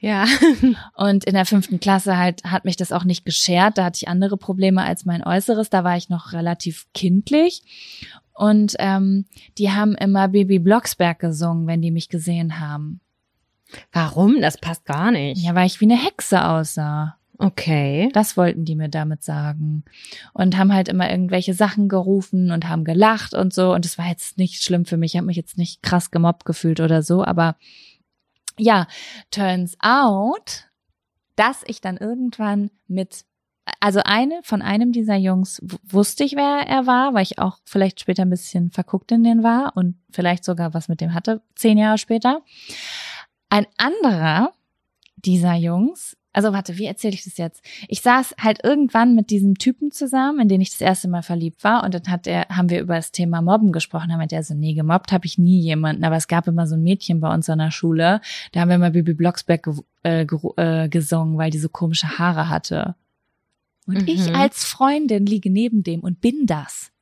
Ja. 0.00 0.24
Und 0.96 1.24
in 1.24 1.34
der 1.34 1.44
fünften 1.44 1.78
Klasse 1.78 2.16
halt 2.16 2.42
hat 2.44 2.64
mich 2.64 2.76
das 2.76 2.90
auch 2.90 3.04
nicht 3.04 3.24
geschert. 3.24 3.78
Da 3.78 3.84
hatte 3.84 3.98
ich 4.02 4.08
andere 4.08 4.36
Probleme 4.36 4.82
als 4.82 5.04
mein 5.04 5.22
Äußeres. 5.22 5.70
Da 5.70 5.84
war 5.84 5.96
ich 5.96 6.08
noch 6.08 6.32
relativ 6.32 6.86
kindlich. 6.94 7.62
Und 8.32 8.74
ähm, 8.78 9.26
die 9.58 9.70
haben 9.70 9.94
immer 9.94 10.28
Baby 10.28 10.58
Blocksberg 10.58 11.18
gesungen, 11.18 11.66
wenn 11.66 11.82
die 11.82 11.90
mich 11.90 12.08
gesehen 12.08 12.58
haben. 12.58 13.00
Warum? 13.92 14.40
Das 14.40 14.58
passt 14.58 14.86
gar 14.86 15.10
nicht. 15.10 15.42
Ja, 15.42 15.54
weil 15.54 15.66
ich 15.66 15.80
wie 15.80 15.84
eine 15.84 16.02
Hexe 16.02 16.44
aussah. 16.44 17.16
Okay. 17.36 18.10
Das 18.12 18.36
wollten 18.36 18.64
die 18.64 18.76
mir 18.76 18.88
damit 18.88 19.22
sagen. 19.22 19.84
Und 20.32 20.56
haben 20.56 20.72
halt 20.72 20.88
immer 20.88 21.10
irgendwelche 21.10 21.54
Sachen 21.54 21.88
gerufen 21.88 22.50
und 22.50 22.68
haben 22.68 22.84
gelacht 22.84 23.34
und 23.34 23.52
so. 23.52 23.74
Und 23.74 23.84
es 23.84 23.98
war 23.98 24.08
jetzt 24.08 24.38
nicht 24.38 24.62
schlimm 24.62 24.86
für 24.86 24.96
mich. 24.96 25.14
Ich 25.14 25.18
habe 25.18 25.26
mich 25.26 25.36
jetzt 25.36 25.58
nicht 25.58 25.82
krass 25.82 26.10
gemobbt 26.10 26.44
gefühlt 26.44 26.80
oder 26.80 27.02
so. 27.02 27.24
Aber 27.24 27.56
ja, 28.60 28.86
turns 29.30 29.76
out, 29.80 30.68
dass 31.36 31.62
ich 31.66 31.80
dann 31.80 31.96
irgendwann 31.96 32.70
mit 32.86 33.24
also 33.78 34.00
eine 34.04 34.40
von 34.42 34.62
einem 34.62 34.90
dieser 34.90 35.16
Jungs 35.16 35.62
wusste 35.84 36.24
ich, 36.24 36.34
wer 36.34 36.66
er 36.66 36.86
war, 36.86 37.14
weil 37.14 37.22
ich 37.22 37.38
auch 37.38 37.58
vielleicht 37.64 38.00
später 38.00 38.22
ein 38.22 38.30
bisschen 38.30 38.70
verguckt 38.70 39.12
in 39.12 39.22
den 39.22 39.42
war 39.42 39.76
und 39.76 39.96
vielleicht 40.10 40.44
sogar 40.44 40.74
was 40.74 40.88
mit 40.88 41.00
dem 41.00 41.14
hatte, 41.14 41.42
zehn 41.54 41.78
Jahre 41.78 41.98
später. 41.98 42.42
Ein 43.48 43.66
anderer 43.76 44.52
dieser 45.16 45.54
Jungs 45.54 46.16
also 46.32 46.52
warte, 46.52 46.78
wie 46.78 46.84
erzähle 46.84 47.14
ich 47.14 47.24
das 47.24 47.36
jetzt? 47.38 47.62
Ich 47.88 48.02
saß 48.02 48.36
halt 48.40 48.62
irgendwann 48.62 49.14
mit 49.14 49.30
diesem 49.30 49.58
Typen 49.58 49.90
zusammen, 49.90 50.40
in 50.40 50.48
den 50.48 50.60
ich 50.60 50.70
das 50.70 50.80
erste 50.80 51.08
Mal 51.08 51.22
verliebt 51.22 51.64
war, 51.64 51.82
und 51.84 51.94
dann 51.94 52.06
hat 52.08 52.26
er, 52.26 52.46
haben 52.48 52.70
wir 52.70 52.80
über 52.80 52.94
das 52.94 53.10
Thema 53.10 53.42
Mobben 53.42 53.72
gesprochen. 53.72 54.10
Da 54.10 54.16
meinte 54.16 54.36
er 54.36 54.44
so, 54.44 54.54
nee, 54.54 54.74
gemobbt 54.74 55.12
habe 55.12 55.26
ich 55.26 55.38
nie 55.38 55.60
jemanden, 55.60 56.04
aber 56.04 56.16
es 56.16 56.28
gab 56.28 56.46
immer 56.46 56.66
so 56.66 56.76
ein 56.76 56.82
Mädchen 56.82 57.20
bei 57.20 57.32
uns 57.32 57.48
an 57.48 57.58
der 57.58 57.72
Schule, 57.72 58.20
da 58.52 58.60
haben 58.60 58.68
wir 58.68 58.78
mal 58.78 58.92
Bibi 58.92 59.14
Blocksberg 59.14 59.64
ge 59.64 59.74
äh, 60.02 60.24
ge 60.24 60.38
äh, 60.56 60.88
gesungen, 60.88 61.36
weil 61.36 61.50
die 61.50 61.58
so 61.58 61.68
komische 61.68 62.18
Haare 62.18 62.48
hatte. 62.48 62.94
Und 63.86 64.02
mhm. 64.02 64.08
ich 64.08 64.34
als 64.34 64.64
Freundin 64.64 65.26
liege 65.26 65.50
neben 65.50 65.82
dem 65.82 66.00
und 66.00 66.20
bin 66.20 66.46
das. 66.46 66.92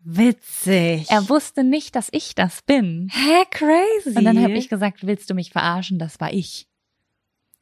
Witzig. 0.00 1.10
Er 1.10 1.28
wusste 1.28 1.64
nicht, 1.64 1.94
dass 1.94 2.08
ich 2.12 2.34
das 2.34 2.62
bin. 2.62 3.08
Hä, 3.12 3.44
crazy. 3.50 4.16
Und 4.16 4.24
dann 4.24 4.42
habe 4.42 4.54
ich 4.54 4.68
gesagt, 4.68 5.06
willst 5.06 5.28
du 5.28 5.34
mich 5.34 5.50
verarschen? 5.50 5.98
Das 5.98 6.18
war 6.18 6.32
ich. 6.32 6.66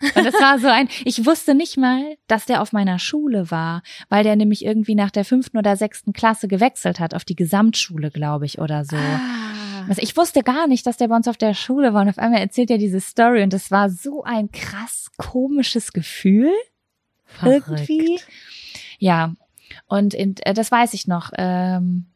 Und 0.01 0.27
es 0.27 0.35
war 0.35 0.59
so 0.59 0.69
ein, 0.69 0.89
ich 1.05 1.25
wusste 1.25 1.55
nicht 1.55 1.79
mal, 1.79 2.17
dass 2.27 2.45
der 2.45 2.61
auf 2.61 2.73
meiner 2.73 2.99
Schule 2.99 3.51
war, 3.51 3.83
weil 4.09 4.25
der 4.25 4.37
nämlich 4.37 4.65
irgendwie 4.65 4.95
nach 4.95 5.11
der 5.11 5.25
fünften 5.25 5.57
oder 5.57 5.77
sechsten 5.77 6.13
Klasse 6.13 6.49
gewechselt 6.49 7.01
hat, 7.01 7.15
auf 7.15 7.25
die 7.25 7.37
Gesamtschule, 7.37 8.11
glaube 8.11 8.45
ich, 8.45 8.59
oder 8.59 8.85
so. 8.85 8.97
Ah. 8.97 9.87
Also 9.89 10.03
ich 10.03 10.17
wusste 10.17 10.43
gar 10.43 10.67
nicht, 10.67 10.87
dass 10.87 10.97
der 10.97 11.09
bei 11.09 11.17
uns 11.17 11.29
auf 11.29 11.37
der 11.37 11.55
Schule 11.55 11.95
war 11.95 12.03
und 12.03 12.09
auf 12.09 12.19
einmal 12.19 12.41
erzählt 12.41 12.71
er 12.71 12.79
diese 12.79 13.01
Story 13.01 13.43
und 13.43 13.55
es 13.55 13.71
war 13.71 13.89
so 13.89 14.23
ein 14.25 14.51
krass 14.51 15.11
komisches 15.17 15.93
Gefühl. 15.93 16.53
Verrückt. 17.25 17.69
Irgendwie. 17.69 18.21
Ja. 18.99 19.35
Und 19.87 20.15
in, 20.15 20.37
äh, 20.43 20.55
das 20.55 20.71
weiß 20.71 20.95
ich 20.95 21.07
noch. 21.07 21.31
Ähm, 21.37 22.07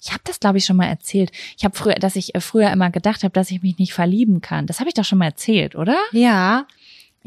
ich 0.00 0.12
habe 0.12 0.22
das, 0.24 0.40
glaube 0.40 0.58
ich, 0.58 0.64
schon 0.64 0.76
mal 0.76 0.86
erzählt. 0.86 1.32
Ich 1.56 1.64
habe 1.64 1.76
früher, 1.76 1.94
dass 1.94 2.16
ich 2.16 2.34
äh, 2.34 2.40
früher 2.40 2.70
immer 2.70 2.90
gedacht 2.90 3.22
habe, 3.24 3.32
dass 3.32 3.50
ich 3.50 3.62
mich 3.62 3.78
nicht 3.78 3.94
verlieben 3.94 4.40
kann. 4.40 4.66
Das 4.66 4.78
habe 4.80 4.88
ich 4.88 4.94
doch 4.94 5.04
schon 5.04 5.18
mal 5.18 5.26
erzählt, 5.26 5.74
oder? 5.74 5.98
Ja. 6.12 6.66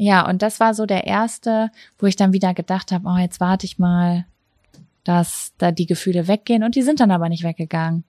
Ja, 0.02 0.26
und 0.26 0.40
das 0.40 0.60
war 0.60 0.72
so 0.72 0.86
der 0.86 1.06
erste, 1.06 1.70
wo 1.98 2.06
ich 2.06 2.16
dann 2.16 2.32
wieder 2.32 2.54
gedacht 2.54 2.90
habe, 2.90 3.06
oh, 3.06 3.18
jetzt 3.18 3.38
warte 3.38 3.66
ich 3.66 3.78
mal, 3.78 4.24
dass 5.04 5.52
da 5.58 5.72
die 5.72 5.84
Gefühle 5.84 6.26
weggehen 6.26 6.64
und 6.64 6.74
die 6.74 6.80
sind 6.80 7.00
dann 7.00 7.10
aber 7.10 7.28
nicht 7.28 7.42
weggegangen. 7.42 8.04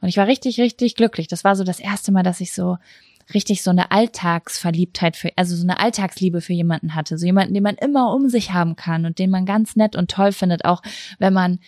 Und 0.00 0.08
ich 0.08 0.16
war 0.16 0.28
richtig, 0.28 0.60
richtig 0.60 0.94
glücklich. 0.94 1.26
Das 1.26 1.42
war 1.42 1.56
so 1.56 1.64
das 1.64 1.80
erste 1.80 2.12
Mal, 2.12 2.22
dass 2.22 2.40
ich 2.40 2.52
so 2.52 2.78
richtig 3.34 3.64
so 3.64 3.70
eine 3.70 3.90
Alltagsverliebtheit 3.90 5.16
für, 5.16 5.32
also 5.34 5.56
so 5.56 5.64
eine 5.64 5.80
Alltagsliebe 5.80 6.42
für 6.42 6.52
jemanden 6.52 6.94
hatte. 6.94 7.18
So 7.18 7.26
jemanden, 7.26 7.54
den 7.54 7.64
man 7.64 7.74
immer 7.74 8.14
um 8.14 8.28
sich 8.28 8.52
haben 8.52 8.76
kann 8.76 9.04
und 9.04 9.18
den 9.18 9.30
man 9.30 9.44
ganz 9.44 9.74
nett 9.74 9.96
und 9.96 10.12
toll 10.12 10.30
findet, 10.30 10.64
auch 10.64 10.80
wenn 11.18 11.32
man 11.32 11.58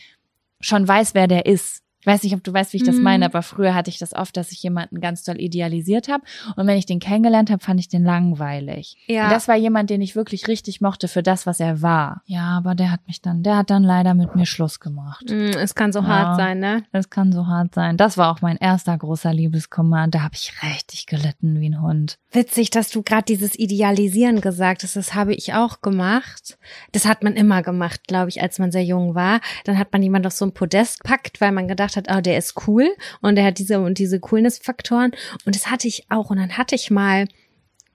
schon 0.61 0.87
weiß, 0.87 1.15
wer 1.15 1.27
der 1.27 1.47
ist. 1.47 1.83
Ich 2.05 2.07
weiß 2.07 2.23
nicht, 2.23 2.35
ob 2.35 2.45
du 2.45 2.53
weißt, 2.53 2.75
wie 2.75 2.77
ich 2.77 2.83
das 2.83 2.97
meine, 2.97 3.25
mhm. 3.25 3.31
aber 3.31 3.41
früher 3.41 3.75
hatte 3.75 3.89
ich 3.89 3.97
das 3.97 4.13
oft, 4.13 4.37
dass 4.37 4.53
ich 4.53 4.63
jemanden 4.63 5.01
ganz 5.01 5.25
doll 5.25 5.41
idealisiert 5.41 6.09
habe. 6.09 6.23
Und 6.55 6.67
wenn 6.67 6.77
ich 6.77 6.85
den 6.85 6.99
kennengelernt 6.99 7.51
habe, 7.51 7.65
fand 7.65 7.81
ich 7.81 7.89
den 7.89 8.05
langweilig. 8.05 8.99
Ja. 9.07 9.25
Und 9.25 9.31
das 9.31 9.49
war 9.49 9.57
jemand, 9.57 9.89
den 9.89 10.03
ich 10.03 10.15
wirklich 10.15 10.47
richtig 10.47 10.83
mochte 10.83 11.09
für 11.09 11.23
das, 11.23 11.47
was 11.47 11.61
er 11.61 11.81
war. 11.81 12.21
Ja, 12.27 12.59
aber 12.59 12.75
der 12.75 12.91
hat 12.91 13.01
mich 13.07 13.23
dann, 13.23 13.43
der 13.43 13.57
hat 13.57 13.71
dann 13.71 13.83
leider 13.83 14.13
mit 14.13 14.37
mir 14.37 14.45
Schluss 14.45 14.81
gemacht. 14.81 15.25
Mm, 15.31 15.57
es 15.57 15.75
kann 15.75 15.95
so 15.95 16.01
ja, 16.01 16.07
hart 16.07 16.37
sein, 16.37 16.59
ne? 16.59 16.85
Es 16.93 17.09
kann 17.09 17.33
so 17.33 17.47
hart 17.47 17.75
sein. 17.75 17.97
Das 17.97 18.19
war 18.19 18.31
auch 18.31 18.43
mein 18.43 18.59
erster 18.59 18.99
großer 18.99 19.33
Liebeskummer. 19.33 20.07
Da 20.09 20.21
habe 20.21 20.35
ich 20.35 20.53
richtig 20.63 21.07
gelitten 21.07 21.59
wie 21.59 21.71
ein 21.71 21.81
Hund. 21.81 22.19
Witzig, 22.33 22.69
dass 22.69 22.91
du 22.91 23.03
gerade 23.03 23.25
dieses 23.25 23.59
Idealisieren 23.59 24.43
gesagt 24.43 24.83
hast. 24.83 24.97
Das 24.97 25.15
habe 25.15 25.35
ich 25.35 25.55
auch 25.55 25.81
gemacht. 25.81 26.59
Das 26.93 27.07
hat 27.07 27.23
man 27.23 27.33
immer 27.33 27.63
gemacht, 27.63 28.03
glaube 28.09 28.29
ich, 28.29 28.43
als 28.43 28.59
man 28.59 28.73
sehr 28.73 28.85
jung 28.85 29.15
war. 29.15 29.41
Dann 29.65 29.79
hat 29.79 29.91
man 29.91 30.03
jemand 30.03 30.27
auf 30.27 30.35
so 30.35 30.45
ein 30.45 30.53
Podest 30.53 31.03
packt, 31.03 31.41
weil 31.41 31.53
man 31.53 31.67
gedacht 31.67 31.94
gedacht 31.95 32.11
hat, 32.11 32.17
oh, 32.17 32.21
der 32.21 32.39
ist 32.39 32.67
cool 32.67 32.95
und 33.21 33.37
der 33.37 33.45
hat 33.45 33.59
diese 33.59 33.81
und 33.81 33.99
diese 33.99 34.21
Coolness-Faktoren. 34.21 35.13
Und 35.45 35.55
das 35.55 35.71
hatte 35.71 35.89
ich 35.89 36.07
auch. 36.11 36.31
Und 36.31 36.39
dann 36.39 36.57
hatte 36.57 36.75
ich 36.75 36.91
mal, 36.91 37.27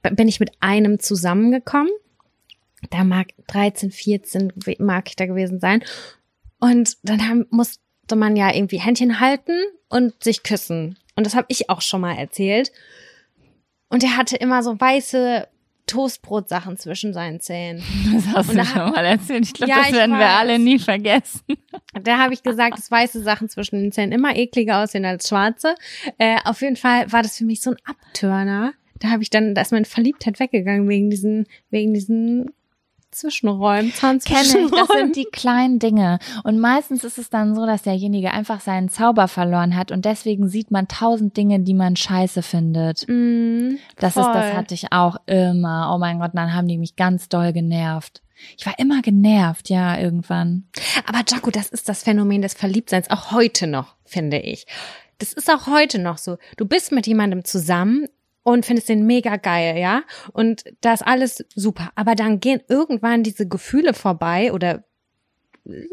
bin 0.01 0.27
ich 0.27 0.39
mit 0.39 0.51
einem 0.59 0.99
zusammengekommen. 0.99 1.91
Da 2.89 3.03
mag 3.03 3.27
13, 3.47 3.91
14 3.91 4.53
mag 4.79 5.09
ich 5.09 5.15
da 5.15 5.25
gewesen 5.25 5.59
sein. 5.59 5.83
Und 6.59 6.97
dann 7.03 7.27
haben, 7.27 7.45
musste 7.49 7.79
man 8.15 8.35
ja 8.35 8.53
irgendwie 8.53 8.79
Händchen 8.79 9.19
halten 9.19 9.57
und 9.89 10.23
sich 10.23 10.43
küssen. 10.43 10.97
Und 11.15 11.25
das 11.25 11.35
habe 11.35 11.47
ich 11.49 11.69
auch 11.69 11.81
schon 11.81 12.01
mal 12.01 12.15
erzählt. 12.15 12.71
Und 13.89 14.03
er 14.03 14.15
hatte 14.15 14.37
immer 14.37 14.63
so 14.63 14.79
weiße 14.79 15.47
Toastbrotsachen 15.89 16.77
zwischen 16.77 17.13
seinen 17.13 17.39
Zähnen. 17.39 17.83
Das 18.13 18.27
hast 18.27 18.49
und 18.49 18.57
du 18.57 18.65
schon 18.65 18.91
mal 18.91 19.05
erzählt. 19.05 19.45
Ich 19.45 19.53
glaube, 19.53 19.71
ja, 19.71 19.83
das 19.83 19.91
werden 19.91 20.17
wir 20.17 20.27
alle 20.27 20.59
nie 20.59 20.79
vergessen. 20.79 21.41
Da 22.03 22.19
habe 22.19 22.33
ich 22.33 22.43
gesagt, 22.43 22.77
dass 22.77 22.91
weiße 22.91 23.21
Sachen 23.21 23.49
zwischen 23.49 23.81
den 23.81 23.91
Zähnen 23.91 24.11
immer 24.11 24.35
ekliger 24.35 24.83
aussehen 24.83 25.05
als 25.05 25.27
schwarze. 25.27 25.75
Äh, 26.17 26.37
auf 26.45 26.61
jeden 26.61 26.75
Fall 26.75 27.11
war 27.11 27.23
das 27.23 27.37
für 27.37 27.45
mich 27.45 27.61
so 27.61 27.71
ein 27.71 27.77
Abtörner. 27.85 28.73
Da 28.99 29.09
habe 29.09 29.23
ich 29.23 29.29
dann, 29.29 29.55
da 29.55 29.61
ist 29.61 29.71
meine 29.71 29.85
Verliebtheit 29.85 30.39
weggegangen 30.39 30.87
wegen 30.87 31.09
diesen, 31.09 31.47
wegen 31.69 31.93
diesen 31.93 32.51
Zwischenräumen, 33.11 33.93
Zahnzwischenräumen. 33.93 34.71
Kenne 34.71 34.81
ich, 34.81 34.87
das 34.87 34.97
sind 34.97 35.15
die 35.15 35.25
kleinen 35.25 35.79
Dinge. 35.79 36.19
Und 36.43 36.59
meistens 36.59 37.03
ist 37.03 37.17
es 37.17 37.29
dann 37.29 37.55
so, 37.55 37.65
dass 37.65 37.83
derjenige 37.83 38.31
einfach 38.31 38.61
seinen 38.61 38.89
Zauber 38.89 39.27
verloren 39.27 39.75
hat 39.75 39.91
und 39.91 40.05
deswegen 40.05 40.47
sieht 40.47 40.71
man 40.71 40.87
tausend 40.87 41.35
Dinge, 41.37 41.59
die 41.59 41.73
man 41.73 41.95
scheiße 41.95 42.41
findet. 42.41 43.05
Mm, 43.07 43.77
das 43.97 44.13
voll. 44.13 44.23
ist, 44.23 44.33
das 44.33 44.53
hatte 44.53 44.73
ich 44.73 44.91
auch 44.91 45.17
immer. 45.25 45.91
Oh 45.93 45.97
mein 45.97 46.19
Gott, 46.19 46.31
dann 46.33 46.53
haben 46.53 46.67
die 46.67 46.77
mich 46.77 46.95
ganz 46.95 47.29
doll 47.29 47.53
genervt. 47.53 48.21
Ich 48.57 48.65
war 48.65 48.77
immer 48.79 49.01
genervt, 49.01 49.69
ja, 49.69 49.97
irgendwann. 49.97 50.65
Aber 51.05 51.19
Jaco, 51.27 51.51
das 51.51 51.69
ist 51.69 51.89
das 51.89 52.03
Phänomen 52.03 52.41
des 52.41 52.53
Verliebtseins, 52.53 53.09
auch 53.09 53.31
heute 53.31 53.67
noch, 53.67 53.95
finde 54.05 54.39
ich. 54.39 54.65
Das 55.17 55.33
ist 55.33 55.49
auch 55.49 55.67
heute 55.67 55.99
noch 55.99 56.17
so. 56.17 56.37
Du 56.55 56.65
bist 56.65 56.91
mit 56.91 57.05
jemandem 57.05 57.43
zusammen, 57.43 58.05
und 58.43 58.65
findest 58.65 58.89
den 58.89 59.05
mega 59.05 59.35
geil, 59.37 59.77
ja? 59.77 60.03
Und 60.33 60.63
da 60.81 60.93
ist 60.93 61.05
alles 61.05 61.45
super. 61.55 61.91
Aber 61.95 62.15
dann 62.15 62.39
gehen 62.39 62.61
irgendwann 62.67 63.23
diese 63.23 63.47
Gefühle 63.47 63.93
vorbei 63.93 64.53
oder 64.53 64.83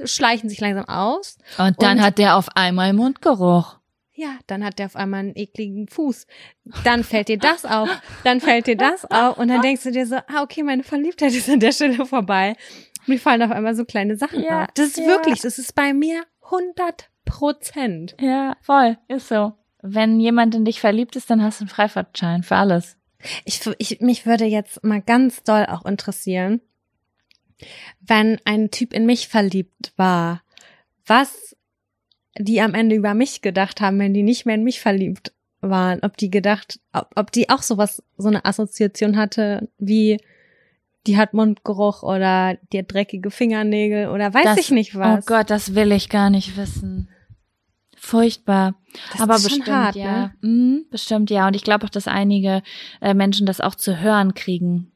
schleichen 0.04 0.48
sich 0.48 0.60
langsam 0.60 0.88
aus. 0.88 1.38
Und 1.58 1.82
dann 1.82 1.98
und, 1.98 2.04
hat 2.04 2.18
der 2.18 2.36
auf 2.36 2.48
einmal 2.56 2.92
Mundgeruch. 2.92 3.78
Ja, 4.12 4.38
dann 4.46 4.64
hat 4.64 4.78
der 4.78 4.86
auf 4.86 4.96
einmal 4.96 5.20
einen 5.20 5.36
ekligen 5.36 5.88
Fuß. 5.88 6.26
Dann 6.84 7.04
fällt 7.04 7.28
dir 7.28 7.38
das 7.38 7.66
auf, 7.66 7.90
dann 8.24 8.40
fällt 8.40 8.66
dir 8.66 8.76
das 8.76 9.04
auf 9.10 9.36
und 9.36 9.48
dann 9.48 9.60
denkst 9.60 9.82
du 9.82 9.90
dir 9.90 10.06
so, 10.06 10.16
ah, 10.16 10.42
okay, 10.42 10.62
meine 10.62 10.82
Verliebtheit 10.82 11.34
ist 11.34 11.50
an 11.50 11.60
der 11.60 11.72
Stelle 11.72 12.06
vorbei. 12.06 12.56
Und 13.00 13.08
mir 13.08 13.18
fallen 13.18 13.42
auf 13.42 13.50
einmal 13.50 13.74
so 13.74 13.84
kleine 13.84 14.16
Sachen 14.16 14.42
ja, 14.42 14.62
auf. 14.62 14.68
Das 14.74 14.86
ist 14.86 14.98
ja. 14.98 15.06
wirklich, 15.06 15.42
das 15.42 15.58
ist 15.58 15.74
bei 15.74 15.92
mir 15.92 16.24
100 16.44 17.10
Prozent. 17.26 18.16
Ja, 18.18 18.56
voll, 18.62 18.96
ist 19.08 19.28
so 19.28 19.52
wenn 19.88 20.20
jemand 20.20 20.54
in 20.54 20.64
dich 20.64 20.80
verliebt 20.80 21.16
ist, 21.16 21.30
dann 21.30 21.42
hast 21.42 21.60
du 21.60 21.64
einen 21.64 21.68
Freifahrtschein 21.70 22.42
für 22.42 22.56
alles. 22.56 22.96
Ich, 23.44 23.60
ich, 23.78 24.00
mich 24.00 24.26
würde 24.26 24.44
jetzt 24.44 24.84
mal 24.84 25.00
ganz 25.00 25.42
doll 25.42 25.66
auch 25.66 25.84
interessieren, 25.84 26.60
wenn 28.00 28.38
ein 28.44 28.70
Typ 28.70 28.92
in 28.92 29.06
mich 29.06 29.28
verliebt 29.28 29.92
war, 29.96 30.42
was 31.06 31.56
die 32.38 32.60
am 32.60 32.74
Ende 32.74 32.94
über 32.94 33.14
mich 33.14 33.40
gedacht 33.40 33.80
haben, 33.80 33.98
wenn 33.98 34.12
die 34.12 34.22
nicht 34.22 34.44
mehr 34.44 34.56
in 34.56 34.64
mich 34.64 34.80
verliebt 34.80 35.32
waren, 35.60 36.00
ob 36.02 36.16
die 36.16 36.30
gedacht, 36.30 36.80
ob, 36.92 37.08
ob 37.14 37.32
die 37.32 37.48
auch 37.48 37.62
sowas, 37.62 38.02
so 38.18 38.28
eine 38.28 38.44
Assoziation 38.44 39.16
hatte, 39.16 39.68
wie 39.78 40.18
die 41.06 41.16
hat 41.16 41.34
Mundgeruch 41.34 42.02
oder 42.02 42.58
die 42.72 42.80
hat 42.80 42.92
dreckige 42.92 43.30
Fingernägel 43.30 44.08
oder 44.08 44.34
weiß 44.34 44.44
das, 44.44 44.58
ich 44.58 44.70
nicht 44.70 44.96
was. 44.96 45.22
Oh 45.22 45.26
Gott, 45.26 45.50
das 45.50 45.74
will 45.74 45.92
ich 45.92 46.08
gar 46.08 46.30
nicht 46.30 46.56
wissen. 46.56 47.08
Furchtbar. 48.06 48.76
Das 49.10 49.20
Aber 49.20 49.34
bestimmt, 49.34 49.66
hart, 49.66 49.96
ja. 49.96 50.32
Ne? 50.40 50.48
Mhm, 50.48 50.86
bestimmt, 50.92 51.28
ja. 51.28 51.48
Und 51.48 51.56
ich 51.56 51.64
glaube 51.64 51.84
auch, 51.84 51.90
dass 51.90 52.06
einige 52.06 52.62
äh, 53.00 53.14
Menschen 53.14 53.46
das 53.46 53.60
auch 53.60 53.74
zu 53.74 53.98
hören 53.98 54.34
kriegen. 54.34 54.92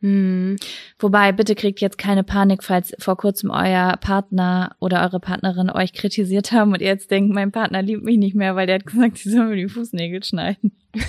Hm. 0.00 0.56
Wobei, 0.98 1.32
bitte 1.32 1.54
kriegt 1.54 1.82
jetzt 1.82 1.98
keine 1.98 2.24
Panik, 2.24 2.64
falls 2.64 2.94
vor 2.98 3.18
kurzem 3.18 3.50
euer 3.50 3.98
Partner 3.98 4.74
oder 4.80 5.02
eure 5.02 5.20
Partnerin 5.20 5.68
euch 5.68 5.92
kritisiert 5.92 6.52
haben 6.52 6.72
und 6.72 6.80
ihr 6.80 6.86
jetzt 6.86 7.10
denkt, 7.10 7.34
mein 7.34 7.52
Partner 7.52 7.82
liebt 7.82 8.02
mich 8.02 8.16
nicht 8.16 8.34
mehr, 8.34 8.56
weil 8.56 8.66
der 8.66 8.76
hat 8.76 8.86
gesagt, 8.86 9.18
sie 9.18 9.28
soll 9.28 9.48
mir 9.48 9.56
die 9.56 9.68
Fußnägel 9.68 10.24
schneiden. 10.24 10.72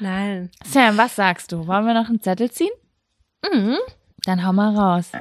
Nein. 0.00 0.50
Sam, 0.66 0.98
was 0.98 1.16
sagst 1.16 1.50
du? 1.50 1.66
Wollen 1.66 1.86
wir 1.86 1.94
noch 1.94 2.10
einen 2.10 2.20
Zettel 2.20 2.50
ziehen? 2.50 2.68
Mhm. 3.50 3.78
Dann 4.26 4.46
hau 4.46 4.52
mal 4.52 4.76
raus. 4.76 5.12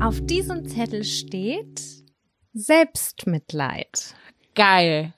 Auf 0.00 0.20
diesem 0.26 0.68
Zettel 0.68 1.04
steht 1.04 1.80
Selbstmitleid. 2.52 4.14
Geil. 4.54 5.12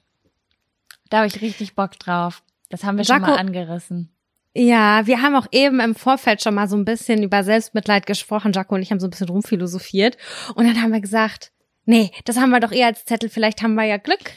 Da 1.10 1.18
habe 1.18 1.26
ich 1.26 1.40
richtig 1.42 1.74
Bock 1.74 1.98
drauf. 1.98 2.42
Das 2.68 2.84
haben 2.84 2.96
wir 2.96 3.04
Jaco, 3.04 3.24
schon 3.24 3.34
mal 3.34 3.38
angerissen. 3.38 4.10
Ja, 4.54 5.06
wir 5.06 5.22
haben 5.22 5.36
auch 5.36 5.46
eben 5.52 5.80
im 5.80 5.94
Vorfeld 5.94 6.42
schon 6.42 6.54
mal 6.54 6.68
so 6.68 6.76
ein 6.76 6.84
bisschen 6.84 7.22
über 7.22 7.44
Selbstmitleid 7.44 8.06
gesprochen. 8.06 8.52
Jaco 8.52 8.74
und 8.74 8.82
ich 8.82 8.90
haben 8.90 9.00
so 9.00 9.06
ein 9.06 9.10
bisschen 9.10 9.28
rumphilosophiert. 9.28 10.16
Und 10.54 10.66
dann 10.66 10.80
haben 10.80 10.92
wir 10.92 11.00
gesagt, 11.00 11.52
Nee, 11.86 12.10
das 12.24 12.36
haben 12.36 12.50
wir 12.50 12.60
doch 12.60 12.72
eher 12.72 12.88
als 12.88 13.04
Zettel. 13.04 13.30
Vielleicht 13.30 13.62
haben 13.62 13.74
wir 13.74 13.84
ja 13.84 13.96
Glück. 13.96 14.32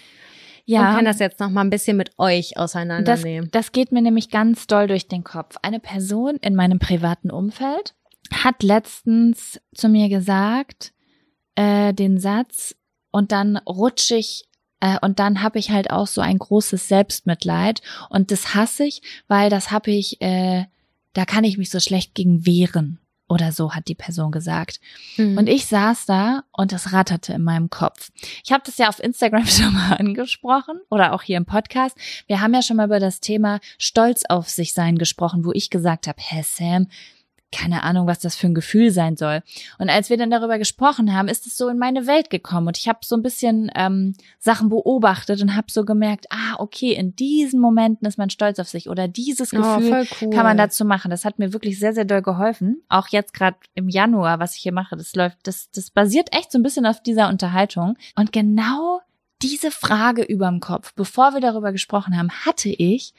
Ja. 0.69 0.89
Und 0.89 0.95
kann 0.97 1.05
das 1.05 1.17
jetzt 1.17 1.39
noch 1.39 1.49
mal 1.49 1.61
ein 1.61 1.71
bisschen 1.71 1.97
mit 1.97 2.11
euch 2.19 2.55
auseinandernehmen. 2.57 3.49
Das, 3.49 3.65
das 3.65 3.71
geht 3.71 3.91
mir 3.91 4.03
nämlich 4.03 4.29
ganz 4.29 4.67
doll 4.67 4.85
durch 4.85 5.07
den 5.07 5.23
Kopf. 5.23 5.55
Eine 5.63 5.79
Person 5.79 6.35
in 6.37 6.53
meinem 6.53 6.77
privaten 6.77 7.31
Umfeld 7.31 7.95
hat 8.31 8.61
letztens 8.61 9.59
zu 9.73 9.89
mir 9.89 10.09
gesagt, 10.09 10.93
äh, 11.55 11.91
den 11.91 12.19
Satz, 12.19 12.75
und 13.11 13.31
dann 13.31 13.57
rutsche 13.57 14.17
ich 14.17 14.47
äh, 14.79 14.99
und 15.01 15.17
dann 15.17 15.41
habe 15.41 15.57
ich 15.57 15.71
halt 15.71 15.89
auch 15.89 16.05
so 16.05 16.21
ein 16.21 16.37
großes 16.37 16.87
Selbstmitleid 16.87 17.81
und 18.11 18.29
das 18.29 18.53
hasse 18.53 18.85
ich, 18.85 19.01
weil 19.27 19.49
das 19.49 19.71
habe 19.71 19.89
ich, 19.89 20.21
äh, 20.21 20.65
da 21.13 21.25
kann 21.25 21.45
ich 21.45 21.57
mich 21.57 21.71
so 21.71 21.79
schlecht 21.79 22.13
gegen 22.13 22.45
wehren 22.45 22.99
oder 23.29 23.51
so 23.51 23.73
hat 23.73 23.87
die 23.87 23.95
Person 23.95 24.31
gesagt. 24.31 24.81
Mhm. 25.17 25.37
Und 25.37 25.47
ich 25.47 25.67
saß 25.67 26.05
da 26.05 26.43
und 26.51 26.71
das 26.71 26.91
ratterte 26.91 27.33
in 27.33 27.43
meinem 27.43 27.69
Kopf. 27.69 28.11
Ich 28.43 28.51
habe 28.51 28.63
das 28.65 28.77
ja 28.77 28.89
auf 28.89 28.99
Instagram 28.99 29.45
schon 29.47 29.73
mal 29.73 29.93
angesprochen 29.93 30.79
oder 30.89 31.13
auch 31.13 31.21
hier 31.21 31.37
im 31.37 31.45
Podcast. 31.45 31.95
Wir 32.27 32.41
haben 32.41 32.53
ja 32.53 32.61
schon 32.61 32.77
mal 32.77 32.87
über 32.87 32.99
das 32.99 33.21
Thema 33.21 33.59
Stolz 33.77 34.23
auf 34.27 34.49
sich 34.49 34.73
sein 34.73 34.97
gesprochen, 34.97 35.45
wo 35.45 35.51
ich 35.53 35.69
gesagt 35.69 36.07
habe, 36.07 36.17
hä 36.19 36.43
Sam, 36.43 36.87
keine 37.51 37.83
Ahnung, 37.83 38.07
was 38.07 38.19
das 38.19 38.35
für 38.35 38.47
ein 38.47 38.53
Gefühl 38.53 38.91
sein 38.91 39.17
soll. 39.17 39.41
Und 39.77 39.89
als 39.89 40.09
wir 40.09 40.17
dann 40.17 40.29
darüber 40.29 40.57
gesprochen 40.57 41.13
haben, 41.13 41.27
ist 41.27 41.47
es 41.47 41.57
so 41.57 41.67
in 41.69 41.77
meine 41.77 42.07
Welt 42.07 42.29
gekommen 42.29 42.67
und 42.67 42.77
ich 42.77 42.87
habe 42.87 42.99
so 43.03 43.15
ein 43.15 43.23
bisschen 43.23 43.71
ähm, 43.75 44.13
Sachen 44.37 44.69
beobachtet 44.69 45.41
und 45.41 45.55
habe 45.55 45.71
so 45.71 45.85
gemerkt, 45.85 46.27
ah, 46.29 46.55
okay, 46.59 46.93
in 46.93 47.15
diesen 47.15 47.59
Momenten 47.59 48.07
ist 48.07 48.17
man 48.17 48.29
stolz 48.29 48.59
auf 48.59 48.67
sich 48.67 48.89
oder 48.89 49.07
dieses 49.07 49.53
oh, 49.53 49.57
Gefühl 49.57 50.07
oh, 50.09 50.15
cool. 50.21 50.29
kann 50.29 50.43
man 50.43 50.57
dazu 50.57 50.85
machen. 50.85 51.11
Das 51.11 51.25
hat 51.25 51.39
mir 51.39 51.53
wirklich 51.53 51.79
sehr, 51.79 51.93
sehr 51.93 52.05
doll 52.05 52.21
geholfen. 52.21 52.81
Auch 52.89 53.07
jetzt 53.07 53.33
gerade 53.33 53.57
im 53.73 53.89
Januar, 53.89 54.39
was 54.39 54.55
ich 54.55 54.61
hier 54.61 54.73
mache, 54.73 54.95
das 54.95 55.15
läuft, 55.15 55.37
das, 55.43 55.71
das 55.71 55.89
basiert 55.89 56.35
echt 56.35 56.51
so 56.51 56.59
ein 56.59 56.63
bisschen 56.63 56.85
auf 56.85 57.01
dieser 57.01 57.29
Unterhaltung. 57.29 57.97
Und 58.15 58.31
genau 58.31 59.01
diese 59.41 59.71
Frage 59.71 60.21
überm 60.21 60.59
Kopf, 60.59 60.93
bevor 60.95 61.33
wir 61.33 61.41
darüber 61.41 61.71
gesprochen 61.71 62.17
haben, 62.17 62.29
hatte 62.29 62.69
ich 62.69 63.13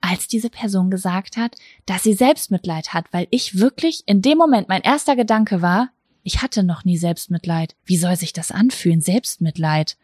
als 0.00 0.28
diese 0.28 0.50
Person 0.50 0.90
gesagt 0.90 1.36
hat, 1.36 1.56
dass 1.86 2.02
sie 2.02 2.14
Selbstmitleid 2.14 2.94
hat, 2.94 3.06
weil 3.12 3.26
ich 3.30 3.58
wirklich 3.58 4.02
in 4.06 4.22
dem 4.22 4.38
Moment 4.38 4.68
mein 4.68 4.82
erster 4.82 5.16
Gedanke 5.16 5.62
war, 5.62 5.90
ich 6.22 6.42
hatte 6.42 6.62
noch 6.62 6.84
nie 6.84 6.98
Selbstmitleid. 6.98 7.76
Wie 7.84 7.96
soll 7.96 8.16
sich 8.16 8.32
das 8.32 8.50
anfühlen, 8.50 9.00
Selbstmitleid? 9.00 9.96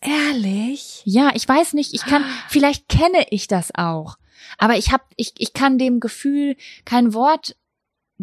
Ehrlich? 0.00 1.02
Ja, 1.04 1.30
ich 1.34 1.48
weiß 1.48 1.74
nicht, 1.74 1.94
ich 1.94 2.04
kann, 2.04 2.24
vielleicht 2.48 2.88
kenne 2.88 3.26
ich 3.30 3.46
das 3.46 3.70
auch. 3.74 4.16
Aber 4.58 4.76
ich 4.76 4.92
hab, 4.92 5.02
ich, 5.16 5.34
ich 5.38 5.52
kann 5.52 5.78
dem 5.78 6.00
Gefühl 6.00 6.56
kein 6.84 7.14
Wort 7.14 7.56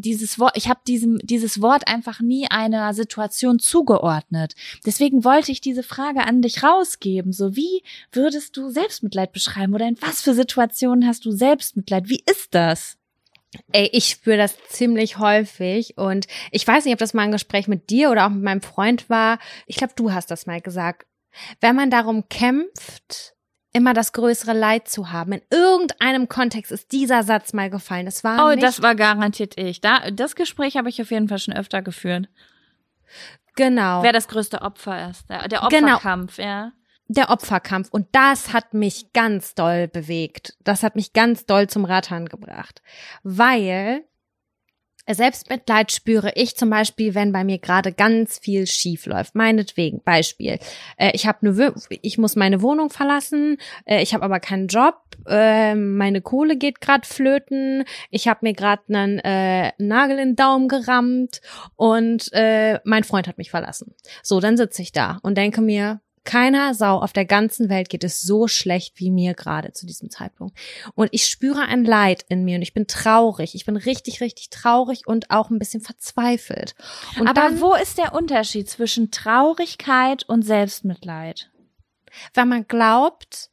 dieses 0.02 0.39
Wort, 0.39 0.56
ich 0.56 0.70
habe 0.70 0.80
diesem 0.88 1.20
dieses 1.20 1.62
Wort 1.62 1.88
einfach 1.88 2.20
nie 2.20 2.47
einer 2.50 2.93
Situation 2.93 3.60
zugeordnet. 3.60 4.56
Deswegen 4.86 5.24
wollte 5.24 5.52
ich 5.52 5.62
diese 5.62 5.84
Frage 5.84 6.24
an 6.24 6.41
dich 6.41 6.64
rausgeben. 6.64 7.34
So 7.34 7.56
wie 7.56 7.84
würdest 8.12 8.58
du 8.58 8.70
Selbstmitleid 8.70 9.32
beschreiben 9.32 9.74
oder 9.74 9.88
in 9.88 10.02
was 10.02 10.22
für 10.22 10.34
Situationen 10.34 11.08
hast 11.08 11.26
du 11.26 11.32
Selbstmitleid? 11.32 12.10
Wie 12.10 12.24
ist 12.26 12.54
das? 12.56 12.97
Ey, 13.72 13.89
ich 13.93 14.06
spüre 14.06 14.38
das 14.38 14.56
ziemlich 14.70 15.18
häufig 15.18 15.97
und 15.97 16.28
ich 16.52 16.68
weiß 16.68 16.86
nicht, 16.86 16.93
ob 16.93 17.00
das 17.00 17.16
mal 17.16 17.24
ein 17.24 17.32
Gespräch 17.32 17.68
mit 17.68 17.89
dir 17.89 18.12
oder 18.12 18.26
auch 18.26 18.30
mit 18.30 18.43
meinem 18.43 18.62
Freund 18.62 19.10
war. 19.10 19.39
Ich 19.66 19.76
glaube, 19.78 19.93
du 19.95 20.12
hast 20.12 20.30
das 20.30 20.45
mal 20.45 20.62
gesagt. 20.62 21.08
Wenn 21.60 21.76
man 21.76 21.89
darum 21.89 22.30
kämpft, 22.30 23.36
immer 23.74 23.93
das 23.93 24.13
größere 24.13 24.53
Leid 24.53 24.88
zu 24.88 25.11
haben. 25.11 25.34
In 25.34 25.41
irgendeinem 25.51 26.28
Kontext 26.28 26.72
ist 26.72 26.91
dieser 26.91 27.24
Satz 27.24 27.53
mal 27.53 27.70
gefallen. 27.70 28.05
Das 28.05 28.24
war 28.24 28.45
Oh, 28.45 28.49
nicht 28.49 28.63
das 28.63 28.82
war 28.82 28.95
garantiert 28.95 29.57
ich. 29.59 29.82
Da, 29.82 30.09
das 30.11 30.36
Gespräch 30.36 30.78
habe 30.78 30.89
ich 30.89 31.01
auf 31.01 31.11
jeden 31.11 31.28
Fall 31.30 31.39
schon 31.39 31.53
öfter 31.53 31.82
geführt. 31.82 32.28
Genau. 33.55 34.03
Wer 34.03 34.13
das 34.13 34.28
größte 34.28 34.61
Opfer 34.61 35.09
ist. 35.09 35.30
Der, 35.30 35.47
der 35.47 35.61
genau. 35.70 35.95
Opferkampf, 35.95 36.38
genau. 36.38 36.47
ja. 36.47 36.72
Der 37.07 37.30
Opferkampf. 37.32 37.89
Und 37.91 38.07
das 38.11 38.53
hat 38.53 38.74
mich 38.74 39.13
ganz 39.13 39.55
doll 39.55 39.88
bewegt. 39.88 40.55
Das 40.63 40.84
hat 40.84 40.95
mich 40.95 41.13
ganz 41.13 41.45
doll 41.45 41.67
zum 41.67 41.86
Rattern 41.86 42.28
gebracht. 42.28 42.82
Weil 43.24 44.03
Selbstmitleid 45.14 45.91
spüre 45.91 46.32
ich 46.36 46.55
zum 46.55 46.70
Beispiel, 46.70 47.16
wenn 47.16 47.32
bei 47.32 47.43
mir 47.43 47.60
gerade 47.60 47.91
ganz 47.91 48.39
viel 48.39 48.68
schief 48.68 49.05
läuft. 49.05 49.36
Meinetwegen, 49.36 50.01
Beispiel. 50.03 50.60
Äh, 50.97 51.12
ich 51.14 51.28
habe 51.28 51.39
eine, 51.41 51.74
ich 52.01 52.18
muss 52.18 52.36
meine 52.36 52.62
Wohnung 52.62 52.89
verlassen, 52.89 53.57
äh, 53.86 54.01
ich 54.01 54.14
habe 54.14 54.24
aber 54.24 54.39
keinen 54.39 54.68
Job, 54.68 54.95
äh, 55.28 55.76
meine 55.76 56.22
Kohle 56.22 56.57
geht 56.57 56.82
gerade 56.82 57.07
flöten, 57.07 57.84
ich 58.10 58.28
habe 58.28 58.39
mir 58.43 58.53
gerade 58.53 58.84
einen 58.89 59.20
äh, 59.20 59.72
Nagel 59.78 60.20
in 60.20 60.30
den 60.30 60.36
Daumen 60.36 60.68
gerammt 60.68 61.41
und 61.76 62.32
äh, 62.34 62.80
mein 62.84 63.03
Freund 63.03 63.28
hat 63.28 63.38
mich 63.38 63.51
verlassen. 63.51 63.95
So, 64.24 64.39
dann 64.39 64.57
sitze 64.57 64.82
ich 64.82 64.91
da 64.91 65.20
und 65.24 65.38
denke 65.38 65.62
mir, 65.62 66.01
keiner 66.24 66.74
Sau 66.74 66.99
auf 66.99 67.13
der 67.13 67.26
ganzen 67.26 67.70
Welt 67.70 67.89
geht 67.89 68.03
es 68.03 68.22
so 68.22 68.47
schlecht 68.47 68.99
wie 68.99 69.11
mir 69.11 69.34
gerade 69.34 69.72
zu 69.72 69.86
diesem 69.86 70.09
Zeitpunkt. 70.09 70.57
Und 70.95 71.09
ich 71.11 71.26
spüre 71.26 71.61
ein 71.61 71.84
Leid 71.84 72.26
in 72.30 72.43
mir 72.43 72.55
und 72.55 72.61
ich 72.61 72.74
bin 72.74 72.88
traurig. 72.88 73.55
Ich 73.55 73.65
bin 73.65 73.78
richtig, 73.78 74.22
richtig 74.22 74.49
traurig 74.49 75.07
und 75.07 75.32
auch 75.32 75.49
ein 75.49 75.59
bisschen 75.59 75.82
verzweifelt. 75.82 76.76
Und 77.20 77.28
Aber 77.28 77.41
dann, 77.41 77.61
wo 77.61 77.74
ist 77.76 77.97
der 77.97 78.13
Unterschied 78.13 78.70
zwischen 78.70 79.11
Traurigkeit 79.11 80.24
und 80.24 80.43
Selbstmitleid? 80.43 81.49
Weil 82.34 82.45
man 82.45 82.67
glaubt, 82.67 83.49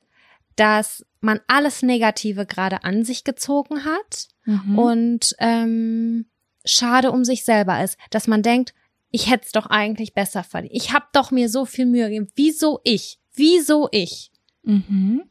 dass 0.56 1.04
man 1.20 1.40
alles 1.46 1.82
Negative 1.82 2.46
gerade 2.46 2.84
an 2.84 3.04
sich 3.04 3.24
gezogen 3.24 3.84
hat 3.84 4.28
mhm. 4.44 4.78
und 4.78 5.36
ähm, 5.38 6.26
schade 6.64 7.12
um 7.12 7.24
sich 7.24 7.44
selber 7.44 7.82
ist, 7.82 7.98
dass 8.10 8.26
man 8.26 8.42
denkt, 8.42 8.74
ich 9.10 9.30
hätte 9.30 9.46
es 9.46 9.52
doch 9.52 9.66
eigentlich 9.66 10.14
besser 10.14 10.42
verdient. 10.42 10.74
Ich 10.74 10.92
habe 10.92 11.06
doch 11.12 11.30
mir 11.30 11.48
so 11.48 11.64
viel 11.64 11.86
Mühe 11.86 12.04
gegeben. 12.04 12.28
Wieso 12.34 12.80
ich? 12.84 13.18
Wieso 13.34 13.88
ich? 13.92 14.30
Mhm. 14.62 15.22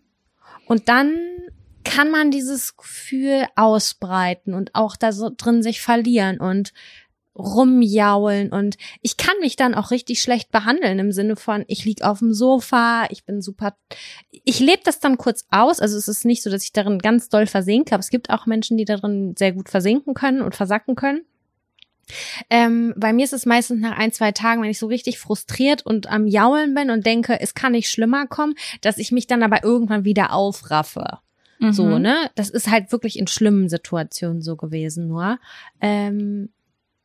Und 0.65 0.89
dann 0.89 1.17
kann 1.83 2.09
man 2.09 2.31
dieses 2.31 2.77
Gefühl 2.77 3.45
ausbreiten 3.55 4.53
und 4.53 4.73
auch 4.73 4.95
da 4.95 5.11
so 5.11 5.29
drin 5.35 5.61
sich 5.61 5.81
verlieren 5.81 6.39
und 6.39 6.73
rumjaulen 7.37 8.51
und 8.53 8.77
ich 9.01 9.17
kann 9.17 9.35
mich 9.41 9.57
dann 9.57 9.75
auch 9.75 9.91
richtig 9.91 10.21
schlecht 10.21 10.51
behandeln 10.51 10.99
im 10.99 11.11
Sinne 11.11 11.35
von 11.35 11.65
ich 11.67 11.83
lieg 11.83 12.01
auf 12.01 12.19
dem 12.19 12.33
Sofa, 12.33 13.07
ich 13.09 13.25
bin 13.25 13.41
super 13.41 13.75
ich 14.31 14.59
lebe 14.61 14.81
das 14.85 15.01
dann 15.01 15.17
kurz 15.17 15.45
aus, 15.51 15.81
also 15.81 15.97
es 15.97 16.07
ist 16.07 16.23
nicht 16.23 16.41
so, 16.41 16.49
dass 16.49 16.63
ich 16.63 16.71
darin 16.71 16.99
ganz 16.99 17.27
doll 17.27 17.45
versinke, 17.45 17.93
aber 17.93 17.99
es 17.99 18.09
gibt 18.09 18.29
auch 18.29 18.45
Menschen, 18.45 18.77
die 18.77 18.85
darin 18.85 19.35
sehr 19.37 19.51
gut 19.51 19.67
versinken 19.67 20.13
können 20.13 20.41
und 20.41 20.55
versacken 20.55 20.95
können. 20.95 21.25
Ähm, 22.49 22.93
bei 22.97 23.13
mir 23.13 23.25
ist 23.25 23.33
es 23.33 23.45
meistens 23.45 23.81
nach 23.81 23.97
ein, 23.97 24.11
zwei 24.11 24.31
Tagen, 24.31 24.61
wenn 24.61 24.69
ich 24.69 24.79
so 24.79 24.87
richtig 24.87 25.19
frustriert 25.19 25.85
und 25.85 26.07
am 26.07 26.27
Jaulen 26.27 26.73
bin 26.73 26.89
und 26.89 27.05
denke, 27.05 27.39
es 27.39 27.53
kann 27.53 27.71
nicht 27.71 27.89
schlimmer 27.89 28.27
kommen, 28.27 28.55
dass 28.81 28.97
ich 28.97 29.11
mich 29.11 29.27
dann 29.27 29.43
aber 29.43 29.63
irgendwann 29.63 30.05
wieder 30.05 30.31
aufraffe. 30.33 31.19
Mhm. 31.59 31.73
So, 31.73 31.97
ne? 31.97 32.29
Das 32.35 32.49
ist 32.49 32.69
halt 32.69 32.91
wirklich 32.91 33.17
in 33.17 33.27
schlimmen 33.27 33.69
Situationen 33.69 34.41
so 34.41 34.55
gewesen 34.55 35.07
nur. 35.07 35.39
Ähm, 35.81 36.49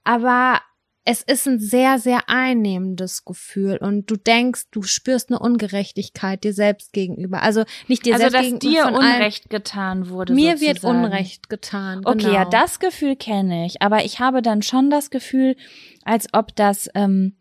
aber 0.05 0.61
es 1.05 1.23
ist 1.23 1.49
ein 1.49 1.59
sehr, 1.59 1.99
sehr 1.99 2.29
einnehmendes 2.29 3.25
Gefühl 3.25 3.79
und 3.79 4.11
du 4.11 4.17
denkst, 4.17 4.65
du 4.71 4.83
spürst 4.83 5.31
eine 5.31 5.39
Ungerechtigkeit 5.39 6.45
dir 6.45 6.53
selbst 6.53 6.93
gegenüber. 6.93 7.43
Also 7.43 7.65
nicht 7.89 8.05
dir 8.05 8.15
also, 8.15 8.29
selbst 8.29 8.53
dass 8.53 8.61
gegenüber. 8.61 8.91
dir 8.91 8.99
Unrecht 8.99 9.51
getan 9.51 10.11
wurde. 10.11 10.35
Mir 10.35 10.59
sozusagen. 10.59 10.83
wird 10.83 10.85
Unrecht 10.85 11.49
getan. 11.49 12.03
Genau. 12.03 12.11
Okay, 12.11 12.35
ja, 12.35 12.45
das 12.45 12.81
Gefühl 12.81 13.17
kenne 13.17 13.65
ich. 13.65 13.81
Aber 13.81 14.05
ich 14.05 14.21
habe 14.21 14.43
dann 14.43 14.61
schon 14.63 14.91
das 14.91 15.11
Gefühl, 15.11 15.57
als 16.05 16.29
ob 16.33 16.55
das 16.55 16.91
ähm, 16.95 17.35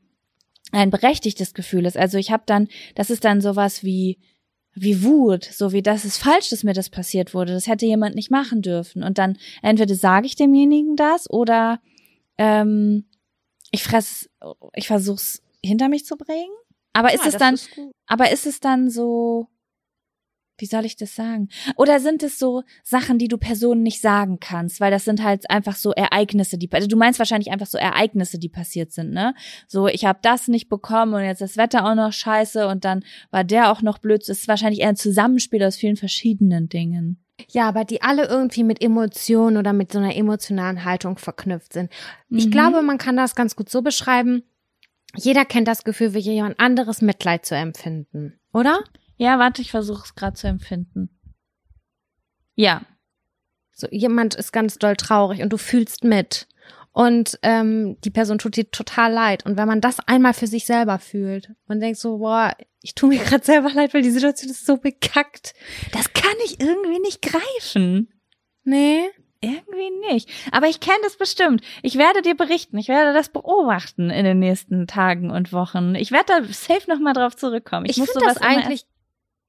ein 0.72 0.90
berechtigtes 0.90 1.54
Gefühl 1.54 1.86
ist. 1.86 1.98
Also 1.98 2.18
ich 2.18 2.32
habe 2.32 2.44
dann, 2.46 2.70
das 2.96 3.10
ist 3.10 3.26
dann 3.26 3.42
sowas 3.42 3.84
wie 3.84 4.20
wie 4.76 5.04
Wut, 5.04 5.44
so 5.44 5.74
wie 5.74 5.82
das 5.82 6.06
ist 6.06 6.18
falsch, 6.18 6.52
dass 6.52 6.64
mir 6.64 6.74
das 6.74 6.90
passiert 6.90 7.34
wurde. 7.34 7.52
Das 7.52 7.68
hätte 7.68 7.86
jemand 7.86 8.16
nicht 8.16 8.32
machen 8.32 8.62
dürfen. 8.62 9.04
Und 9.04 9.18
dann 9.18 9.38
entweder 9.62 9.96
sage 9.96 10.28
ich 10.28 10.36
demjenigen 10.38 10.96
das 10.96 11.30
oder 11.30 11.82
ähm, 12.38 13.06
ich 13.72 13.84
fress, 13.84 14.30
ich 14.74 14.88
versuch's 14.88 15.42
hinter 15.64 15.90
mich 15.90 16.06
zu 16.06 16.18
bringen. 16.18 16.54
Aber 16.94 17.14
ist 17.14 17.24
ja, 17.24 17.30
es 17.30 17.38
dann, 17.38 17.54
ist 17.54 17.70
aber 18.08 18.32
ist 18.32 18.48
es 18.48 18.60
dann 18.60 18.90
so, 18.90 19.48
wie 20.58 20.66
soll 20.66 20.86
ich 20.86 20.96
das 20.96 21.16
sagen? 21.16 21.50
Oder 21.78 22.00
sind 22.00 22.24
es 22.24 22.40
so 22.40 22.64
Sachen, 22.84 23.18
die 23.18 23.28
du 23.28 23.38
Personen 23.38 23.84
nicht 23.84 24.02
sagen 24.02 24.40
kannst, 24.40 24.80
weil 24.82 24.92
das 24.92 25.06
sind 25.06 25.24
halt 25.24 25.50
einfach 25.50 25.76
so 25.76 25.92
Ereignisse, 25.92 26.58
die 26.58 26.72
also 26.72 26.88
du 26.88 26.98
meinst 26.98 27.20
wahrscheinlich 27.20 27.52
einfach 27.52 27.68
so 27.68 27.78
Ereignisse, 27.78 28.40
die 28.40 28.50
passiert 28.50 28.92
sind, 28.92 29.12
ne? 29.12 29.34
So 29.68 29.88
ich 29.88 30.06
habe 30.06 30.20
das 30.22 30.48
nicht 30.48 30.70
bekommen 30.70 31.14
und 31.14 31.24
jetzt 31.24 31.42
das 31.42 31.58
Wetter 31.58 31.86
auch 31.86 31.96
noch 31.96 32.14
scheiße 32.14 32.68
und 32.68 32.86
dann 32.86 33.04
war 33.32 33.44
der 33.44 33.72
auch 33.72 33.82
noch 33.82 34.00
blöd. 34.00 34.22
Es 34.22 34.30
ist 34.30 34.48
wahrscheinlich 34.48 34.82
eher 34.82 34.90
ein 34.90 34.96
Zusammenspiel 34.96 35.64
aus 35.64 35.78
vielen 35.78 35.96
verschiedenen 35.96 36.70
Dingen. 36.70 37.24
Ja, 37.48 37.68
aber 37.68 37.86
die 37.86 38.02
alle 38.02 38.28
irgendwie 38.28 38.64
mit 38.64 38.82
Emotionen 38.82 39.58
oder 39.58 39.74
mit 39.74 39.92
so 39.92 40.00
einer 40.00 40.16
emotionalen 40.16 40.84
Haltung 40.84 41.18
verknüpft 41.18 41.74
sind. 41.74 41.92
Ich 42.30 42.48
mhm. 42.48 42.52
glaube, 42.52 42.82
man 42.82 42.98
kann 42.98 43.18
das 43.18 43.36
ganz 43.36 43.56
gut 43.56 43.70
so 43.70 43.82
beschreiben. 43.82 44.44
Jeder 45.16 45.46
kennt 45.46 45.68
das 45.68 45.84
Gefühl, 45.84 46.14
wie 46.14 46.20
jemand 46.20 46.60
anderes 46.60 47.02
Mitleid 47.02 47.46
zu 47.46 47.56
empfinden, 47.56 48.40
oder? 48.54 48.80
Ja, 49.18 49.40
warte, 49.40 49.62
ich 49.62 49.72
versuche 49.72 50.04
es 50.06 50.16
gerade 50.16 50.36
zu 50.36 50.48
empfinden. 50.48 51.10
Ja. 52.56 52.82
So, 53.72 53.88
jemand 53.92 54.36
ist 54.36 54.52
ganz 54.52 54.78
doll 54.78 54.96
traurig 54.96 55.42
und 55.42 55.50
du 55.50 55.58
fühlst 55.58 56.04
mit. 56.04 56.48
Und 56.92 57.40
ähm, 57.44 57.98
die 58.04 58.10
Person 58.10 58.40
tut 58.40 58.56
dir 58.56 58.70
total 58.72 59.12
leid. 59.12 59.46
Und 59.46 59.58
wenn 59.58 59.68
man 59.68 59.82
das 59.82 60.00
einmal 60.08 60.34
für 60.34 60.48
sich 60.48 60.66
selber 60.66 61.00
fühlt 61.00 61.52
und 61.68 61.80
denkt 61.80 62.00
so, 62.00 62.18
boah, 62.18 62.54
ich 62.82 62.96
tue 62.96 63.10
mir 63.10 63.20
gerade 63.24 63.46
selber 63.46 63.72
leid, 63.72 63.94
weil 63.94 64.02
die 64.02 64.12
Situation 64.12 64.52
ist 64.52 64.66
so 64.66 64.78
bekackt. 64.78 65.54
Das 65.92 66.14
kann 66.14 66.36
ich 66.46 66.60
irgendwie 66.60 67.00
nicht 67.00 67.22
greifen. 67.22 68.10
Nee. 68.64 69.10
Irgendwie 69.42 70.12
nicht. 70.12 70.30
Aber 70.52 70.68
ich 70.68 70.82
kenne 70.82 71.00
das 71.04 71.16
bestimmt. 71.16 71.64
Ich 71.82 71.98
werde 71.98 72.22
dir 72.22 72.36
berichten. 72.36 72.78
Ich 72.78 72.90
werde 72.90 73.14
das 73.14 73.30
beobachten 73.30 74.10
in 74.10 74.26
den 74.26 74.40
nächsten 74.40 74.86
Tagen 74.86 75.32
und 75.32 75.54
Wochen. 75.54 75.96
Ich 75.96 76.12
werde 76.12 76.26
da 76.28 76.44
safe 76.44 76.90
nochmal 76.90 77.14
drauf 77.14 77.38
zurückkommen. 77.38 77.86
Ich, 77.86 77.98
ich 77.98 78.04
finde 78.04 78.26
das 78.26 78.42
eigentlich 78.42 78.86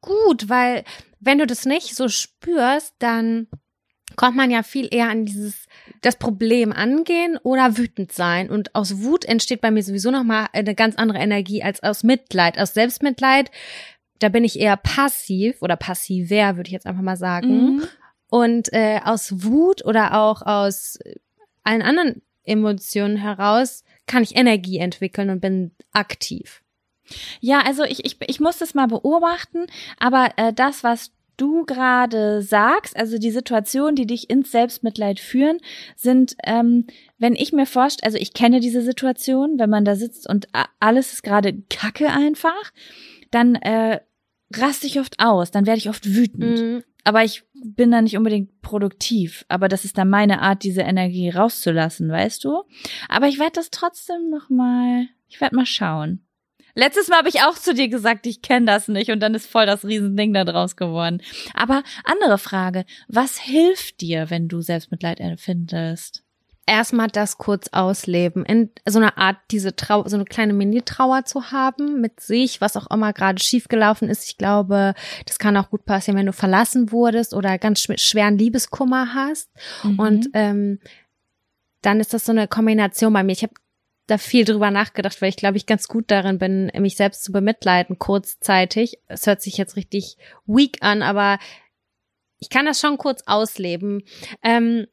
gut, 0.00 0.48
weil 0.48 0.84
wenn 1.18 1.38
du 1.38 1.46
das 1.46 1.64
nicht 1.64 1.96
so 1.96 2.08
spürst, 2.08 2.94
dann 3.00 3.48
kommt 4.20 4.36
man 4.36 4.50
ja 4.50 4.62
viel 4.62 4.86
eher 4.90 5.08
an 5.08 5.24
dieses 5.24 5.66
das 6.02 6.16
Problem 6.16 6.74
angehen 6.74 7.38
oder 7.42 7.78
wütend 7.78 8.12
sein 8.12 8.50
und 8.50 8.74
aus 8.74 8.98
Wut 8.98 9.24
entsteht 9.24 9.62
bei 9.62 9.70
mir 9.70 9.82
sowieso 9.82 10.10
noch 10.10 10.24
mal 10.24 10.46
eine 10.52 10.74
ganz 10.74 10.96
andere 10.96 11.20
Energie 11.20 11.62
als 11.62 11.82
aus 11.82 12.02
Mitleid, 12.02 12.58
aus 12.58 12.74
Selbstmitleid. 12.74 13.50
Da 14.18 14.28
bin 14.28 14.44
ich 14.44 14.60
eher 14.60 14.76
passiv 14.76 15.62
oder 15.62 15.76
passiver, 15.76 16.56
würde 16.56 16.68
ich 16.68 16.74
jetzt 16.74 16.86
einfach 16.86 17.00
mal 17.00 17.16
sagen. 17.16 17.76
Mhm. 17.76 17.82
Und 18.28 18.70
äh, 18.74 19.00
aus 19.02 19.42
Wut 19.42 19.86
oder 19.86 20.20
auch 20.20 20.42
aus 20.42 20.98
allen 21.64 21.80
anderen 21.80 22.20
Emotionen 22.44 23.16
heraus 23.16 23.84
kann 24.06 24.22
ich 24.22 24.36
Energie 24.36 24.80
entwickeln 24.80 25.30
und 25.30 25.40
bin 25.40 25.70
aktiv. 25.92 26.60
Ja, 27.40 27.62
also 27.62 27.84
ich, 27.84 28.04
ich, 28.04 28.18
ich 28.20 28.38
muss 28.38 28.58
das 28.58 28.74
mal 28.74 28.86
beobachten, 28.86 29.64
aber 29.98 30.34
äh, 30.36 30.52
das, 30.52 30.84
was 30.84 31.10
du 31.40 31.64
gerade 31.64 32.42
sagst, 32.42 32.96
also 32.96 33.18
die 33.18 33.30
Situationen, 33.30 33.96
die 33.96 34.06
dich 34.06 34.30
ins 34.30 34.50
Selbstmitleid 34.50 35.20
führen, 35.20 35.58
sind, 35.96 36.36
ähm, 36.44 36.86
wenn 37.18 37.34
ich 37.34 37.52
mir 37.52 37.66
vorstelle, 37.66 38.06
also 38.06 38.18
ich 38.18 38.32
kenne 38.32 38.60
diese 38.60 38.82
Situation, 38.82 39.58
wenn 39.58 39.70
man 39.70 39.84
da 39.84 39.96
sitzt 39.96 40.28
und 40.28 40.48
alles 40.78 41.12
ist 41.12 41.22
gerade 41.22 41.62
Kacke 41.68 42.08
einfach, 42.08 42.72
dann 43.30 43.54
äh, 43.56 44.00
raste 44.54 44.86
ich 44.86 45.00
oft 45.00 45.16
aus, 45.18 45.50
dann 45.50 45.66
werde 45.66 45.78
ich 45.78 45.88
oft 45.88 46.14
wütend. 46.14 46.60
Mhm. 46.60 46.84
Aber 47.04 47.24
ich 47.24 47.44
bin 47.54 47.90
da 47.90 48.02
nicht 48.02 48.16
unbedingt 48.16 48.60
produktiv. 48.62 49.44
Aber 49.48 49.68
das 49.68 49.84
ist 49.84 49.96
dann 49.96 50.10
meine 50.10 50.42
Art, 50.42 50.62
diese 50.62 50.82
Energie 50.82 51.30
rauszulassen, 51.30 52.10
weißt 52.10 52.44
du? 52.44 52.62
Aber 53.08 53.28
ich 53.28 53.38
werde 53.38 53.52
das 53.54 53.70
trotzdem 53.70 54.28
noch 54.30 54.50
mal, 54.50 55.06
ich 55.28 55.40
werde 55.40 55.56
mal 55.56 55.66
schauen. 55.66 56.20
Letztes 56.74 57.08
Mal 57.08 57.18
habe 57.18 57.28
ich 57.28 57.42
auch 57.42 57.54
zu 57.54 57.74
dir 57.74 57.88
gesagt, 57.88 58.26
ich 58.26 58.42
kenne 58.42 58.66
das 58.66 58.88
nicht 58.88 59.10
und 59.10 59.20
dann 59.20 59.34
ist 59.34 59.46
voll 59.46 59.66
das 59.66 59.84
Riesending 59.84 60.32
da 60.32 60.44
draus 60.44 60.76
geworden. 60.76 61.22
Aber 61.54 61.82
andere 62.04 62.38
Frage, 62.38 62.84
was 63.08 63.38
hilft 63.38 64.00
dir, 64.00 64.30
wenn 64.30 64.48
du 64.48 64.60
Selbstmitleid 64.60 65.20
empfindest? 65.20 66.22
Erstmal 66.66 67.08
das 67.08 67.36
kurz 67.36 67.68
ausleben, 67.72 68.44
in 68.44 68.70
so 68.86 69.00
einer 69.00 69.18
Art 69.18 69.38
diese 69.50 69.74
Trauer, 69.74 70.08
so 70.08 70.14
eine 70.14 70.24
kleine 70.24 70.52
Mini-Trauer 70.52 71.24
zu 71.24 71.50
haben 71.50 72.00
mit 72.00 72.20
sich, 72.20 72.60
was 72.60 72.76
auch 72.76 72.88
immer 72.90 73.12
gerade 73.12 73.42
schiefgelaufen 73.42 74.08
ist. 74.08 74.28
Ich 74.28 74.38
glaube, 74.38 74.94
das 75.26 75.40
kann 75.40 75.56
auch 75.56 75.70
gut 75.70 75.84
passieren, 75.84 76.16
wenn 76.16 76.26
du 76.26 76.32
verlassen 76.32 76.92
wurdest 76.92 77.34
oder 77.34 77.58
ganz 77.58 77.80
schweren 77.80 78.38
Liebeskummer 78.38 79.14
hast. 79.14 79.50
Mhm. 79.82 79.98
Und 79.98 80.28
ähm, 80.34 80.78
dann 81.82 81.98
ist 81.98 82.12
das 82.14 82.24
so 82.26 82.32
eine 82.32 82.46
Kombination 82.46 83.12
bei 83.12 83.24
mir. 83.24 83.32
Ich 83.32 83.42
habe 83.42 83.54
da 84.10 84.18
viel 84.18 84.44
drüber 84.44 84.70
nachgedacht, 84.70 85.20
weil 85.22 85.28
ich 85.28 85.36
glaube, 85.36 85.56
ich 85.56 85.66
ganz 85.66 85.88
gut 85.88 86.10
darin 86.10 86.38
bin, 86.38 86.70
mich 86.78 86.96
selbst 86.96 87.22
zu 87.22 87.32
bemitleiden, 87.32 87.98
kurzzeitig. 87.98 88.98
Es 89.06 89.26
hört 89.26 89.40
sich 89.40 89.56
jetzt 89.56 89.76
richtig 89.76 90.16
weak 90.46 90.78
an, 90.80 91.02
aber 91.02 91.38
ich 92.38 92.48
kann 92.48 92.66
das 92.66 92.80
schon 92.80 92.98
kurz 92.98 93.22
ausleben. 93.26 94.02
Ähm, 94.42 94.86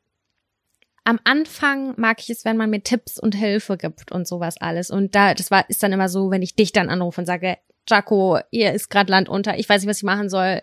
am 1.04 1.20
Anfang 1.24 1.94
mag 1.98 2.20
ich 2.20 2.30
es, 2.30 2.44
wenn 2.44 2.58
man 2.58 2.70
mir 2.70 2.84
Tipps 2.84 3.18
und 3.18 3.34
Hilfe 3.34 3.78
gibt 3.78 4.12
und 4.12 4.28
sowas 4.28 4.58
alles. 4.60 4.92
Und 4.92 5.16
da, 5.16 5.34
das 5.34 5.50
war, 5.52 5.70
ist 5.70 5.82
dann 5.82 5.94
immer 5.94 6.10
so, 6.10 6.30
wenn 6.32 6.42
ich 6.42 6.56
dich 6.56 6.74
dann 6.74 6.90
anrufe 6.90 7.22
und 7.22 7.26
sage, 7.26 7.58
Jaco, 7.88 8.40
ihr 8.52 8.74
ist 8.74 8.90
gerade 8.90 9.10
Land 9.10 9.30
unter, 9.30 9.58
ich 9.58 9.70
weiß 9.70 9.82
nicht, 9.82 9.90
was 9.90 9.98
ich 9.98 10.04
machen 10.04 10.30
soll. 10.30 10.62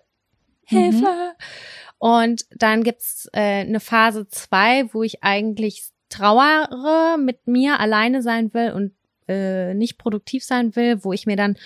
Hilfe! 0.67 0.99
Mhm. 0.99 1.07
Und 1.97 2.45
dann 2.51 2.85
gibt's 2.85 3.31
äh, 3.33 3.63
eine 3.63 3.81
Phase 3.81 4.29
zwei, 4.29 4.93
wo 4.93 5.03
ich 5.03 5.25
eigentlich 5.25 5.93
trauere, 6.15 7.17
mit 7.19 7.47
mir 7.47 7.81
alleine 7.81 8.23
sein 8.23 8.53
will 8.55 8.73
und 8.73 8.93
äh, 9.29 9.75
nicht 9.75 9.99
produktiv 9.99 10.45
sein 10.45 10.77
will, 10.77 11.05
wo 11.05 11.12
ich 11.12 11.27
mir 11.27 11.37
dann 11.37 11.57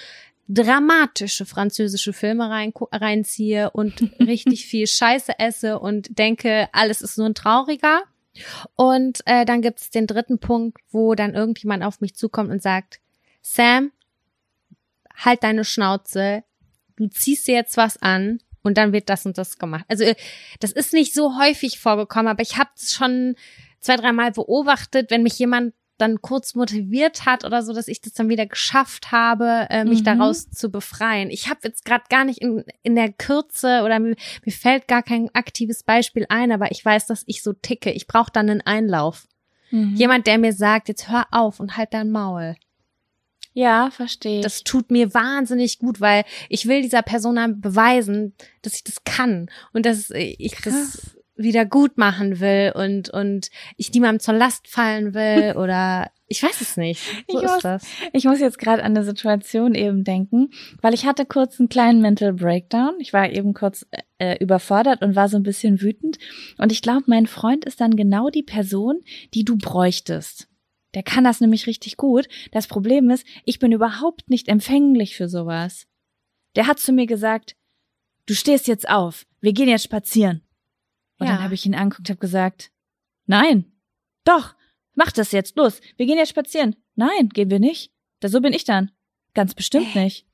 dramatische 0.49 1.45
französische 1.45 2.13
Filme 2.13 2.49
rein, 2.49 2.73
reinziehe 2.91 3.71
und 3.71 4.01
richtig 4.21 4.67
viel 4.67 4.87
Scheiße 4.87 5.39
esse 5.39 5.79
und 5.79 6.19
denke, 6.19 6.69
alles 6.73 7.03
ist 7.03 7.19
nur 7.19 7.27
ein 7.27 7.35
trauriger. 7.35 8.03
Und 8.77 9.21
äh, 9.27 9.45
dann 9.45 9.63
gibt 9.63 9.81
es 9.81 9.91
den 9.91 10.07
dritten 10.07 10.39
Punkt, 10.39 10.79
wo 10.91 11.15
dann 11.15 11.35
irgendjemand 11.35 11.83
auf 11.83 12.01
mich 12.01 12.15
zukommt 12.15 12.51
und 12.51 12.63
sagt, 12.63 13.01
Sam, 13.43 13.91
halt 15.17 15.43
deine 15.43 15.65
Schnauze, 15.65 16.45
du 16.97 17.09
ziehst 17.09 17.49
dir 17.49 17.55
jetzt 17.55 17.77
was 17.77 18.01
an 18.01 18.41
und 18.63 18.79
dann 18.79 18.93
wird 18.93 19.11
das 19.11 19.27
und 19.27 19.37
das 19.39 19.59
gemacht. 19.59 19.85
Also 19.89 20.05
das 20.61 20.73
ist 20.73 20.93
nicht 20.93 21.15
so 21.15 21.39
häufig 21.39 21.79
vorgekommen, 21.81 22.29
aber 22.29 22.43
ich 22.43 22.57
habe 22.59 22.71
es 22.77 22.93
schon 22.93 23.35
zwei, 23.81 23.97
dreimal 23.97 24.33
beobachtet, 24.33 25.11
wenn 25.11 25.23
mich 25.23 25.39
jemand 25.39 25.75
dann 25.99 26.23
kurz 26.23 26.55
motiviert 26.55 27.27
hat 27.27 27.45
oder 27.45 27.63
so, 27.63 27.73
dass 27.73 27.89
ich 27.89 28.01
das 28.01 28.13
dann 28.13 28.29
wieder 28.29 28.47
geschafft 28.47 29.11
habe, 29.13 29.67
äh, 29.69 29.85
mich 29.85 30.01
mhm. 30.01 30.05
daraus 30.05 30.49
zu 30.49 30.71
befreien. 30.71 31.29
Ich 31.31 31.49
habe 31.49 31.61
jetzt 31.65 31.85
gerade 31.85 32.05
gar 32.09 32.25
nicht 32.25 32.41
in, 32.41 32.65
in 32.83 32.95
der 32.95 33.13
Kürze 33.13 33.83
oder 33.85 33.99
mir, 33.99 34.15
mir 34.45 34.53
fällt 34.53 34.87
gar 34.87 35.03
kein 35.03 35.29
aktives 35.35 35.83
Beispiel 35.83 36.25
ein, 36.29 36.53
aber 36.53 36.71
ich 36.71 36.85
weiß, 36.85 37.07
dass 37.07 37.25
ich 37.27 37.43
so 37.43 37.53
ticke. 37.53 37.91
Ich 37.91 38.07
brauche 38.07 38.31
dann 38.33 38.49
einen 38.49 38.61
Einlauf. 38.61 39.27
Mhm. 39.71 39.97
Jemand, 39.97 40.27
der 40.27 40.39
mir 40.39 40.53
sagt, 40.53 40.89
jetzt 40.89 41.11
hör 41.11 41.27
auf 41.33 41.61
und 41.61 41.77
halt 41.77 41.93
dein 41.93 42.11
Maul. 42.11 42.55
Ja, 43.53 43.91
verstehe. 43.91 44.41
Das 44.41 44.63
tut 44.63 44.93
mir 44.93 45.15
wahnsinnig 45.15 45.81
gut, 45.81 46.01
weil 46.01 46.25
ich 46.49 46.69
will 46.69 46.81
dieser 46.81 47.03
Person 47.03 47.35
dann 47.35 47.61
beweisen, 47.61 48.35
dass 48.63 48.75
ich 48.75 48.85
das 48.85 49.03
kann 49.03 49.51
und 49.73 49.85
dass 49.85 50.11
ich 50.11 50.53
Krass. 50.53 50.93
das 50.93 51.18
wieder 51.39 51.65
gut 51.65 51.97
machen 51.97 52.41
will 52.41 52.73
und, 52.75 53.09
und 53.11 53.51
ich 53.77 53.93
niemandem 53.93 54.21
zur 54.21 54.35
Last 54.35 54.69
fallen 54.69 55.15
will 55.15 55.55
oder 55.57 56.11
ich 56.27 56.43
weiß 56.43 56.61
es 56.61 56.77
nicht. 56.77 57.01
So 57.29 57.39
ich 57.39 57.45
ist 57.45 57.53
muss, 57.53 57.63
das. 57.63 57.87
Ich 58.13 58.25
muss 58.25 58.41
jetzt 58.41 58.59
gerade 58.59 58.83
an 58.83 58.95
eine 58.95 59.05
Situation 59.05 59.75
eben 59.75 60.05
denken, 60.05 60.51
weil 60.83 60.93
ich 60.93 61.07
hatte 61.07 61.25
kurz 61.25 61.59
einen 61.59 61.71
kleinen 61.71 62.03
Mental 62.03 62.35
Breakdown. 62.35 62.97
Ich 62.99 63.15
war 63.15 63.31
eben 63.31 63.55
kurz 63.55 63.87
äh, 64.19 64.37
überfordert 64.39 65.01
und 65.01 65.17
war 65.17 65.29
so 65.29 65.39
ein 65.39 65.43
bisschen 65.43 65.81
wütend. 65.81 66.19
Und 66.59 66.71
ich 66.71 66.83
glaube, 66.83 67.05
mein 67.07 67.27
Freund 67.27 67.65
ist 67.65 67.81
dann 67.81 67.97
genau 67.97 68.29
die 68.29 68.43
Person, 68.43 69.01
die 69.33 69.45
du 69.45 69.57
bräuchtest. 69.57 70.49
Der 70.95 71.03
kann 71.03 71.25
das 71.25 71.41
nämlich 71.41 71.67
richtig 71.67 71.97
gut. 71.97 72.29
Das 72.53 72.67
Problem 72.67 73.09
ist, 73.11 73.27
ich 73.45 73.59
bin 73.59 73.73
überhaupt 73.73 74.29
nicht 74.29 74.49
empfänglich 74.49 75.17
für 75.17 75.29
sowas. 75.29 75.87
Der 76.57 76.67
hat 76.67 76.79
zu 76.79 76.93
mir 76.93 77.07
gesagt, 77.07 77.57
du 78.27 78.35
stehst 78.35 78.69
jetzt 78.69 78.89
auf, 78.89 79.27
wir 79.41 79.53
gehen 79.53 79.69
jetzt 79.69 79.85
spazieren. 79.85 80.43
Und 81.19 81.27
ja. 81.27 81.35
dann 81.35 81.43
habe 81.43 81.55
ich 81.55 81.67
ihn 81.67 81.75
angeguckt, 81.75 82.09
habe 82.11 82.21
gesagt, 82.21 82.71
nein, 83.27 83.73
doch, 84.25 84.55
mach 84.95 85.13
das 85.13 85.33
jetzt, 85.33 85.57
los, 85.57 85.81
wir 85.97 86.07
gehen 86.07 86.19
jetzt 86.19 86.31
spazieren. 86.31 86.77
Nein, 86.95 87.29
gehen 87.29 87.51
wir 87.51 87.61
nicht. 87.61 87.93
Da 88.21 88.29
so 88.29 88.41
bin 88.41 88.53
ich 88.53 88.65
dann. 88.65 88.91
Ganz 89.35 89.55
bestimmt 89.55 89.95
äh, 89.95 90.05
nicht. 90.05 90.27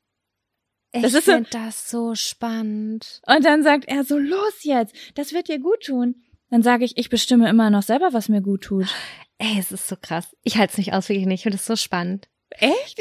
Ich 0.92 1.06
finde 1.12 1.48
so, 1.50 1.58
das 1.58 1.90
so 1.90 2.14
spannend. 2.14 3.20
Und 3.26 3.44
dann 3.44 3.62
sagt 3.62 3.86
er 3.86 4.04
so, 4.04 4.16
los 4.16 4.62
jetzt, 4.62 4.94
das 5.14 5.32
wird 5.32 5.48
dir 5.48 5.58
gut 5.58 5.84
tun. 5.84 6.22
Dann 6.50 6.62
sage 6.62 6.84
ich, 6.84 6.96
ich 6.96 7.08
bestimme 7.08 7.48
immer 7.48 7.68
noch 7.68 7.82
selber, 7.82 8.12
was 8.12 8.28
mir 8.28 8.40
gut 8.40 8.62
tut. 8.62 8.86
Ey, 9.38 9.58
es 9.58 9.72
ist 9.72 9.88
so 9.88 9.96
krass. 10.00 10.36
Ich 10.42 10.56
halte 10.56 10.72
es 10.72 10.78
nicht 10.78 10.92
aus, 10.92 11.08
wirklich 11.08 11.26
nicht. 11.26 11.40
Ich 11.40 11.42
finde 11.42 11.56
es 11.56 11.66
so 11.66 11.74
spannend. 11.74 12.28
Echt? 12.50 12.98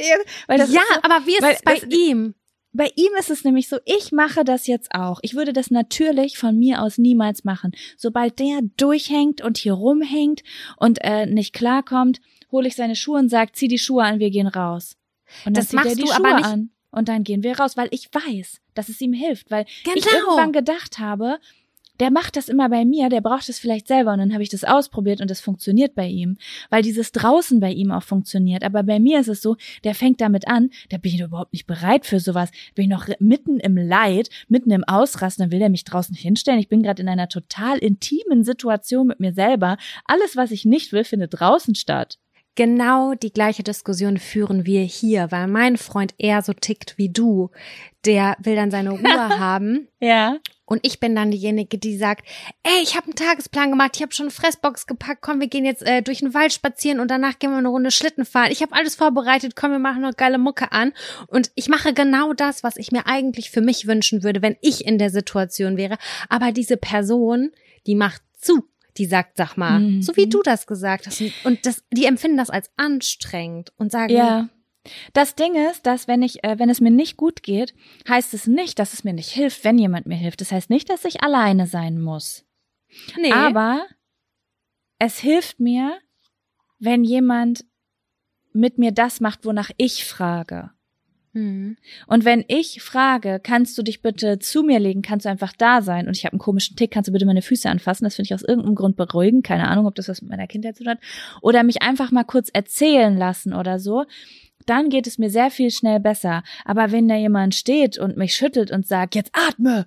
Weil 0.47 0.57
das 0.57 0.73
ja, 0.73 0.81
so, 0.95 1.01
aber 1.03 1.25
wie 1.27 1.37
ist 1.37 1.43
es 1.43 1.61
bei 1.61 1.75
das, 1.75 1.83
ihm? 1.91 2.33
Bei 2.73 2.91
ihm 2.95 3.11
ist 3.19 3.29
es 3.29 3.43
nämlich 3.43 3.69
so, 3.69 3.77
ich 3.85 4.11
mache 4.11 4.43
das 4.43 4.67
jetzt 4.67 4.93
auch. 4.93 5.19
Ich 5.21 5.35
würde 5.35 5.53
das 5.53 5.71
natürlich 5.71 6.37
von 6.37 6.57
mir 6.57 6.81
aus 6.81 6.97
niemals 6.97 7.43
machen. 7.43 7.71
Sobald 7.97 8.39
der 8.39 8.61
durchhängt 8.77 9.41
und 9.41 9.57
hier 9.57 9.73
rumhängt 9.73 10.41
und 10.77 10.99
äh, 11.01 11.27
nicht 11.27 11.53
klarkommt, 11.53 12.19
hole 12.51 12.67
ich 12.67 12.75
seine 12.75 12.95
Schuhe 12.95 13.19
und 13.19 13.29
sage, 13.29 13.51
zieh 13.53 13.67
die 13.67 13.79
Schuhe 13.79 14.03
an, 14.03 14.19
wir 14.19 14.31
gehen 14.31 14.47
raus. 14.47 14.97
Und 15.45 15.55
dann 15.57 15.65
das 15.65 15.69
zieht 15.69 15.85
er 15.85 15.95
die 15.95 16.07
Schuhe 16.07 16.43
an 16.43 16.71
und 16.91 17.09
dann 17.09 17.23
gehen 17.23 17.43
wir 17.43 17.59
raus, 17.59 17.77
weil 17.77 17.87
ich 17.91 18.09
weiß, 18.11 18.61
dass 18.73 18.89
es 18.89 19.01
ihm 19.01 19.13
hilft, 19.13 19.49
weil 19.51 19.65
genau. 19.83 19.97
ich 19.97 20.05
irgendwann 20.05 20.51
gedacht 20.51 20.99
habe, 20.99 21.39
der 22.03 22.11
macht 22.11 22.35
das 22.35 22.49
immer 22.49 22.67
bei 22.67 22.83
mir, 22.83 23.07
der 23.07 23.21
braucht 23.21 23.47
es 23.47 23.59
vielleicht 23.59 23.87
selber 23.87 24.11
und 24.11 24.19
dann 24.19 24.33
habe 24.33 24.43
ich 24.43 24.49
das 24.49 24.65
ausprobiert 24.65 25.21
und 25.21 25.31
das 25.31 25.39
funktioniert 25.39 25.95
bei 25.95 26.05
ihm, 26.05 26.35
weil 26.69 26.81
dieses 26.81 27.13
draußen 27.13 27.61
bei 27.61 27.71
ihm 27.71 27.91
auch 27.91 28.03
funktioniert. 28.03 28.65
Aber 28.65 28.83
bei 28.83 28.99
mir 28.99 29.21
ist 29.21 29.29
es 29.29 29.41
so, 29.41 29.55
der 29.85 29.95
fängt 29.95 30.19
damit 30.19 30.45
an, 30.45 30.69
da 30.89 30.97
bin 30.97 31.13
ich 31.13 31.21
überhaupt 31.21 31.53
nicht 31.53 31.65
bereit 31.65 32.05
für 32.05 32.19
sowas, 32.19 32.51
bin 32.75 32.83
ich 32.83 32.89
noch 32.89 33.07
mitten 33.19 33.57
im 33.57 33.77
Leid, 33.77 34.29
mitten 34.49 34.71
im 34.71 34.83
Ausrasten, 34.83 35.43
dann 35.43 35.51
will 35.53 35.61
er 35.61 35.69
mich 35.69 35.85
draußen 35.85 36.13
hinstellen. 36.13 36.59
Ich 36.59 36.67
bin 36.67 36.83
gerade 36.83 37.01
in 37.01 37.07
einer 37.07 37.29
total 37.29 37.77
intimen 37.77 38.43
Situation 38.43 39.07
mit 39.07 39.21
mir 39.21 39.31
selber. 39.31 39.77
Alles, 40.03 40.35
was 40.35 40.51
ich 40.51 40.65
nicht 40.65 40.91
will, 40.91 41.05
findet 41.05 41.39
draußen 41.39 41.73
statt. 41.73 42.19
Genau 42.55 43.13
die 43.13 43.31
gleiche 43.31 43.63
Diskussion 43.63 44.17
führen 44.17 44.65
wir 44.65 44.81
hier, 44.81 45.31
weil 45.31 45.47
mein 45.47 45.77
Freund 45.77 46.13
eher 46.17 46.41
so 46.41 46.53
tickt 46.53 46.97
wie 46.97 47.09
du. 47.09 47.49
Der 48.05 48.35
will 48.39 48.55
dann 48.55 48.71
seine 48.71 48.91
Ruhe 48.91 48.99
haben. 49.39 49.87
Ja. 49.99 50.37
Und 50.65 50.85
ich 50.85 50.99
bin 50.99 51.15
dann 51.15 51.31
diejenige, 51.31 51.77
die 51.77 51.97
sagt, 51.97 52.25
ey, 52.63 52.81
ich 52.81 52.95
habe 52.95 53.05
einen 53.05 53.15
Tagesplan 53.15 53.69
gemacht, 53.69 53.91
ich 53.95 54.01
habe 54.01 54.13
schon 54.13 54.27
eine 54.27 54.31
Fressbox 54.31 54.87
gepackt, 54.87 55.21
komm, 55.21 55.39
wir 55.39 55.47
gehen 55.47 55.65
jetzt 55.65 55.85
äh, 55.85 56.01
durch 56.01 56.19
den 56.19 56.33
Wald 56.33 56.53
spazieren 56.53 56.99
und 56.99 57.11
danach 57.11 57.37
gehen 57.37 57.51
wir 57.51 57.57
eine 57.57 57.67
Runde 57.67 57.91
Schlitten 57.91 58.25
fahren. 58.25 58.51
Ich 58.51 58.61
habe 58.61 58.73
alles 58.73 58.95
vorbereitet, 58.95 59.55
komm, 59.55 59.71
wir 59.71 59.79
machen 59.79 60.01
noch 60.01 60.15
geile 60.15 60.37
Mucke 60.37 60.71
an. 60.71 60.93
Und 61.27 61.51
ich 61.55 61.67
mache 61.67 61.93
genau 61.93 62.33
das, 62.33 62.63
was 62.63 62.77
ich 62.77 62.91
mir 62.91 63.07
eigentlich 63.07 63.51
für 63.51 63.61
mich 63.61 63.87
wünschen 63.87 64.23
würde, 64.23 64.41
wenn 64.41 64.57
ich 64.61 64.85
in 64.85 64.97
der 64.97 65.09
Situation 65.09 65.77
wäre. 65.77 65.97
Aber 66.29 66.51
diese 66.51 66.77
Person, 66.77 67.51
die 67.85 67.95
macht 67.95 68.21
zu 68.39 68.63
die 68.97 69.05
sagt, 69.05 69.37
sag 69.37 69.57
mal, 69.57 69.79
mhm. 69.79 70.01
so 70.01 70.15
wie 70.15 70.27
du 70.27 70.41
das 70.41 70.67
gesagt 70.67 71.07
hast. 71.07 71.21
Und 71.43 71.65
das, 71.65 71.83
die 71.91 72.05
empfinden 72.05 72.37
das 72.37 72.49
als 72.49 72.69
anstrengend 72.77 73.71
und 73.77 73.91
sagen, 73.91 74.13
ja. 74.13 74.49
Das 75.13 75.35
Ding 75.35 75.55
ist, 75.55 75.85
dass 75.85 76.09
wenn 76.09 76.21
ich, 76.21 76.43
äh, 76.43 76.59
wenn 76.59 76.69
es 76.69 76.81
mir 76.81 76.91
nicht 76.91 77.15
gut 77.15 77.41
geht, 77.41 77.73
heißt 78.09 78.33
es 78.33 78.47
nicht, 78.47 78.79
dass 78.79 78.91
es 78.91 79.05
mir 79.05 79.13
nicht 79.13 79.29
hilft, 79.29 79.63
wenn 79.63 79.77
jemand 79.77 80.07
mir 80.07 80.17
hilft. 80.17 80.41
Das 80.41 80.51
heißt 80.51 80.69
nicht, 80.69 80.89
dass 80.89 81.05
ich 81.05 81.23
alleine 81.23 81.67
sein 81.67 82.01
muss. 82.01 82.45
Nee. 83.17 83.31
Aber 83.31 83.85
es 84.99 85.19
hilft 85.19 85.61
mir, 85.61 85.99
wenn 86.79 87.05
jemand 87.05 87.65
mit 88.51 88.77
mir 88.77 88.91
das 88.91 89.21
macht, 89.21 89.45
wonach 89.45 89.71
ich 89.77 90.05
frage. 90.05 90.71
Mhm. 91.33 91.77
Und 92.07 92.25
wenn 92.25 92.45
ich 92.47 92.81
frage, 92.81 93.39
kannst 93.41 93.77
du 93.77 93.83
dich 93.83 94.01
bitte 94.01 94.37
zu 94.39 94.61
mir 94.61 94.79
legen, 94.79 95.01
kannst 95.01 95.25
du 95.25 95.29
einfach 95.29 95.53
da 95.57 95.81
sein 95.81 96.07
und 96.07 96.15
ich 96.15 96.25
habe 96.25 96.33
einen 96.33 96.39
komischen 96.39 96.75
Tick, 96.75 96.91
kannst 96.91 97.07
du 97.07 97.11
bitte 97.11 97.25
meine 97.25 97.41
Füße 97.41 97.69
anfassen, 97.69 98.03
das 98.03 98.15
finde 98.15 98.27
ich 98.27 98.33
aus 98.35 98.43
irgendeinem 98.43 98.75
Grund 98.75 98.95
beruhigend, 98.95 99.43
keine 99.43 99.67
Ahnung, 99.67 99.87
ob 99.87 99.95
das 99.95 100.07
was 100.07 100.21
mit 100.21 100.29
meiner 100.29 100.47
Kindheit 100.47 100.77
zu 100.77 100.83
tun 100.83 100.91
hat, 100.91 100.99
oder 101.41 101.63
mich 101.63 101.81
einfach 101.81 102.11
mal 102.11 102.23
kurz 102.23 102.49
erzählen 102.53 103.17
lassen 103.17 103.53
oder 103.53 103.79
so, 103.79 104.05
dann 104.65 104.89
geht 104.89 105.07
es 105.07 105.17
mir 105.17 105.29
sehr 105.29 105.49
viel 105.51 105.71
schnell 105.71 105.99
besser. 105.99 106.43
Aber 106.65 106.91
wenn 106.91 107.07
da 107.07 107.15
jemand 107.15 107.55
steht 107.55 107.97
und 107.97 108.15
mich 108.15 108.35
schüttelt 108.35 108.71
und 108.71 108.87
sagt, 108.87 109.15
jetzt 109.15 109.31
atme 109.33 109.85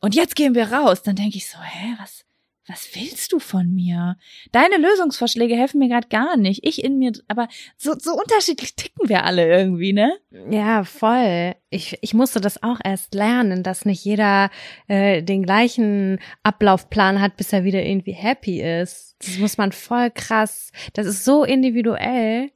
und 0.00 0.14
jetzt 0.14 0.34
gehen 0.34 0.54
wir 0.54 0.72
raus, 0.72 1.02
dann 1.02 1.16
denke 1.16 1.36
ich 1.36 1.48
so, 1.48 1.58
hä, 1.58 1.94
was, 2.00 2.24
was 2.70 2.94
willst 2.94 3.32
du 3.32 3.40
von 3.40 3.74
mir? 3.74 4.16
Deine 4.52 4.76
Lösungsvorschläge 4.76 5.56
helfen 5.56 5.78
mir 5.78 5.88
gerade 5.88 6.08
gar 6.08 6.36
nicht. 6.36 6.64
Ich 6.64 6.84
in 6.84 6.98
mir, 6.98 7.12
aber 7.26 7.48
so, 7.76 7.94
so 7.98 8.12
unterschiedlich 8.12 8.76
ticken 8.76 9.08
wir 9.08 9.24
alle 9.24 9.48
irgendwie, 9.48 9.92
ne? 9.92 10.16
Ja, 10.50 10.84
voll. 10.84 11.56
Ich, 11.70 11.98
ich 12.00 12.14
musste 12.14 12.40
das 12.40 12.62
auch 12.62 12.78
erst 12.82 13.14
lernen, 13.14 13.62
dass 13.62 13.84
nicht 13.84 14.04
jeder 14.04 14.50
äh, 14.86 15.22
den 15.22 15.42
gleichen 15.42 16.20
Ablaufplan 16.44 17.20
hat, 17.20 17.36
bis 17.36 17.52
er 17.52 17.64
wieder 17.64 17.84
irgendwie 17.84 18.12
happy 18.12 18.62
ist. 18.62 19.16
Das 19.18 19.38
muss 19.38 19.58
man 19.58 19.72
voll 19.72 20.10
krass. 20.10 20.70
Das 20.92 21.06
ist 21.06 21.24
so 21.24 21.44
individuell. 21.44 22.52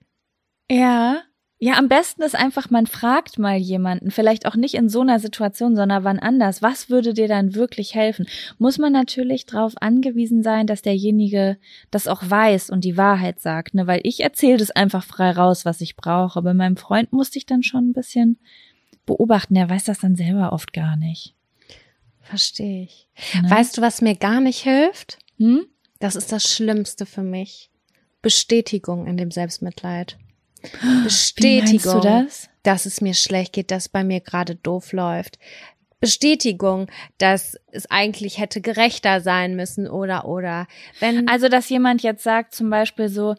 Ja. 0.71 1.23
Ja, 1.65 1.79
am 1.79 1.89
besten 1.89 2.21
ist 2.21 2.35
einfach, 2.35 2.69
man 2.69 2.87
fragt 2.87 3.39
mal 3.39 3.57
jemanden, 3.57 4.11
vielleicht 4.11 4.45
auch 4.45 4.55
nicht 4.55 4.75
in 4.75 4.91
so 4.91 5.01
einer 5.01 5.19
Situation, 5.19 5.77
sondern 5.77 6.05
wann 6.05 6.19
anders. 6.19 6.61
Was 6.61 6.91
würde 6.91 7.15
dir 7.15 7.27
dann 7.27 7.55
wirklich 7.55 7.95
helfen? 7.95 8.27
Muss 8.59 8.77
man 8.77 8.93
natürlich 8.93 9.47
darauf 9.47 9.73
angewiesen 9.81 10.43
sein, 10.43 10.67
dass 10.67 10.83
derjenige 10.83 11.57
das 11.91 12.07
auch 12.07 12.21
weiß 12.23 12.69
und 12.69 12.85
die 12.85 12.99
Wahrheit 12.99 13.41
sagt, 13.41 13.73
ne? 13.73 13.87
Weil 13.87 14.03
ich 14.03 14.21
erzähle 14.21 14.59
das 14.59 14.73
einfach 14.73 15.05
frei 15.05 15.31
raus, 15.31 15.65
was 15.65 15.81
ich 15.81 15.97
brauche. 15.97 16.43
Bei 16.43 16.53
meinem 16.53 16.77
Freund 16.77 17.15
musste 17.15 17.39
ich 17.39 17.47
dann 17.47 17.63
schon 17.63 17.89
ein 17.89 17.93
bisschen 17.95 18.39
beobachten. 19.07 19.55
Der 19.55 19.71
weiß 19.71 19.85
das 19.85 20.01
dann 20.01 20.17
selber 20.17 20.53
oft 20.53 20.75
gar 20.75 20.97
nicht. 20.97 21.35
Verstehe 22.21 22.83
ich. 22.83 23.09
Ne? 23.41 23.49
Weißt 23.49 23.79
du, 23.79 23.81
was 23.81 24.03
mir 24.03 24.17
gar 24.17 24.43
nicht 24.43 24.65
hilft? 24.65 25.17
Hm? 25.39 25.65
Das 25.99 26.15
ist 26.15 26.31
das 26.31 26.45
Schlimmste 26.45 27.07
für 27.07 27.23
mich. 27.23 27.71
Bestätigung 28.21 29.07
in 29.07 29.17
dem 29.17 29.31
Selbstmitleid. 29.31 30.19
Bestätigung, 31.03 32.01
das? 32.01 32.49
dass 32.63 32.87
es 32.87 33.01
mir 33.01 33.15
schlecht 33.15 33.53
geht, 33.53 33.71
dass 33.71 33.89
bei 33.89 34.05
mir 34.05 34.21
gerade 34.21 34.55
doof 34.55 34.93
läuft. 34.93 35.39
Bestätigung, 36.05 36.91
dass 37.17 37.59
es 37.73 37.91
eigentlich 37.91 38.39
hätte 38.39 38.61
gerechter 38.61 39.23
sein 39.23 39.57
müssen 39.57 39.89
oder 39.89 40.27
oder 40.27 40.67
wenn 41.01 41.29
also 41.29 41.49
dass 41.49 41.71
jemand 41.71 42.03
jetzt 42.03 42.23
sagt 42.23 42.55
zum 42.55 42.69
Beispiel 42.69 43.09
so 43.09 43.37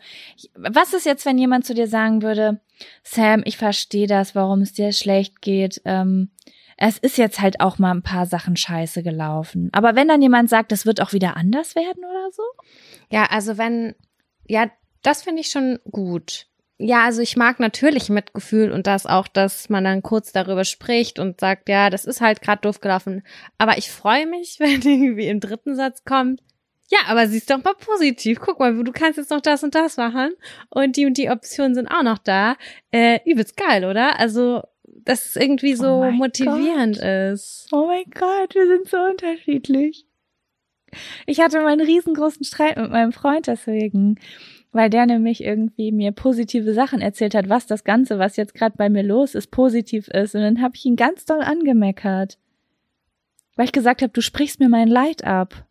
was 0.56 0.94
ist 0.94 1.06
jetzt 1.06 1.28
wenn 1.28 1.38
jemand 1.38 1.68
zu 1.68 1.76
dir 1.76 1.88
sagen 1.88 2.24
würde 2.24 2.60
Sam 3.04 3.44
ich 3.46 3.58
verstehe 3.58 4.08
das 4.08 4.34
warum 4.34 4.62
es 4.62 4.74
dir 4.74 4.94
schlecht 4.94 5.44
geht 5.44 5.80
ähm, 5.86 6.32
es 6.76 6.98
ist 6.98 7.20
jetzt 7.20 7.40
halt 7.40 7.60
auch 7.60 7.78
mal 7.78 7.92
ein 7.92 8.02
paar 8.02 8.26
Sachen 8.26 8.58
scheiße 8.58 9.04
gelaufen 9.04 9.70
aber 9.72 9.96
wenn 9.96 10.08
dann 10.08 10.24
jemand 10.24 10.50
sagt 10.50 10.72
das 10.72 10.88
wird 10.88 11.02
auch 11.02 11.14
wieder 11.14 11.38
anders 11.38 11.76
werden 11.76 12.04
oder 12.04 12.32
so 12.32 12.42
ja 13.12 13.26
also 13.26 13.60
wenn 13.60 13.94
ja 14.48 14.72
das 15.04 15.22
finde 15.22 15.42
ich 15.42 15.50
schon 15.50 15.78
gut 15.92 16.48
ja, 16.78 17.06
also 17.06 17.22
ich 17.22 17.38
mag 17.38 17.60
natürlich 17.60 18.10
Mitgefühl 18.10 18.72
und 18.72 18.86
das 18.86 19.06
auch, 19.06 19.28
dass 19.28 19.70
man 19.70 19.86
dann 19.86 20.04
kurz 20.04 20.34
darüber 20.34 20.66
spricht 20.66 21.20
und 21.20 21.40
sagt, 21.40 21.70
ja, 21.70 21.90
das 21.90 22.06
ist 22.06 22.20
halt 22.20 22.42
gerade 22.42 22.62
doof 22.62 22.82
gelaufen. 22.82 23.24
Aber 23.58 23.78
ich 23.78 23.90
freue 23.90 24.28
mich, 24.28 24.58
wenn 24.60 24.82
irgendwie 24.82 25.28
im 25.28 25.40
dritten 25.40 25.76
Satz 25.76 26.04
kommt, 26.04 26.42
ja, 26.92 27.00
aber 27.08 27.28
siehst 27.28 27.50
doch 27.50 27.64
mal 27.64 27.74
positiv. 27.74 28.40
Guck 28.40 28.60
mal, 28.60 28.84
du 28.84 28.92
kannst 28.92 29.18
jetzt 29.18 29.32
noch 29.32 29.42
das 29.42 29.64
und 29.64 29.74
das 29.74 29.98
machen 29.98 30.34
und 30.70 30.98
die 30.98 31.08
und 31.08 31.18
die 31.18 31.30
Optionen 31.30 31.74
sind 31.74 31.88
auch 31.88 32.04
noch 32.04 32.20
da. 32.20 32.58
Äh, 32.92 33.20
übelst 33.26 33.58
geil, 33.58 33.86
oder? 33.86 34.20
Also, 34.20 34.62
dass 34.84 35.26
es 35.26 35.36
irgendwie 35.36 35.76
so 35.76 36.04
oh 36.04 36.12
motivierend 36.12 36.98
Gott. 36.98 37.34
ist. 37.34 37.70
Oh 37.72 37.88
mein 37.88 38.06
Gott, 38.14 38.54
wir 38.54 38.68
sind 38.68 38.88
so 38.88 38.98
unterschiedlich. 38.98 40.06
Ich 41.26 41.40
hatte 41.40 41.60
mal 41.62 41.74
einen 41.74 41.86
riesengroßen 41.86 42.46
Streit 42.46 42.78
mit 42.78 42.92
meinem 42.92 43.12
Freund 43.12 43.48
deswegen 43.48 44.20
weil 44.76 44.90
der 44.90 45.06
nämlich 45.06 45.42
irgendwie 45.42 45.94
mir 45.94 46.12
positive 46.12 46.74
Sachen 46.74 47.00
erzählt 47.00 47.34
hat, 47.34 47.48
was 47.48 47.66
das 47.66 47.86
Ganze, 47.86 48.20
was 48.20 48.36
jetzt 48.36 48.54
gerade 48.54 48.76
bei 48.78 48.90
mir 48.90 49.04
los 49.04 49.34
ist, 49.34 49.50
positiv 49.50 50.10
ist. 50.10 50.36
Und 50.36 50.42
dann 50.42 50.62
habe 50.62 50.76
ich 50.76 50.84
ihn 50.84 50.98
ganz 50.98 51.24
doll 51.24 51.40
angemeckert. 51.40 52.38
Weil 53.56 53.66
ich 53.66 53.72
gesagt 53.72 54.02
habe, 54.02 54.12
du 54.12 54.22
sprichst 54.22 54.60
mir 54.60 54.68
mein 54.68 54.90
Leid 54.90 55.24
ab. 55.24 55.66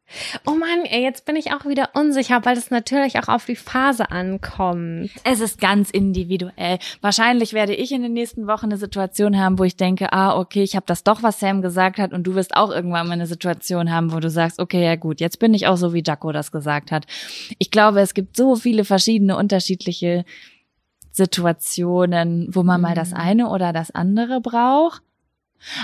Oh 0.46 0.52
Mann, 0.52 0.84
ey, 0.84 1.02
jetzt 1.02 1.24
bin 1.24 1.36
ich 1.36 1.52
auch 1.52 1.66
wieder 1.66 1.90
unsicher, 1.94 2.44
weil 2.44 2.54
das 2.54 2.70
natürlich 2.70 3.18
auch 3.18 3.28
auf 3.28 3.46
die 3.46 3.56
Phase 3.56 4.10
ankommt. 4.10 5.10
Es 5.24 5.40
ist 5.40 5.60
ganz 5.60 5.90
individuell. 5.90 6.78
Wahrscheinlich 7.00 7.52
werde 7.52 7.74
ich 7.74 7.92
in 7.92 8.02
den 8.02 8.12
nächsten 8.12 8.46
Wochen 8.46 8.66
eine 8.66 8.76
Situation 8.76 9.38
haben, 9.38 9.58
wo 9.58 9.64
ich 9.64 9.76
denke, 9.76 10.12
ah, 10.12 10.38
okay, 10.38 10.62
ich 10.62 10.76
habe 10.76 10.86
das 10.86 11.04
doch, 11.04 11.22
was 11.22 11.40
Sam 11.40 11.62
gesagt 11.62 11.98
hat, 11.98 12.12
und 12.12 12.24
du 12.26 12.34
wirst 12.34 12.56
auch 12.56 12.70
irgendwann 12.70 13.06
mal 13.06 13.14
eine 13.14 13.26
Situation 13.26 13.90
haben, 13.90 14.12
wo 14.12 14.20
du 14.20 14.30
sagst, 14.30 14.60
okay, 14.60 14.84
ja 14.84 14.96
gut, 14.96 15.20
jetzt 15.20 15.38
bin 15.38 15.52
ich 15.52 15.66
auch 15.66 15.76
so, 15.76 15.92
wie 15.92 16.02
Jaco 16.04 16.32
das 16.32 16.52
gesagt 16.52 16.92
hat. 16.92 17.06
Ich 17.58 17.70
glaube, 17.70 18.00
es 18.00 18.14
gibt 18.14 18.36
so 18.36 18.56
viele 18.56 18.84
verschiedene 18.84 19.36
unterschiedliche 19.36 20.24
Situationen, 21.12 22.48
wo 22.50 22.62
man 22.62 22.80
mhm. 22.80 22.82
mal 22.82 22.94
das 22.94 23.12
eine 23.12 23.48
oder 23.48 23.72
das 23.72 23.90
andere 23.90 24.40
braucht. 24.40 25.02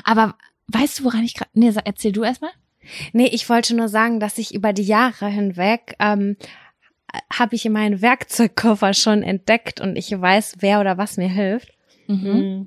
Aber 0.05 0.35
weißt 0.73 1.01
du, 1.01 1.05
woran 1.05 1.25
ich 1.25 1.35
gerade. 1.35 1.51
Nee, 1.55 1.73
erzähl 1.85 2.13
du 2.13 2.23
erstmal. 2.23 2.53
Nee, 3.13 3.27
ich 3.27 3.49
wollte 3.49 3.75
nur 3.75 3.89
sagen, 3.89 4.21
dass 4.21 4.39
ich 4.39 4.55
über 4.55 4.73
die 4.73 4.83
Jahre 4.83 5.29
hinweg 5.29 5.95
ähm, 5.99 6.37
habe 7.33 7.55
ich 7.55 7.67
in 7.67 7.73
meinen 7.73 8.03
Werkzeugkoffer 8.03 8.95
schon 8.95 9.23
entdeckt 9.23 9.81
und 9.81 9.97
ich 9.97 10.11
weiß, 10.11 10.57
wer 10.61 10.81
oder 10.81 10.99
was 10.99 11.17
mir 11.17 11.29
hilft. 11.29 11.73
Mhm. 12.07 12.17
mhm. 12.17 12.67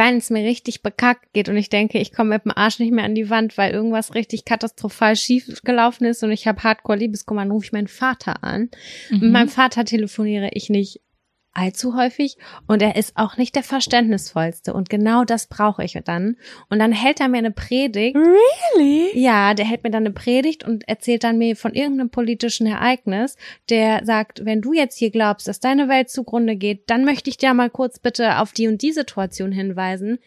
Wenn 0.00 0.18
es 0.18 0.30
mir 0.30 0.44
richtig 0.44 0.84
bekackt 0.84 1.32
geht 1.32 1.48
und 1.48 1.56
ich 1.56 1.70
denke, 1.70 1.98
ich 1.98 2.12
komme 2.12 2.30
mit 2.30 2.44
dem 2.44 2.56
Arsch 2.56 2.78
nicht 2.78 2.92
mehr 2.92 3.04
an 3.04 3.16
die 3.16 3.30
Wand, 3.30 3.58
weil 3.58 3.72
irgendwas 3.72 4.14
richtig 4.14 4.44
katastrophal 4.44 5.16
schief 5.16 5.60
gelaufen 5.64 6.04
ist 6.04 6.22
und 6.22 6.30
ich 6.30 6.46
habe 6.46 6.62
Hardcore 6.62 6.98
Liebeskummer, 6.98 7.40
dann 7.40 7.50
rufe 7.50 7.66
ich 7.66 7.72
meinen 7.72 7.88
Vater 7.88 8.44
an. 8.44 8.70
Mhm. 9.10 9.18
Mit 9.18 9.32
meinem 9.32 9.48
Vater 9.48 9.84
telefoniere 9.84 10.50
ich 10.52 10.70
nicht 10.70 11.00
allzu 11.52 11.96
häufig 11.96 12.36
und 12.66 12.82
er 12.82 12.96
ist 12.96 13.16
auch 13.16 13.36
nicht 13.36 13.56
der 13.56 13.62
verständnisvollste 13.62 14.72
und 14.72 14.88
genau 14.88 15.24
das 15.24 15.46
brauche 15.46 15.82
ich 15.84 15.98
dann 16.04 16.36
und 16.68 16.78
dann 16.78 16.92
hält 16.92 17.20
er 17.20 17.28
mir 17.28 17.38
eine 17.38 17.50
Predigt. 17.50 18.16
Really? 18.16 19.18
Ja, 19.18 19.54
der 19.54 19.64
hält 19.64 19.84
mir 19.84 19.90
dann 19.90 20.04
eine 20.04 20.12
Predigt 20.12 20.64
und 20.64 20.86
erzählt 20.88 21.24
dann 21.24 21.38
mir 21.38 21.56
von 21.56 21.74
irgendeinem 21.74 22.10
politischen 22.10 22.66
Ereignis, 22.66 23.36
der 23.70 24.04
sagt, 24.04 24.44
wenn 24.44 24.60
du 24.60 24.72
jetzt 24.72 24.98
hier 24.98 25.10
glaubst, 25.10 25.48
dass 25.48 25.60
deine 25.60 25.88
Welt 25.88 26.10
zugrunde 26.10 26.56
geht, 26.56 26.88
dann 26.90 27.04
möchte 27.04 27.30
ich 27.30 27.36
dir 27.36 27.52
mal 27.54 27.70
kurz 27.70 27.98
bitte 27.98 28.38
auf 28.38 28.52
die 28.52 28.68
und 28.68 28.82
die 28.82 28.92
Situation 28.92 29.52
hinweisen. 29.52 30.18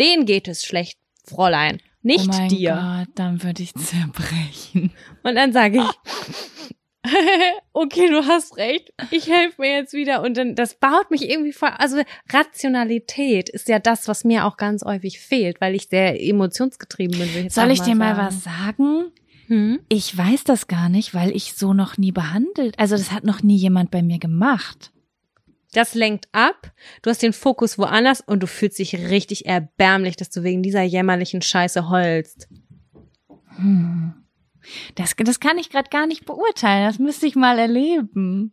Den 0.00 0.24
geht 0.24 0.48
es 0.48 0.64
schlecht, 0.64 0.98
Fräulein, 1.24 1.80
nicht 2.02 2.30
oh 2.30 2.36
mein 2.36 2.48
dir. 2.48 2.72
Gott, 2.74 3.14
dann 3.14 3.42
würde 3.42 3.62
ich 3.62 3.74
zerbrechen. 3.74 4.92
Und 5.22 5.34
dann 5.34 5.52
sage 5.52 5.78
ich, 5.78 6.70
okay, 7.72 8.08
du 8.08 8.26
hast 8.26 8.56
recht, 8.56 8.92
ich 9.10 9.28
helfe 9.28 9.62
mir 9.62 9.76
jetzt 9.76 9.94
wieder 9.94 10.22
und 10.22 10.36
dann 10.36 10.54
das 10.54 10.74
baut 10.74 11.10
mich 11.10 11.28
irgendwie 11.28 11.52
vor. 11.52 11.80
Also 11.80 12.02
Rationalität 12.30 13.48
ist 13.48 13.68
ja 13.68 13.78
das, 13.78 14.06
was 14.06 14.24
mir 14.24 14.44
auch 14.44 14.56
ganz 14.56 14.84
häufig 14.84 15.18
fehlt, 15.20 15.60
weil 15.60 15.74
ich 15.74 15.88
sehr 15.88 16.22
emotionsgetrieben 16.22 17.18
bin. 17.18 17.46
Ich 17.46 17.54
Soll 17.54 17.70
ich 17.70 17.80
dir 17.80 17.94
mal 17.94 18.16
was 18.16 18.44
sagen? 18.44 19.12
Hm? 19.46 19.80
Ich 19.88 20.16
weiß 20.16 20.44
das 20.44 20.68
gar 20.68 20.88
nicht, 20.88 21.14
weil 21.14 21.34
ich 21.34 21.54
so 21.54 21.72
noch 21.72 21.96
nie 21.96 22.12
behandelt. 22.12 22.78
Also 22.78 22.96
das 22.96 23.10
hat 23.10 23.24
noch 23.24 23.42
nie 23.42 23.56
jemand 23.56 23.90
bei 23.90 24.02
mir 24.02 24.18
gemacht. 24.18 24.92
Das 25.72 25.94
lenkt 25.94 26.28
ab, 26.32 26.72
du 27.02 27.10
hast 27.10 27.22
den 27.22 27.32
Fokus 27.32 27.78
woanders 27.78 28.20
und 28.20 28.42
du 28.42 28.46
fühlst 28.46 28.78
dich 28.78 28.94
richtig 29.08 29.46
erbärmlich, 29.46 30.16
dass 30.16 30.30
du 30.30 30.42
wegen 30.42 30.62
dieser 30.62 30.82
jämmerlichen 30.82 31.42
Scheiße 31.42 31.88
heulst. 31.88 32.48
Hm. 33.56 34.14
Das, 34.94 35.14
das 35.16 35.40
kann 35.40 35.58
ich 35.58 35.70
gerade 35.70 35.90
gar 35.90 36.06
nicht 36.06 36.24
beurteilen. 36.24 36.86
Das 36.86 36.98
müsste 36.98 37.26
ich 37.26 37.36
mal 37.36 37.58
erleben. 37.58 38.52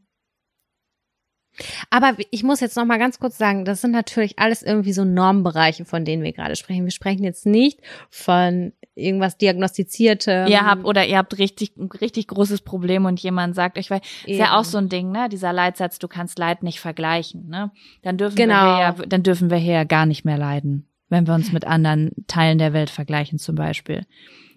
Aber 1.89 2.15
ich 2.29 2.43
muss 2.43 2.59
jetzt 2.59 2.77
noch 2.77 2.85
mal 2.85 2.99
ganz 2.99 3.19
kurz 3.19 3.37
sagen, 3.37 3.65
das 3.65 3.81
sind 3.81 3.91
natürlich 3.91 4.37
alles 4.37 4.61
irgendwie 4.61 4.93
so 4.93 5.03
Normbereiche, 5.05 5.85
von 5.85 6.05
denen 6.05 6.23
wir 6.23 6.31
gerade 6.33 6.55
sprechen. 6.55 6.83
Wir 6.85 6.91
sprechen 6.91 7.23
jetzt 7.23 7.45
nicht 7.45 7.79
von 8.09 8.73
irgendwas 8.93 9.37
diagnostiziertem. 9.37 10.47
Ihr 10.47 10.65
habt 10.65 10.85
oder 10.85 11.05
ihr 11.07 11.17
habt 11.17 11.37
richtig 11.37 11.73
richtig 11.99 12.27
großes 12.27 12.61
Problem 12.61 13.05
und 13.05 13.19
jemand 13.21 13.55
sagt 13.55 13.77
euch, 13.77 13.89
weil 13.89 14.01
ist 14.25 14.37
ja 14.37 14.57
auch 14.57 14.63
so 14.65 14.77
ein 14.77 14.89
Ding, 14.89 15.11
ne? 15.11 15.29
Dieser 15.29 15.53
Leitsatz, 15.53 15.99
du 15.99 16.07
kannst 16.07 16.37
Leid 16.37 16.61
nicht 16.63 16.79
vergleichen, 16.79 17.47
ne? 17.47 17.71
Dann 18.03 18.17
dürfen 18.17 18.35
Genau. 18.35 18.53
wir 18.53 18.79
ja, 18.79 18.91
dann 18.91 19.23
dürfen 19.23 19.49
wir 19.49 19.57
hier 19.57 19.73
ja 19.73 19.83
gar 19.83 20.05
nicht 20.05 20.25
mehr 20.25 20.37
leiden, 20.37 20.87
wenn 21.09 21.25
wir 21.25 21.33
uns 21.33 21.51
mit 21.51 21.65
anderen 21.65 22.11
Teilen 22.27 22.59
der 22.59 22.73
Welt 22.73 22.89
vergleichen 22.91 23.39
zum 23.39 23.55
Beispiel. 23.55 24.05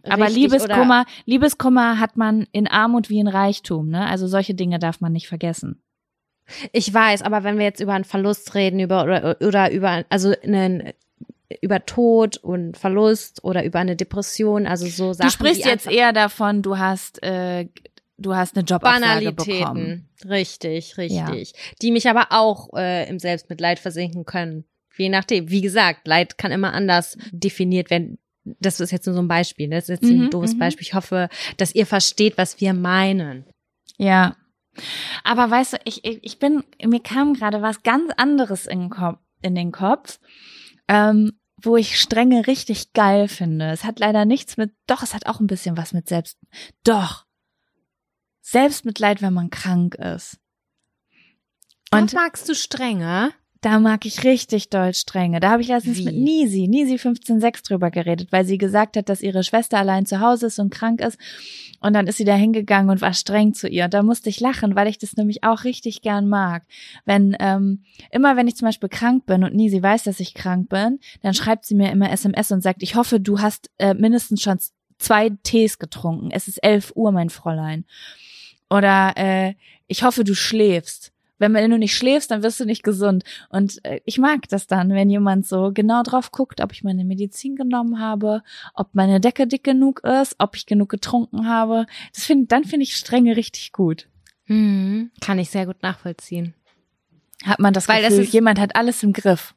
Aber 0.09 0.29
Liebeskummer, 0.29 1.05
Liebeskummer 1.27 1.99
hat 1.99 2.17
man 2.17 2.47
in 2.53 2.67
Armut 2.67 3.11
wie 3.11 3.19
in 3.19 3.29
Reichtum, 3.29 3.89
ne? 3.89 4.07
Also 4.07 4.27
solche 4.27 4.55
Dinge 4.55 4.79
darf 4.79 5.01
man 5.01 5.13
nicht 5.13 5.29
vergessen. 5.29 5.83
Ich 6.73 6.93
weiß, 6.93 7.23
aber 7.23 7.45
wenn 7.45 7.59
wir 7.59 7.65
jetzt 7.65 7.81
über 7.81 7.93
einen 7.93 8.05
Verlust 8.05 8.55
reden, 8.55 8.81
über 8.81 9.05
oder, 9.05 9.37
oder 9.41 9.71
über 9.71 10.05
also 10.09 10.35
einen 10.43 10.93
über 11.61 11.85
Tod 11.85 12.37
und 12.37 12.77
Verlust 12.77 13.43
oder 13.43 13.65
über 13.65 13.81
eine 13.81 13.97
Depression, 13.97 14.67
also 14.67 14.87
so 14.87 15.13
Sachen. 15.13 15.29
du 15.29 15.33
sprichst 15.33 15.65
jetzt 15.65 15.91
eher 15.91 16.13
davon, 16.13 16.63
du 16.63 16.79
hast 16.79 17.23
äh, 17.23 17.67
du 18.19 18.35
hast 18.35 18.57
eine 18.57 18.65
Jobabsage 18.65 19.33
bekommen. 19.33 19.55
Banalitäten. 19.59 20.09
Richtig, 20.29 20.99
richtig. 20.99 21.55
Die 21.83 21.91
mich 21.91 22.09
aber 22.09 22.29
auch 22.31 22.73
äh, 22.75 23.09
im 23.09 23.19
Selbstmitleid 23.19 23.79
versinken 23.79 24.25
können. 24.25 24.65
Je 24.97 25.09
nachdem. 25.09 25.51
Wie 25.51 25.63
gesagt, 25.63 26.07
Leid 26.07 26.37
kann 26.37 26.53
immer 26.53 26.73
anders 26.75 27.17
definiert 27.33 27.91
werden. 27.91 28.19
Das 28.45 28.81
ist 28.81 28.91
jetzt 28.91 29.07
nur 29.07 29.15
so 29.15 29.21
ein 29.23 29.29
Beispiel. 29.29 29.69
ne? 29.69 29.77
Das 29.77 29.89
ist 29.89 30.03
jetzt 30.03 30.11
Mhm, 30.11 30.25
ein 30.25 30.31
doofes 30.31 30.55
mhm. 30.55 30.59
Beispiel. 30.59 30.87
Ich 30.87 30.95
hoffe, 30.95 31.29
dass 31.57 31.75
ihr 31.75 31.87
versteht, 31.87 32.39
was 32.39 32.61
wir 32.61 32.73
meinen. 32.75 33.45
Ja. 33.99 34.37
Aber 35.25 35.51
weißt 35.51 35.75
du, 35.75 35.77
ich, 35.85 36.05
ich 36.05 36.39
bin, 36.39 36.65
mir 36.83 37.01
kam 37.03 37.35
gerade 37.35 37.61
was 37.61 37.83
ganz 37.83 38.13
anderes 38.17 38.67
in 38.67 38.81
den 38.81 38.91
Kopf, 38.91 39.19
in 39.43 39.55
den 39.55 39.73
Kopf 39.73 40.19
ähm, 40.91 41.39
wo 41.63 41.77
ich 41.77 42.01
Strenge 42.01 42.47
richtig 42.47 42.93
geil 42.95 43.29
finde. 43.29 43.71
Es 43.71 43.85
hat 43.85 44.01
leider 44.01 44.25
nichts 44.25 44.57
mit, 44.57 44.73
doch, 44.87 45.03
es 45.03 45.15
hat 45.15 45.27
auch 45.27 45.41
ein 45.41 45.47
bisschen 45.47 45.77
was 45.77 45.93
mit 45.93 46.09
Selbst, 46.09 46.39
doch. 46.85 47.27
Selbstmitleid, 48.41 49.23
wenn 49.23 49.33
man 49.35 49.51
krank 49.51 49.95
ist. 49.95 50.39
Und 51.93 52.01
Und 52.01 52.13
magst 52.15 52.49
du 52.49 52.55
Strenge? 52.55 53.33
Da 53.61 53.79
mag 53.79 54.07
ich 54.07 54.25
richtig 54.25 54.71
doll 54.71 54.95
Strenge. 54.95 55.39
Da 55.39 55.51
habe 55.51 55.63
ich 55.63 55.69
letztens 55.69 55.99
Wie? 55.99 56.05
mit 56.05 56.15
Nisi, 56.15 56.67
Nisi 56.67 56.95
156 56.95 57.63
drüber 57.63 57.91
geredet, 57.91 58.33
weil 58.33 58.47
sie 58.47 58.57
gesagt 58.57 58.97
hat, 58.97 59.11
dass 59.11 59.21
ihre 59.21 59.45
Schwester 59.45 59.79
allein 59.79 60.07
zu 60.07 60.21
Hause 60.21 60.47
ist 60.47 60.59
und 60.59 60.71
krank 60.71 61.01
ist. 61.03 61.19
Und 61.81 61.93
dann 61.93 62.07
ist 62.07 62.17
sie 62.17 62.25
da 62.25 62.35
hingegangen 62.35 62.91
und 62.91 63.03
war 63.03 63.13
streng 63.13 63.53
zu 63.53 63.69
ihr. 63.69 63.85
Und 63.85 63.95
da 63.95 64.03
musste 64.03 64.31
ich 64.31 64.41
lachen, 64.41 64.77
weil 64.77 64.89
ich 64.89 64.99
das 64.99 65.17
nämlich 65.17 65.45
auch 65.45 65.65
richtig 65.65 66.01
gern 66.01 66.29
mag. 66.29 66.65
Wenn, 67.05 67.37
ähm, 67.39 67.85
immer 68.11 68.37
wenn 68.37 68.49
ich 68.49 68.57
zum 68.57 68.67
Beispiel 68.67 68.89
krank 68.89 69.27
bin 69.27 69.45
und 69.45 69.55
Nisi 69.55 69.83
weiß, 69.83 70.05
dass 70.05 70.21
ich 70.21 70.33
krank 70.33 70.71
bin, 70.71 70.99
dann 71.23 71.35
schreibt 71.35 71.67
sie 71.67 71.75
mir 71.75 71.93
immer 71.93 72.11
SMS 72.11 72.53
und 72.53 72.63
sagt, 72.63 72.83
ich 72.83 72.95
hoffe, 72.95 73.21
du 73.21 73.41
hast 73.41 73.71
äh, 73.79 73.93
mindestens 73.93 74.43
schon 74.43 74.59
zwei 74.99 75.31
Tees 75.43 75.79
getrunken. 75.79 76.31
Es 76.31 76.49
ist 76.49 76.59
elf 76.63 76.93
Uhr, 76.95 77.13
mein 77.13 77.31
Fräulein. 77.31 77.85
Oder 78.71 79.15
äh, 79.17 79.55
ich 79.87 80.03
hoffe, 80.03 80.25
du 80.25 80.35
schläfst. 80.35 81.10
Wenn 81.41 81.71
du 81.71 81.79
nicht 81.79 81.97
schläfst, 81.97 82.31
dann 82.31 82.43
wirst 82.45 82.61
du 82.61 82.65
nicht 82.67 82.83
gesund. 82.85 83.25
Und 83.49 83.85
äh, 83.85 84.01
ich 84.05 84.19
mag 84.19 84.49
das 84.51 84.67
dann, 84.69 84.91
wenn 84.91 85.11
jemand 85.11 85.47
so 85.47 85.73
genau 85.75 86.03
drauf 86.05 86.31
guckt, 86.31 86.61
ob 86.61 86.73
ich 86.73 86.85
meine 86.85 87.05
Medizin 87.05 87.57
genommen 87.57 87.99
habe, 87.99 88.43
ob 88.75 88.95
meine 88.95 89.21
Decke 89.21 89.47
dick 89.49 89.65
genug 89.65 90.01
ist, 90.05 90.37
ob 90.39 90.55
ich 90.55 90.67
genug 90.67 90.89
getrunken 90.91 91.49
habe. 91.49 91.87
Das 92.15 92.25
find, 92.25 92.53
dann 92.53 92.65
finde 92.65 92.85
ich 92.85 92.95
Strenge 92.95 93.37
richtig 93.37 93.73
gut. 93.73 94.07
Mhm. 94.47 95.11
Kann 95.21 95.39
ich 95.39 95.51
sehr 95.51 95.67
gut 95.67 95.83
nachvollziehen. 95.83 96.55
Hat 97.45 97.59
man 97.59 97.73
das 97.73 97.89
Weil 97.89 98.03
das 98.03 98.11
Gefühl, 98.11 98.25
ist- 98.27 98.33
jemand 98.35 98.61
hat 98.61 98.77
alles 98.77 99.03
im 99.03 99.13
Griff. 99.13 99.55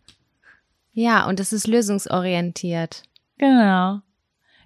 Ja, 0.94 1.28
und 1.28 1.40
es 1.40 1.52
ist 1.52 1.68
lösungsorientiert. 1.68 3.04
Genau. 3.38 4.00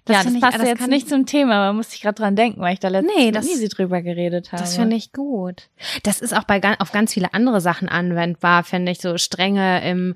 Das 0.08 0.16
Ja, 0.16 0.24
das 0.24 0.32
ich- 0.34 0.40
passt 0.40 0.58
das 0.58 0.66
jetzt 0.66 0.86
nicht 0.88 1.08
zum 1.08 1.26
Thema, 1.26 1.54
aber 1.68 1.72
musste 1.76 1.94
ich 1.94 2.00
gerade 2.02 2.14
dran 2.20 2.34
denken, 2.34 2.60
weil 2.60 2.72
ich 2.74 2.80
da 2.80 2.88
letztens 2.88 3.14
Nee, 3.16 3.26
mit 3.26 3.36
das- 3.36 3.44
Nisi 3.46 3.68
drüber 3.68 4.02
geredet 4.02 4.50
habe. 4.52 4.60
Das 4.62 4.74
finde 4.76 4.96
ich 4.96 5.12
gut. 5.12 5.68
Das 6.02 6.20
ist 6.20 6.34
auch 6.36 6.44
bei 6.44 6.60
auf 6.80 6.92
ganz 6.92 7.12
viele 7.14 7.34
andere 7.34 7.60
Sachen 7.60 7.88
anwendbar, 7.88 8.64
finde 8.64 8.90
ich, 8.92 8.98
so 9.00 9.16
strenge 9.18 9.88
im 9.88 10.14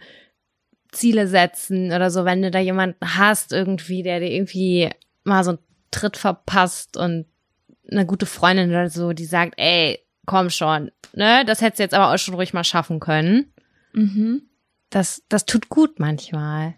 Ziele 0.91 1.29
setzen 1.29 1.93
oder 1.93 2.11
so, 2.11 2.25
wenn 2.25 2.43
du 2.43 2.51
da 2.51 2.59
jemanden 2.59 2.99
hast 3.19 3.53
irgendwie, 3.53 4.03
der 4.03 4.21
dir 4.21 4.31
irgendwie 4.31 4.91
mal 5.25 5.45
so 5.45 5.51
einen 5.53 5.59
Tritt 5.91 6.17
verpasst 6.17 6.97
und 6.97 7.27
eine 7.91 8.07
gute 8.07 8.27
Freundin 8.27 8.71
oder 8.71 8.91
so, 8.91 9.13
die 9.13 9.25
sagt, 9.25 9.55
ey, 9.57 9.99
komm 10.27 10.51
schon, 10.51 10.91
ne, 11.15 11.45
das 11.47 11.61
hättest 11.61 11.79
du 11.79 11.83
jetzt 11.85 11.95
aber 11.95 12.13
auch 12.13 12.19
schon 12.19 12.35
ruhig 12.35 12.53
mal 12.55 12.65
schaffen 12.65 13.01
können. 13.01 13.53
Mhm. 13.93 14.43
Das, 14.91 15.23
das 15.29 15.47
tut 15.47 15.69
gut 15.69 15.99
manchmal. 15.99 16.75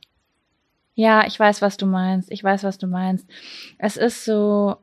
Ja, 0.95 1.27
ich 1.27 1.39
weiß, 1.39 1.61
was 1.62 1.77
du 1.77 1.87
meinst. 1.87 2.31
Ich 2.31 2.43
weiß, 2.43 2.62
was 2.62 2.79
du 2.79 2.87
meinst. 2.87 3.27
Es 3.79 3.97
ist 3.97 4.25
so. 4.25 4.77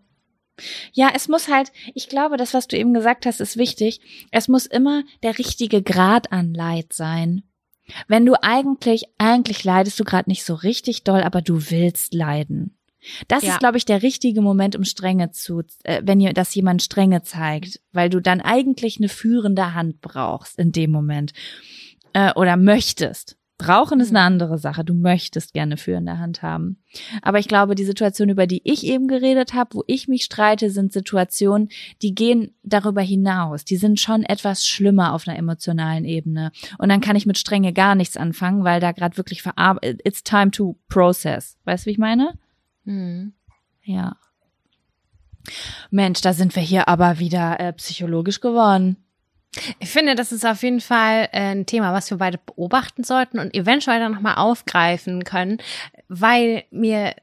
Ja, 0.91 1.11
es 1.15 1.27
muss 1.27 1.47
halt, 1.47 1.71
ich 1.95 2.09
glaube, 2.09 2.38
das, 2.38 2.53
was 2.53 2.67
du 2.67 2.77
eben 2.77 2.93
gesagt 2.93 3.25
hast, 3.25 3.39
ist 3.39 3.57
wichtig. 3.57 4.01
Es 4.31 4.47
muss 4.47 4.65
immer 4.65 5.03
der 5.23 5.39
richtige 5.39 5.81
Grad 5.81 6.31
an 6.31 6.53
Leid 6.53 6.93
sein. 6.93 7.43
Wenn 8.07 8.25
du 8.25 8.35
eigentlich, 8.41 9.05
eigentlich 9.17 9.63
leidest 9.63 9.99
du 9.99 10.03
gerade 10.03 10.29
nicht 10.29 10.43
so 10.43 10.53
richtig 10.53 11.03
doll, 11.03 11.21
aber 11.23 11.41
du 11.41 11.71
willst 11.71 12.13
leiden. 12.13 12.77
Das 13.27 13.43
Ja. 13.43 13.53
ist, 13.53 13.59
glaube 13.59 13.77
ich, 13.77 13.85
der 13.85 14.03
richtige 14.03 14.41
Moment, 14.41 14.75
um 14.75 14.83
Strenge 14.83 15.31
zu, 15.31 15.63
äh, 15.83 16.01
wenn 16.03 16.19
ihr, 16.19 16.33
dass 16.33 16.53
jemand 16.53 16.83
Strenge 16.83 17.23
zeigt, 17.23 17.79
weil 17.91 18.09
du 18.09 18.21
dann 18.21 18.41
eigentlich 18.41 18.97
eine 18.97 19.09
führende 19.09 19.73
Hand 19.73 20.01
brauchst 20.01 20.59
in 20.59 20.71
dem 20.71 20.91
Moment 20.91 21.33
äh, 22.13 22.31
oder 22.35 22.57
möchtest. 22.57 23.38
Brauchen 23.61 23.99
ist 23.99 24.09
eine 24.09 24.21
andere 24.21 24.57
Sache. 24.57 24.83
Du 24.83 24.95
möchtest 24.95 25.53
gerne 25.53 25.77
führende 25.77 26.17
Hand 26.17 26.41
haben. 26.41 26.77
Aber 27.21 27.38
ich 27.38 27.47
glaube, 27.47 27.75
die 27.75 27.83
Situation, 27.83 28.29
über 28.29 28.47
die 28.47 28.61
ich 28.63 28.88
eben 28.88 29.07
geredet 29.07 29.53
habe, 29.53 29.75
wo 29.75 29.83
ich 29.85 30.07
mich 30.07 30.23
streite, 30.23 30.71
sind 30.71 30.91
Situationen, 30.91 31.69
die 32.01 32.15
gehen 32.15 32.55
darüber 32.63 33.01
hinaus. 33.01 33.63
Die 33.63 33.77
sind 33.77 33.99
schon 33.99 34.23
etwas 34.23 34.65
schlimmer 34.65 35.13
auf 35.13 35.27
einer 35.27 35.38
emotionalen 35.38 36.05
Ebene. 36.05 36.51
Und 36.79 36.89
dann 36.89 37.01
kann 37.01 37.15
ich 37.15 37.27
mit 37.27 37.38
Strenge 37.38 37.71
gar 37.71 37.93
nichts 37.93 38.17
anfangen, 38.17 38.63
weil 38.63 38.79
da 38.79 38.93
gerade 38.93 39.17
wirklich 39.17 39.43
verarbeitet. 39.43 40.01
It's 40.05 40.23
time 40.23 40.49
to 40.49 40.79
process. 40.89 41.59
Weißt 41.65 41.85
du, 41.85 41.89
wie 41.89 41.91
ich 41.91 41.99
meine? 41.99 42.33
Mhm. 42.85 43.33
Ja. 43.83 44.17
Mensch, 45.91 46.21
da 46.21 46.33
sind 46.33 46.55
wir 46.55 46.63
hier 46.63 46.88
aber 46.88 47.19
wieder 47.19 47.59
äh, 47.59 47.73
psychologisch 47.73 48.41
geworden. 48.41 48.97
Ich 49.79 49.89
finde, 49.89 50.15
das 50.15 50.31
ist 50.31 50.45
auf 50.45 50.63
jeden 50.63 50.79
Fall 50.79 51.27
äh, 51.31 51.51
ein 51.51 51.65
Thema, 51.65 51.93
was 51.93 52.09
wir 52.09 52.17
beide 52.17 52.37
beobachten 52.37 53.03
sollten 53.03 53.37
und 53.39 53.53
eventuell 53.53 53.99
dann 53.99 54.13
nochmal 54.13 54.35
aufgreifen 54.35 55.23
können, 55.25 55.57
weil 56.07 56.63
mir 56.71 57.15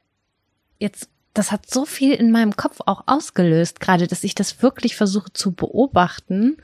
jetzt, 0.77 1.09
das 1.33 1.51
hat 1.51 1.69
so 1.69 1.85
viel 1.85 2.13
in 2.13 2.31
meinem 2.31 2.55
Kopf 2.55 2.81
auch 2.85 3.03
ausgelöst, 3.07 3.79
gerade, 3.79 4.07
dass 4.07 4.23
ich 4.23 4.35
das 4.35 4.61
wirklich 4.61 4.95
versuche 4.95 5.33
zu 5.33 5.53
beobachten 5.53 6.57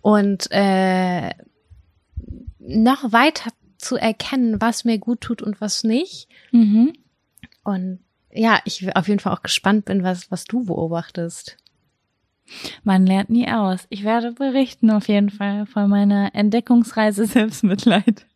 und 0.00 0.48
äh, 0.50 1.30
noch 2.58 3.12
weiter 3.12 3.50
zu 3.78 3.96
erkennen, 3.96 4.60
was 4.60 4.84
mir 4.84 4.98
gut 4.98 5.20
tut 5.20 5.42
und 5.42 5.60
was 5.60 5.84
nicht. 5.84 6.28
Mhm. 6.50 6.94
Und 7.64 8.00
ja, 8.32 8.60
ich 8.64 8.96
auf 8.96 9.08
jeden 9.08 9.20
Fall 9.20 9.34
auch 9.34 9.42
gespannt 9.42 9.84
bin, 9.84 10.02
was, 10.02 10.30
was 10.30 10.44
du 10.44 10.64
beobachtest. 10.64 11.56
Man 12.84 13.06
lernt 13.06 13.30
nie 13.30 13.48
aus. 13.48 13.86
Ich 13.88 14.04
werde 14.04 14.32
berichten 14.32 14.90
auf 14.90 15.08
jeden 15.08 15.30
Fall 15.30 15.66
von 15.66 15.88
meiner 15.88 16.34
Entdeckungsreise 16.34 17.26
Selbstmitleid. 17.26 18.26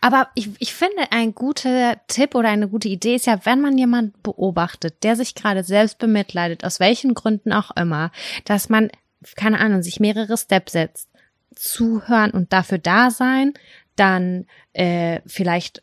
Aber 0.00 0.28
ich, 0.34 0.50
ich 0.58 0.74
finde, 0.74 1.10
ein 1.10 1.34
guter 1.34 1.96
Tipp 2.06 2.34
oder 2.34 2.48
eine 2.50 2.68
gute 2.68 2.88
Idee 2.88 3.14
ist 3.14 3.26
ja, 3.26 3.44
wenn 3.44 3.60
man 3.60 3.78
jemanden 3.78 4.12
beobachtet, 4.22 5.02
der 5.02 5.16
sich 5.16 5.34
gerade 5.34 5.64
selbst 5.64 5.98
bemitleidet, 5.98 6.64
aus 6.64 6.78
welchen 6.78 7.14
Gründen 7.14 7.52
auch 7.52 7.70
immer, 7.76 8.10
dass 8.44 8.68
man, 8.68 8.90
keine 9.36 9.60
Ahnung, 9.60 9.82
sich 9.82 9.98
mehrere 10.00 10.36
Steps 10.36 10.72
setzt. 10.72 11.08
Zuhören 11.54 12.30
und 12.32 12.52
dafür 12.52 12.78
da 12.78 13.10
sein, 13.10 13.54
dann 13.96 14.46
äh, 14.72 15.20
vielleicht 15.26 15.82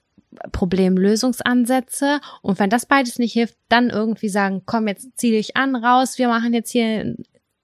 Problemlösungsansätze 0.52 2.22
und 2.42 2.60
wenn 2.60 2.70
das 2.70 2.86
beides 2.86 3.20
nicht 3.20 3.34
hilft, 3.34 3.56
dann 3.68 3.90
irgendwie 3.90 4.30
sagen, 4.30 4.62
komm, 4.66 4.88
jetzt 4.88 5.18
zieh 5.18 5.32
dich 5.32 5.58
an, 5.58 5.76
raus, 5.76 6.18
wir 6.18 6.28
machen 6.28 6.54
jetzt 6.54 6.72
hier 6.72 7.16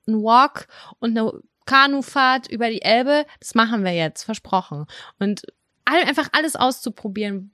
einen 0.08 0.22
Walk 0.24 0.68
und 1.00 1.18
eine 1.18 1.32
Kanufahrt 1.66 2.48
über 2.52 2.70
die 2.70 2.82
Elbe, 2.82 3.26
das 3.40 3.56
machen 3.56 3.84
wir 3.84 3.94
jetzt, 3.94 4.24
versprochen. 4.24 4.86
Und 5.20 5.42
einfach 5.86 6.30
alles 6.32 6.56
auszuprobieren, 6.56 7.54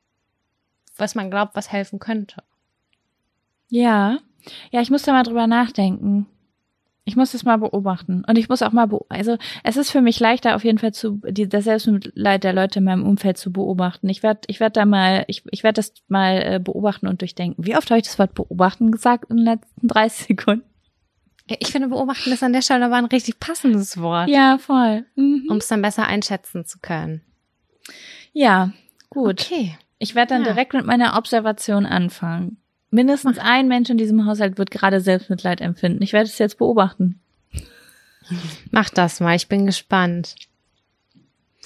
was 0.97 1.15
man 1.15 1.29
glaubt, 1.31 1.55
was 1.55 1.71
helfen 1.71 1.99
könnte. 1.99 2.43
Ja. 3.69 4.19
Ja, 4.71 4.81
ich 4.81 4.89
muss 4.89 5.03
da 5.03 5.11
mal 5.13 5.23
drüber 5.23 5.47
nachdenken. 5.47 6.27
Ich 7.03 7.15
muss 7.15 7.31
das 7.31 7.43
mal 7.43 7.57
beobachten. 7.57 8.23
Und 8.27 8.37
ich 8.37 8.47
muss 8.47 8.61
auch 8.61 8.71
mal, 8.71 8.85
beo- 8.85 9.05
also 9.09 9.37
es 9.63 9.75
ist 9.75 9.91
für 9.91 10.01
mich 10.01 10.19
leichter 10.19 10.55
auf 10.55 10.63
jeden 10.63 10.77
Fall 10.77 10.93
zu, 10.93 11.19
die, 11.27 11.47
das 11.49 11.63
Selbstmitleid 11.63 12.43
der 12.43 12.53
Leute 12.53 12.79
in 12.79 12.85
meinem 12.85 13.05
Umfeld 13.07 13.37
zu 13.37 13.51
beobachten. 13.51 14.07
Ich 14.09 14.23
werde, 14.23 14.41
ich 14.47 14.59
werde 14.59 14.73
da 14.73 14.85
mal, 14.85 15.23
ich, 15.27 15.43
ich 15.51 15.63
werde 15.63 15.77
das 15.77 15.93
mal 16.09 16.41
äh, 16.43 16.59
beobachten 16.59 17.07
und 17.07 17.21
durchdenken. 17.21 17.65
Wie 17.65 17.75
oft 17.75 17.89
habe 17.89 17.99
ich 17.99 18.05
das 18.05 18.19
Wort 18.19 18.33
beobachten 18.35 18.91
gesagt 18.91 19.29
in 19.29 19.37
den 19.37 19.45
letzten 19.45 19.87
30 19.87 20.27
Sekunden? 20.27 20.63
Ich 21.59 21.69
finde, 21.71 21.87
beobachten 21.89 22.31
ist 22.31 22.43
an 22.43 22.53
der 22.53 22.61
Stelle 22.61 22.85
aber 22.85 22.95
ein 22.95 23.05
richtig 23.05 23.39
passendes 23.39 23.99
Wort, 23.99 24.29
Ja, 24.29 24.57
voll. 24.57 25.05
Mhm. 25.15 25.47
um 25.49 25.57
es 25.57 25.67
dann 25.67 25.81
besser 25.81 26.05
einschätzen 26.07 26.65
zu 26.65 26.79
können. 26.79 27.21
Ja, 28.33 28.71
gut. 29.09 29.41
Okay. 29.41 29.77
Ich 29.99 30.15
werde 30.15 30.33
dann 30.35 30.43
Ja. 30.45 30.53
direkt 30.53 30.73
mit 30.73 30.85
meiner 30.85 31.17
Observation 31.17 31.85
anfangen. 31.85 32.57
Mindestens 32.89 33.37
ein 33.39 33.67
Mensch 33.67 33.89
in 33.89 33.97
diesem 33.97 34.25
Haushalt 34.25 34.57
wird 34.57 34.71
gerade 34.71 34.99
Selbstmitleid 35.01 35.61
empfinden. 35.61 36.01
Ich 36.03 36.11
werde 36.13 36.27
es 36.27 36.37
jetzt 36.39 36.57
beobachten. 36.57 37.19
Mach 38.71 38.89
das 38.89 39.19
mal, 39.19 39.35
ich 39.35 39.47
bin 39.47 39.65
gespannt. 39.65 40.35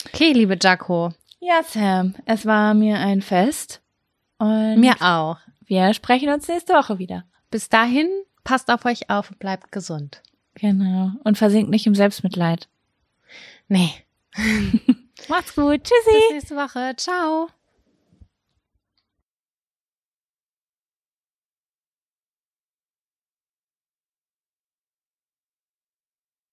Okay, 0.08 0.34
liebe 0.34 0.58
Jaco. 0.62 1.12
Ja, 1.40 1.62
Sam, 1.64 2.16
es 2.26 2.46
war 2.46 2.74
mir 2.74 2.98
ein 2.98 3.22
Fest. 3.22 3.82
Und 4.38 4.80
Mir 4.80 4.96
auch. 5.02 5.38
wir 5.66 5.94
sprechen 5.94 6.30
uns 6.30 6.48
nächste 6.48 6.74
Woche 6.74 7.00
wieder. 7.00 7.24
Bis 7.52 7.70
dahin, 7.70 8.08
passt 8.46 8.72
auf 8.72 8.86
euch 8.86 9.10
auf 9.10 9.32
und 9.32 9.40
bleibt 9.40 9.74
gesund. 9.74 10.24
Genau. 10.54 11.12
Und 11.26 11.38
versinkt 11.38 11.70
nicht 11.70 11.86
im 11.86 11.96
Selbstmitleid. 11.96 12.70
Nee. 13.68 13.92
Macht's 15.28 15.54
gut. 15.54 15.84
Tschüssi. 15.84 16.18
Bis 16.30 16.32
nächste 16.32 16.56
Woche. 16.56 16.94
Ciao. 16.96 17.50